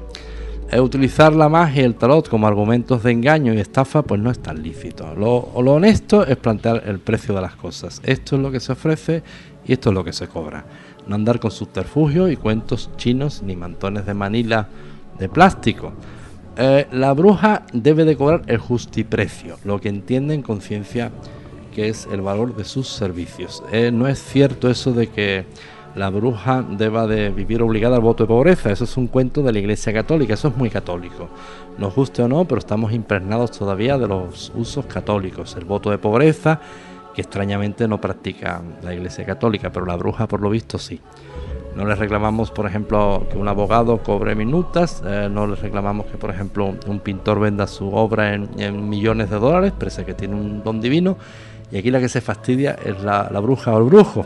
eh, 0.72 0.82
utilizar 0.82 1.34
la 1.34 1.48
magia 1.48 1.84
y 1.84 1.86
el 1.86 1.96
tarot 1.96 2.28
como 2.28 2.48
argumentos 2.48 3.04
de 3.04 3.12
engaño 3.12 3.54
y 3.54 3.60
estafa, 3.60 4.02
pues 4.02 4.20
no 4.20 4.30
es 4.32 4.40
tan 4.40 4.62
lícito. 4.62 5.16
Lo, 5.16 5.50
lo 5.62 5.74
honesto 5.76 6.26
es 6.26 6.36
plantear 6.38 6.84
el 6.86 7.00
precio 7.00 7.34
de 7.34 7.42
las 7.42 7.56
cosas. 7.56 8.02
Esto 8.04 8.36
es 8.36 8.42
lo 8.42 8.52
que 8.52 8.60
se 8.60 8.74
ofrece 8.74 9.24
y 9.66 9.74
esto 9.74 9.90
es 9.90 9.96
lo 9.96 10.04
que 10.04 10.12
se 10.12 10.28
cobra. 10.28 10.66
No 11.08 11.16
andar 11.16 11.40
con 11.40 11.52
subterfugios 11.52 12.32
y 12.32 12.36
cuentos 12.36 12.90
chinos 12.98 13.42
ni 13.44 13.56
mantones 13.56 14.06
de 14.06 14.14
Manila 14.14 14.68
de 15.18 15.30
plástico. 15.30 15.94
Eh, 16.58 16.88
la 16.92 17.14
bruja 17.14 17.64
debe 17.72 18.04
de 18.04 18.18
cobrar 18.18 18.42
el 18.48 18.58
justiprecio, 18.58 19.58
lo 19.64 19.80
que 19.80 19.90
entiende 19.90 20.34
en 20.34 20.42
conciencia 20.42 21.12
que 21.74 21.90
es 21.90 22.08
el 22.12 22.22
valor 22.22 22.56
de 22.56 22.66
sus 22.66 22.88
servicios. 22.88 23.64
Eh, 23.72 23.92
no 23.92 24.08
es 24.08 24.18
cierto 24.18 24.68
eso 24.68 24.92
de 24.94 25.08
que 25.08 25.46
la 25.98 26.12
bruja 26.12 26.64
deba 26.70 27.08
de 27.08 27.32
vivir 27.32 27.62
obligada 27.62 27.96
al 27.96 28.04
voto 28.04 28.24
de 28.24 28.28
pobreza. 28.28 28.72
Eso 28.72 28.84
es 28.84 28.96
un 28.98 29.08
cuento 29.08 29.42
de 29.42 29.52
la 29.52 29.60
Iglesia 29.60 29.92
Católica, 29.92 30.36
eso 30.36 30.50
es 30.50 30.56
muy 30.56 30.70
católico. 30.70 31.28
Nos 31.78 31.96
guste 31.96 32.22
o 32.22 32.28
no, 32.28 32.46
pero 32.46 32.60
estamos 32.60 32.94
impregnados 32.94 33.52
todavía 33.52 33.98
de 33.98 34.08
los 34.08 34.52
usos 34.56 34.86
católicos. 34.86 35.56
El 35.58 35.66
voto 35.66 35.90
de 35.90 35.98
pobreza, 35.98 36.60
que 37.16 37.22
extrañamente 37.22 37.88
no 37.88 38.00
practica 38.00 38.62
la 38.84 38.94
Iglesia 38.94 39.26
Católica, 39.26 39.72
pero 39.72 39.88
la 39.88 39.96
bruja 39.96 40.28
por 40.28 40.40
lo 40.40 40.52
visto 40.52 40.78
sí. 40.78 41.02
No 41.76 41.86
le 41.86 41.96
reclamamos, 41.96 42.52
por 42.52 42.68
ejemplo, 42.68 43.26
que 43.32 43.38
un 43.38 43.48
abogado 43.48 43.98
cobre 44.00 44.36
minutas, 44.36 45.04
eh, 45.06 45.28
no 45.32 45.48
le 45.48 45.56
reclamamos 45.56 46.08
que, 46.08 46.18
por 46.18 46.30
ejemplo, 46.30 46.76
un 46.88 47.00
pintor 47.00 47.40
venda 47.40 47.68
su 47.68 47.94
obra 47.94 48.34
en, 48.34 48.90
millones 48.90 49.30
de 49.30 49.38
dólares, 49.38 49.74
pese 49.78 50.02
a 50.02 50.06
que 50.06 50.14
tiene 50.14 50.36
un 50.36 50.64
don 50.64 50.80
divino. 50.80 51.18
Y 51.72 51.78
aquí 51.78 51.92
la 51.92 52.00
que 52.00 52.10
se 52.10 52.22
fastidia 52.22 52.78
es 52.84 53.04
la 53.04 53.40
bruja 53.40 53.74
o 53.74 53.80
el 53.80 53.84
brujo. 53.84 54.26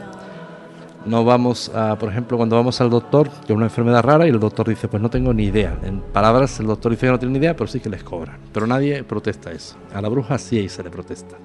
No 1.06 1.26
vamos 1.26 1.69
a, 1.73 1.98
por 1.98 2.10
ejemplo, 2.10 2.38
cuando 2.38 2.56
vamos 2.56 2.80
al 2.80 2.90
doctor, 2.90 3.30
que 3.30 3.53
es 3.53 3.57
una 3.57 3.65
enfermedad 3.65 4.03
rara, 4.03 4.28
y 4.28 4.30
el 4.30 4.40
doctor 4.40 4.68
dice, 4.68 4.88
pues 4.88 5.02
no 5.02 5.10
tengo 5.10 5.34
ni 5.34 5.45
idea. 5.45 5.78
En 5.84 6.02
palabras, 6.02 6.60
el 6.60 6.68
doctor 6.68 6.91
dice 6.91 7.07
que 7.07 7.11
no 7.11 7.19
tiene 7.19 7.34
ni 7.34 7.40
idea, 7.40 7.56
pero 7.56 7.68
sí 7.68 7.80
que 7.80 7.90
les 7.90 8.03
cobran. 8.03 8.38
Pero 8.53 8.68
nadie 8.68 9.03
protesta 9.03 9.52
eso. 9.52 9.78
A 9.94 10.02
la 10.02 10.10
bruja 10.10 10.38
sí 10.38 10.60
ahí 10.60 10.69
se 10.69 10.84
le 10.84 10.90
protesta. 10.90 11.38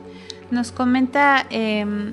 Nos 0.50 0.72
comenta 0.72 1.46
em, 1.50 2.12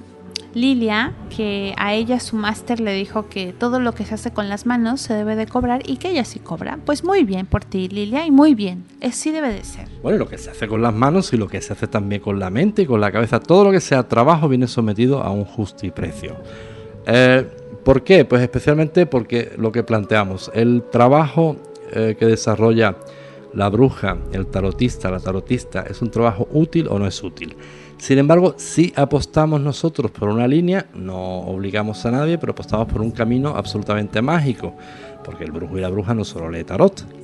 Lilia 0.53 1.13
que 1.35 1.73
a 1.77 1.93
ella 1.93 2.19
su 2.19 2.35
máster 2.35 2.79
le 2.79 2.93
dijo 2.93 3.27
que 3.27 3.53
todo 3.53 3.79
lo 3.79 3.93
que 3.93 4.05
se 4.05 4.15
hace 4.15 4.31
con 4.31 4.49
las 4.49 4.65
manos 4.65 5.01
se 5.01 5.13
debe 5.13 5.35
de 5.35 5.47
cobrar 5.47 5.81
y 5.85 5.97
que 5.97 6.11
ella 6.11 6.25
sí 6.25 6.39
cobra. 6.39 6.79
Pues 6.85 7.03
muy 7.03 7.23
bien 7.23 7.45
por 7.45 7.65
ti, 7.65 7.89
Lilia, 7.89 8.25
y 8.25 8.31
muy 8.31 8.55
bien. 8.55 8.85
Así 9.01 9.31
debe 9.31 9.51
de 9.51 9.63
ser. 9.63 9.87
Bueno, 10.01 10.15
y 10.15 10.19
lo 10.19 10.27
que 10.27 10.37
se 10.37 10.51
hace 10.51 10.67
con 10.67 10.81
las 10.81 10.93
manos 10.93 11.33
y 11.33 11.37
lo 11.37 11.47
que 11.47 11.61
se 11.61 11.73
hace 11.73 11.87
también 11.87 12.21
con 12.21 12.39
la 12.39 12.49
mente 12.49 12.83
y 12.83 12.85
con 12.85 13.01
la 13.01 13.11
cabeza, 13.11 13.39
todo 13.39 13.65
lo 13.65 13.71
que 13.71 13.81
sea 13.81 14.07
trabajo 14.07 14.47
viene 14.47 14.67
sometido 14.67 15.21
a 15.21 15.31
un 15.31 15.45
justiprecio. 15.45 16.37
Eh, 17.05 17.47
¿Por 17.83 18.03
qué? 18.03 18.23
Pues 18.23 18.41
especialmente 18.41 19.05
porque 19.05 19.51
lo 19.57 19.71
que 19.71 19.83
planteamos, 19.83 20.49
el 20.53 20.83
trabajo 20.89 21.57
eh, 21.91 22.15
que 22.17 22.25
desarrolla 22.25 22.95
la 23.53 23.69
bruja, 23.69 24.17
el 24.31 24.47
tarotista, 24.47 25.11
la 25.11 25.19
tarotista, 25.19 25.81
¿es 25.81 26.01
un 26.01 26.09
trabajo 26.09 26.47
útil 26.53 26.87
o 26.89 26.97
no 26.97 27.05
es 27.05 27.21
útil? 27.21 27.55
Sin 27.97 28.17
embargo, 28.17 28.55
si 28.57 28.91
apostamos 28.95 29.61
nosotros 29.61 30.11
por 30.11 30.29
una 30.29 30.47
línea, 30.47 30.87
no 30.93 31.41
obligamos 31.41 32.05
a 32.05 32.11
nadie, 32.11 32.37
pero 32.37 32.53
apostamos 32.53 32.87
por 32.87 33.01
un 33.01 33.11
camino 33.11 33.49
absolutamente 33.55 34.21
mágico, 34.21 34.75
porque 35.23 35.43
el 35.43 35.51
brujo 35.51 35.77
y 35.77 35.81
la 35.81 35.89
bruja 35.89 36.13
no 36.13 36.23
solo 36.23 36.49
lee 36.49 36.63
tarot. 36.63 37.22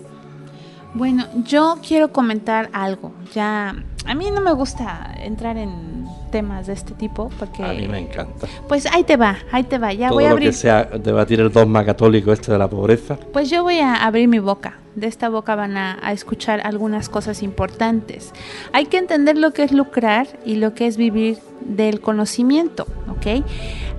Bueno, 0.93 1.25
yo 1.45 1.77
quiero 1.87 2.11
comentar 2.11 2.69
algo. 2.73 3.11
Ya, 3.33 3.75
a 4.05 4.15
mí 4.15 4.29
no 4.31 4.41
me 4.41 4.53
gusta 4.53 5.15
entrar 5.19 5.55
en 5.57 6.07
temas 6.31 6.67
de 6.67 6.73
este 6.73 6.93
tipo 6.93 7.29
porque... 7.37 7.63
A 7.63 7.73
mí 7.73 7.87
me 7.87 7.99
encanta. 7.99 8.47
Pues 8.67 8.85
ahí 8.87 9.03
te 9.03 9.15
va, 9.17 9.37
ahí 9.51 9.63
te 9.63 9.77
va. 9.77 9.93
Ya 9.93 10.07
Todo 10.07 10.15
voy 10.15 10.25
a 10.25 10.29
lo 10.29 10.33
abrir... 10.33 10.49
que 10.49 10.53
sea 10.53 10.83
debatir 10.85 11.39
el 11.39 11.51
dogma 11.51 11.85
católico 11.85 12.31
este 12.31 12.51
de 12.51 12.57
la 12.57 12.67
pobreza. 12.67 13.17
Pues 13.31 13.49
yo 13.49 13.63
voy 13.63 13.79
a 13.79 13.95
abrir 13.95 14.27
mi 14.27 14.39
boca. 14.39 14.77
De 14.95 15.07
esta 15.07 15.29
boca 15.29 15.55
van 15.55 15.77
a, 15.77 15.99
a 16.01 16.11
escuchar 16.11 16.61
algunas 16.65 17.07
cosas 17.07 17.43
importantes. 17.43 18.33
Hay 18.73 18.87
que 18.87 18.97
entender 18.97 19.37
lo 19.37 19.53
que 19.53 19.63
es 19.63 19.71
lucrar 19.71 20.27
y 20.43 20.55
lo 20.55 20.73
que 20.73 20.87
es 20.87 20.97
vivir 20.97 21.37
del 21.61 22.01
conocimiento, 22.01 22.87
¿ok? 23.09 23.45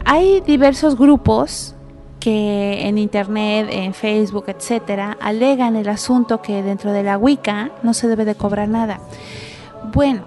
Hay 0.05 0.41
diversos 0.41 0.97
grupos 0.97 1.75
que 2.21 2.87
en 2.87 2.99
internet, 2.99 3.69
en 3.71 3.95
Facebook, 3.95 4.45
etcétera, 4.49 5.17
alegan 5.21 5.75
el 5.75 5.89
asunto 5.89 6.43
que 6.43 6.63
dentro 6.63 6.93
de 6.93 7.03
la 7.03 7.19
Wicca 7.19 7.71
no 7.83 7.95
se 7.95 8.07
debe 8.07 8.25
de 8.25 8.35
cobrar 8.35 8.69
nada. 8.69 9.01
Bueno, 9.93 10.23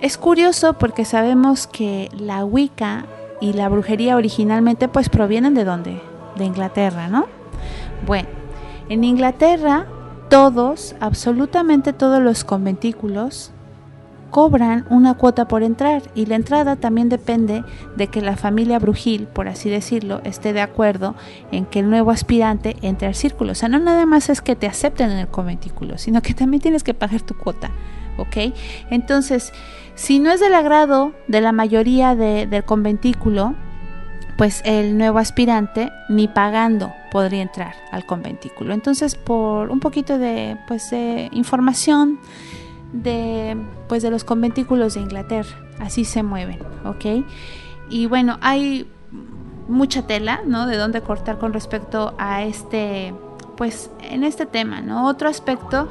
es 0.00 0.16
curioso 0.16 0.72
porque 0.72 1.04
sabemos 1.04 1.66
que 1.66 2.10
la 2.18 2.44
Wicca 2.44 3.04
y 3.40 3.52
la 3.52 3.68
brujería 3.68 4.16
originalmente 4.16 4.88
pues 4.88 5.08
provienen 5.08 5.54
de 5.54 5.64
dónde? 5.64 6.00
De 6.36 6.44
Inglaterra, 6.44 7.08
¿no? 7.08 7.26
Bueno, 8.06 8.28
en 8.88 9.04
Inglaterra 9.04 9.86
todos, 10.28 10.94
absolutamente 11.00 11.92
todos 11.92 12.22
los 12.22 12.44
conventículos 12.44 13.52
cobran 14.30 14.84
una 14.90 15.14
cuota 15.14 15.48
por 15.48 15.62
entrar 15.62 16.02
y 16.14 16.26
la 16.26 16.34
entrada 16.36 16.76
también 16.76 17.08
depende 17.08 17.64
de 17.96 18.08
que 18.08 18.20
la 18.20 18.36
familia 18.36 18.78
brujil, 18.78 19.26
por 19.26 19.48
así 19.48 19.70
decirlo, 19.70 20.20
esté 20.24 20.52
de 20.52 20.60
acuerdo 20.60 21.14
en 21.50 21.64
que 21.64 21.80
el 21.80 21.88
nuevo 21.90 22.10
aspirante 22.10 22.76
entre 22.82 23.08
al 23.08 23.14
círculo. 23.14 23.52
O 23.52 23.54
sea, 23.54 23.68
no 23.68 23.78
nada 23.78 24.04
más 24.06 24.28
es 24.28 24.40
que 24.42 24.56
te 24.56 24.66
acepten 24.66 25.10
en 25.10 25.18
el 25.18 25.28
conventículo, 25.28 25.98
sino 25.98 26.20
que 26.22 26.34
también 26.34 26.60
tienes 26.62 26.84
que 26.84 26.94
pagar 26.94 27.22
tu 27.22 27.34
cuota. 27.34 27.70
¿Ok? 28.18 28.52
Entonces, 28.90 29.52
si 29.94 30.18
no 30.18 30.30
es 30.32 30.40
del 30.40 30.54
agrado 30.54 31.12
de 31.28 31.40
la 31.40 31.52
mayoría 31.52 32.16
de- 32.16 32.46
del 32.48 32.64
conventículo, 32.64 33.54
pues 34.36 34.60
el 34.64 34.98
nuevo 34.98 35.18
aspirante 35.18 35.90
ni 36.08 36.28
pagando 36.28 36.92
podría 37.10 37.42
entrar 37.42 37.74
al 37.92 38.04
conventículo. 38.06 38.74
Entonces, 38.74 39.14
por 39.14 39.70
un 39.70 39.80
poquito 39.80 40.18
de, 40.18 40.56
pues, 40.68 40.90
de 40.90 41.28
información 41.32 42.18
de, 42.92 43.56
pues, 43.88 44.02
de 44.02 44.10
los 44.10 44.24
conventículos 44.24 44.94
de 44.94 45.00
Inglaterra, 45.00 45.56
así 45.80 46.04
se 46.04 46.22
mueven, 46.22 46.60
¿ok? 46.84 47.24
Y 47.90 48.06
bueno, 48.06 48.38
hay 48.40 48.90
mucha 49.68 50.06
tela, 50.06 50.40
¿no? 50.46 50.66
De 50.66 50.76
dónde 50.76 51.02
cortar 51.02 51.38
con 51.38 51.52
respecto 51.52 52.14
a 52.18 52.42
este, 52.42 53.14
pues, 53.56 53.90
en 54.00 54.24
este 54.24 54.46
tema, 54.46 54.80
¿no? 54.80 55.06
Otro 55.06 55.28
aspecto, 55.28 55.88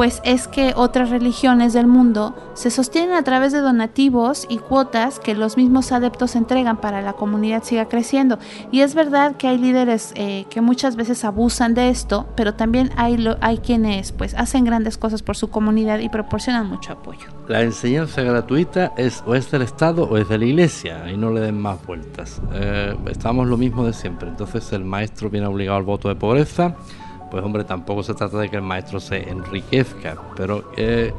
pues, 0.00 0.22
es 0.24 0.48
que 0.48 0.72
otras 0.76 1.10
religiones 1.10 1.74
del 1.74 1.86
mundo 1.86 2.34
se 2.54 2.70
sostienen 2.70 3.12
a 3.12 3.22
través 3.22 3.52
de 3.52 3.58
donativos 3.58 4.46
y 4.48 4.56
cuotas 4.56 5.20
que 5.20 5.34
los 5.34 5.58
mismos 5.58 5.92
adeptos 5.92 6.36
entregan 6.36 6.78
para 6.78 7.02
la 7.02 7.12
comunidad 7.12 7.62
siga 7.64 7.86
creciendo. 7.86 8.38
Y 8.72 8.80
es 8.80 8.94
verdad 8.94 9.36
que 9.36 9.46
hay 9.46 9.58
líderes 9.58 10.14
eh, 10.14 10.46
que 10.48 10.62
muchas 10.62 10.96
veces 10.96 11.22
abusan 11.22 11.74
de 11.74 11.90
esto, 11.90 12.26
pero 12.34 12.54
también 12.54 12.90
hay, 12.96 13.28
hay 13.42 13.58
quienes, 13.58 14.12
pues, 14.12 14.32
hacen 14.32 14.64
grandes 14.64 14.96
cosas 14.96 15.22
por 15.22 15.36
su 15.36 15.50
comunidad 15.50 15.98
y 15.98 16.08
proporcionan 16.08 16.66
mucho 16.66 16.94
apoyo. 16.94 17.26
La 17.46 17.60
enseñanza 17.60 18.22
gratuita 18.22 18.94
es 18.96 19.22
o 19.26 19.34
es 19.34 19.50
del 19.50 19.60
Estado 19.60 20.04
o 20.04 20.16
es 20.16 20.30
de 20.30 20.38
la 20.38 20.46
Iglesia, 20.46 21.12
y 21.12 21.18
no 21.18 21.30
le 21.30 21.42
den 21.42 21.60
más 21.60 21.84
vueltas. 21.84 22.40
Eh, 22.54 22.96
estamos 23.10 23.46
lo 23.48 23.58
mismo 23.58 23.84
de 23.84 23.92
siempre. 23.92 24.30
Entonces 24.30 24.72
el 24.72 24.82
maestro 24.82 25.28
viene 25.28 25.46
obligado 25.46 25.76
al 25.76 25.84
voto 25.84 26.08
de 26.08 26.14
pobreza. 26.14 26.74
Pues 27.30 27.44
hombre, 27.44 27.64
tampoco 27.64 28.02
se 28.02 28.14
trata 28.14 28.38
de 28.38 28.48
que 28.48 28.56
el 28.56 28.62
maestro 28.62 28.98
se 29.00 29.28
enriquezca, 29.28 30.16
pero 30.36 30.72
eh, 30.76 31.12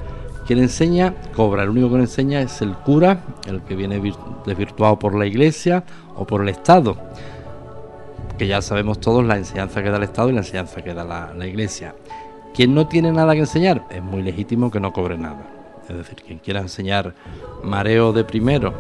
quien 0.46 0.60
enseña 0.60 1.14
cobra. 1.36 1.64
El 1.64 1.70
único 1.70 1.90
que 1.90 1.96
enseña 1.98 2.42
es 2.42 2.62
el 2.62 2.74
cura, 2.74 3.22
el 3.48 3.62
que 3.62 3.76
viene 3.76 4.02
vir- 4.02 4.18
desvirtuado 4.46 5.00
por 5.00 5.16
la 5.16 5.26
Iglesia 5.26 5.84
o 6.16 6.26
por 6.26 6.42
el 6.42 6.50
Estado. 6.50 6.98
Que 8.38 8.48
ya 8.48 8.62
sabemos 8.62 9.00
todos 9.00 9.24
la 9.24 9.38
enseñanza 9.38 9.82
que 9.84 9.90
da 9.90 9.98
el 9.98 10.04
Estado 10.04 10.30
y 10.30 10.34
la 10.34 10.40
enseñanza 10.40 10.82
que 10.82 10.94
da 10.94 11.04
la, 11.04 11.34
la 11.34 11.48
Iglesia. 11.48 11.96
Quien 12.54 12.74
no 12.76 12.88
tiene 12.88 13.12
nada 13.12 13.34
que 13.34 13.40
enseñar, 13.40 13.84
es 13.90 14.04
muy 14.04 14.22
legítimo 14.22 14.70
que 14.72 14.80
no 14.80 14.92
cobre 14.92 15.18
nada. 15.18 15.48
Es 15.88 15.96
decir, 15.98 16.16
quien 16.26 16.40
quiera 16.40 16.60
enseñar 16.62 17.14
mareo 17.64 18.14
de 18.14 18.24
primero 18.24 18.74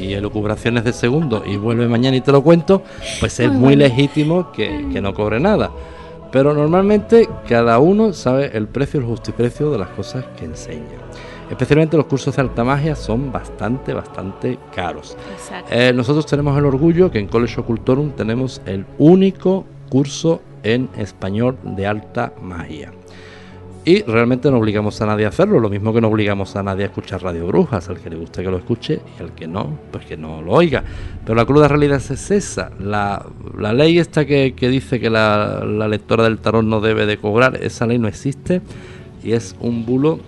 y 0.00 0.12
elucubraciones 0.14 0.84
de 0.84 0.92
segundo 0.92 1.42
y 1.46 1.56
vuelve 1.56 1.86
mañana 1.88 2.16
y 2.16 2.20
te 2.20 2.32
lo 2.32 2.42
cuento, 2.42 2.82
pues 3.20 3.38
es 3.40 3.48
Muy 3.48 3.56
muy 3.56 3.76
bueno. 3.76 3.82
legítimo 3.84 4.52
que, 4.52 4.88
que 4.92 5.00
no 5.00 5.14
cobre 5.14 5.40
nada. 5.40 5.70
Pero 6.36 6.52
normalmente 6.52 7.30
cada 7.48 7.78
uno 7.78 8.12
sabe 8.12 8.54
el 8.54 8.68
precio 8.68 9.00
y 9.00 9.02
el 9.02 9.08
justiprecio 9.08 9.70
de 9.70 9.78
las 9.78 9.88
cosas 9.88 10.22
que 10.36 10.44
enseña. 10.44 10.98
Especialmente 11.48 11.96
los 11.96 12.04
cursos 12.04 12.36
de 12.36 12.42
alta 12.42 12.62
magia 12.62 12.94
son 12.94 13.32
bastante, 13.32 13.94
bastante 13.94 14.58
caros. 14.74 15.16
Eh, 15.70 15.94
nosotros 15.94 16.26
tenemos 16.26 16.58
el 16.58 16.66
orgullo 16.66 17.10
que 17.10 17.20
en 17.20 17.28
College 17.28 17.62
Ocultorum 17.62 18.10
tenemos 18.10 18.60
el 18.66 18.84
único 18.98 19.64
curso 19.88 20.42
en 20.62 20.90
español 20.98 21.56
de 21.62 21.86
alta 21.86 22.34
magia. 22.42 22.92
Y 23.86 24.02
realmente 24.02 24.50
no 24.50 24.56
obligamos 24.58 25.00
a 25.00 25.06
nadie 25.06 25.26
a 25.26 25.28
hacerlo, 25.28 25.60
lo 25.60 25.70
mismo 25.70 25.94
que 25.94 26.00
no 26.00 26.08
obligamos 26.08 26.56
a 26.56 26.62
nadie 26.64 26.82
a 26.82 26.86
escuchar 26.88 27.22
Radio 27.22 27.46
Brujas, 27.46 27.88
al 27.88 28.00
que 28.00 28.10
le 28.10 28.16
guste 28.16 28.42
que 28.42 28.50
lo 28.50 28.56
escuche 28.56 29.00
y 29.16 29.22
al 29.22 29.32
que 29.32 29.46
no, 29.46 29.78
pues 29.92 30.04
que 30.04 30.16
no 30.16 30.42
lo 30.42 30.54
oiga. 30.54 30.82
Pero 31.24 31.36
la 31.36 31.44
cruda 31.44 31.68
realidad 31.68 32.02
es 32.10 32.30
esa, 32.32 32.72
la, 32.80 33.24
la 33.56 33.72
ley 33.72 34.00
esta 34.00 34.24
que, 34.24 34.54
que 34.56 34.70
dice 34.70 34.98
que 34.98 35.08
la, 35.08 35.64
la 35.64 35.86
lectora 35.86 36.24
del 36.24 36.38
tarot 36.38 36.64
no 36.64 36.80
debe 36.80 37.06
de 37.06 37.18
cobrar, 37.18 37.62
esa 37.62 37.86
ley 37.86 37.96
no 37.96 38.08
existe 38.08 38.60
y 39.22 39.34
es 39.34 39.54
un 39.60 39.86
bulo 39.86 40.18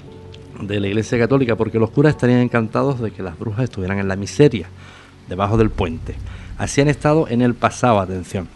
de 0.61 0.79
la 0.79 0.87
Iglesia 0.87 1.19
Católica 1.19 1.57
porque 1.57 1.81
los 1.81 1.91
curas 1.91 2.15
estarían 2.15 2.39
encantados 2.39 3.01
de 3.01 3.11
que 3.11 3.25
las 3.25 3.37
brujas 3.37 3.65
estuvieran 3.65 3.99
en 3.99 4.07
la 4.07 4.15
miseria, 4.15 4.69
debajo 5.29 5.57
del 5.57 5.71
puente. 5.71 6.15
Así 6.59 6.81
han 6.81 6.89
estado 6.89 7.27
en 7.29 7.43
el 7.43 7.55
pasado, 7.55 7.99
atención. 7.99 8.47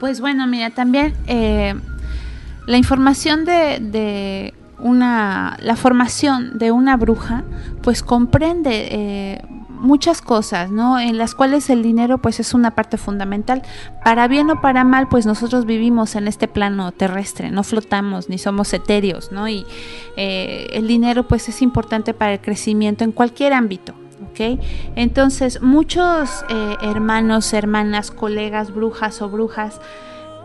Pues 0.00 0.20
bueno, 0.20 0.48
mira, 0.48 0.70
también 0.70 1.14
eh, 1.28 1.74
la 2.68 2.76
información 2.76 3.46
de, 3.46 3.78
de 3.80 4.54
una, 4.78 5.56
la 5.62 5.74
formación 5.74 6.58
de 6.58 6.70
una 6.70 6.98
bruja, 6.98 7.44
pues 7.82 8.02
comprende 8.02 8.88
eh, 8.90 9.42
muchas 9.70 10.20
cosas, 10.20 10.70
¿no? 10.70 11.00
En 11.00 11.16
las 11.16 11.34
cuales 11.34 11.70
el 11.70 11.82
dinero 11.82 12.18
pues 12.18 12.40
es 12.40 12.52
una 12.52 12.72
parte 12.72 12.98
fundamental. 12.98 13.62
Para 14.04 14.28
bien 14.28 14.50
o 14.50 14.60
para 14.60 14.84
mal, 14.84 15.08
pues 15.08 15.24
nosotros 15.24 15.64
vivimos 15.64 16.14
en 16.14 16.28
este 16.28 16.46
plano 16.46 16.92
terrestre, 16.92 17.50
no 17.50 17.64
flotamos 17.64 18.28
ni 18.28 18.36
somos 18.36 18.74
etéreos, 18.74 19.32
¿no? 19.32 19.48
Y 19.48 19.64
eh, 20.18 20.66
el 20.72 20.86
dinero 20.86 21.26
pues 21.26 21.48
es 21.48 21.62
importante 21.62 22.12
para 22.12 22.34
el 22.34 22.40
crecimiento 22.40 23.02
en 23.02 23.12
cualquier 23.12 23.54
ámbito. 23.54 23.94
¿ok? 24.30 24.60
Entonces, 24.94 25.62
muchos 25.62 26.44
eh, 26.50 26.76
hermanos, 26.82 27.54
hermanas, 27.54 28.10
colegas, 28.10 28.74
brujas 28.74 29.22
o 29.22 29.30
brujas, 29.30 29.80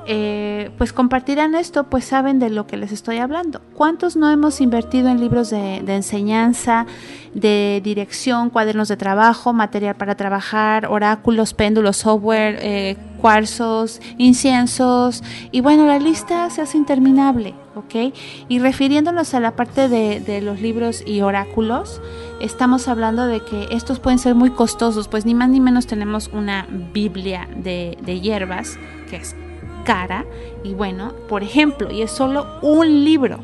eh, 0.05 0.71
pues 0.77 0.91
compartirán 0.91 1.55
esto, 1.55 1.85
pues 1.85 2.05
saben 2.05 2.39
de 2.39 2.49
lo 2.49 2.67
que 2.67 2.77
les 2.77 2.91
estoy 2.91 3.17
hablando. 3.17 3.61
¿Cuántos 3.73 4.15
no 4.15 4.30
hemos 4.30 4.59
invertido 4.59 5.09
en 5.09 5.19
libros 5.19 5.49
de, 5.49 5.77
enseñanza, 5.77 6.85
de 7.34 7.81
dirección, 7.84 8.49
cuadernos 8.49 8.89
de 8.89 8.97
trabajo, 8.97 9.53
material 9.53 9.95
para 9.95 10.15
trabajar, 10.15 10.88
oráculos, 10.88 11.53
péndulos, 11.53 11.97
software, 11.97 12.59
eh, 12.61 12.97
cuarzos, 13.21 14.01
inciensos? 14.17 15.23
Y 15.51 15.61
bueno, 15.61 15.85
la 15.85 15.99
lista 15.99 16.49
se 16.49 16.61
hace 16.61 16.77
interminable, 16.77 17.53
¿ok? 17.75 18.13
Y 18.49 18.59
refiriéndonos 18.59 19.34
a 19.34 19.39
la 19.39 19.55
parte 19.55 19.88
de, 19.88 20.41
los 20.41 20.59
libros 20.59 21.03
y 21.05 21.21
oráculos, 21.21 22.01
estamos 22.41 22.89
hablando 22.89 23.25
de 23.25 23.39
que 23.39 23.67
estos 23.71 23.99
pueden 23.99 24.19
ser 24.19 24.35
muy 24.35 24.49
costosos, 24.49 25.07
pues 25.07 25.25
ni 25.25 25.34
más 25.34 25.49
ni 25.49 25.61
menos 25.61 25.88
tenemos 25.88 26.30
una 26.34 26.67
Biblia 26.93 27.47
de 27.55 28.19
hierbas, 28.21 28.77
que 29.09 29.17
es 29.17 29.35
cara 29.84 30.26
y 30.64 30.73
bueno, 30.73 31.14
por 31.30 31.43
ejemplo, 31.43 31.91
y 31.91 32.01
es 32.01 32.11
solo 32.11 32.45
un 32.61 33.03
libro. 33.03 33.39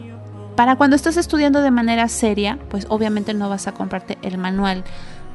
Para 0.56 0.76
cuando 0.76 0.96
estás 0.96 1.16
estudiando 1.18 1.62
de 1.62 1.72
manera 1.72 2.08
seria, 2.10 2.58
pues 2.70 2.86
obviamente 2.90 3.34
no 3.34 3.50
vas 3.50 3.68
a 3.68 3.74
comprarte 3.74 4.18
el 4.22 4.38
manual 4.38 4.84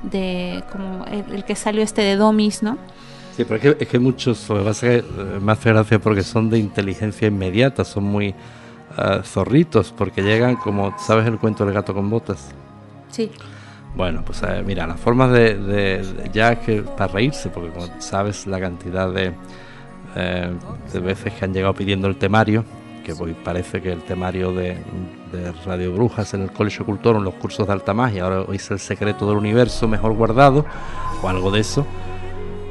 de 0.02 0.62
como 0.70 1.04
el, 1.06 1.24
el 1.34 1.44
que 1.44 1.56
salió 1.56 1.82
este 1.82 2.02
de 2.02 2.16
Domis, 2.16 2.62
¿no? 2.62 2.76
Sí, 3.36 3.44
pero 3.44 3.56
es 3.56 3.62
que, 3.62 3.84
es 3.84 3.88
que 3.88 3.98
muchos, 3.98 4.48
lo 4.48 4.58
que 4.58 4.64
pasa 4.64 4.86
es 4.92 5.02
que 5.02 5.08
eh, 5.08 5.40
me 5.40 5.52
hace 5.52 5.70
gracia 5.72 5.98
porque 5.98 6.22
son 6.22 6.50
de 6.50 6.58
inteligencia 6.58 7.26
inmediata, 7.28 7.84
son 7.84 8.04
muy 8.04 8.34
ah, 8.96 9.22
zorritos, 9.24 9.92
porque 9.96 10.22
llegan 10.22 10.56
como, 10.56 10.94
¿sabes 10.98 11.26
el 11.26 11.38
cuento 11.38 11.64
del 11.64 11.74
gato 11.74 11.94
con 11.94 12.08
botas? 12.10 12.50
Sí. 13.10 13.30
Bueno, 13.96 14.22
pues 14.26 14.42
eh, 14.42 14.62
mira, 14.66 14.86
las 14.86 15.00
formas 15.00 15.32
de, 15.32 15.54
de- 15.56 16.02
de- 16.02 16.30
ya 16.32 16.56
que 16.60 16.82
para 16.82 17.12
reírse, 17.12 17.48
porque 17.48 17.70
como 17.70 17.88
sabes 18.00 18.46
la 18.46 18.60
cantidad 18.60 19.10
de, 19.12 19.32
eh, 20.16 20.52
de 20.92 21.00
veces 21.00 21.32
que 21.32 21.44
han 21.44 21.52
llegado 21.52 21.74
pidiendo 21.74 22.08
el 22.08 22.16
temario, 22.16 22.64
que 23.04 23.12
hoy 23.12 23.34
parece 23.34 23.82
que 23.82 23.92
el 23.92 24.02
temario 24.02 24.52
de, 24.52 24.76
Radio 25.66 25.92
Brujas 25.92 26.32
en 26.34 26.42
el 26.42 26.52
Colegio 26.52 26.86
Cultor, 26.86 27.16
en 27.16 27.24
los 27.24 27.34
cursos 27.34 27.66
de 27.66 27.72
alta 27.72 27.92
magia, 27.92 28.24
ahora 28.24 28.44
es 28.52 28.70
el 28.70 28.78
secreto 28.78 29.26
del 29.28 29.36
universo 29.36 29.88
mejor 29.88 30.14
guardado, 30.14 30.64
o 31.22 31.28
algo 31.28 31.50
de 31.50 31.60
eso, 31.60 31.84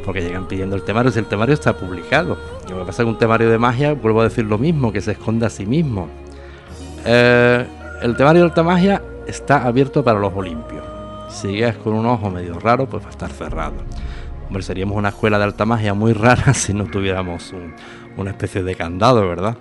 porque 0.05 0.21
llegan 0.21 0.47
pidiendo 0.47 0.75
el 0.75 0.83
temario, 0.83 1.11
si 1.11 1.19
el 1.19 1.25
temario 1.25 1.53
está 1.53 1.77
publicado. 1.77 2.37
Lo 2.69 2.79
que 2.79 2.85
pasa 2.85 3.03
es 3.03 3.05
que 3.05 3.11
un 3.11 3.17
temario 3.17 3.49
de 3.49 3.57
magia, 3.57 3.93
vuelvo 3.93 4.21
a 4.21 4.23
decir 4.25 4.45
lo 4.45 4.57
mismo, 4.57 4.91
que 4.91 5.01
se 5.01 5.11
esconde 5.11 5.45
a 5.45 5.49
sí 5.49 5.65
mismo. 5.65 6.07
Eh, 7.05 7.65
el 8.01 8.15
temario 8.15 8.43
de 8.43 8.47
alta 8.47 8.63
magia 8.63 9.01
está 9.27 9.65
abierto 9.65 10.03
para 10.03 10.19
los 10.19 10.33
olimpios. 10.33 10.83
Si 11.29 11.47
llegas 11.49 11.77
con 11.77 11.93
un 11.93 12.05
ojo 12.05 12.29
medio 12.29 12.59
raro, 12.59 12.87
pues 12.87 13.03
va 13.03 13.07
a 13.07 13.11
estar 13.11 13.29
cerrado. 13.31 13.73
Hombre, 14.47 14.63
seríamos 14.63 14.97
una 14.97 15.09
escuela 15.09 15.37
de 15.37 15.45
alta 15.45 15.65
magia 15.65 15.93
muy 15.93 16.13
rara 16.13 16.53
si 16.53 16.73
no 16.73 16.85
tuviéramos 16.85 17.51
un- 17.53 17.73
una 18.17 18.31
especie 18.31 18.63
de 18.63 18.75
candado, 18.75 19.27
¿verdad? 19.27 19.57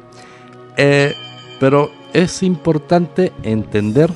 Eh, 0.77 1.15
pero 1.61 1.91
es 2.13 2.43
importante 2.43 3.33
entender 3.43 4.11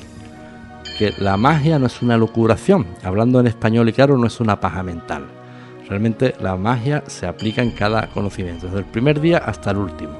que 0.99 1.13
la 1.19 1.37
magia 1.37 1.79
no 1.79 1.85
es 1.87 2.01
una 2.01 2.17
locuración. 2.17 2.85
Hablando 3.03 3.39
en 3.39 3.47
español 3.47 3.87
y 3.89 3.93
claro, 3.93 4.17
no 4.17 4.27
es 4.27 4.39
una 4.39 4.59
paja 4.59 4.83
mental. 4.83 5.25
Realmente 5.87 6.35
la 6.41 6.55
magia 6.57 7.03
se 7.07 7.25
aplica 7.27 7.61
en 7.61 7.71
cada 7.71 8.07
conocimiento, 8.07 8.65
desde 8.67 8.79
el 8.79 8.85
primer 8.85 9.21
día 9.21 9.37
hasta 9.37 9.71
el 9.71 9.77
último. 9.77 10.19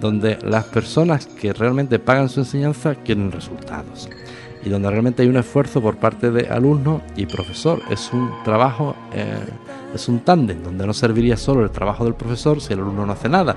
Donde 0.00 0.38
las 0.42 0.64
personas 0.64 1.26
que 1.26 1.52
realmente 1.52 1.98
pagan 1.98 2.28
su 2.28 2.40
enseñanza 2.40 2.94
quieren 2.94 3.30
resultados. 3.32 4.08
Y 4.64 4.68
donde 4.68 4.90
realmente 4.90 5.22
hay 5.22 5.28
un 5.28 5.36
esfuerzo 5.36 5.80
por 5.80 5.96
parte 5.96 6.30
de 6.30 6.48
alumno 6.48 7.00
y 7.16 7.26
profesor. 7.26 7.80
Es 7.90 8.12
un 8.12 8.30
trabajo, 8.44 8.94
eh, 9.12 9.38
es 9.94 10.08
un 10.08 10.20
tándem, 10.20 10.62
donde 10.62 10.86
no 10.86 10.92
serviría 10.92 11.36
solo 11.36 11.64
el 11.64 11.70
trabajo 11.70 12.04
del 12.04 12.14
profesor 12.14 12.60
si 12.60 12.74
el 12.74 12.80
alumno 12.80 13.06
no 13.06 13.12
hace 13.12 13.28
nada. 13.28 13.56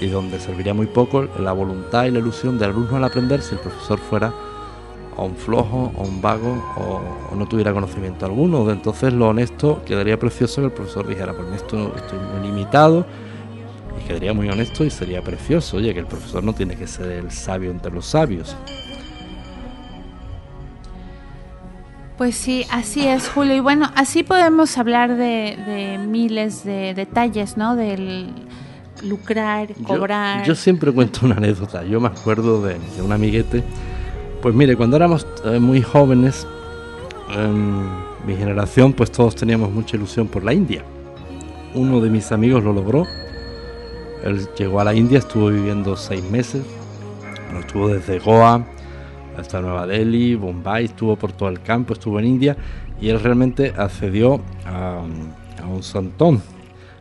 Y 0.00 0.06
donde 0.06 0.40
serviría 0.40 0.72
muy 0.72 0.86
poco 0.86 1.28
la 1.38 1.52
voluntad 1.52 2.06
y 2.06 2.10
la 2.10 2.20
ilusión 2.20 2.58
del 2.58 2.70
alumno 2.70 2.96
al 2.96 3.04
aprender 3.04 3.42
si 3.42 3.54
el 3.54 3.60
profesor 3.60 3.98
fuera 3.98 4.32
o 5.16 5.26
un 5.26 5.36
flojo, 5.36 5.92
o 5.96 6.02
un 6.02 6.22
vago, 6.22 6.62
o, 6.76 7.36
no 7.36 7.46
tuviera 7.46 7.72
conocimiento 7.72 8.24
alguno. 8.24 8.70
Entonces 8.70 9.12
lo 9.12 9.28
honesto 9.28 9.82
quedaría 9.84 10.18
precioso 10.18 10.62
que 10.62 10.66
el 10.68 10.72
profesor 10.72 11.06
dijera, 11.06 11.34
pues 11.34 11.52
esto 11.52 11.92
estoy 11.96 12.18
muy 12.18 12.48
limitado, 12.48 13.04
y 13.98 14.06
quedaría 14.06 14.32
muy 14.32 14.48
honesto 14.48 14.84
y 14.84 14.90
sería 14.90 15.22
precioso. 15.22 15.76
Oye, 15.76 15.92
que 15.92 16.00
el 16.00 16.06
profesor 16.06 16.42
no 16.42 16.54
tiene 16.54 16.76
que 16.76 16.86
ser 16.86 17.10
el 17.10 17.30
sabio 17.30 17.70
entre 17.70 17.92
los 17.92 18.06
sabios. 18.06 18.56
Pues 22.20 22.34
sí, 22.34 22.66
así 22.70 23.08
es, 23.08 23.30
Julio. 23.30 23.54
Y 23.54 23.60
bueno, 23.60 23.90
así 23.96 24.22
podemos 24.22 24.76
hablar 24.76 25.16
de, 25.16 25.56
de 25.66 25.96
miles 25.96 26.64
de 26.64 26.92
detalles, 26.92 27.56
¿no? 27.56 27.76
Del 27.76 28.28
lucrar, 29.02 29.68
Yo- 29.68 29.84
cobrar. 29.84 30.44
Yo, 30.44 30.54
siempre 30.54 30.92
cuento 30.92 31.20
una 31.24 31.36
anécdota. 31.36 31.82
Yo 31.82 31.98
me 31.98 32.08
acuerdo 32.08 32.60
de, 32.60 32.74
de 32.94 33.00
un 33.00 33.10
amiguete. 33.12 33.64
Pues 34.42 34.54
mire, 34.54 34.76
cuando 34.76 34.96
éramos 34.96 35.26
eh, 35.46 35.58
muy 35.60 35.80
jóvenes, 35.80 36.46
en 37.30 37.86
mi 38.26 38.36
generación, 38.36 38.92
pues 38.92 39.10
todos 39.10 39.34
teníamos 39.34 39.70
mucha 39.70 39.96
ilusión 39.96 40.28
por 40.28 40.44
la 40.44 40.52
India. 40.52 40.84
Uno 41.74 42.02
de 42.02 42.10
mis 42.10 42.32
amigos 42.32 42.62
lo 42.62 42.74
logró. 42.74 43.06
Él 44.24 44.46
llegó 44.58 44.78
a 44.80 44.84
la 44.84 44.92
India, 44.92 45.20
estuvo 45.20 45.48
viviendo 45.48 45.96
seis 45.96 46.22
meses. 46.24 46.64
Bueno, 47.46 47.60
estuvo 47.60 47.88
desde 47.88 48.18
Goa 48.18 48.62
hasta 49.36 49.60
Nueva 49.60 49.86
Delhi, 49.86 50.34
Bombay, 50.34 50.86
estuvo 50.86 51.16
por 51.16 51.32
todo 51.32 51.48
el 51.48 51.60
campo, 51.60 51.94
estuvo 51.94 52.18
en 52.18 52.26
India 52.26 52.56
y 53.00 53.08
él 53.08 53.20
realmente 53.20 53.72
accedió 53.76 54.40
a, 54.66 55.02
un 55.68 55.82
santón. 55.82 56.42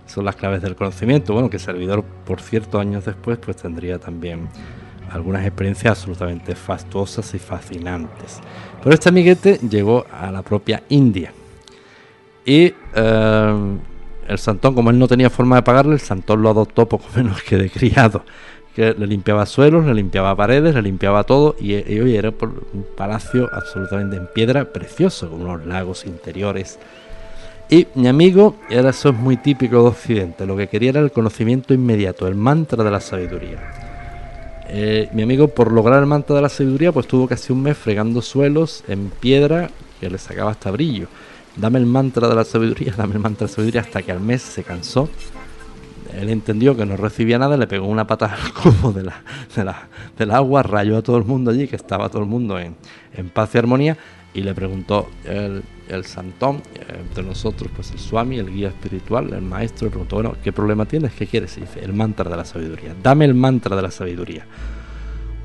Son 0.05 0.25
las 0.25 0.35
claves 0.35 0.61
del 0.61 0.75
conocimiento. 0.75 1.33
Bueno, 1.33 1.49
que 1.49 1.59
servidor, 1.59 2.03
por 2.03 2.41
cierto, 2.41 2.79
años 2.79 3.05
después, 3.05 3.37
pues 3.37 3.57
tendría 3.57 3.99
también 3.99 4.49
algunas 5.11 5.45
experiencias 5.45 5.91
absolutamente 5.91 6.55
fastuosas 6.55 7.33
y 7.33 7.39
fascinantes. 7.39 8.39
Pero 8.83 8.93
este 8.93 9.09
amiguete 9.09 9.59
llegó 9.69 10.05
a 10.11 10.31
la 10.31 10.41
propia 10.41 10.83
India. 10.89 11.31
Y 12.45 12.73
eh, 12.95 13.77
el 14.27 14.37
santón, 14.37 14.75
como 14.75 14.91
él 14.91 14.99
no 14.99 15.07
tenía 15.07 15.29
forma 15.29 15.57
de 15.57 15.63
pagarle, 15.63 15.93
el 15.93 15.99
santón 15.99 16.41
lo 16.41 16.49
adoptó 16.49 16.87
poco 16.87 17.05
menos 17.15 17.41
que 17.43 17.57
de 17.57 17.69
criado. 17.69 18.23
Que 18.75 18.93
le 18.93 19.07
limpiaba 19.07 19.45
suelos, 19.45 19.85
le 19.85 19.93
limpiaba 19.93 20.35
paredes, 20.35 20.75
le 20.75 20.81
limpiaba 20.81 21.23
todo. 21.23 21.55
Y, 21.59 21.73
y 21.75 21.99
hoy 21.99 22.15
era 22.15 22.31
por 22.31 22.49
un 22.49 22.85
palacio 22.95 23.49
absolutamente 23.51 24.15
en 24.15 24.27
piedra, 24.27 24.65
precioso, 24.65 25.29
con 25.29 25.41
unos 25.41 25.65
lagos 25.65 26.05
interiores. 26.05 26.79
Y 27.71 27.85
mi 27.93 28.07
amigo, 28.07 28.55
ahora 28.71 28.89
eso 28.89 29.09
es 29.09 29.15
muy 29.15 29.37
típico 29.37 29.83
de 29.83 29.89
Occidente, 29.89 30.47
lo 30.47 30.57
que 30.57 30.67
quería 30.67 30.89
era 30.89 31.01
el 31.01 31.11
conocimiento 31.11 31.71
inmediato, 31.71 32.25
el 32.25 32.33
mantra 32.33 32.83
de 32.83 32.89
la 32.89 32.99
sabiduría. 32.99 33.59
Eh, 34.67 35.07
mi 35.13 35.21
amigo, 35.21 35.49
por 35.49 35.71
lograr 35.71 35.99
el 35.99 36.07
mantra 36.07 36.35
de 36.35 36.41
la 36.41 36.49
sabiduría, 36.49 36.91
pues 36.91 37.07
tuvo 37.07 37.27
casi 37.27 37.53
un 37.53 37.61
mes 37.61 37.77
fregando 37.77 38.23
suelos 38.23 38.83
en 38.87 39.11
piedra 39.11 39.69
que 39.99 40.09
le 40.09 40.17
sacaba 40.17 40.49
hasta 40.49 40.71
brillo. 40.71 41.07
Dame 41.57 41.77
el 41.77 41.85
mantra 41.85 42.27
de 42.27 42.33
la 42.33 42.43
sabiduría, 42.43 42.93
dame 42.97 43.13
el 43.13 43.19
mantra 43.19 43.45
de 43.45 43.51
la 43.51 43.55
sabiduría, 43.55 43.81
hasta 43.81 44.01
que 44.01 44.11
al 44.11 44.19
mes 44.19 44.41
se 44.41 44.63
cansó. 44.63 45.07
Él 46.17 46.29
entendió 46.29 46.75
que 46.75 46.85
no 46.85 46.97
recibía 46.97 47.37
nada, 47.39 47.55
le 47.57 47.67
pegó 47.67 47.87
una 47.87 48.07
patada 48.07 48.35
al 48.43 48.53
cubo 48.53 48.91
de 48.91 49.03
la, 49.03 49.21
de 49.55 49.63
la- 49.63 49.87
del 50.17 50.31
agua, 50.31 50.63
rayó 50.63 50.97
a 50.97 51.01
todo 51.01 51.17
el 51.17 51.23
mundo 51.25 51.51
allí, 51.51 51.67
que 51.67 51.75
estaba 51.75 52.09
todo 52.09 52.21
el 52.21 52.27
mundo 52.27 52.59
en, 52.59 52.75
en 53.15 53.29
paz 53.29 53.53
y 53.55 53.57
armonía, 53.57 53.97
y 54.33 54.41
le 54.41 54.53
preguntó 54.53 55.09
el, 55.25 55.63
el 55.87 56.05
santón, 56.05 56.61
de 57.15 57.23
nosotros, 57.23 57.69
pues 57.75 57.91
el 57.91 57.99
swami, 57.99 58.37
el 58.37 58.51
guía 58.53 58.67
espiritual, 58.69 59.33
el 59.33 59.41
maestro, 59.41 59.85
le 59.85 59.91
preguntó, 59.91 60.17
bueno, 60.17 60.35
¿qué 60.43 60.51
problema 60.51 60.85
tienes? 60.85 61.13
¿Qué 61.13 61.25
quieres? 61.25 61.57
Y 61.57 61.61
dice, 61.61 61.83
el 61.83 61.93
mantra 61.93 62.29
de 62.29 62.37
la 62.37 62.45
sabiduría. 62.45 62.93
Dame 63.01 63.25
el 63.25 63.33
mantra 63.33 63.75
de 63.75 63.81
la 63.81 63.89
sabiduría. 63.91 64.45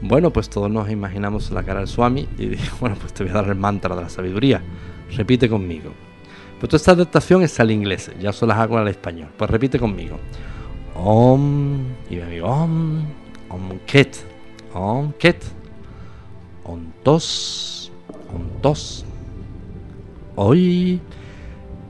Bueno, 0.03 0.31
pues 0.31 0.51
todos 0.51 0.71
nos 0.71 0.91
imaginamos 0.91 1.51
la 1.51 1.63
cara 1.63 1.81
del 1.81 1.89
swami 1.89 2.29
y 2.39 2.47
dijo, 2.49 2.77
bueno, 2.81 2.97
pues 3.01 3.15
te 3.15 3.25
voy 3.25 3.31
a 3.31 3.37
dar 3.37 3.49
el 3.49 3.55
mantra 3.55 3.95
de 3.97 4.03
la 4.03 4.09
sabiduría. 4.11 4.61
Repite 5.17 5.49
conmigo. 5.49 5.93
Pero 6.65 6.71
toda 6.71 6.79
esta 6.79 6.93
adaptación 6.93 7.43
es 7.43 7.61
al 7.61 7.71
inglés, 7.71 8.11
ya 8.19 8.33
se 8.33 8.47
las 8.47 8.57
hago 8.57 8.79
al 8.79 8.89
español. 8.89 9.29
Pues 9.37 9.51
repite 9.51 9.79
conmigo. 9.79 10.17
Om, 10.95 11.75
y 12.09 12.17
mi 12.17 12.23
amigo, 12.23 12.47
Om, 12.47 13.03
Om 13.51 13.79
Ket, 13.85 14.25
Om 14.73 15.13
Ket, 15.19 15.45
Om 16.65 16.81
Tos, 17.03 17.93
Om 18.35 18.63
Tos. 18.63 19.05
Hoy, 20.37 21.03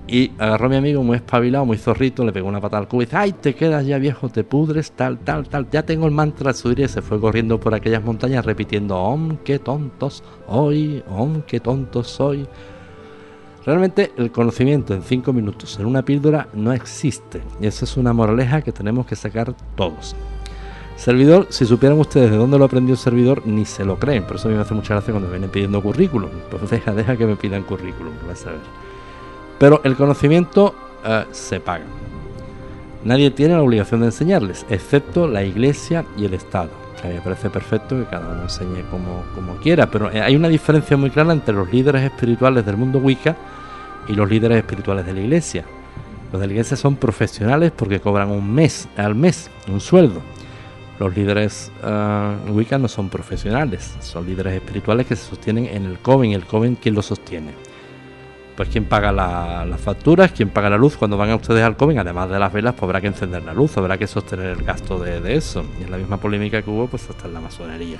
Y 0.09 0.33
agarró 0.39 0.67
a 0.67 0.69
mi 0.71 0.77
amigo 0.77 1.05
muy 1.05 1.19
espabilado, 1.19 1.65
muy 1.65 1.79
zorrito, 1.79 2.25
le 2.25 2.33
pegó 2.33 2.49
una 2.49 2.61
patada 2.61 2.81
al 2.81 2.89
cubo 2.89 3.03
y 3.03 3.05
dice, 3.05 3.17
ay, 3.17 3.33
te 3.33 3.55
quedas 3.55 3.87
ya 3.87 3.99
viejo, 3.99 4.29
te 4.29 4.43
pudres, 4.43 4.91
tal, 4.91 5.21
tal, 5.21 5.49
tal, 5.49 5.71
ya 5.71 5.85
tengo 5.85 6.07
el 6.07 6.13
mantra 6.13 6.53
subir 6.53 6.81
y 6.81 6.89
se 6.89 7.01
fue 7.01 7.21
corriendo 7.21 7.61
por 7.61 7.75
aquellas 7.75 8.03
montañas 8.03 8.45
repitiendo, 8.45 8.99
om, 8.99 9.37
qué 9.45 9.61
tontos 9.61 10.25
hoy, 10.49 11.01
om, 11.09 11.43
qué 11.43 11.61
tontos 11.61 12.09
soy. 12.09 12.49
Realmente 13.67 14.13
el 14.17 14.31
conocimiento 14.31 14.93
en 14.93 15.03
cinco 15.03 15.33
minutos 15.33 15.79
en 15.79 15.87
una 15.87 16.05
píldora 16.05 16.49
no 16.53 16.73
existe 16.73 17.43
y 17.61 17.67
esa 17.67 17.87
es 17.87 17.97
una 17.97 18.13
moraleja 18.13 18.61
que 18.61 18.73
tenemos 18.73 19.07
que 19.07 19.17
sacar 19.17 19.55
todos. 19.75 20.15
Servidor, 20.97 21.47
si 21.51 21.65
supieran 21.65 21.99
ustedes 21.99 22.31
de 22.31 22.37
dónde 22.37 22.59
lo 22.59 22.67
aprendió 22.67 22.95
el 22.95 22.99
servidor, 22.99 23.47
ni 23.47 23.65
se 23.65 23.85
lo 23.85 23.99
creen. 23.99 24.25
Por 24.25 24.37
eso 24.37 24.49
a 24.49 24.51
mí 24.51 24.57
me 24.57 24.63
hace 24.63 24.75
mucha 24.75 24.95
gracia 24.95 25.13
cuando 25.13 25.29
me 25.29 25.35
vienen 25.35 25.51
pidiendo 25.51 25.83
currículum. 25.83 26.31
Pues 26.51 26.71
deja, 26.71 26.95
deja 26.95 27.17
que 27.17 27.27
me 27.27 27.37
pidan 27.37 27.65
currículum, 27.65 28.13
vas 28.29 28.47
a 28.47 28.51
ver. 28.51 28.61
Pero 29.59 29.81
el 29.83 29.97
conocimiento 29.97 30.75
eh, 31.05 31.25
se 31.33 31.59
paga. 31.59 31.85
Nadie 33.03 33.31
tiene 33.31 33.55
la 33.55 33.63
obligación 33.63 34.01
de 34.01 34.07
enseñarles, 34.07 34.65
excepto 34.69 35.27
la 35.27 35.43
iglesia 35.43 36.05
y 36.17 36.27
el 36.27 36.35
Estado. 36.35 36.84
Mí 37.09 37.15
me 37.15 37.21
parece 37.21 37.51
perfecto 37.51 37.99
que 37.99 38.07
cada 38.07 38.31
uno 38.31 38.43
enseñe 38.43 38.83
como, 38.91 39.25
como 39.35 39.57
quiera, 39.57 39.91
pero 39.91 40.11
eh, 40.11 40.23
hay 40.23 40.37
una 40.37 40.49
diferencia 40.49 40.97
muy 40.97 41.11
clara 41.11 41.33
entre 41.33 41.55
los 41.55 41.71
líderes 41.71 42.03
espirituales 42.03 42.65
del 42.65 42.77
mundo 42.77 42.99
Wicca 42.99 43.37
y 44.09 44.15
los 44.15 44.29
líderes 44.29 44.59
espirituales 44.59 45.05
de 45.05 45.13
la 45.13 45.21
iglesia. 45.21 45.65
Los 46.33 46.41
de 46.41 46.47
la 46.47 46.53
iglesia 46.55 46.77
son 46.77 46.97
profesionales 46.97 47.73
porque 47.77 48.01
cobran 48.01 48.31
un 48.31 48.53
mes 48.53 48.89
al 48.97 49.15
mes, 49.15 49.51
un 49.69 49.81
sueldo. 49.81 50.21
Los 50.99 51.15
líderes 51.15 51.71
eh, 51.83 52.37
Wicca 52.49 52.79
no 52.79 52.89
son 52.89 53.09
profesionales, 53.09 53.95
son 54.01 54.27
líderes 54.27 54.55
espirituales 54.55 55.07
que 55.07 55.17
se 55.17 55.29
sostienen 55.29 55.67
en 55.67 55.85
el 55.85 55.99
Coven. 55.99 56.33
¿El 56.33 56.47
Coven 56.47 56.77
quién 56.77 56.95
lo 56.95 57.03
sostiene? 57.03 57.53
Pues 58.57 58.69
quién 58.69 58.85
paga 58.85 59.11
la- 59.11 59.65
las 59.65 59.81
facturas, 59.81 60.31
quién 60.31 60.49
paga 60.51 60.71
la 60.71 60.77
luz 60.77 60.97
cuando 60.97 61.17
van 61.17 61.31
a 61.31 61.37
ustedes 61.37 61.65
al 61.65 61.77
Coven, 61.77 61.99
además 61.99 62.31
de 62.31 62.39
las 62.39 62.53
velas, 62.53 62.75
pues 62.75 62.85
habrá 62.85 63.01
que 63.01 63.09
encender 63.09 63.43
la 63.43 63.53
luz, 63.53 63.77
habrá 63.77 63.99
que 63.99 64.07
sostener 64.07 64.47
el 64.47 64.63
gasto 64.63 64.99
de, 65.01 65.21
de 65.21 65.35
eso. 65.35 65.65
Y 65.81 65.85
es 65.85 65.91
la 65.91 65.97
misma 65.99 66.19
polémica 66.19 66.63
que 66.63 66.71
hubo, 66.71 66.87
pues 66.87 67.09
hasta 67.11 67.27
en 67.27 67.35
la 67.35 67.41
masonería. 67.41 67.99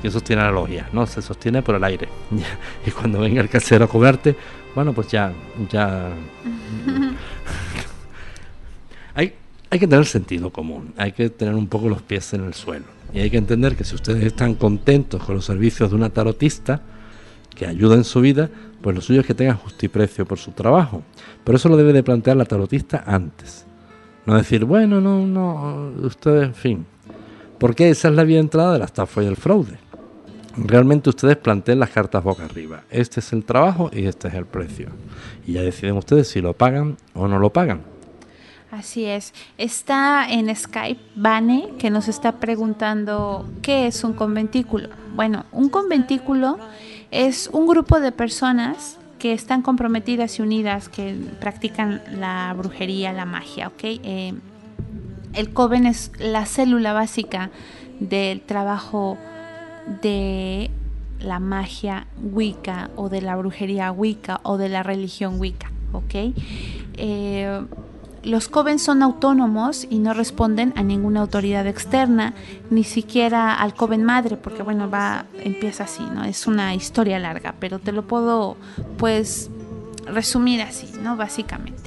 ¿Quién 0.00 0.12
sostiene 0.12 0.42
la 0.42 0.52
logia? 0.52 0.88
No, 0.92 1.06
se 1.06 1.20
sostiene 1.22 1.62
por 1.62 1.74
el 1.74 1.82
aire. 1.82 2.08
y 2.86 2.90
cuando 2.92 3.18
venga 3.20 3.40
el 3.40 3.48
casero 3.48 3.86
a 3.86 3.88
cobrarte, 3.88 4.36
bueno, 4.76 4.92
pues 4.92 5.08
ya, 5.08 5.32
ya. 5.70 6.10
hay, 9.14 9.34
hay 9.70 9.78
que 9.78 9.88
tener 9.88 10.06
sentido 10.06 10.50
común, 10.50 10.94
hay 10.96 11.12
que 11.12 11.30
tener 11.30 11.54
un 11.54 11.66
poco 11.66 11.88
los 11.88 12.02
pies 12.02 12.32
en 12.34 12.44
el 12.44 12.54
suelo. 12.54 12.84
Y 13.12 13.20
hay 13.20 13.30
que 13.30 13.38
entender 13.38 13.74
que 13.74 13.84
si 13.84 13.94
ustedes 13.94 14.22
están 14.24 14.54
contentos 14.54 15.22
con 15.24 15.34
los 15.34 15.44
servicios 15.44 15.90
de 15.90 15.96
una 15.96 16.10
tarotista 16.10 16.82
que 17.56 17.66
ayuda 17.66 17.94
en 17.96 18.04
su 18.04 18.20
vida, 18.20 18.50
pues 18.80 18.94
lo 18.94 19.02
suyo 19.02 19.20
es 19.20 19.26
que 19.26 19.34
tengan 19.34 19.56
justiprecio 19.56 20.26
por 20.26 20.38
su 20.38 20.52
trabajo. 20.52 21.02
Pero 21.44 21.56
eso 21.56 21.68
lo 21.68 21.76
debe 21.76 21.92
de 21.92 22.02
plantear 22.02 22.36
la 22.36 22.44
tarotista 22.44 23.02
antes. 23.06 23.66
No 24.26 24.36
decir, 24.36 24.64
bueno, 24.64 25.00
no, 25.00 25.26
no, 25.26 25.92
ustedes, 26.02 26.44
en 26.44 26.54
fin. 26.54 26.86
Porque 27.58 27.90
esa 27.90 28.08
es 28.08 28.14
la 28.14 28.24
vía 28.24 28.36
de 28.36 28.42
entrada 28.42 28.72
de 28.74 28.78
la 28.78 28.84
estafa 28.84 29.22
y 29.22 29.26
el 29.26 29.36
fraude. 29.36 29.78
Realmente 30.56 31.10
ustedes 31.10 31.36
planteen 31.36 31.78
las 31.78 31.90
cartas 31.90 32.22
boca 32.22 32.44
arriba. 32.44 32.82
Este 32.90 33.20
es 33.20 33.32
el 33.32 33.44
trabajo 33.44 33.90
y 33.92 34.06
este 34.06 34.28
es 34.28 34.34
el 34.34 34.44
precio. 34.44 34.88
Y 35.46 35.54
ya 35.54 35.62
deciden 35.62 35.96
ustedes 35.96 36.28
si 36.28 36.40
lo 36.40 36.52
pagan 36.52 36.96
o 37.14 37.28
no 37.28 37.38
lo 37.38 37.50
pagan. 37.52 37.82
Así 38.70 39.06
es. 39.06 39.32
Está 39.56 40.26
en 40.28 40.54
Skype 40.54 41.00
Vane 41.16 41.70
que 41.78 41.90
nos 41.90 42.08
está 42.08 42.32
preguntando 42.32 43.48
qué 43.62 43.86
es 43.86 44.04
un 44.04 44.12
conventículo. 44.12 44.90
Bueno, 45.14 45.46
un 45.52 45.70
conventículo 45.70 46.58
es 47.10 47.48
un 47.52 47.66
grupo 47.66 48.00
de 48.00 48.12
personas 48.12 48.98
que 49.18 49.32
están 49.32 49.62
comprometidas 49.62 50.38
y 50.38 50.42
unidas, 50.42 50.88
que 50.88 51.16
practican 51.40 52.02
la 52.12 52.54
brujería, 52.56 53.12
la 53.12 53.24
magia, 53.24 53.68
¿ok? 53.68 53.82
Eh, 53.82 54.34
el 55.34 55.52
coven 55.52 55.86
es 55.86 56.12
la 56.18 56.46
célula 56.46 56.92
básica 56.92 57.50
del 58.00 58.40
trabajo 58.40 59.18
de 60.02 60.70
la 61.20 61.40
magia 61.40 62.06
Wicca 62.22 62.90
o 62.96 63.08
de 63.08 63.20
la 63.20 63.36
brujería 63.36 63.90
Wicca 63.90 64.40
o 64.44 64.56
de 64.56 64.68
la 64.68 64.82
religión 64.82 65.40
Wicca, 65.40 65.70
¿ok? 65.92 66.34
Eh, 66.94 67.60
los 68.22 68.48
coven 68.48 68.78
son 68.78 69.02
autónomos 69.02 69.86
y 69.88 69.98
no 69.98 70.14
responden 70.14 70.72
a 70.76 70.82
ninguna 70.82 71.20
autoridad 71.20 71.66
externa, 71.66 72.34
ni 72.70 72.84
siquiera 72.84 73.54
al 73.54 73.74
coven 73.74 74.04
madre, 74.04 74.36
porque 74.36 74.62
bueno, 74.62 74.90
va, 74.90 75.26
empieza 75.40 75.84
así, 75.84 76.02
¿no? 76.14 76.24
Es 76.24 76.46
una 76.46 76.74
historia 76.74 77.18
larga, 77.18 77.54
pero 77.58 77.78
te 77.78 77.92
lo 77.92 78.02
puedo, 78.02 78.56
pues, 78.96 79.50
resumir 80.06 80.62
así, 80.62 80.90
¿no? 81.02 81.16
Básicamente. 81.16 81.77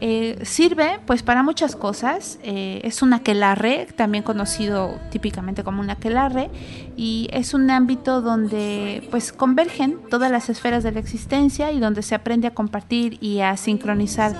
Eh, 0.00 0.38
sirve 0.44 1.00
pues 1.06 1.22
para 1.22 1.42
muchas 1.42 1.74
cosas. 1.74 2.38
Eh, 2.42 2.80
es 2.84 3.02
un 3.02 3.12
aquelarre, 3.12 3.88
también 3.96 4.22
conocido 4.22 4.98
típicamente 5.10 5.64
como 5.64 5.80
un 5.80 5.90
aquelarre, 5.90 6.50
y 6.96 7.28
es 7.32 7.52
un 7.54 7.70
ámbito 7.70 8.20
donde 8.20 9.06
pues 9.10 9.32
convergen 9.32 9.98
todas 10.08 10.30
las 10.30 10.48
esferas 10.48 10.84
de 10.84 10.92
la 10.92 11.00
existencia 11.00 11.72
y 11.72 11.80
donde 11.80 12.02
se 12.02 12.14
aprende 12.14 12.46
a 12.46 12.54
compartir 12.54 13.18
y 13.20 13.40
a 13.40 13.56
sincronizar 13.56 14.36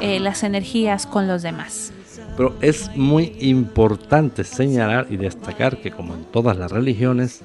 eh, 0.00 0.18
las 0.18 0.42
energías 0.42 1.06
con 1.06 1.28
los 1.28 1.42
demás. 1.42 1.92
Pero 2.36 2.56
es 2.62 2.90
muy 2.96 3.36
importante 3.40 4.44
señalar 4.44 5.06
y 5.10 5.18
destacar 5.18 5.76
que 5.76 5.90
como 5.90 6.14
en 6.14 6.24
todas 6.24 6.56
las 6.56 6.72
religiones 6.72 7.42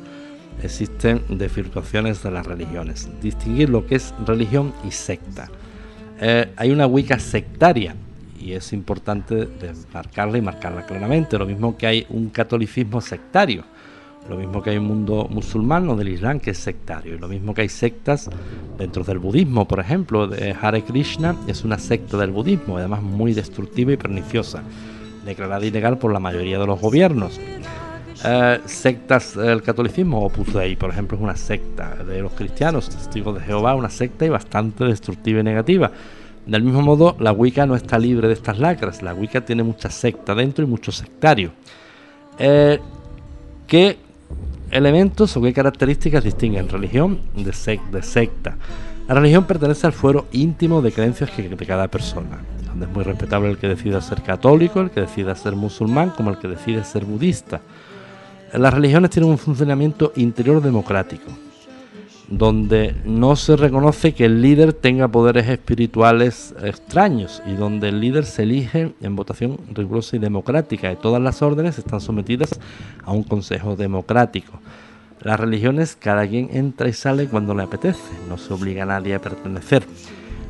existen 0.64 1.22
desvirtuaciones 1.28 2.24
de 2.24 2.32
las 2.32 2.46
religiones. 2.46 3.10
Distinguir 3.22 3.70
lo 3.70 3.86
que 3.86 3.96
es 3.96 4.14
religión 4.26 4.74
y 4.88 4.92
secta. 4.92 5.50
Eh, 6.20 6.52
hay 6.56 6.72
una 6.72 6.88
Wicca 6.88 7.20
sectaria 7.20 7.96
y 8.40 8.54
es 8.54 8.74
importante 8.74 9.48
marcarla 9.94 10.38
y 10.38 10.42
marcarla 10.42 10.86
claramente. 10.86 11.38
Lo 11.38 11.46
mismo 11.46 11.78
que 11.78 11.88
hay 11.88 12.06
un 12.10 12.30
catolicismo 12.30 13.02
sectario. 13.02 13.64
Lo 14.30 14.36
mismo 14.36 14.62
que 14.62 14.72
hay 14.72 14.78
un 14.78 14.86
mundo 14.86 15.28
musulmán 15.30 15.88
o 15.90 15.96
del 15.96 16.10
Islam 16.10 16.40
que 16.40 16.52
es 16.52 16.58
sectario. 16.58 17.16
Y 17.16 17.18
lo 17.18 17.28
mismo 17.28 17.54
que 17.54 17.62
hay 17.62 17.70
sectas 17.70 18.30
dentro 18.78 19.04
del 19.04 19.20
budismo, 19.20 19.68
por 19.68 19.80
ejemplo. 19.80 20.28
De 20.28 20.56
Hare 20.60 20.84
Krishna 20.84 21.36
es 21.48 21.64
una 21.64 21.78
secta 21.78 22.18
del 22.18 22.32
budismo, 22.32 22.78
además 22.78 23.02
muy 23.02 23.34
destructiva 23.34 23.94
y 23.94 23.98
perniciosa, 23.98 24.64
declarada 25.26 25.66
ilegal 25.66 25.98
por 25.98 26.12
la 26.12 26.20
mayoría 26.20 26.60
de 26.60 26.68
los 26.68 26.82
gobiernos. 26.82 27.40
Eh, 28.24 28.62
sectas 28.66 29.36
del 29.36 29.62
catolicismo, 29.62 30.24
Opus 30.26 30.54
Dei, 30.54 30.76
por 30.76 30.90
ejemplo, 30.90 31.18
es 31.18 31.24
una 31.24 31.36
secta 31.36 31.96
de 32.04 32.22
los 32.22 32.32
cristianos, 32.34 32.90
testigos 32.90 33.36
de 33.36 33.42
Jehová, 33.42 33.76
una 33.76 33.90
secta 33.90 34.26
y 34.26 34.30
bastante 34.30 34.86
destructiva 34.86 35.40
y 35.40 35.44
negativa. 35.44 35.92
Del 36.46 36.64
mismo 36.64 36.82
modo, 36.82 37.16
la 37.20 37.32
Wicca 37.32 37.66
no 37.66 37.76
está 37.76 38.00
libre 38.00 38.28
de 38.28 38.34
estas 38.34 38.58
lacras. 38.58 39.04
La 39.04 39.14
Wicca 39.14 39.42
tiene 39.46 39.64
mucha 39.64 39.90
secta 39.90 40.34
dentro 40.34 40.64
y 40.64 40.68
mucho 40.68 40.92
sectario. 40.92 41.52
Eh, 42.40 42.80
¿Qué 43.68 43.98
elementos 44.72 45.36
o 45.38 45.42
qué 45.42 45.54
características 45.54 46.24
distinguen 46.24 46.70
religión 46.70 47.20
de, 47.36 47.80
de 47.92 48.02
secta? 48.02 48.56
La 49.08 49.16
religión 49.16 49.46
pertenece 49.46 49.86
al 49.88 49.94
fuero 49.94 50.26
íntimo 50.32 50.82
de 50.82 50.92
creencias 50.92 51.30
que- 51.32 51.50
de 51.50 51.66
cada 51.66 51.88
persona, 51.90 52.40
donde 52.66 52.86
es 52.86 52.92
muy 52.92 53.04
respetable 53.04 53.50
el 53.50 53.58
que 53.58 53.68
decida 53.68 54.02
ser 54.02 54.22
católico, 54.22 54.80
el 54.80 54.90
que 54.90 55.02
decida 55.02 55.36
ser 55.36 55.56
musulmán, 55.56 56.12
como 56.12 56.30
el 56.30 56.38
que 56.38 56.48
decide 56.48 56.84
ser 56.84 57.06
budista. 57.06 57.62
Las 58.54 58.74
religiones 58.74 59.12
tienen 59.12 59.32
un 59.32 59.38
funcionamiento 59.38 60.14
interior 60.16 60.62
democrático, 60.62 61.26
donde 62.30 62.96
no 63.04 63.36
se 63.36 63.58
reconoce 63.58 64.14
que 64.14 64.26
el 64.26 64.42
líder 64.42 64.72
tenga 64.72 65.10
poderes 65.10 65.50
espirituales 65.50 66.56
extraños 66.64 67.42
y 67.46 67.54
donde 67.54 67.90
el 67.90 68.00
líder 68.00 68.26
se 68.26 68.44
elige 68.44 68.94
en 69.02 69.16
votación 69.18 69.60
rigurosa 69.74 70.16
y 70.16 70.20
democrática 70.20 70.92
y 70.92 70.96
todas 70.96 71.22
las 71.22 71.42
órdenes 71.42 71.78
están 71.78 72.00
sometidas 72.00 72.58
a 73.04 73.12
un 73.12 73.24
consejo 73.24 73.76
democrático. 73.76 74.60
Las 75.22 75.40
religiones 75.40 75.98
cada 76.00 76.26
quien 76.26 76.50
entra 76.54 76.88
y 76.88 76.94
sale 76.94 77.28
cuando 77.28 77.54
le 77.54 77.64
apetece, 77.64 78.14
no 78.30 78.38
se 78.38 78.54
obliga 78.54 78.84
a 78.84 78.88
nadie 78.88 79.14
a 79.14 79.22
pertenecer. 79.22 79.84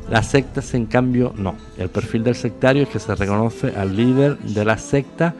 Las 0.08 0.28
sectas, 0.28 0.72
en 0.72 0.86
cambio, 0.86 1.34
no. 1.36 1.56
El 1.76 1.90
perfil 1.90 2.22
del 2.24 2.34
sectario 2.34 2.84
es 2.84 2.88
que 2.88 2.98
se 2.98 3.14
reconoce 3.14 3.74
al 3.76 3.94
líder 3.94 4.38
de 4.38 4.64
la 4.64 4.78
secta 4.78 5.34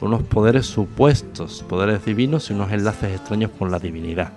unos 0.00 0.22
poderes 0.22 0.66
supuestos, 0.66 1.64
poderes 1.68 2.04
divinos 2.04 2.50
y 2.50 2.54
unos 2.54 2.72
enlaces 2.72 3.14
extraños 3.14 3.50
con 3.58 3.70
la 3.70 3.78
divinidad. 3.78 4.32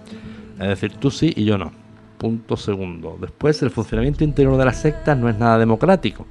Es 0.59 0.67
decir, 0.67 0.93
tú 0.93 1.11
sí 1.11 1.33
y 1.35 1.45
yo 1.45 1.57
no. 1.57 1.71
Punto 2.17 2.55
segundo. 2.55 3.17
Después, 3.19 3.61
el 3.63 3.71
funcionamiento 3.71 4.23
interior 4.23 4.57
de 4.57 4.65
la 4.65 4.73
secta 4.73 5.15
no 5.15 5.27
es 5.27 5.37
nada 5.37 5.57
democrático. 5.57 6.27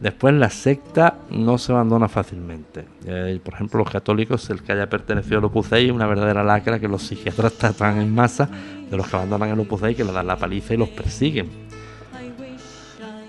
Después, 0.00 0.32
la 0.32 0.48
secta 0.48 1.18
no 1.30 1.58
se 1.58 1.72
abandona 1.72 2.08
fácilmente. 2.08 2.86
Eh, 3.04 3.38
por 3.44 3.54
ejemplo, 3.54 3.80
los 3.80 3.90
católicos, 3.90 4.48
el 4.48 4.62
que 4.62 4.72
haya 4.72 4.88
pertenecido 4.88 5.38
al 5.38 5.44
Opus 5.44 5.68
Dei, 5.68 5.90
una 5.90 6.06
verdadera 6.06 6.42
lacra 6.42 6.78
que 6.78 6.88
los 6.88 7.02
psiquiatras 7.02 7.52
tratan 7.58 8.00
en 8.00 8.14
masa 8.14 8.48
de 8.90 8.96
los 8.96 9.06
que 9.06 9.16
abandonan 9.16 9.50
el 9.50 9.60
Opus 9.60 9.82
que 9.82 10.04
le 10.04 10.12
dan 10.12 10.26
la 10.26 10.36
paliza 10.36 10.72
y 10.72 10.78
los 10.78 10.88
persiguen. 10.88 11.50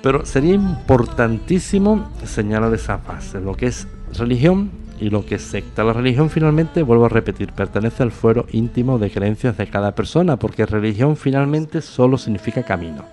Pero 0.02 0.26
sería 0.26 0.56
importantísimo 0.56 2.10
señalar 2.24 2.74
esa 2.74 2.98
base, 2.98 3.40
lo 3.40 3.54
que 3.54 3.68
es 3.68 3.88
religión 4.18 4.72
y 5.02 5.10
lo 5.10 5.26
que 5.26 5.36
es 5.36 5.42
secta. 5.42 5.84
La 5.84 5.94
religión 5.94 6.30
finalmente, 6.30 6.84
vuelvo 6.84 7.06
a 7.06 7.10
repetir, 7.10 7.52
pertenece 7.52 8.04
al 8.04 8.12
fuero 8.12 8.46
íntimo 8.52 9.00
de 9.00 9.10
creencias 9.10 9.58
de 9.58 9.68
cada 9.68 9.94
persona, 9.94 10.38
porque 10.38 10.66
religión 10.66 11.18
finalmente 11.18 11.82
solo 11.82 12.18
significa 12.18 12.64
camino. 12.64 13.04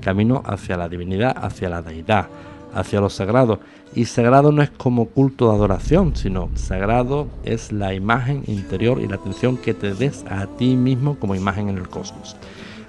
camino 0.00 0.42
hacia 0.44 0.76
la 0.76 0.88
divinidad, 0.88 1.34
hacia 1.34 1.70
la 1.70 1.80
deidad, 1.80 2.28
hacia 2.74 3.00
lo 3.00 3.08
sagrado. 3.08 3.58
Y 3.94 4.04
sagrado 4.04 4.52
no 4.52 4.62
es 4.62 4.70
como 4.70 5.06
culto 5.06 5.48
de 5.48 5.56
adoración, 5.56 6.14
sino 6.14 6.50
sagrado 6.54 7.28
es 7.44 7.72
la 7.72 7.94
imagen 7.94 8.44
interior 8.46 9.00
y 9.00 9.08
la 9.08 9.16
atención 9.16 9.56
que 9.56 9.72
te 9.72 9.94
des 9.94 10.24
a 10.28 10.46
ti 10.46 10.76
mismo 10.76 11.16
como 11.18 11.34
imagen 11.34 11.68
en 11.68 11.78
el 11.78 11.88
cosmos. 11.88 12.36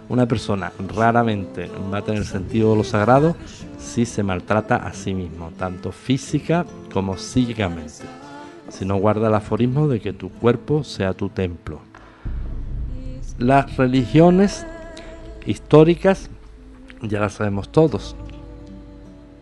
Una 0.09 0.27
persona 0.27 0.71
raramente 0.93 1.69
va 1.91 1.99
a 1.99 2.03
tener 2.03 2.25
sentido 2.25 2.71
de 2.71 2.77
lo 2.77 2.83
sagrado 2.83 3.35
si 3.79 4.05
se 4.05 4.23
maltrata 4.23 4.75
a 4.75 4.93
sí 4.93 5.13
mismo, 5.13 5.51
tanto 5.57 5.91
física 5.91 6.65
como 6.91 7.17
psíquicamente. 7.17 8.24
Si 8.69 8.85
no 8.85 8.97
guarda 8.97 9.27
el 9.27 9.35
aforismo 9.35 9.87
de 9.87 9.99
que 9.99 10.13
tu 10.13 10.29
cuerpo 10.29 10.83
sea 10.83 11.13
tu 11.13 11.29
templo. 11.29 11.81
Las 13.37 13.77
religiones 13.77 14.65
históricas 15.45 16.29
ya 17.01 17.19
las 17.19 17.33
sabemos 17.33 17.69
todos. 17.69 18.15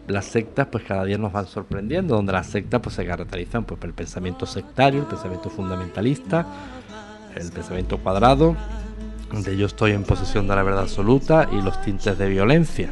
Las 0.07 0.25
sectas 0.25 0.67
pues 0.67 0.83
cada 0.83 1.05
día 1.05 1.17
nos 1.17 1.31
van 1.31 1.47
sorprendiendo, 1.47 2.15
donde 2.15 2.33
las 2.33 2.47
sectas 2.47 2.81
pues 2.81 2.95
se 2.95 3.05
caracterizan 3.05 3.63
pues, 3.63 3.79
por 3.79 3.87
el 3.87 3.93
pensamiento 3.93 4.45
sectario, 4.45 5.01
el 5.01 5.07
pensamiento 5.07 5.49
fundamentalista, 5.49 6.45
el 7.35 7.51
pensamiento 7.51 7.97
cuadrado, 7.99 8.55
de 9.31 9.57
yo 9.57 9.65
estoy 9.65 9.91
en 9.91 10.03
posesión 10.03 10.47
de 10.47 10.55
la 10.55 10.63
verdad 10.63 10.83
absoluta 10.83 11.47
y 11.51 11.61
los 11.61 11.81
tintes 11.81 12.17
de 12.17 12.29
violencia. 12.29 12.91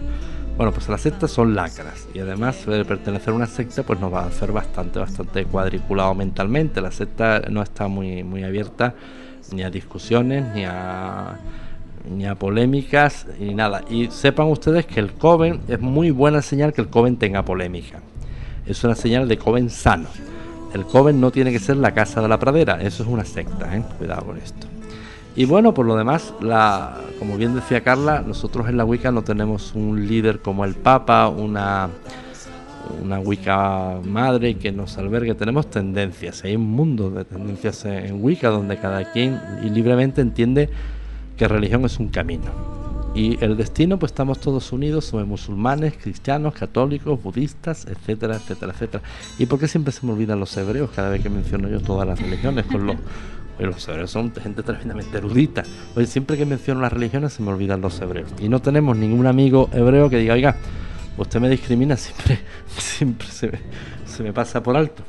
Bueno, 0.58 0.72
pues 0.74 0.90
las 0.90 1.02
sectas 1.02 1.32
son 1.32 1.56
lacras 1.56 2.08
y 2.14 2.20
además 2.20 2.66
de 2.66 2.86
pertenecer 2.86 3.30
a 3.30 3.36
una 3.36 3.48
secta 3.48 3.84
pues 3.84 4.00
nos 4.00 4.14
va 4.14 4.24
a 4.24 4.28
hacer 4.28 4.52
bastante, 4.52 5.00
bastante 5.00 5.46
cuadriculado 5.46 6.14
mentalmente. 6.14 6.82
La 6.82 6.92
secta 6.92 7.42
no 7.50 7.64
está 7.64 7.88
muy, 7.88 8.24
muy 8.24 8.44
abierta 8.44 8.94
ni 9.54 9.64
a 9.64 9.70
discusiones, 9.70 10.46
ni 10.54 10.64
a, 10.66 11.40
ni 12.10 12.26
a 12.26 12.36
polémicas, 12.36 13.26
ni 13.40 13.54
nada. 13.54 13.82
Y 13.90 14.08
sepan 14.12 14.48
ustedes 14.48 14.86
que 14.86 15.00
el 15.00 15.14
Coven 15.14 15.62
es 15.68 15.80
muy 15.80 16.12
buena 16.12 16.42
señal 16.42 16.74
que 16.74 16.82
el 16.82 16.90
Coven 16.90 17.18
tenga 17.18 17.44
polémica. 17.44 18.00
Es 18.66 18.84
una 18.84 18.96
señal 18.96 19.28
de 19.28 19.38
Coven 19.38 19.70
sano. 19.70 20.10
El 20.74 20.86
Coven 20.86 21.20
no 21.20 21.32
tiene 21.32 21.52
que 21.52 21.60
ser 21.60 21.78
la 21.78 21.94
casa 21.94 22.22
de 22.22 22.28
la 22.28 22.40
pradera, 22.40 22.82
eso 22.82 23.04
es 23.04 23.10
una 23.10 23.26
secta, 23.26 23.76
¿eh? 23.76 23.84
cuidado 23.98 24.26
con 24.28 24.38
esto. 24.38 24.68
Y 25.36 25.46
bueno, 25.46 25.74
por 25.74 25.86
lo 25.86 25.96
demás, 25.96 26.34
la, 26.42 26.98
como 27.18 27.38
bien 27.38 27.56
decía 27.56 27.82
Carla, 27.82 28.22
nosotros 28.26 28.68
en 28.68 28.76
la 28.76 28.84
Wicca 28.84 29.12
no 29.12 29.24
tenemos 29.24 29.74
un 29.76 30.08
líder 30.08 30.40
como 30.40 30.66
el 30.66 30.76
Papa, 30.76 31.30
una, 31.30 31.90
una 33.02 33.20
Wicca 33.20 34.00
madre 34.04 34.56
que 34.56 34.74
nos 34.74 34.98
albergue. 34.98 35.34
Tenemos 35.36 35.70
tendencias, 35.70 36.44
hay 36.44 36.58
un 36.58 36.70
mundo 36.70 37.10
de 37.12 37.24
tendencias 37.24 37.86
en 37.86 38.22
Wicca 38.22 38.50
donde 38.50 38.78
cada 38.78 39.10
quien 39.14 39.40
y 39.64 39.70
libremente 39.70 40.20
entiende 40.20 40.70
que 41.38 41.48
religión 41.48 41.86
es 41.86 41.98
un 41.98 42.10
camino. 42.10 42.52
Y 43.14 43.44
el 43.44 43.58
destino, 43.58 44.00
pues 44.00 44.14
estamos 44.14 44.40
todos 44.40 44.72
unidos, 44.72 45.06
somos 45.06 45.28
musulmanes, 45.28 45.96
cristianos, 46.02 46.54
católicos, 46.54 47.22
budistas, 47.22 47.86
etcétera, 47.86 48.36
etcétera, 48.36 48.72
etcétera. 48.74 49.04
¿Y 49.38 49.48
por 49.48 49.60
qué 49.60 49.68
siempre 49.68 49.92
se 49.92 50.06
me 50.06 50.14
olvidan 50.14 50.40
los 50.40 50.56
hebreos 50.56 50.92
cada 50.96 51.10
vez 51.10 51.22
que 51.22 51.30
menciono 51.30 51.68
yo 51.68 51.82
todas 51.82 52.08
las 52.08 52.22
religiones? 52.22 52.66
Oye, 53.58 53.68
los 53.68 53.88
hebreos 53.88 54.10
son 54.12 54.34
gente 54.34 54.64
tremendamente 54.64 55.18
erudita. 55.18 55.64
Oye, 55.96 56.06
siempre 56.08 56.38
que 56.38 56.46
menciono 56.46 56.82
las 56.82 56.92
religiones 56.94 57.34
se 57.34 57.44
me 57.44 57.50
olvidan 57.52 57.82
los 57.82 58.00
hebreos. 58.02 58.30
Y 58.40 58.50
no 58.50 58.60
tenemos 58.62 58.98
ningún 58.98 59.28
amigo 59.28 59.70
hebreo 59.74 60.10
que 60.10 60.18
diga, 60.18 60.34
oiga, 60.34 60.56
usted 61.18 61.40
me 61.40 61.50
discrimina, 61.50 61.96
siempre, 61.98 62.40
siempre 62.78 63.28
se 63.28 63.48
me, 63.48 63.60
se 64.06 64.24
me 64.24 64.34
pasa 64.34 64.62
por 64.64 64.76
alto. 64.78 65.04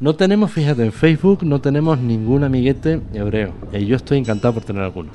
No 0.00 0.14
tenemos, 0.14 0.50
fíjate, 0.50 0.84
en 0.84 0.92
Facebook 0.92 1.44
no 1.44 1.60
tenemos 1.60 1.98
ningún 1.98 2.44
amiguete 2.44 3.00
hebreo. 3.12 3.52
Y 3.72 3.86
yo 3.86 3.96
estoy 3.96 4.18
encantado 4.18 4.54
por 4.54 4.64
tener 4.64 4.82
alguno. 4.82 5.10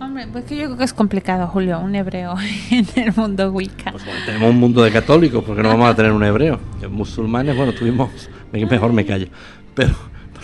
Hombre, 0.00 0.26
pues 0.30 0.44
que 0.44 0.56
yo 0.56 0.64
creo 0.66 0.76
que 0.76 0.84
es 0.84 0.92
complicado, 0.92 1.46
Julio, 1.46 1.78
un 1.78 1.94
hebreo 1.94 2.34
en 2.70 2.86
el 2.96 3.12
mundo 3.16 3.50
Wicca. 3.52 3.92
Pues 3.92 4.04
bueno, 4.04 4.20
tenemos 4.26 4.50
un 4.50 4.58
mundo 4.58 4.82
de 4.82 4.90
católicos, 4.90 5.42
porque 5.44 5.62
no 5.62 5.68
vamos 5.70 5.88
a 5.88 5.94
tener 5.94 6.12
un 6.12 6.22
hebreo. 6.24 6.58
Musulmanes, 6.90 7.56
bueno, 7.56 7.72
tuvimos, 7.72 8.10
me- 8.52 8.66
mejor 8.66 8.92
me 8.92 9.06
callo, 9.06 9.28
pero 9.74 9.94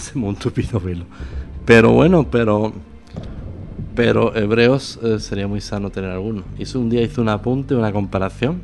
pasemos 0.04 0.28
un 0.30 0.36
tupido 0.36 0.80
velo. 0.80 1.04
Pero 1.66 1.92
bueno, 1.92 2.24
pero 2.30 2.72
pero 3.94 4.34
hebreos 4.34 4.98
eh, 5.02 5.18
sería 5.18 5.46
muy 5.46 5.60
sano 5.60 5.90
tener 5.90 6.10
alguno. 6.10 6.42
Hizo 6.58 6.80
un 6.80 6.88
día 6.88 7.02
hizo 7.02 7.20
un 7.20 7.28
apunte, 7.28 7.74
una 7.74 7.92
comparación, 7.92 8.62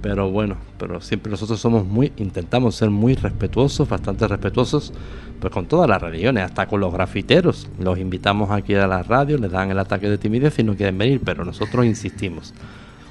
pero 0.00 0.30
bueno, 0.30 0.56
pero 0.78 1.00
siempre 1.00 1.30
nosotros 1.30 1.60
somos 1.60 1.84
muy, 1.84 2.12
intentamos 2.16 2.74
ser 2.76 2.90
muy 2.90 3.14
respetuosos, 3.14 3.88
bastante 3.88 4.26
respetuosos, 4.26 4.92
pues 5.40 5.52
con 5.52 5.66
todas 5.66 5.88
las 5.90 6.00
religiones, 6.00 6.44
hasta 6.44 6.66
con 6.66 6.80
los 6.80 6.92
grafiteros. 6.92 7.68
Los 7.78 7.98
invitamos 7.98 8.50
aquí 8.50 8.74
a 8.74 8.86
la 8.86 9.02
radio, 9.02 9.36
les 9.36 9.50
dan 9.50 9.70
el 9.70 9.78
ataque 9.78 10.08
de 10.08 10.16
timidez 10.16 10.58
y 10.58 10.62
no 10.62 10.74
quieren 10.74 10.96
venir, 10.96 11.20
pero 11.22 11.44
nosotros 11.44 11.84
insistimos. 11.84 12.54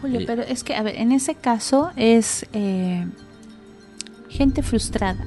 Julio, 0.01 0.21
Y- 0.21 0.25
pero 0.25 0.41
es 0.41 0.63
que, 0.63 0.73
a 0.75 0.81
ver, 0.83 0.95
en 0.95 1.11
ese 1.11 1.35
caso 1.35 1.91
es 1.95 2.47
eh, 2.53 3.05
gente 4.29 4.63
frustrada 4.63 5.23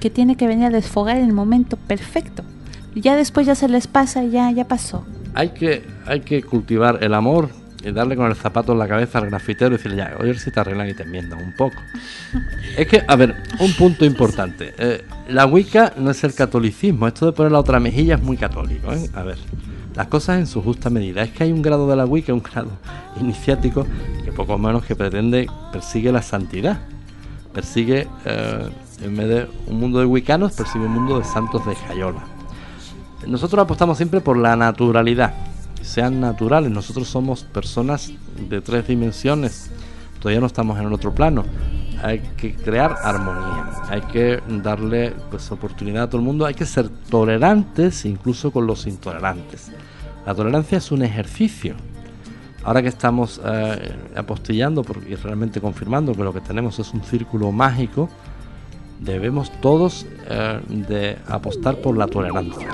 que 0.00 0.10
tiene 0.10 0.36
que 0.36 0.46
venir 0.46 0.66
a 0.66 0.70
desfogar 0.70 1.16
en 1.16 1.26
el 1.26 1.32
momento 1.32 1.76
perfecto. 1.76 2.42
Ya 2.94 3.14
después 3.16 3.46
ya 3.46 3.54
se 3.54 3.68
les 3.68 3.86
pasa 3.86 4.24
y 4.24 4.30
ya, 4.30 4.50
ya 4.50 4.66
pasó. 4.66 5.04
Hay 5.34 5.50
que, 5.50 5.84
hay 6.06 6.20
que 6.20 6.42
cultivar 6.42 6.98
el 7.02 7.14
amor 7.14 7.50
y 7.84 7.92
darle 7.92 8.16
con 8.16 8.26
el 8.26 8.34
zapato 8.34 8.72
en 8.72 8.78
la 8.78 8.88
cabeza 8.88 9.18
al 9.18 9.26
grafitero 9.26 9.74
y 9.74 9.76
decirle, 9.78 9.98
ya, 9.98 10.16
oye, 10.20 10.34
si 10.34 10.50
te 10.50 10.60
arreglan 10.60 10.88
y 10.88 10.94
te 10.94 11.04
enmiendan 11.04 11.42
un 11.42 11.54
poco. 11.54 11.76
es 12.76 12.86
que, 12.86 13.02
a 13.06 13.16
ver, 13.16 13.36
un 13.60 13.72
punto 13.74 14.04
importante. 14.04 14.74
eh, 14.78 15.04
la 15.28 15.46
Wicca 15.46 15.94
no 15.96 16.10
es 16.10 16.24
el 16.24 16.34
catolicismo. 16.34 17.06
Esto 17.06 17.26
de 17.26 17.32
poner 17.32 17.52
la 17.52 17.60
otra 17.60 17.78
mejilla 17.80 18.16
es 18.16 18.22
muy 18.22 18.36
católico. 18.36 18.92
¿eh? 18.92 19.08
A 19.14 19.22
ver, 19.22 19.38
las 19.94 20.08
cosas 20.08 20.38
en 20.38 20.46
su 20.46 20.62
justa 20.62 20.90
medida. 20.90 21.22
Es 21.22 21.30
que 21.30 21.44
hay 21.44 21.52
un 21.52 21.62
grado 21.62 21.88
de 21.88 21.96
la 21.96 22.04
Wicca, 22.04 22.34
un 22.34 22.42
grado 22.42 22.70
iniciático, 23.20 23.86
que 24.24 24.32
poco 24.32 24.58
menos 24.58 24.84
que 24.84 24.96
pretende, 24.96 25.46
persigue 25.72 26.12
la 26.12 26.22
santidad. 26.22 26.80
Persigue, 27.54 28.06
eh, 28.24 28.68
en 29.02 29.16
vez 29.16 29.28
de 29.28 29.48
un 29.66 29.80
mundo 29.80 29.98
de 29.98 30.06
wiccanos, 30.06 30.52
persigue 30.52 30.84
un 30.84 30.92
mundo 30.92 31.18
de 31.18 31.24
santos 31.24 31.64
de 31.66 31.74
Jayola. 31.74 32.22
Nosotros 33.26 33.62
apostamos 33.62 33.96
siempre 33.96 34.20
por 34.20 34.36
la 34.36 34.56
naturalidad, 34.56 35.34
sean 35.82 36.20
naturales. 36.20 36.70
Nosotros 36.70 37.08
somos 37.08 37.42
personas 37.44 38.12
de 38.48 38.60
tres 38.60 38.86
dimensiones, 38.86 39.70
todavía 40.20 40.40
no 40.40 40.46
estamos 40.46 40.78
en 40.78 40.86
el 40.86 40.92
otro 40.92 41.14
plano. 41.14 41.44
Hay 42.02 42.20
que 42.38 42.54
crear 42.54 42.96
armonía, 43.04 43.72
hay 43.90 44.00
que 44.02 44.42
darle 44.62 45.12
pues, 45.30 45.50
oportunidad 45.52 46.04
a 46.04 46.06
todo 46.08 46.18
el 46.18 46.24
mundo, 46.26 46.46
hay 46.46 46.54
que 46.54 46.64
ser 46.64 46.88
tolerantes 46.88 48.06
incluso 48.06 48.50
con 48.50 48.66
los 48.66 48.86
intolerantes. 48.86 49.70
La 50.24 50.34
tolerancia 50.34 50.78
es 50.78 50.90
un 50.92 51.02
ejercicio. 51.02 51.74
Ahora 52.64 52.80
que 52.82 52.88
estamos 52.88 53.40
eh, 53.44 53.94
apostillando 54.16 54.82
por- 54.82 55.02
y 55.08 55.14
realmente 55.14 55.60
confirmando 55.60 56.14
que 56.14 56.22
lo 56.22 56.32
que 56.32 56.40
tenemos 56.40 56.78
es 56.78 56.92
un 56.92 57.02
círculo 57.02 57.52
mágico, 57.52 58.08
debemos 59.00 59.50
todos 59.60 60.06
eh, 60.28 60.60
de 60.68 61.18
apostar 61.26 61.76
por 61.76 61.96
la 61.96 62.06
tolerancia. 62.06 62.68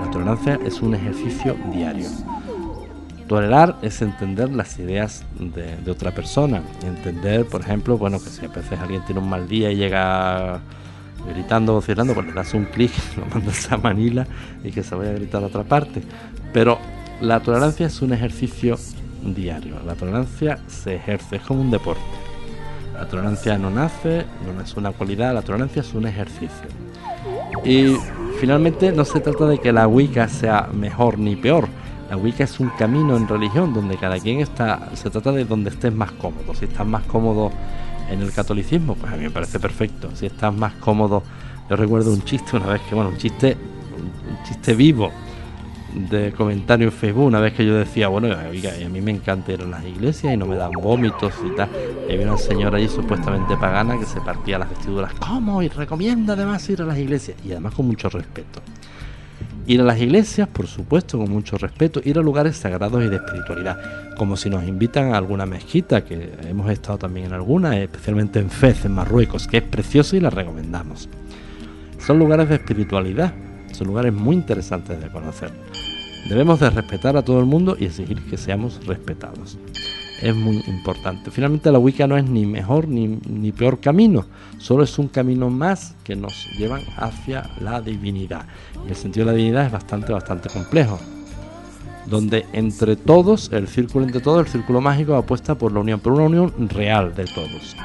La 0.00 0.10
tolerancia 0.10 0.58
es 0.64 0.82
un 0.82 0.94
ejercicio 0.94 1.56
diario. 1.72 2.08
Tolerar 3.28 3.76
es 3.82 4.02
entender 4.02 4.50
las 4.50 4.78
ideas 4.78 5.24
de, 5.38 5.90
otra 5.90 6.10
persona. 6.10 6.62
Entender, 6.82 7.46
por 7.46 7.60
ejemplo, 7.60 7.96
bueno, 7.96 8.18
que 8.18 8.28
si 8.28 8.44
a 8.44 8.48
veces 8.48 8.78
alguien 8.80 9.04
tiene 9.04 9.20
un 9.20 9.30
mal 9.30 9.48
día 9.48 9.70
y 9.70 9.76
llega 9.76 10.60
gritando 11.32 11.72
o 11.72 11.74
vociferando, 11.76 12.14
pues 12.14 12.26
le 12.26 12.32
das 12.32 12.52
un 12.52 12.64
clic, 12.64 12.90
lo 13.16 13.26
mandas 13.26 13.70
a 13.70 13.76
Manila 13.76 14.26
y 14.64 14.72
que 14.72 14.82
se 14.82 14.94
vaya 14.94 15.10
a 15.10 15.14
gritar 15.14 15.42
a 15.42 15.46
otra 15.46 15.62
parte. 15.62 16.02
Pero 16.52 16.78
la 17.20 17.40
tolerancia 17.40 17.86
es 17.86 18.02
un 18.02 18.12
ejercicio 18.12 18.76
diario. 19.24 19.76
La 19.86 19.94
tolerancia 19.94 20.58
se 20.66 20.96
ejerce, 20.96 21.36
es 21.36 21.42
como 21.42 21.60
un 21.60 21.70
deporte. 21.70 22.21
La 22.94 23.06
tolerancia 23.08 23.58
no 23.58 23.70
nace, 23.70 24.26
no 24.54 24.60
es 24.60 24.76
una 24.76 24.92
cualidad, 24.92 25.34
la 25.34 25.42
tolerancia 25.42 25.80
es 25.80 25.94
un 25.94 26.06
ejercicio. 26.06 26.68
Y 27.64 27.96
finalmente 28.40 28.92
no 28.92 29.04
se 29.04 29.20
trata 29.20 29.46
de 29.46 29.58
que 29.58 29.72
la 29.72 29.86
Wicca 29.86 30.28
sea 30.28 30.68
mejor 30.72 31.18
ni 31.18 31.36
peor. 31.36 31.68
La 32.10 32.16
Wicca 32.16 32.44
es 32.44 32.60
un 32.60 32.68
camino 32.70 33.16
en 33.16 33.26
religión 33.26 33.72
donde 33.72 33.96
cada 33.96 34.18
quien 34.18 34.40
está, 34.40 34.90
se 34.94 35.10
trata 35.10 35.32
de 35.32 35.44
donde 35.44 35.70
estés 35.70 35.94
más 35.94 36.12
cómodo. 36.12 36.54
Si 36.54 36.66
estás 36.66 36.86
más 36.86 37.04
cómodo 37.04 37.50
en 38.10 38.20
el 38.20 38.32
catolicismo, 38.32 38.94
pues 38.94 39.12
a 39.12 39.16
mí 39.16 39.24
me 39.24 39.30
parece 39.30 39.58
perfecto. 39.58 40.10
Si 40.14 40.26
estás 40.26 40.54
más 40.54 40.74
cómodo, 40.74 41.22
yo 41.70 41.76
recuerdo 41.76 42.12
un 42.12 42.22
chiste 42.22 42.56
una 42.56 42.66
vez 42.66 42.82
que, 42.82 42.94
bueno, 42.94 43.10
un 43.10 43.16
chiste, 43.16 43.56
un 43.56 44.44
chiste 44.44 44.74
vivo 44.74 45.10
de 45.94 46.32
comentario 46.32 46.86
en 46.86 46.92
Facebook 46.92 47.24
una 47.24 47.40
vez 47.40 47.52
que 47.52 47.64
yo 47.66 47.74
decía, 47.74 48.08
bueno, 48.08 48.28
a 48.34 48.88
mí 48.88 49.00
me 49.00 49.10
encanta 49.10 49.52
ir 49.52 49.62
las 49.62 49.84
iglesias 49.84 50.34
y 50.34 50.36
no 50.36 50.46
me 50.46 50.56
dan 50.56 50.72
vómitos 50.72 51.34
y 51.46 51.54
tal. 51.54 51.68
Y 52.08 52.12
había 52.12 52.26
una 52.26 52.38
señora 52.38 52.78
allí 52.78 52.88
supuestamente 52.88 53.56
pagana 53.56 53.98
que 53.98 54.06
se 54.06 54.20
partía 54.20 54.58
las 54.58 54.70
vestiduras. 54.70 55.12
¿Cómo? 55.14 55.62
Y 55.62 55.68
recomienda 55.68 56.32
además 56.32 56.68
ir 56.70 56.82
a 56.82 56.86
las 56.86 56.98
iglesias. 56.98 57.36
Y 57.44 57.52
además 57.52 57.74
con 57.74 57.86
mucho 57.86 58.08
respeto. 58.08 58.60
Ir 59.66 59.80
a 59.80 59.84
las 59.84 60.00
iglesias, 60.00 60.48
por 60.48 60.66
supuesto, 60.66 61.18
con 61.18 61.30
mucho 61.30 61.56
respeto. 61.58 62.00
Ir 62.04 62.18
a 62.18 62.22
lugares 62.22 62.56
sagrados 62.56 63.02
y 63.04 63.08
de 63.08 63.16
espiritualidad. 63.16 64.14
Como 64.16 64.36
si 64.36 64.50
nos 64.50 64.64
invitan 64.64 65.14
a 65.14 65.18
alguna 65.18 65.46
mezquita, 65.46 66.04
que 66.04 66.32
hemos 66.48 66.70
estado 66.70 66.98
también 66.98 67.26
en 67.26 67.32
alguna, 67.32 67.78
especialmente 67.78 68.40
en 68.40 68.50
Fez, 68.50 68.84
en 68.84 68.92
Marruecos, 68.92 69.46
que 69.46 69.58
es 69.58 69.62
precioso 69.62 70.16
y 70.16 70.20
la 70.20 70.30
recomendamos. 70.30 71.08
Son 71.98 72.18
lugares 72.18 72.48
de 72.48 72.56
espiritualidad. 72.56 73.32
Lugares 73.84 74.12
muy 74.12 74.36
interesantes 74.36 75.00
de 75.00 75.08
conocer. 75.08 75.50
Debemos 76.28 76.60
de 76.60 76.70
respetar 76.70 77.16
a 77.16 77.22
todo 77.22 77.40
el 77.40 77.46
mundo 77.46 77.76
y 77.78 77.86
exigir 77.86 78.22
que 78.22 78.36
seamos 78.36 78.84
respetados. 78.86 79.58
Es 80.20 80.36
muy 80.36 80.62
importante. 80.68 81.32
Finalmente 81.32 81.72
la 81.72 81.80
Wicca 81.80 82.06
no 82.06 82.16
es 82.16 82.24
ni 82.24 82.46
mejor 82.46 82.86
ni, 82.86 83.18
ni 83.28 83.50
peor 83.50 83.80
camino, 83.80 84.24
solo 84.58 84.84
es 84.84 84.96
un 84.98 85.08
camino 85.08 85.50
más 85.50 85.96
que 86.04 86.14
nos 86.14 86.48
llevan 86.56 86.82
hacia 86.96 87.50
la 87.60 87.80
divinidad. 87.80 88.46
Y 88.86 88.90
el 88.90 88.96
sentido 88.96 89.26
de 89.26 89.32
la 89.32 89.36
divinidad 89.36 89.66
es 89.66 89.72
bastante, 89.72 90.12
bastante 90.12 90.48
complejo. 90.48 91.00
Donde 92.06 92.46
entre 92.52 92.94
todos, 92.94 93.50
el 93.52 93.66
círculo 93.66 94.04
entre 94.04 94.20
todos, 94.20 94.46
el 94.46 94.52
círculo 94.52 94.80
mágico 94.80 95.16
apuesta 95.16 95.56
por 95.56 95.72
la 95.72 95.80
unión, 95.80 95.98
por 95.98 96.12
una 96.12 96.24
unión 96.24 96.52
real 96.68 97.14
de 97.14 97.24
todos. 97.24 97.76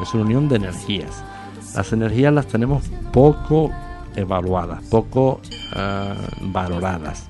Es 0.00 0.14
una 0.14 0.24
unión 0.24 0.48
de 0.48 0.56
energías. 0.56 1.24
Las 1.74 1.92
energías 1.92 2.32
las 2.32 2.46
tenemos 2.46 2.84
poco 3.12 3.72
evaluadas, 4.16 4.82
poco 4.84 5.40
eh, 5.74 6.14
valoradas. 6.40 7.28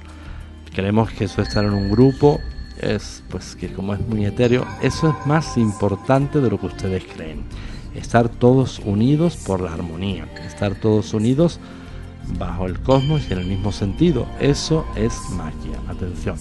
Creemos 0.74 1.10
que 1.10 1.24
eso 1.24 1.42
estar 1.42 1.64
en 1.64 1.72
un 1.72 1.90
grupo 1.90 2.40
es 2.80 3.22
pues 3.28 3.54
que 3.54 3.72
como 3.72 3.94
es 3.94 4.00
muy 4.00 4.26
etéreo, 4.26 4.66
eso 4.82 5.10
es 5.10 5.26
más 5.26 5.56
importante 5.56 6.40
de 6.40 6.50
lo 6.50 6.58
que 6.58 6.66
ustedes 6.66 7.04
creen. 7.04 7.44
Estar 7.94 8.28
todos 8.28 8.80
unidos 8.80 9.36
por 9.36 9.60
la 9.60 9.72
armonía, 9.72 10.26
estar 10.44 10.74
todos 10.74 11.14
unidos 11.14 11.60
bajo 12.38 12.66
el 12.66 12.80
cosmos 12.80 13.22
y 13.28 13.32
en 13.32 13.38
el 13.40 13.46
mismo 13.46 13.70
sentido. 13.72 14.26
Eso 14.40 14.84
es 14.96 15.14
magia, 15.30 15.78
atención. 15.88 16.36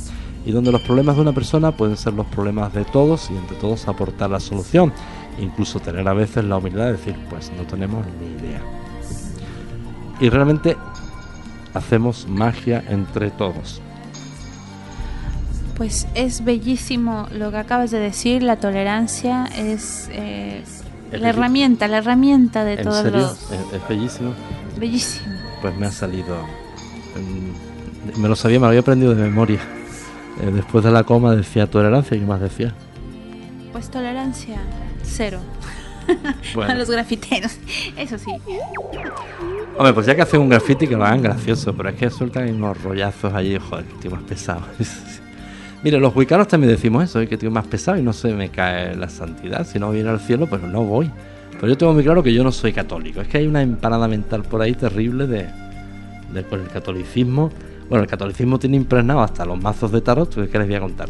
Y 0.46 0.52
donde 0.52 0.72
los 0.72 0.82
problemas 0.82 1.16
de 1.16 1.22
una 1.22 1.34
persona 1.34 1.72
pueden 1.72 1.96
ser 1.96 2.14
los 2.14 2.26
problemas 2.28 2.74
de 2.74 2.86
todos 2.86 3.30
y 3.32 3.38
entre 3.38 3.56
todos 3.58 3.88
aportar 3.88 4.30
la 4.30 4.40
solución. 4.40 4.92
Incluso 5.40 5.80
tener 5.80 6.08
a 6.08 6.14
veces 6.14 6.44
la 6.44 6.58
humildad 6.58 6.86
de 6.86 6.92
decir, 6.94 7.16
pues 7.30 7.52
no 7.56 7.64
tenemos 7.64 8.06
ni 8.20 8.48
idea. 8.48 8.83
Y 10.24 10.30
realmente 10.30 10.78
hacemos 11.74 12.30
magia 12.30 12.82
entre 12.88 13.30
todos. 13.30 13.82
Pues 15.76 16.08
es 16.16 16.46
bellísimo 16.46 17.28
lo 17.30 17.52
que 17.52 17.58
acabas 17.58 17.92
de 17.92 18.00
decir, 18.00 18.42
la 18.42 18.56
tolerancia 18.56 19.50
es 19.54 20.08
eh, 20.14 20.64
la 21.12 21.28
herramienta, 21.28 21.90
la 21.90 21.98
herramienta 21.98 22.64
de 22.64 22.76
¿En 22.76 22.84
todos 22.84 23.04
serio? 23.04 23.20
los... 23.20 23.52
Es, 23.52 23.74
es 23.74 23.88
bellísimo. 23.90 24.34
Bellísimo. 24.80 25.36
Pues 25.62 25.76
me 25.76 25.88
ha 25.88 25.92
salido. 25.92 26.38
Me 28.16 28.30
lo 28.30 28.38
sabía, 28.38 28.60
me 28.60 28.64
lo 28.64 28.68
había 28.68 28.80
aprendido 28.80 29.14
de 29.14 29.24
memoria. 29.24 29.60
Eh, 30.40 30.52
después 30.54 30.86
de 30.86 30.92
la 30.92 31.04
coma 31.04 31.36
decía 31.36 31.70
tolerancia 31.70 32.16
y 32.16 32.22
qué 32.22 32.26
más 32.26 32.40
decía. 32.40 32.74
Pues 33.74 33.92
tolerancia, 33.92 34.62
cero. 35.04 35.42
A 36.24 36.56
Bueno, 36.56 36.76
los 36.76 36.90
grafiteros, 36.90 37.58
eso 37.98 38.18
sí. 38.18 38.32
hombre, 39.78 39.94
pues 39.94 40.06
ya 40.06 40.16
que 40.16 40.22
hacen 40.22 40.42
un 40.42 40.50
graffiti 40.50 40.88
que 40.88 40.96
lo 40.96 41.06
hagan 41.06 41.22
gracioso, 41.22 41.74
pero 41.76 41.90
es 41.90 41.96
que 41.96 42.10
sueltan 42.10 42.54
unos 42.54 42.82
rollazos 42.82 43.34
allí, 43.34 43.58
joder, 43.58 43.86
tío 44.02 44.12
más 44.12 44.24
pesado. 44.24 44.62
Mire, 45.84 46.00
los 46.00 46.16
wicanos 46.16 46.48
también 46.48 46.72
decimos 46.72 47.04
eso, 47.04 47.20
¿eh? 47.20 47.28
que 47.28 47.38
tío 47.38 47.52
más 47.52 47.68
pesado 47.68 47.98
y 47.98 48.02
no 48.02 48.14
se 48.14 48.34
me 48.34 48.50
cae 48.50 48.96
la 48.96 49.10
santidad. 49.10 49.68
Si 49.68 49.80
no 49.80 49.92
viene 49.92 50.10
al 50.10 50.20
cielo, 50.22 50.48
pues 50.48 50.62
no 50.62 50.84
voy. 50.84 51.12
Pero 51.52 51.68
yo 51.68 51.78
tengo 51.78 51.94
muy 51.94 52.04
claro 52.04 52.24
que 52.24 52.34
yo 52.34 52.42
no 52.44 52.54
soy 52.54 52.72
católico. 52.72 53.20
Es 53.20 53.28
que 53.28 53.40
hay 53.40 53.48
una 53.48 53.62
empanada 53.62 54.08
mental 54.08 54.44
por 54.44 54.62
ahí 54.62 54.74
terrible 54.76 55.28
de, 55.28 55.50
de 56.34 56.44
con 56.44 56.62
el 56.62 56.68
catolicismo. 56.68 57.50
Bueno, 57.90 58.04
el 58.04 58.10
catolicismo 58.10 58.60
tiene 58.60 58.78
impregnado 58.78 59.22
hasta 59.22 59.46
los 59.46 59.62
mazos 59.62 59.92
de 59.92 60.00
tarot, 60.00 60.34
¿qué 60.50 60.58
les 60.58 60.68
voy 60.68 60.76
a 60.76 60.80
contar? 60.80 61.10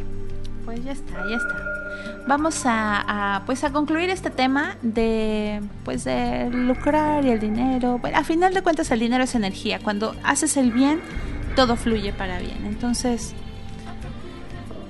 Pues 0.66 0.84
ya 0.84 0.92
está, 0.92 1.14
ya 1.30 1.36
está. 1.38 1.73
Vamos 2.26 2.62
a, 2.66 3.44
pues 3.46 3.64
a 3.64 3.72
concluir 3.72 4.10
este 4.10 4.30
tema 4.30 4.78
de 4.82 5.62
pues 5.84 6.06
de 6.06 6.50
lucrar 6.50 7.26
y 7.26 7.30
el 7.30 7.40
dinero. 7.40 7.98
Bueno, 7.98 8.18
a 8.18 8.24
final 8.24 8.54
de 8.54 8.62
cuentas 8.62 8.90
el 8.92 9.00
dinero 9.00 9.26
es 9.26 9.36
energía. 9.36 9.80
Cuando 9.80 10.16
haces 10.24 10.56
el 10.56 10.72
bien, 10.72 11.02
todo 11.56 11.76
fluye 11.76 12.14
para 12.14 12.40
bien. 12.40 12.66
Entonces, 12.66 13.34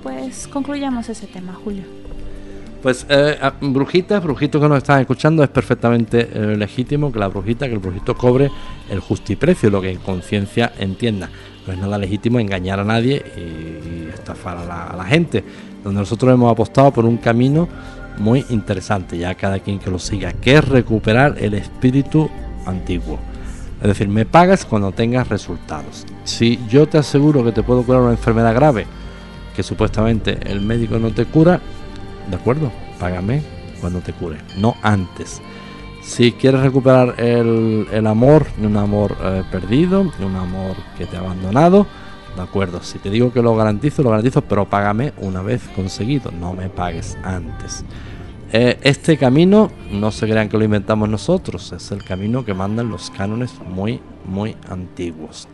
pues 0.03 0.47
concluyamos 0.47 1.10
ese 1.10 1.26
tema, 1.26 1.53
Julio. 1.53 1.84
Pues 2.84 3.05
eh, 3.10 3.39
brujitas, 3.61 4.22
brujitos 4.22 4.61
que 4.61 4.68
nos 4.68 4.80
están 4.80 4.99
escuchando, 4.99 5.41
es 5.41 5.49
perfectamente 5.49 6.30
eh, 6.34 6.57
legítimo 6.57 7.14
que 7.14 7.18
la 7.18 7.30
brujita, 7.30 7.65
que 7.65 7.73
el 7.73 7.80
brujito 7.80 8.14
cobre 8.15 8.51
el 8.89 8.99
justiprecio, 8.99 9.69
lo 9.69 9.81
que 9.81 9.89
en 9.89 9.99
conciencia 9.99 10.73
entienda. 10.77 11.30
No 11.65 11.73
es 11.73 11.80
nada 11.80 11.98
legítimo 11.98 12.40
engañar 12.40 12.80
a 12.80 12.84
nadie 12.84 13.23
y, 13.38 13.40
y 13.40 14.10
estafar 14.14 14.57
a 14.57 14.65
la, 14.65 14.88
a 14.88 14.98
la 14.98 15.06
gente. 15.06 15.44
Donde 15.84 15.99
nosotros 15.99 16.34
hemos 16.34 16.52
apostado 16.52 16.91
por 16.91 17.06
un 17.06 17.18
camino 17.18 17.68
muy 18.18 18.45
interesante, 18.49 19.18
ya 19.18 19.35
cada 19.35 19.60
quien 19.60 19.80
que 19.80 19.90
lo 19.90 19.99
siga, 19.99 20.34
que 20.34 20.56
es 20.56 20.68
recuperar 20.68 21.35
el 21.40 21.53
espíritu 21.56 22.30
antiguo. 22.65 23.19
Es 23.81 23.88
decir, 23.88 24.07
me 24.07 24.26
pagas 24.26 24.65
cuando 24.65 24.91
tengas 24.91 25.27
resultados. 25.27 26.06
Si 26.23 26.60
yo 26.69 26.88
te 26.88 26.98
aseguro 26.98 27.44
que 27.44 27.52
te 27.52 27.64
puedo 27.64 27.84
curar 27.84 28.02
una 28.02 28.11
enfermedad 28.11 28.56
grave, 28.56 28.85
que 29.56 29.64
supuestamente 29.64 30.38
el 30.45 30.61
médico 30.61 30.98
no 30.99 31.11
te 31.11 31.26
cura, 31.26 31.60
de 32.30 32.35
acuerdo, 32.35 32.72
págame 32.99 33.41
cuando 33.81 33.99
te 33.99 34.14
cure, 34.14 34.38
no 34.57 34.76
antes. 34.81 35.41
Si 36.03 36.34
quieres 36.34 36.61
recuperar 36.61 37.15
el, 37.17 37.88
el 37.91 38.07
amor, 38.07 38.45
un 38.61 38.77
amor 38.77 39.15
eh, 39.23 39.43
perdido, 39.49 40.01
un 40.01 40.35
amor 40.35 40.75
que 40.97 41.05
te 41.05 41.15
ha 41.15 41.21
abandonado, 41.21 41.88
de 42.35 42.41
acuerdo. 42.41 42.81
Si 42.84 42.99
te 42.99 43.09
digo 43.09 43.31
que 43.31 43.41
lo 43.41 43.55
garantizo, 43.55 44.03
lo 44.03 44.09
garantizo, 44.09 44.41
pero 44.41 44.69
págame 44.69 45.13
una 45.17 45.41
vez 45.41 45.61
conseguido, 45.75 46.31
no 46.31 46.53
me 46.53 46.69
pagues 46.69 47.17
antes. 47.23 47.85
Eh, 48.51 48.77
este 48.84 49.17
camino, 49.17 49.71
no 49.91 50.11
se 50.11 50.27
crean 50.27 50.49
que 50.49 50.57
lo 50.57 50.65
inventamos 50.65 51.09
nosotros, 51.09 51.71
es 51.71 51.91
el 51.91 52.03
camino 52.03 52.45
que 52.45 52.53
mandan 52.53 52.89
los 52.89 53.09
cánones 53.09 53.53
muy, 53.67 53.99
muy 54.25 54.55
antiguos. 54.69 55.47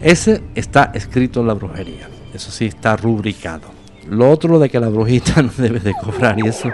Ese 0.00 0.42
está 0.54 0.90
escrito 0.92 1.40
en 1.40 1.46
la 1.46 1.54
brujería, 1.54 2.08
eso 2.34 2.50
sí 2.50 2.66
está 2.66 2.96
rubricado. 2.96 3.75
Lo 4.08 4.30
otro, 4.30 4.58
de 4.58 4.68
que 4.68 4.80
la 4.80 4.88
brujita 4.88 5.42
no 5.42 5.50
debe 5.56 5.80
de 5.80 5.94
cobrar, 5.94 6.38
y 6.38 6.48
eso 6.48 6.70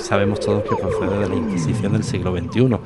sabemos 0.00 0.40
todos 0.40 0.62
que 0.62 0.76
procede 0.76 1.18
de 1.18 1.28
la 1.28 1.34
Inquisición 1.34 1.92
del 1.92 2.04
siglo 2.04 2.36
XXI, 2.36 2.76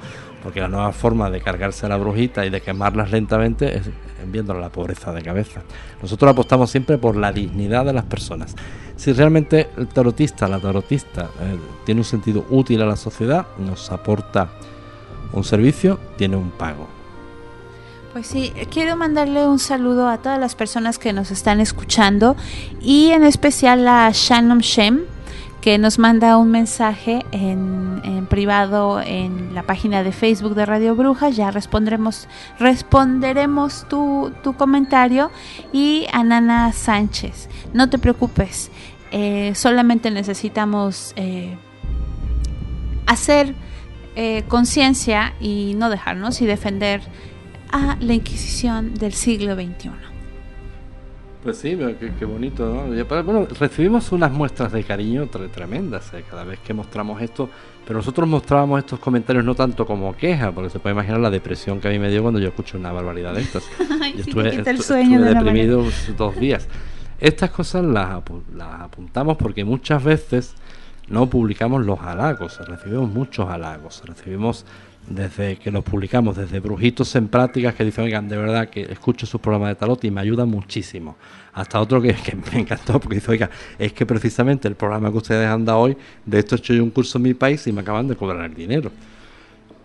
porque 0.42 0.60
la 0.60 0.68
nueva 0.68 0.92
forma 0.92 1.30
de 1.30 1.40
cargarse 1.40 1.86
a 1.86 1.88
la 1.88 1.96
brujita 1.96 2.44
y 2.46 2.50
de 2.50 2.60
quemarlas 2.60 3.10
lentamente 3.10 3.76
es 3.76 3.90
enviándola 4.22 4.60
a 4.60 4.62
la 4.62 4.68
pobreza 4.70 5.12
de 5.12 5.22
cabeza. 5.22 5.62
Nosotros 6.00 6.30
apostamos 6.30 6.70
siempre 6.70 6.98
por 6.98 7.16
la 7.16 7.32
dignidad 7.32 7.84
de 7.84 7.92
las 7.92 8.04
personas. 8.04 8.54
Si 8.96 9.12
realmente 9.12 9.68
el 9.76 9.88
tarotista, 9.88 10.48
la 10.48 10.60
tarotista, 10.60 11.30
eh, 11.40 11.58
tiene 11.84 12.00
un 12.00 12.04
sentido 12.04 12.44
útil 12.50 12.82
a 12.82 12.86
la 12.86 12.96
sociedad, 12.96 13.46
nos 13.58 13.90
aporta 13.90 14.50
un 15.32 15.44
servicio, 15.44 15.98
tiene 16.16 16.36
un 16.36 16.50
pago. 16.50 17.01
Pues 18.12 18.26
sí, 18.26 18.52
quiero 18.70 18.94
mandarle 18.96 19.46
un 19.46 19.58
saludo 19.58 20.06
a 20.06 20.18
todas 20.18 20.38
las 20.38 20.54
personas 20.54 20.98
que 20.98 21.14
nos 21.14 21.30
están 21.30 21.60
escuchando 21.60 22.36
y 22.82 23.10
en 23.10 23.24
especial 23.24 23.88
a 23.88 24.10
Shannon 24.12 24.58
Shem 24.58 25.04
que 25.62 25.78
nos 25.78 25.98
manda 25.98 26.36
un 26.36 26.50
mensaje 26.50 27.24
en, 27.30 28.26
privado 28.28 29.00
en 29.00 29.54
la 29.54 29.62
página 29.62 30.02
de 30.02 30.12
Facebook 30.12 30.54
de 30.54 30.66
Radio 30.66 30.94
Brujas. 30.94 31.36
Ya 31.36 31.50
responderemos, 31.50 32.28
responderemos 32.58 33.88
tu, 33.88 34.32
tu 34.42 34.54
comentario. 34.54 35.30
Y 35.72 36.06
a 36.12 36.22
Nana 36.24 36.72
Sánchez, 36.72 37.48
no 37.72 37.88
te 37.88 37.98
preocupes, 37.98 38.70
eh, 39.12 39.52
solamente 39.54 40.10
necesitamos 40.10 41.14
eh, 41.16 41.56
hacer 43.06 43.54
eh, 44.16 44.44
conciencia 44.48 45.32
y 45.40 45.74
no 45.76 45.88
dejarnos 45.88 46.42
y 46.42 46.46
defender 46.46 47.00
a 47.72 47.96
la 48.00 48.14
Inquisición 48.14 48.94
del 48.94 49.12
siglo 49.12 49.54
XXI. 49.54 49.90
Pues 51.42 51.58
sí, 51.58 51.76
qué, 51.98 52.12
qué 52.16 52.24
bonito, 52.24 52.64
¿no? 52.72 53.04
Bueno, 53.24 53.48
recibimos 53.58 54.12
unas 54.12 54.30
muestras 54.30 54.70
de 54.70 54.84
cariño 54.84 55.26
tre- 55.28 55.50
tremendas 55.50 56.14
eh, 56.14 56.22
cada 56.30 56.44
vez 56.44 56.60
que 56.60 56.72
mostramos 56.72 57.20
esto, 57.20 57.50
pero 57.84 57.98
nosotros 57.98 58.28
mostrábamos 58.28 58.78
estos 58.78 59.00
comentarios 59.00 59.44
no 59.44 59.56
tanto 59.56 59.84
como 59.84 60.16
queja, 60.16 60.52
porque 60.52 60.70
se 60.70 60.78
puede 60.78 60.94
imaginar 60.94 61.18
la 61.18 61.30
depresión 61.30 61.80
que 61.80 61.88
a 61.88 61.90
mí 61.90 61.98
me 61.98 62.10
dio 62.10 62.22
cuando 62.22 62.38
yo 62.38 62.46
escucho 62.48 62.78
una 62.78 62.92
barbaridad 62.92 63.34
de 63.34 63.40
estas. 63.40 63.64
Ay, 64.00 64.12
Yo 64.18 64.22
sí, 64.22 64.30
estuve, 64.30 64.54
el 64.70 64.80
sueño 64.82 65.18
estuve 65.18 65.28
de 65.30 65.34
deprimido 65.34 65.84
dos 66.16 66.36
días. 66.38 66.68
Estas 67.18 67.50
cosas 67.50 67.84
las, 67.84 68.10
apu- 68.10 68.42
las 68.54 68.80
apuntamos 68.82 69.36
porque 69.36 69.64
muchas 69.64 70.04
veces 70.04 70.54
no 71.08 71.28
publicamos 71.28 71.84
los 71.84 71.98
halagos, 72.02 72.60
recibimos 72.68 73.10
muchos 73.10 73.48
halagos, 73.50 74.00
recibimos 74.06 74.64
desde 75.06 75.56
que 75.56 75.70
los 75.70 75.84
publicamos, 75.84 76.36
desde 76.36 76.60
brujitos 76.60 77.14
en 77.16 77.28
prácticas 77.28 77.74
que 77.74 77.84
dicen, 77.84 78.04
oigan, 78.04 78.28
de 78.28 78.36
verdad 78.36 78.68
que 78.68 78.82
escucho 78.82 79.26
sus 79.26 79.40
programas 79.40 79.70
de 79.70 79.74
tarot 79.74 80.04
y 80.04 80.10
me 80.10 80.20
ayudan 80.20 80.48
muchísimo. 80.48 81.16
Hasta 81.52 81.80
otro 81.80 82.00
que, 82.00 82.14
que 82.14 82.36
me 82.36 82.60
encantó 82.60 82.98
porque 83.00 83.16
dice, 83.16 83.30
oiga, 83.30 83.50
es 83.78 83.92
que 83.92 84.06
precisamente 84.06 84.68
el 84.68 84.74
programa 84.74 85.10
que 85.10 85.18
ustedes 85.18 85.46
han 85.46 85.64
dado 85.64 85.80
hoy, 85.80 85.96
de 86.24 86.38
esto 86.38 86.54
he 86.54 86.58
hecho 86.58 86.74
yo 86.74 86.82
un 86.82 86.90
curso 86.90 87.18
en 87.18 87.22
mi 87.22 87.34
país 87.34 87.66
y 87.66 87.72
me 87.72 87.80
acaban 87.80 88.08
de 88.08 88.16
cobrar 88.16 88.44
el 88.44 88.54
dinero 88.54 88.90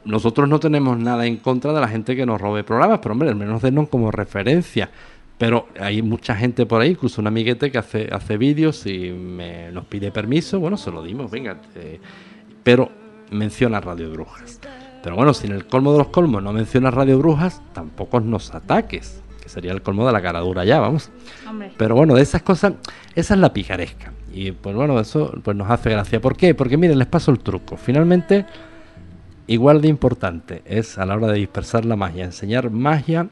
nosotros 0.07 0.47
no 0.47 0.59
tenemos 0.59 0.97
nada 0.97 1.25
en 1.25 1.37
contra 1.37 1.73
de 1.73 1.81
la 1.81 1.87
gente 1.87 2.15
que 2.15 2.25
nos 2.25 2.39
robe 2.39 2.63
programas, 2.63 2.99
pero 2.99 3.11
hombre, 3.11 3.29
al 3.29 3.35
menos 3.35 3.61
denos 3.61 3.89
como 3.89 4.09
referencia. 4.09 4.89
Pero 5.37 5.67
hay 5.79 6.01
mucha 6.01 6.35
gente 6.35 6.65
por 6.65 6.81
ahí, 6.81 6.91
incluso 6.91 7.21
un 7.21 7.27
amiguete 7.27 7.69
que 7.69 7.77
hace, 7.77 8.09
hace 8.11 8.37
vídeos 8.37 8.87
y 8.87 9.11
me, 9.11 9.71
nos 9.71 9.85
pide 9.85 10.11
permiso, 10.11 10.59
bueno, 10.59 10.77
se 10.77 10.89
lo 10.89 11.03
dimos, 11.03 11.29
venga, 11.29 11.61
eh, 11.75 11.99
pero 12.63 12.89
menciona 13.31 13.79
Radio 13.79 14.09
Brujas. 14.09 14.59
Pero 15.03 15.15
bueno, 15.15 15.33
si 15.33 15.47
en 15.47 15.53
el 15.53 15.65
colmo 15.67 15.91
de 15.91 15.99
los 15.99 16.07
colmos 16.07 16.43
no 16.43 16.53
menciona 16.53 16.91
Radio 16.91 17.17
Brujas, 17.19 17.61
tampoco 17.73 18.19
nos 18.19 18.53
ataques. 18.53 19.21
que 19.41 19.49
sería 19.49 19.71
el 19.71 19.81
colmo 19.81 20.05
de 20.05 20.11
la 20.11 20.21
cara 20.21 20.39
dura 20.39 20.65
ya, 20.65 20.79
vamos. 20.79 21.09
Hombre. 21.49 21.71
Pero 21.77 21.95
bueno, 21.95 22.15
de 22.15 22.21
esas 22.21 22.41
cosas, 22.41 22.73
esa 23.15 23.33
es 23.33 23.39
la 23.39 23.53
picaresca. 23.53 24.11
Y 24.33 24.51
pues 24.51 24.75
bueno, 24.75 24.99
eso 24.99 25.33
pues 25.43 25.55
nos 25.55 25.69
hace 25.69 25.89
gracia. 25.89 26.21
¿Por 26.21 26.35
qué? 26.35 26.53
Porque 26.53 26.77
miren, 26.77 26.99
les 26.99 27.07
paso 27.07 27.31
el 27.31 27.39
truco. 27.39 27.77
Finalmente, 27.77 28.45
igual 29.47 29.81
de 29.81 29.87
importante 29.87 30.61
es 30.65 30.97
a 30.97 31.05
la 31.05 31.15
hora 31.15 31.27
de 31.27 31.39
dispersar 31.39 31.85
la 31.85 31.95
magia, 31.95 32.25
enseñar 32.25 32.69
magia 32.69 33.29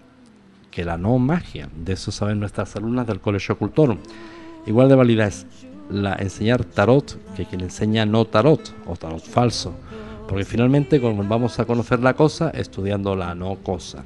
que 0.71 0.83
la 0.83 0.97
no 0.97 1.17
magia. 1.19 1.69
De 1.75 1.93
eso 1.93 2.11
saben 2.11 2.39
nuestras 2.39 2.75
alumnas 2.75 3.07
del 3.07 3.19
Colegio 3.19 3.57
Cultorum. 3.57 3.97
Igual 4.65 4.89
de 4.89 4.95
válida 4.95 5.27
es 5.27 5.45
la 5.89 6.15
enseñar 6.15 6.65
tarot 6.65 7.17
que 7.35 7.45
quien 7.45 7.61
enseña 7.61 8.05
no 8.05 8.25
tarot 8.25 8.73
o 8.87 8.95
tarot 8.95 9.23
falso. 9.23 9.75
Porque 10.27 10.45
finalmente 10.45 10.99
vamos 10.99 11.59
a 11.59 11.65
conocer 11.65 11.99
la 11.99 12.13
cosa 12.13 12.49
estudiando 12.49 13.15
la 13.15 13.35
no 13.35 13.55
cosa. 13.55 14.03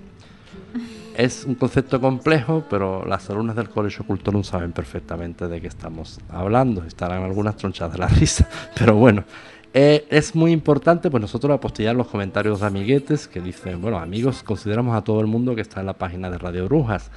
Es 1.15 1.43
un 1.45 1.55
concepto 1.55 1.99
complejo, 1.99 2.63
pero 2.69 3.05
las 3.05 3.29
alumnas 3.29 3.55
del 3.55 3.69
Colegio 3.69 4.05
Cultorum 4.05 4.43
saben 4.43 4.71
perfectamente 4.71 5.47
de 5.47 5.59
qué 5.59 5.67
estamos 5.67 6.19
hablando. 6.29 6.83
Estarán 6.85 7.23
algunas 7.23 7.57
tronchadas 7.57 7.93
de 7.93 7.99
la 7.99 8.07
risa, 8.19 8.47
pero 8.77 8.95
bueno. 8.95 9.23
Eh, 9.71 10.07
es 10.09 10.33
muy 10.33 10.51
importante, 10.51 11.11
pues 11.11 11.21
nosotros 11.21 11.53
apostillar 11.53 11.95
los 11.95 12.07
comentarios 12.07 12.61
de 12.61 12.65
amiguetes 12.65 13.27
que 13.27 13.39
dicen, 13.39 13.81
bueno, 13.81 13.99
amigos, 13.99 14.41
consideramos 14.41 14.97
a 14.97 15.03
todo 15.03 15.21
el 15.21 15.27
mundo 15.27 15.53
que 15.53 15.61
está 15.61 15.79
en 15.79 15.85
la 15.85 15.93
página 15.93 16.29
de 16.31 16.39
Radio 16.39 16.65
Brujas. 16.65 17.11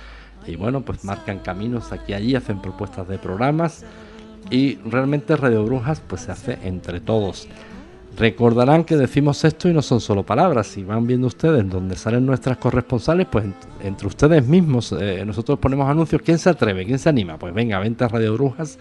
Y 0.46 0.56
bueno, 0.56 0.82
pues 0.82 1.04
marcan 1.04 1.38
caminos 1.38 1.92
aquí 1.92 2.12
y 2.12 2.14
allí, 2.14 2.34
hacen 2.34 2.60
propuestas 2.60 3.08
de 3.08 3.18
programas. 3.18 3.84
Y 4.50 4.76
realmente 4.84 5.36
Radio 5.36 5.64
Brujas 5.64 6.02
pues 6.06 6.22
se 6.22 6.32
hace 6.32 6.58
entre 6.64 7.00
todos. 7.00 7.48
Recordarán 8.16 8.84
que 8.84 8.96
decimos 8.96 9.42
esto 9.44 9.68
y 9.68 9.72
no 9.72 9.80
son 9.80 10.00
solo 10.00 10.22
palabras. 10.22 10.66
Si 10.66 10.84
van 10.84 11.06
viendo 11.06 11.26
ustedes 11.26 11.68
donde 11.68 11.96
salen 11.96 12.26
nuestras 12.26 12.58
corresponsales, 12.58 13.26
pues 13.30 13.46
ent- 13.46 13.54
entre 13.82 14.06
ustedes 14.06 14.46
mismos 14.46 14.92
eh, 15.00 15.24
nosotros 15.24 15.58
ponemos 15.58 15.88
anuncios. 15.88 16.20
¿Quién 16.22 16.38
se 16.38 16.50
atreve? 16.50 16.84
¿Quién 16.84 16.98
se 16.98 17.08
anima? 17.08 17.38
Pues 17.38 17.54
venga, 17.54 17.78
vente 17.78 18.06
Radio 18.06 18.34
Brujas, 18.34 18.78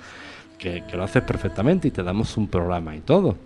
que, 0.57 0.83
que 0.89 0.97
lo 0.97 1.03
haces 1.03 1.23
perfectamente 1.23 1.87
y 1.87 1.91
te 1.91 2.03
damos 2.03 2.35
un 2.35 2.47
programa 2.47 2.93
y 2.95 2.99
todo. 2.99 3.37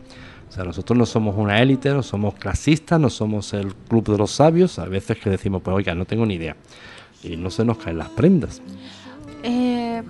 O 0.49 0.51
sea, 0.51 0.63
nosotros 0.63 0.97
no 0.97 1.05
somos 1.05 1.35
una 1.37 1.61
élite, 1.61 1.89
no 1.89 2.01
somos 2.01 2.33
clasistas, 2.35 2.99
no 2.99 3.09
somos 3.11 3.53
el 3.53 3.75
club 3.75 4.07
de 4.11 4.17
los 4.17 4.31
sabios. 4.31 4.79
A 4.79 4.85
veces 4.85 5.17
que 5.19 5.29
decimos, 5.29 5.61
pues 5.61 5.75
oiga, 5.75 5.93
no 5.93 6.05
tengo 6.05 6.25
ni 6.25 6.35
idea. 6.35 6.55
Y 7.23 7.37
no 7.37 7.49
se 7.51 7.63
nos 7.63 7.77
caen 7.77 7.99
las 7.99 8.09
prendas. 8.09 8.61
Eh, 9.43 10.01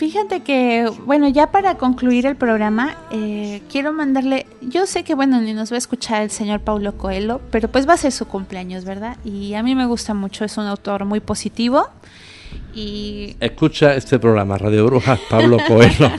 fíjate 0.00 0.40
que, 0.40 0.90
bueno, 1.04 1.28
ya 1.28 1.52
para 1.52 1.76
concluir 1.76 2.24
el 2.24 2.34
programa, 2.34 2.96
eh, 3.10 3.60
quiero 3.70 3.92
mandarle, 3.92 4.46
yo 4.62 4.86
sé 4.86 5.04
que, 5.04 5.14
bueno, 5.14 5.42
ni 5.42 5.52
nos 5.52 5.70
va 5.70 5.74
a 5.74 5.78
escuchar 5.78 6.22
el 6.22 6.30
señor 6.30 6.60
Paulo 6.60 6.96
Coelho, 6.96 7.42
pero 7.50 7.68
pues 7.68 7.86
va 7.86 7.92
a 7.92 7.96
ser 7.98 8.10
su 8.10 8.24
cumpleaños, 8.26 8.86
¿verdad? 8.86 9.18
Y 9.26 9.52
a 9.52 9.62
mí 9.62 9.74
me 9.74 9.84
gusta 9.84 10.14
mucho, 10.14 10.46
es 10.46 10.56
un 10.56 10.64
autor 10.64 11.04
muy 11.04 11.20
positivo. 11.20 11.86
Y 12.74 13.36
Escucha 13.40 13.94
este 13.94 14.18
programa, 14.18 14.56
Radio 14.56 14.86
Brujas, 14.86 15.20
Pablo 15.28 15.58
Coelho. 15.68 16.10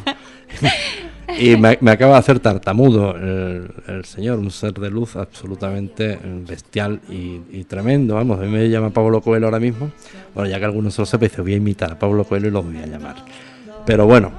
y 1.40 1.58
me, 1.58 1.80
me 1.82 1.90
acaba 1.90 2.14
de 2.14 2.20
hacer 2.20 2.40
tartamudo 2.40 3.16
el, 3.16 3.74
el 3.88 4.06
señor, 4.06 4.38
un 4.38 4.52
ser 4.52 4.74
de 4.74 4.92
luz 4.92 5.16
absolutamente 5.16 6.20
bestial 6.48 7.02
y, 7.10 7.42
y 7.50 7.64
tremendo. 7.64 8.14
Vamos, 8.14 8.38
a 8.38 8.44
mí 8.44 8.48
me 8.50 8.70
llama 8.70 8.92
Pablo 8.92 9.22
Coelho 9.22 9.48
ahora 9.48 9.60
mismo. 9.60 9.92
Bueno, 10.36 10.52
ya 10.52 10.60
que 10.60 10.66
algunos 10.66 10.96
lo 11.00 11.06
sepa, 11.08 11.26
dice, 11.26 11.42
voy 11.42 11.54
a 11.54 11.58
imitar 11.58 11.94
a 11.94 11.98
Pablo 11.98 12.26
Coelho 12.26 12.50
y 12.50 12.52
lo 12.52 12.62
voy 12.62 12.78
a 12.78 12.86
llamar. 12.86 13.16
Pero 13.86 14.06
bueno, 14.06 14.32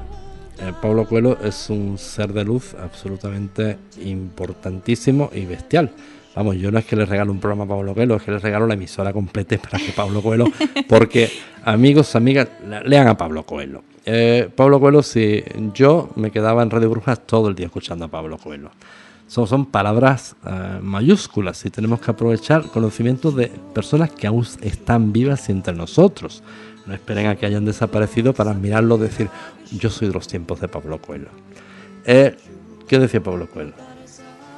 eh, 0.58 0.72
Pablo 0.80 1.06
Coelho 1.06 1.38
es 1.42 1.68
un 1.70 1.98
ser 1.98 2.32
de 2.32 2.44
luz 2.44 2.74
absolutamente 2.80 3.78
importantísimo 4.04 5.30
y 5.32 5.44
bestial. 5.44 5.90
Vamos, 6.34 6.56
yo 6.56 6.70
no 6.70 6.78
es 6.78 6.86
que 6.86 6.96
le 6.96 7.04
regalo 7.04 7.30
un 7.30 7.40
programa 7.40 7.64
a 7.64 7.68
Pablo 7.76 7.94
Coelho, 7.94 8.16
es 8.16 8.22
que 8.22 8.30
le 8.30 8.38
regalo 8.38 8.66
la 8.66 8.74
emisora 8.74 9.12
completa 9.12 9.58
para 9.58 9.78
que 9.78 9.92
Pablo 9.92 10.22
Coelho, 10.22 10.46
porque 10.88 11.30
amigos, 11.64 12.16
amigas, 12.16 12.48
le- 12.66 12.82
lean 12.84 13.06
a 13.08 13.16
Pablo 13.16 13.42
Coelho. 13.44 13.82
Eh, 14.06 14.48
Pablo 14.54 14.80
Coelho, 14.80 15.02
si 15.02 15.44
yo 15.74 16.10
me 16.16 16.30
quedaba 16.30 16.62
en 16.62 16.70
Radio 16.70 16.88
Brujas 16.90 17.20
todo 17.26 17.48
el 17.48 17.54
día 17.54 17.66
escuchando 17.66 18.06
a 18.06 18.08
Pablo 18.08 18.38
Coelho. 18.38 18.70
Son, 19.28 19.46
son 19.46 19.66
palabras 19.66 20.36
eh, 20.46 20.78
mayúsculas 20.82 21.64
y 21.64 21.70
tenemos 21.70 22.00
que 22.00 22.10
aprovechar 22.10 22.64
conocimientos 22.64 23.34
de 23.36 23.46
personas 23.74 24.10
que 24.10 24.26
aún 24.26 24.46
están 24.62 25.12
vivas 25.12 25.48
entre 25.50 25.74
nosotros. 25.74 26.42
No 26.86 26.94
esperen 26.94 27.26
a 27.28 27.36
que 27.36 27.46
hayan 27.46 27.64
desaparecido 27.64 28.32
para 28.32 28.50
admirarlo, 28.50 28.98
decir, 28.98 29.28
yo 29.70 29.88
soy 29.90 30.08
de 30.08 30.14
los 30.14 30.26
tiempos 30.26 30.60
de 30.60 30.68
Pablo 30.68 31.00
Coelho. 31.00 31.28
Eh, 32.04 32.36
¿Qué 32.88 32.98
decía 32.98 33.22
Pablo 33.22 33.48
Coelho? 33.48 33.72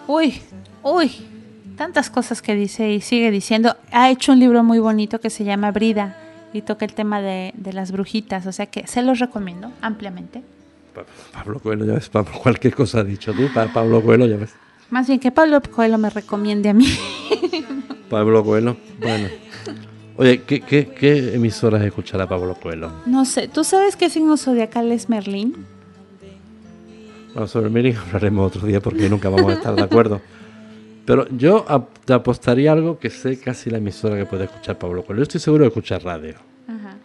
Uy, 0.06 0.40
uy, 0.82 1.10
tantas 1.76 2.08
cosas 2.10 2.40
que 2.42 2.54
dice 2.54 2.90
y 2.92 3.00
sigue 3.00 3.30
diciendo. 3.30 3.76
Ha 3.92 4.10
hecho 4.10 4.32
un 4.32 4.40
libro 4.40 4.64
muy 4.64 4.78
bonito 4.78 5.20
que 5.20 5.28
se 5.30 5.44
llama 5.44 5.70
Brida 5.70 6.16
y 6.52 6.62
toca 6.62 6.84
el 6.84 6.94
tema 6.94 7.20
de, 7.20 7.52
de 7.56 7.72
las 7.72 7.90
brujitas, 7.92 8.46
o 8.46 8.52
sea 8.52 8.66
que 8.66 8.86
se 8.86 9.02
los 9.02 9.18
recomiendo 9.18 9.70
ampliamente. 9.82 10.42
Pa- 10.94 11.04
Pablo 11.32 11.58
Coelho, 11.60 11.84
ya 11.84 11.94
ves, 11.94 12.08
Pablo, 12.08 12.30
cualquier 12.42 12.74
cosa 12.74 13.00
has 13.00 13.06
dicho 13.06 13.32
tú, 13.34 13.48
pa- 13.52 13.72
Pablo 13.72 14.02
Coelho, 14.02 14.26
ya 14.26 14.36
ves. 14.36 14.54
Más 14.90 15.08
bien 15.08 15.18
que 15.20 15.30
Pablo 15.32 15.60
Coelho 15.60 15.98
me 15.98 16.08
recomiende 16.10 16.68
a 16.70 16.74
mí. 16.74 16.86
Pablo 18.08 18.44
Coelho, 18.44 18.76
bueno. 19.00 19.28
Oye, 20.16 20.42
¿qué, 20.42 20.60
qué, 20.60 20.86
qué 20.86 21.34
emisoras 21.34 21.82
escuchará 21.82 22.28
Pablo 22.28 22.54
Coelho? 22.54 22.90
No 23.06 23.24
sé, 23.24 23.48
¿tú 23.48 23.64
sabes 23.64 23.96
qué 23.96 24.08
signo 24.08 24.36
zodiacal 24.36 24.92
es 24.92 25.08
Merlín? 25.08 25.66
Bueno, 27.32 27.48
sobre 27.48 27.68
Miri 27.68 27.92
hablaremos 27.92 28.46
otro 28.46 28.66
día 28.66 28.80
porque 28.80 29.08
nunca 29.08 29.28
vamos 29.28 29.50
a 29.50 29.54
estar 29.54 29.74
de 29.74 29.82
acuerdo. 29.82 30.20
Pero 31.04 31.28
yo 31.36 31.66
te 32.04 32.12
apostaría 32.12 32.70
algo 32.70 32.98
que 32.98 33.10
sé 33.10 33.38
casi 33.38 33.70
la 33.70 33.78
emisora 33.78 34.16
que 34.16 34.24
puede 34.24 34.44
escuchar 34.44 34.78
Pablo 34.78 35.04
Coelho. 35.04 35.18
Yo 35.18 35.22
estoy 35.24 35.40
seguro 35.40 35.64
de 35.64 35.68
escuchar 35.68 36.04
radio. 36.04 36.34
Ajá. 36.68 36.96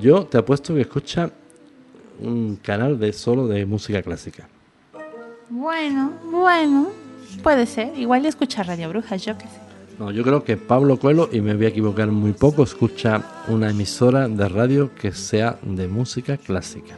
Yo 0.00 0.26
te 0.26 0.38
apuesto 0.38 0.74
que 0.74 0.80
escucha 0.80 1.30
un 2.20 2.56
canal 2.56 2.98
de 2.98 3.12
solo 3.12 3.46
de 3.46 3.64
música 3.64 4.02
clásica. 4.02 4.48
Bueno, 5.48 6.12
bueno, 6.24 6.88
puede 7.42 7.66
ser. 7.66 7.96
Igual 7.96 8.26
escucha 8.26 8.62
Radio 8.64 8.88
Brujas, 8.88 9.24
yo 9.24 9.38
qué 9.38 9.44
sé. 9.44 9.71
No, 10.02 10.10
yo 10.10 10.24
creo 10.24 10.42
que 10.42 10.56
Pablo 10.56 10.98
Coelho, 10.98 11.28
y 11.30 11.40
me 11.40 11.54
voy 11.54 11.66
a 11.66 11.68
equivocar 11.68 12.10
muy 12.10 12.32
poco, 12.32 12.64
escucha 12.64 13.22
una 13.46 13.70
emisora 13.70 14.26
de 14.26 14.48
radio 14.48 14.92
que 14.96 15.12
sea 15.12 15.60
de 15.62 15.86
música 15.86 16.38
clásica. 16.38 16.96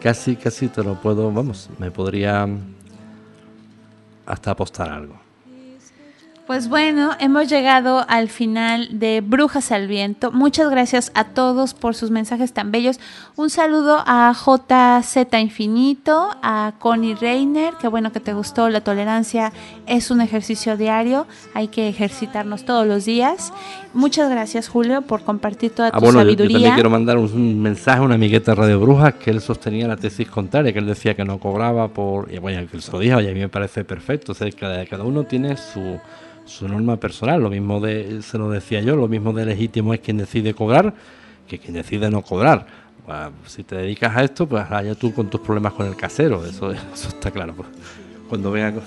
Casi, 0.00 0.36
casi 0.36 0.68
te 0.68 0.84
lo 0.84 0.94
puedo, 0.94 1.32
vamos, 1.32 1.68
me 1.80 1.90
podría 1.90 2.46
hasta 4.24 4.52
apostar 4.52 4.88
algo. 4.88 5.17
Pues 6.48 6.70
bueno, 6.70 7.10
hemos 7.20 7.46
llegado 7.50 8.06
al 8.08 8.30
final 8.30 8.98
de 8.98 9.20
Brujas 9.20 9.70
al 9.70 9.86
Viento. 9.86 10.32
Muchas 10.32 10.70
gracias 10.70 11.12
a 11.14 11.24
todos 11.24 11.74
por 11.74 11.94
sus 11.94 12.10
mensajes 12.10 12.54
tan 12.54 12.72
bellos. 12.72 12.98
Un 13.36 13.50
saludo 13.50 14.02
a 14.06 14.32
JZ 14.32 15.26
Infinito, 15.38 16.30
a 16.42 16.72
Connie 16.78 17.14
Reiner, 17.14 17.74
que 17.74 17.86
bueno 17.88 18.12
que 18.12 18.20
te 18.20 18.32
gustó. 18.32 18.70
La 18.70 18.80
tolerancia 18.80 19.52
es 19.86 20.10
un 20.10 20.22
ejercicio 20.22 20.78
diario, 20.78 21.26
hay 21.52 21.68
que 21.68 21.86
ejercitarnos 21.86 22.64
todos 22.64 22.86
los 22.86 23.04
días. 23.04 23.52
Muchas 23.92 24.30
gracias, 24.30 24.68
Julio, 24.70 25.02
por 25.02 25.24
compartir 25.24 25.72
toda 25.74 25.90
tu 25.90 25.98
Ah, 25.98 26.00
bueno, 26.00 26.22
yo, 26.22 26.30
yo 26.30 26.36
también 26.36 26.48
sabiduría. 26.52 26.74
quiero 26.76 26.88
mandar 26.88 27.18
un, 27.18 27.30
un 27.30 27.60
mensaje 27.60 27.98
a 27.98 28.02
una 28.02 28.14
amigueta 28.14 28.52
de 28.52 28.54
Radio 28.54 28.80
Brujas 28.80 29.12
que 29.22 29.30
él 29.30 29.42
sostenía 29.42 29.86
la 29.86 29.98
tesis 29.98 30.26
contraria, 30.30 30.72
que 30.72 30.78
él 30.78 30.86
decía 30.86 31.14
que 31.14 31.26
no 31.26 31.38
cobraba 31.38 31.88
por... 31.88 32.32
Y 32.32 32.38
bueno, 32.38 32.66
que 32.70 32.78
él 32.78 32.82
se 32.82 32.90
lo 32.90 33.00
dijo 33.00 33.20
y 33.20 33.28
a 33.28 33.34
mí 33.34 33.40
me 33.40 33.50
parece 33.50 33.84
perfecto. 33.84 34.32
O 34.32 34.34
sea, 34.34 34.50
cada, 34.52 34.86
cada 34.86 35.04
uno 35.04 35.24
tiene 35.24 35.58
su, 35.58 36.00
su 36.48 36.66
norma 36.68 36.96
personal. 36.96 37.40
Lo 37.42 37.50
mismo 37.50 37.80
de, 37.80 38.22
se 38.22 38.38
lo 38.38 38.50
decía 38.50 38.80
yo, 38.80 38.96
lo 38.96 39.08
mismo 39.08 39.32
de 39.32 39.44
legítimo 39.46 39.94
es 39.94 40.00
quien 40.00 40.16
decide 40.18 40.54
cobrar 40.54 40.94
que 41.46 41.58
quien 41.58 41.74
decide 41.74 42.10
no 42.10 42.22
cobrar. 42.22 42.66
Ah, 43.08 43.30
Si 43.46 43.64
te 43.64 43.76
dedicas 43.76 44.14
a 44.16 44.22
esto, 44.24 44.46
pues 44.46 44.64
allá 44.70 44.94
tú 44.94 45.14
con 45.14 45.28
tus 45.30 45.40
problemas 45.40 45.72
con 45.72 45.86
el 45.86 45.96
casero, 45.96 46.44
eso, 46.44 46.72
eso 46.94 47.08
está 47.08 47.30
claro. 47.30 47.54
pues. 47.54 47.68
Cuando 48.28 48.50
venga... 48.50 48.80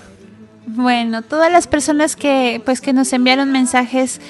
Bueno, 0.64 1.22
todas 1.22 1.50
las 1.50 1.66
personas 1.66 2.14
que 2.14 2.62
pues 2.64 2.80
que 2.80 2.92
nos 2.92 3.12
enviaron 3.12 3.50
mensajes, 3.50 4.20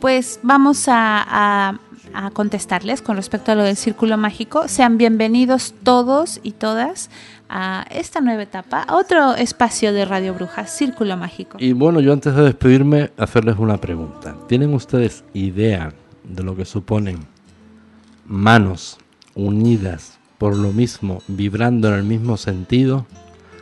pues 0.00 0.38
vamos 0.42 0.84
a- 0.88 1.78
a 2.14 2.30
contestarles 2.30 3.00
con 3.02 3.16
respecto 3.16 3.52
a 3.52 3.54
lo 3.54 3.62
del 3.62 3.76
círculo 3.76 4.16
mágico. 4.18 4.66
Sean 4.68 4.96
bienvenidos 4.98 5.74
todos 5.82 6.40
y 6.42 6.52
todas 6.52 7.08
a 7.48 7.86
esta 7.90 8.20
nueva 8.20 8.42
etapa, 8.42 8.82
a 8.82 8.96
otro 8.96 9.34
espacio 9.34 9.92
de 9.92 10.04
Radio 10.04 10.34
Brujas, 10.34 10.70
Círculo 10.70 11.16
Mágico. 11.16 11.58
Y 11.60 11.72
bueno, 11.72 12.00
yo 12.00 12.12
antes 12.12 12.34
de 12.34 12.42
despedirme, 12.42 13.10
hacerles 13.16 13.56
una 13.58 13.78
pregunta. 13.78 14.36
¿Tienen 14.48 14.74
ustedes 14.74 15.24
idea 15.32 15.92
de 16.24 16.42
lo 16.42 16.54
que 16.56 16.64
suponen 16.64 17.26
manos 18.26 18.98
unidas 19.34 20.18
por 20.36 20.56
lo 20.56 20.72
mismo, 20.72 21.22
vibrando 21.26 21.88
en 21.88 21.94
el 21.94 22.04
mismo 22.04 22.36
sentido, 22.36 23.06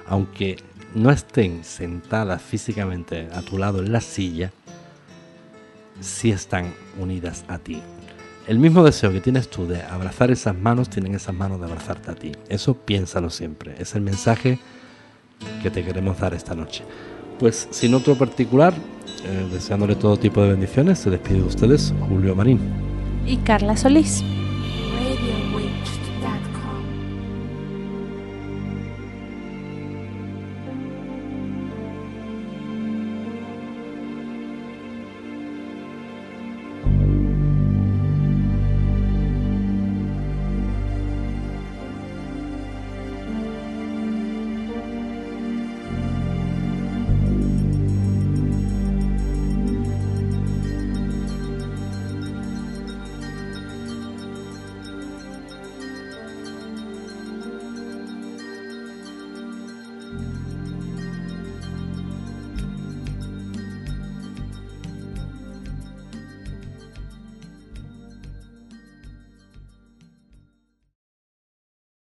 aunque 0.06 0.56
no 0.94 1.10
estén 1.10 1.64
sentadas 1.64 2.42
físicamente 2.42 3.28
a 3.32 3.42
tu 3.42 3.56
lado 3.56 3.80
en 3.80 3.92
la 3.92 4.00
silla, 4.00 4.52
sí 6.00 6.30
están 6.30 6.74
unidas 6.98 7.44
a 7.48 7.58
ti? 7.58 7.80
El 8.46 8.60
mismo 8.60 8.84
deseo 8.84 9.12
que 9.12 9.20
tienes 9.20 9.48
tú 9.48 9.66
de 9.66 9.82
abrazar 9.82 10.30
esas 10.30 10.56
manos, 10.56 10.88
tienen 10.88 11.14
esas 11.14 11.34
manos 11.34 11.58
de 11.58 11.66
abrazarte 11.66 12.12
a 12.12 12.14
ti. 12.14 12.32
Eso 12.48 12.74
piénsalo 12.74 13.28
siempre. 13.28 13.74
Es 13.78 13.96
el 13.96 14.02
mensaje 14.02 14.60
que 15.62 15.70
te 15.70 15.84
queremos 15.84 16.20
dar 16.20 16.32
esta 16.32 16.54
noche. 16.54 16.84
Pues 17.40 17.66
sin 17.70 17.92
otro 17.94 18.16
particular, 18.16 18.72
eh, 19.24 19.48
deseándole 19.52 19.96
todo 19.96 20.16
tipo 20.16 20.40
de 20.42 20.50
bendiciones, 20.50 21.00
se 21.00 21.10
despide 21.10 21.38
de 21.38 21.44
ustedes 21.44 21.92
Julio 22.08 22.36
Marín. 22.36 22.60
Y 23.26 23.38
Carla 23.38 23.76
Solís. 23.76 24.22